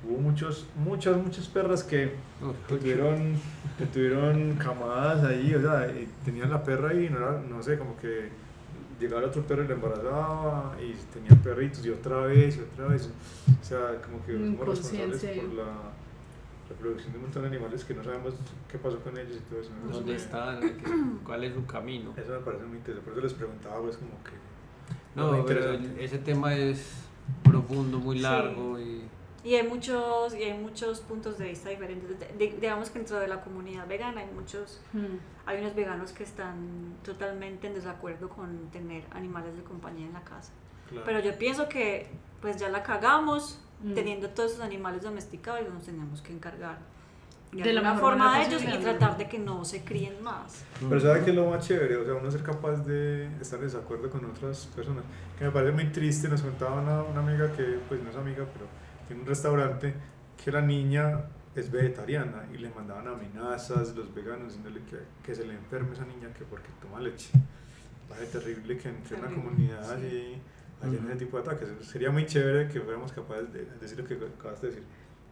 hubo 0.09 0.19
muchos, 0.19 0.67
muchas, 0.77 1.17
muchas 1.17 1.47
perras 1.49 1.83
que, 1.85 2.13
que 2.69 2.77
tuvieron, 2.79 3.35
que 3.79 3.87
tuvieron 3.87 4.55
camadas 4.57 5.25
ahí, 5.25 5.55
o 5.55 5.61
sea, 5.61 5.87
y 5.91 6.09
tenían 6.25 6.51
la 6.51 6.63
perra 6.63 6.91
ahí, 6.91 7.09
no, 7.11 7.19
era, 7.19 7.41
no 7.49 7.63
sé, 7.63 7.79
como 7.79 7.97
que 7.97 8.29
llegaba 9.01 9.23
el 9.23 9.29
otro 9.29 9.43
perro 9.43 9.65
y 9.65 9.69
la 9.69 9.75
embarazaba 9.75 10.77
y 10.81 10.93
tenían 11.13 11.39
perritos 11.39 11.85
y 11.85 11.91
otra 11.91 12.19
vez 12.21 12.57
y 12.57 12.61
otra 12.61 12.87
vez. 12.89 13.09
O 13.61 13.65
sea, 13.65 14.01
como 14.05 14.25
que 14.25 14.33
somos 14.33 14.69
responsables 14.69 15.25
por 15.43 15.55
la 15.55 15.65
reproducción 16.69 17.13
de 17.13 17.19
un 17.19 17.25
montón 17.25 17.43
de 17.43 17.49
animales 17.49 17.85
que 17.85 17.95
no 17.95 18.05
sabemos 18.05 18.35
qué 18.71 18.79
pasó 18.79 18.99
con 19.01 19.17
ellos 19.19 19.37
y 19.37 19.51
todo 19.51 19.61
eso. 19.61 19.71
¿Dónde 19.93 20.13
me- 20.13 20.17
están? 20.17 20.61
¿Qué- 20.61 21.25
¿Cuál 21.25 21.45
es 21.45 21.55
su 21.55 21.67
camino? 21.67 22.13
Eso 22.17 22.33
me 22.33 22.39
parece 22.39 22.65
muy 22.65 22.79
interesante, 22.79 23.11
por 23.11 23.19
eso 23.19 23.27
les 23.27 23.35
preguntaba, 23.35 23.81
pues, 23.83 23.97
como 23.97 24.13
que... 24.25 24.31
No, 25.17 25.45
pero 25.47 25.73
ese 25.99 26.19
tema 26.19 26.55
es 26.57 26.95
profundo, 27.43 27.99
muy 27.99 28.17
Sí. 28.17 28.23
largo 28.23 28.79
y 28.81 29.03
Y 29.45 29.55
hay 29.57 29.69
muchos, 29.69 30.35
y 30.35 30.43
hay 30.43 30.59
muchos 30.59 31.01
puntos 31.01 31.37
de 31.39 31.49
vista 31.49 31.69
diferentes. 31.69 32.19
De- 32.19 32.27
de- 32.39 32.57
digamos 32.59 32.89
que 32.91 32.99
dentro 32.99 33.19
de 33.21 33.29
la 33.29 33.43
comunidad 33.43 33.87
vegana 33.87 34.23
hay 34.23 34.29
muchos, 34.35 34.81
Mm. 34.95 35.19
hay 35.47 35.61
unos 35.61 35.75
veganos 35.75 36.13
que 36.13 36.23
están 36.25 36.95
totalmente 37.05 37.67
en 37.67 37.75
desacuerdo 37.75 38.31
con 38.31 38.71
tener 38.71 39.05
animales 39.13 39.55
de 39.57 39.63
compañía 39.63 40.07
en 40.07 40.15
la 40.15 40.23
casa. 40.25 40.51
Claro. 40.89 41.05
Pero 41.05 41.21
yo 41.21 41.37
pienso 41.39 41.69
que 41.69 42.09
pues 42.41 42.57
ya 42.59 42.69
la 42.71 42.83
cagamos 42.83 43.59
Mm. 43.83 43.95
teniendo 43.95 44.31
todos 44.31 44.53
esos 44.53 44.65
animales 44.65 45.03
domesticados 45.03 45.61
y 45.67 45.71
nos 45.73 45.85
tenemos 45.85 46.23
que 46.23 46.33
encargar 46.33 46.79
de, 47.53 47.63
De 47.63 47.73
la 47.73 47.95
forma 47.95 48.39
de 48.39 48.47
ellos 48.47 48.63
y 48.65 48.79
tratar 48.83 49.17
de 49.17 49.29
que 49.29 49.39
no 49.39 49.65
se 49.65 49.85
críen 49.85 50.21
más. 50.25 50.65
Pero 50.89 51.01
¿sabe 51.01 51.23
qué 51.23 51.31
es 51.31 51.37
lo 51.37 51.49
más 51.51 51.65
chévere? 51.67 51.97
O 51.99 52.05
sea, 52.05 52.15
uno 52.15 52.29
ser 52.31 52.43
capaz 52.43 52.79
de 52.85 53.27
estar 53.41 53.59
en 53.61 53.67
desacuerdo 53.67 54.11
con 54.11 54.25
otras 54.25 54.67
personas. 54.75 55.05
Que 55.39 55.45
me 55.45 55.51
parece 55.53 55.73
muy 55.73 55.87
triste, 55.93 56.29
nos 56.29 56.43
contaba 56.43 56.81
una, 56.81 57.03
una 57.03 57.21
amiga 57.21 57.53
que, 57.53 57.79
pues 57.89 58.03
no 58.03 58.11
es 58.11 58.17
amiga, 58.17 58.45
pero 58.53 58.67
tiene 59.07 59.23
un 59.23 59.29
restaurante, 59.29 59.95
que 60.43 60.51
la 60.53 60.61
niña 60.61 61.21
es 61.55 61.71
vegetariana 61.71 62.47
y 62.53 62.59
le 62.59 62.69
mandaban 62.71 63.07
amenazas 63.07 63.95
los 63.95 64.13
veganos 64.15 64.49
diciéndole 64.49 64.81
que, 64.85 64.99
que 65.23 65.35
se 65.35 65.47
le 65.47 65.55
enferme 65.55 65.93
esa 65.93 66.05
niña 66.05 66.29
que 66.37 66.45
porque 66.45 66.69
toma 66.83 67.01
leche. 67.01 67.31
Parece 68.09 68.39
terrible 68.39 68.77
que 68.77 68.89
entre 68.89 69.17
una 69.17 69.29
comunidad 69.29 69.83
sí. 69.85 69.93
así 69.95 70.39
haya 70.83 70.99
Ujú. 70.99 71.09
ese 71.09 71.17
tipo 71.17 71.37
de 71.41 71.43
ataques. 71.45 71.69
Sería 71.87 72.11
muy 72.11 72.27
chévere 72.27 72.69
que 72.69 72.81
fuéramos 72.81 73.13
capaces 73.13 73.53
de 73.53 73.65
decir 73.81 73.99
lo 73.99 74.05
que 74.05 74.15
acabas 74.15 74.61
de 74.63 74.69
decir, 74.69 74.83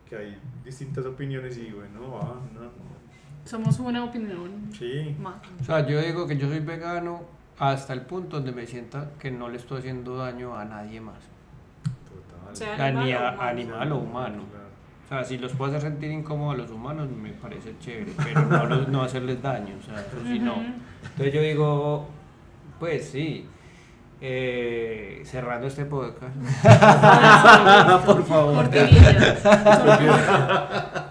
que 0.09 0.16
hay 0.16 0.39
distintas 0.64 1.05
opiniones 1.05 1.57
y 1.59 1.70
bueno, 1.73 2.12
va, 2.12 2.41
no, 2.55 2.61
no, 2.62 2.70
Somos 3.45 3.79
una 3.81 4.05
opinión 4.05 4.70
sí. 4.73 5.16
más. 5.20 5.37
O 5.61 5.64
sea, 5.64 5.87
yo 5.87 6.01
digo 6.01 6.27
que 6.27 6.37
yo 6.37 6.49
soy 6.49 6.61
vegano 6.61 7.23
hasta 7.59 7.93
el 7.93 8.03
punto 8.03 8.37
donde 8.37 8.53
me 8.53 8.66
sienta 8.66 9.11
que 9.18 9.31
no 9.31 9.49
le 9.49 9.57
estoy 9.59 9.81
haciendo 9.81 10.16
daño 10.16 10.57
a 10.57 10.64
nadie 10.64 11.01
más. 11.01 11.18
Sea, 12.55 12.90
ni 12.92 13.12
a 13.12 13.16
o 13.18 13.20
humano. 13.34 13.42
animal 13.42 13.92
o 13.92 13.96
humano. 13.98 14.42
O 15.05 15.09
sea, 15.09 15.24
si 15.24 15.36
los 15.38 15.53
puedo 15.53 15.70
hacer 15.76 15.90
sentir 15.90 16.11
incómodos 16.11 16.55
a 16.55 16.59
los 16.59 16.70
humanos, 16.70 17.09
me 17.11 17.30
parece 17.32 17.74
chévere, 17.80 18.12
pero 18.24 18.42
no, 18.46 18.64
los- 18.66 18.88
no 18.88 19.03
hacerles 19.03 19.42
daño, 19.42 19.74
o 19.78 19.82
sea, 19.84 20.00
eso 20.00 20.16
sí 20.26 20.38
no. 20.38 20.55
Entonces 21.03 21.34
yo 21.34 21.40
digo, 21.42 22.09
pues 22.78 23.11
sí, 23.11 23.46
eh, 24.22 25.20
cerrando 25.24 25.66
este 25.66 25.84
podcast. 25.84 26.34
Por 28.07 28.24
favor. 28.24 28.64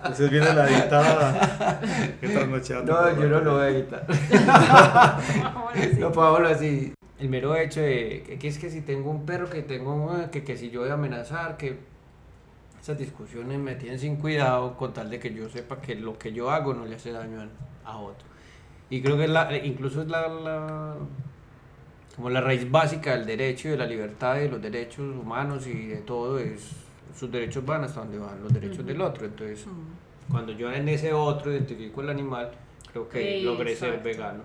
Entonces 0.03 0.29
viene 0.31 0.53
la 0.53 0.67
editada 0.69 1.79
que 2.21 2.27
trasnochada. 2.29 2.83
No, 3.13 3.21
yo 3.21 3.27
no 3.29 3.39
lo 3.41 3.53
voy 3.53 3.63
a 3.63 3.67
editar. 3.69 4.05
Sí. 5.73 5.99
No 5.99 6.11
puedo 6.11 6.45
así. 6.47 6.93
El 7.21 7.29
mero 7.29 7.55
hecho 7.55 7.81
de 7.81 8.23
que, 8.25 8.37
que 8.39 8.47
es 8.49 8.57
que 8.57 8.69
si 8.69 8.81
tengo 8.81 9.09
un 9.11 9.25
perro, 9.25 9.49
que 9.49 9.61
tengo 9.61 10.29
que, 10.31 10.43
que 10.43 10.57
si 10.57 10.69
yo 10.71 10.81
voy 10.81 10.89
a 10.89 10.93
amenazar, 10.95 11.55
que 11.57 11.77
esas 12.81 12.97
discusiones 12.97 13.59
me 13.59 13.75
tienen 13.75 13.99
sin 13.99 14.15
cuidado 14.17 14.75
con 14.75 14.93
tal 14.93 15.09
de 15.09 15.19
que 15.19 15.33
yo 15.33 15.47
sepa 15.49 15.79
que 15.81 15.95
lo 15.95 16.17
que 16.17 16.33
yo 16.33 16.49
hago 16.49 16.73
no 16.73 16.85
le 16.85 16.95
hace 16.95 17.11
daño 17.11 17.39
a, 17.85 17.91
a 17.91 17.97
otro. 17.99 18.25
Y 18.89 19.01
creo 19.01 19.17
que 19.17 19.25
es 19.25 19.29
la, 19.29 19.55
incluso 19.57 20.01
es 20.01 20.07
la, 20.09 20.27
la- 20.27 20.95
como 22.15 22.29
la 22.29 22.41
raíz 22.41 22.69
básica 22.69 23.11
del 23.15 23.25
derecho 23.25 23.67
y 23.69 23.71
de 23.71 23.77
la 23.77 23.85
libertad 23.85 24.37
y 24.37 24.41
de 24.41 24.49
los 24.49 24.61
derechos 24.61 25.15
humanos 25.15 25.65
y 25.67 25.87
de 25.87 25.97
todo 25.97 26.39
es 26.39 26.71
sus 27.17 27.31
derechos 27.31 27.65
van 27.65 27.83
hasta 27.83 28.01
donde 28.01 28.17
van 28.19 28.41
los 28.43 28.51
derechos 28.53 28.85
del 28.85 29.01
otro. 29.01 29.25
Entonces, 29.25 29.65
cuando 30.29 30.51
yo 30.53 30.71
en 30.71 30.89
ese 30.89 31.13
otro 31.13 31.51
identifico 31.51 32.01
el 32.01 32.09
animal, 32.09 32.51
creo 32.91 33.07
que 33.09 33.19
logré 33.43 33.75
ser 33.75 34.01
vegano. 34.03 34.43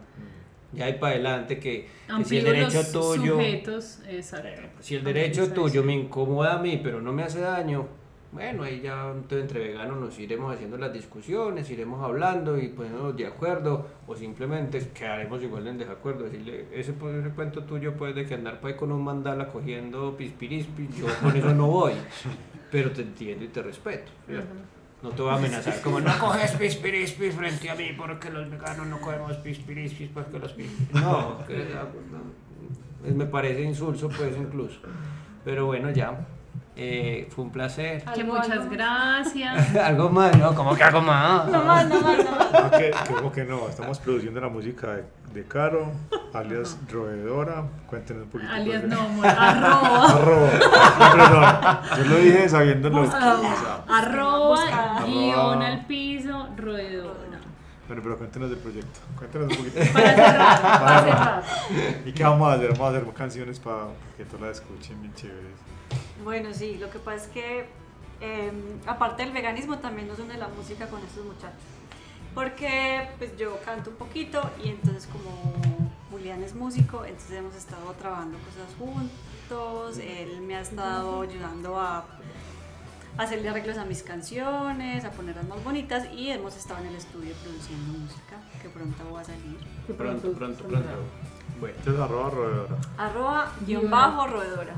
Ya 0.72 0.86
hay 0.86 0.94
para 0.94 1.14
adelante 1.14 1.58
que, 1.58 1.88
que 2.18 2.24
si 2.24 2.38
el 2.38 2.44
derecho 2.44 2.78
los 2.78 2.92
tuyo, 2.92 3.34
sujetos, 3.34 4.00
exacto. 4.08 4.48
si 4.80 4.96
el 4.96 5.04
derecho 5.04 5.52
tuyo 5.52 5.82
me 5.82 5.94
incomoda 5.94 6.54
a 6.54 6.58
mí, 6.58 6.80
pero 6.82 7.00
no 7.00 7.12
me 7.12 7.22
hace 7.22 7.40
daño, 7.40 7.86
bueno, 8.32 8.64
ahí 8.64 8.80
ya 8.82 9.12
entonces 9.12 9.42
entre 9.42 9.60
veganos 9.60 9.98
nos 9.98 10.18
iremos 10.18 10.54
haciendo 10.54 10.76
las 10.76 10.92
discusiones, 10.92 11.70
iremos 11.70 12.02
hablando 12.02 12.58
y 12.58 12.68
poniéndonos 12.68 13.16
de 13.16 13.26
acuerdo, 13.26 13.86
o 14.06 14.14
simplemente 14.14 14.90
quedaremos 14.92 15.42
igual 15.42 15.66
en 15.68 15.78
desacuerdo, 15.78 16.24
decirle, 16.24 16.66
ese, 16.72 16.92
pues, 16.92 17.14
ese 17.16 17.30
cuento 17.30 17.62
tuyo 17.62 17.94
pues 17.96 18.14
de 18.14 18.26
que 18.26 18.34
andar 18.34 18.60
por 18.60 18.70
ahí 18.70 18.76
con 18.76 18.92
un 18.92 19.02
mandala 19.02 19.48
cogiendo 19.48 20.16
pispirispis, 20.16 20.96
yo 20.96 21.06
con 21.22 21.34
eso 21.34 21.54
no 21.54 21.68
voy, 21.68 21.92
pero 22.70 22.90
te 22.90 23.02
entiendo 23.02 23.44
y 23.44 23.48
te 23.48 23.62
respeto, 23.62 24.10
¿cierto? 24.26 24.54
No 25.06 25.12
te 25.12 25.22
voy 25.22 25.30
a 25.30 25.36
amenazar 25.36 25.80
como 25.82 26.00
no 26.00 26.18
coges 26.18 26.50
pispirispis 26.50 27.32
frente 27.32 27.70
a 27.70 27.76
mí 27.76 27.90
porque 27.96 28.28
los 28.28 28.50
veganos 28.50 28.88
no 28.88 29.00
cogemos 29.00 29.36
pispirispis 29.36 30.10
porque 30.12 30.36
los 30.40 30.52
pispirispis... 30.52 31.00
No, 31.00 31.46
que, 31.46 31.64
no, 32.10 33.14
me 33.14 33.26
parece 33.26 33.62
insulso 33.62 34.08
pues 34.08 34.36
incluso. 34.36 34.80
Pero 35.44 35.66
bueno, 35.66 35.90
ya. 35.92 36.26
Eh, 36.74 37.28
fue 37.30 37.44
un 37.44 37.52
placer. 37.52 38.02
Que 38.16 38.24
muchas 38.24 38.50
algo. 38.50 38.70
gracias. 38.70 39.76
algo 39.84 40.10
más, 40.10 40.36
¿no? 40.36 40.52
¿Cómo 40.56 40.74
que 40.74 40.82
algo 40.82 41.00
más? 41.00 41.48
No 41.52 41.64
más, 41.64 41.88
no 41.88 42.00
más, 42.00 42.24
no 42.24 42.30
más. 42.32 42.48
Ah, 42.52 42.70
que, 42.76 42.90
que 42.90 43.14
como 43.14 43.30
que 43.30 43.44
no, 43.44 43.68
estamos 43.68 44.00
produciendo 44.00 44.40
la 44.40 44.48
música 44.48 44.92
de, 44.92 45.04
de 45.36 45.44
Caro, 45.44 45.92
alias 46.32 46.78
Roedora. 46.90 47.64
Cuéntenos 47.88 48.24
un 48.24 48.30
poquito. 48.30 48.50
Alias 48.52 48.82
de- 48.82 48.88
no, 48.88 48.98
arroba. 49.22 50.06
Arroba. 50.08 51.82
No, 51.90 51.96
yo 51.98 52.04
lo 52.10 52.16
dije 52.16 52.48
sabiéndolo. 52.48 53.02
Busca. 53.02 53.34
o 53.34 53.42
sea, 53.42 53.84
Arroba, 53.98 55.02
guion 55.06 55.62
al 55.62 55.86
piso, 55.86 56.48
roedora. 56.56 57.38
Bueno, 57.86 58.02
pero 58.02 58.18
cuéntenos 58.18 58.50
del 58.50 58.58
proyecto. 58.58 58.98
Cuéntenos 59.16 59.48
un 59.52 59.56
poquito. 59.58 59.78
Para 59.92 60.14
cerrar, 60.16 60.60
para 60.80 61.00
cerrar. 61.04 61.44
¿Y 62.04 62.12
qué 62.12 62.24
vamos 62.24 62.48
a 62.48 62.52
hacer? 62.54 62.70
Vamos 62.72 62.94
a 62.94 62.98
hacer 62.98 63.12
canciones 63.14 63.60
para 63.60 63.82
que 64.16 64.24
todos 64.24 64.40
la 64.40 64.50
escuchen 64.50 65.00
bien 65.02 65.14
chéveres. 65.14 65.52
Bueno, 66.24 66.48
sí, 66.52 66.78
lo 66.80 66.90
que 66.90 66.98
pasa 66.98 67.16
es 67.26 67.28
que 67.28 67.66
eh, 68.20 68.52
aparte 68.86 69.22
del 69.22 69.32
veganismo 69.32 69.78
también 69.78 70.08
nos 70.08 70.18
une 70.18 70.36
la 70.38 70.48
música 70.48 70.86
con 70.88 71.00
estos 71.02 71.24
muchachos. 71.24 71.60
Porque 72.36 73.08
pues 73.16 73.34
yo 73.38 73.58
canto 73.64 73.88
un 73.88 73.96
poquito 73.96 74.42
y 74.62 74.68
entonces 74.68 75.06
como 75.06 75.30
Julián 76.10 76.42
es 76.42 76.54
músico, 76.54 77.02
entonces 77.06 77.32
hemos 77.32 77.54
estado 77.54 77.90
trabajando 77.92 78.36
cosas 78.40 78.76
juntos, 78.78 79.96
él 79.96 80.42
me 80.42 80.54
ha 80.54 80.60
estado 80.60 81.22
ayudando 81.22 81.80
a 81.80 82.04
hacerle 83.16 83.48
arreglos 83.48 83.78
a 83.78 83.86
mis 83.86 84.02
canciones, 84.02 85.06
a 85.06 85.12
ponerlas 85.12 85.48
más 85.48 85.64
bonitas 85.64 86.12
y 86.12 86.28
hemos 86.28 86.54
estado 86.58 86.80
en 86.80 86.88
el 86.88 86.96
estudio 86.96 87.34
produciendo 87.42 88.00
música 88.00 88.36
que 88.60 88.68
pronto 88.68 89.10
va 89.10 89.22
a 89.22 89.24
salir. 89.24 89.56
Pronto, 89.96 90.32
pronto, 90.32 90.64
pronto. 90.64 90.88
Bueno. 91.58 91.74
Entonces, 91.78 92.02
arroba 92.02 92.28
Roedora. 92.28 92.76
Arroba 92.98 93.52
guion 93.66 93.80
Guión. 93.80 93.90
bajo 93.90 94.26
roedora. 94.26 94.74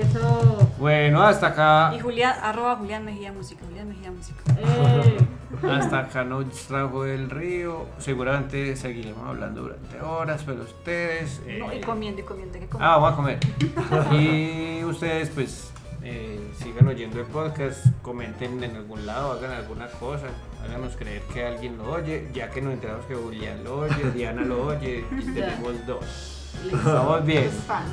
Eso. 0.00 0.70
Bueno, 0.78 1.22
hasta 1.22 1.48
acá. 1.48 1.92
Y 1.96 2.00
Julián, 2.00 2.36
arroba 2.42 2.76
Julián 2.76 3.04
Mejía 3.04 3.32
Música, 3.32 3.64
Julián 3.66 3.88
Mejía 3.88 4.10
Música. 4.10 4.42
Eh, 4.58 5.18
Hasta 5.70 6.00
acá 6.00 6.24
nos 6.24 6.46
trajo 6.66 7.04
el 7.04 7.30
río. 7.30 7.86
Seguramente 7.98 8.74
seguiremos 8.76 9.26
hablando 9.26 9.62
durante 9.62 10.00
horas, 10.00 10.42
pero 10.44 10.62
ustedes. 10.62 11.40
eh, 11.46 11.58
No, 11.58 11.72
y 11.72 11.80
comiendo 11.80 12.20
y 12.20 12.24
comiendo, 12.24 12.58
que 12.58 12.68
Ah, 12.78 12.96
vamos 12.98 13.12
a 13.12 13.16
comer. 13.16 13.38
Y 14.12 14.84
ustedes, 14.84 15.30
pues, 15.30 15.70
eh, 16.02 16.50
sigan 16.58 16.88
oyendo 16.88 17.20
el 17.20 17.26
podcast, 17.26 17.86
comenten 18.02 18.62
en 18.62 18.76
algún 18.76 19.06
lado, 19.06 19.32
hagan 19.32 19.52
alguna 19.52 19.86
cosa, 19.88 20.26
háganos 20.64 20.96
creer 20.96 21.22
que 21.32 21.46
alguien 21.46 21.78
lo 21.78 21.90
oye, 21.92 22.28
ya 22.32 22.50
que 22.50 22.60
nos 22.60 22.74
enteramos 22.74 23.04
que 23.06 23.14
Julián 23.14 23.64
lo 23.64 23.78
oye, 23.80 24.10
Diana 24.14 24.42
lo 24.42 24.66
oye, 24.66 25.04
y 25.10 25.32
tenemos 25.32 25.86
dos. 25.86 26.35
Estamos 26.64 27.24
bien. 27.26 27.50
fans. 27.66 27.88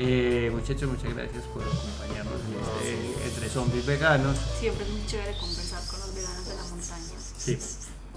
Eh, 0.00 0.50
muchachos, 0.54 0.88
muchas 0.88 1.12
gracias 1.14 1.42
por 1.52 1.62
acompañarnos 1.62 2.40
en 2.46 2.94
este, 3.10 3.28
entre 3.28 3.48
zombies 3.48 3.84
veganos. 3.86 4.36
Siempre 4.60 4.84
es 4.84 4.90
muy 4.92 5.04
chévere 5.06 5.32
conversar 5.38 5.80
con 5.90 6.00
los 6.00 6.14
veganos 6.14 6.46
de 6.48 6.54
la 6.54 6.62
montaña. 6.62 7.18
Sí. 7.36 7.58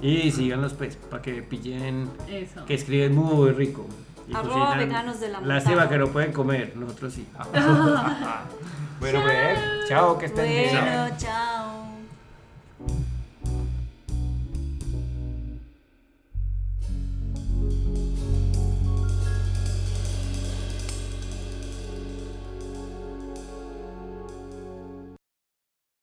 Y 0.01 0.31
síganos, 0.31 0.73
pues, 0.73 0.95
para 0.95 1.21
que 1.21 1.41
pillen, 1.43 2.09
eso. 2.27 2.65
que 2.65 2.73
escriben 2.75 3.15
muy 3.15 3.51
rico. 3.51 3.85
Y 4.27 4.33
Arroba 4.35 4.67
cocinan. 4.67 4.87
veganos 4.89 5.19
de 5.19 5.29
la 5.29 5.41
Lástima 5.41 5.75
montaña. 5.77 5.89
que 5.89 5.97
no 5.97 6.07
pueden 6.11 6.33
comer, 6.33 6.73
nosotros 6.77 7.13
sí. 7.13 7.27
bueno, 8.99 9.21
pues, 9.23 9.59
chao, 9.89 10.17
que 10.19 10.25
estén 10.27 10.47
bien. 10.47 10.69
Bueno, 10.79 11.17
chao. 11.17 11.80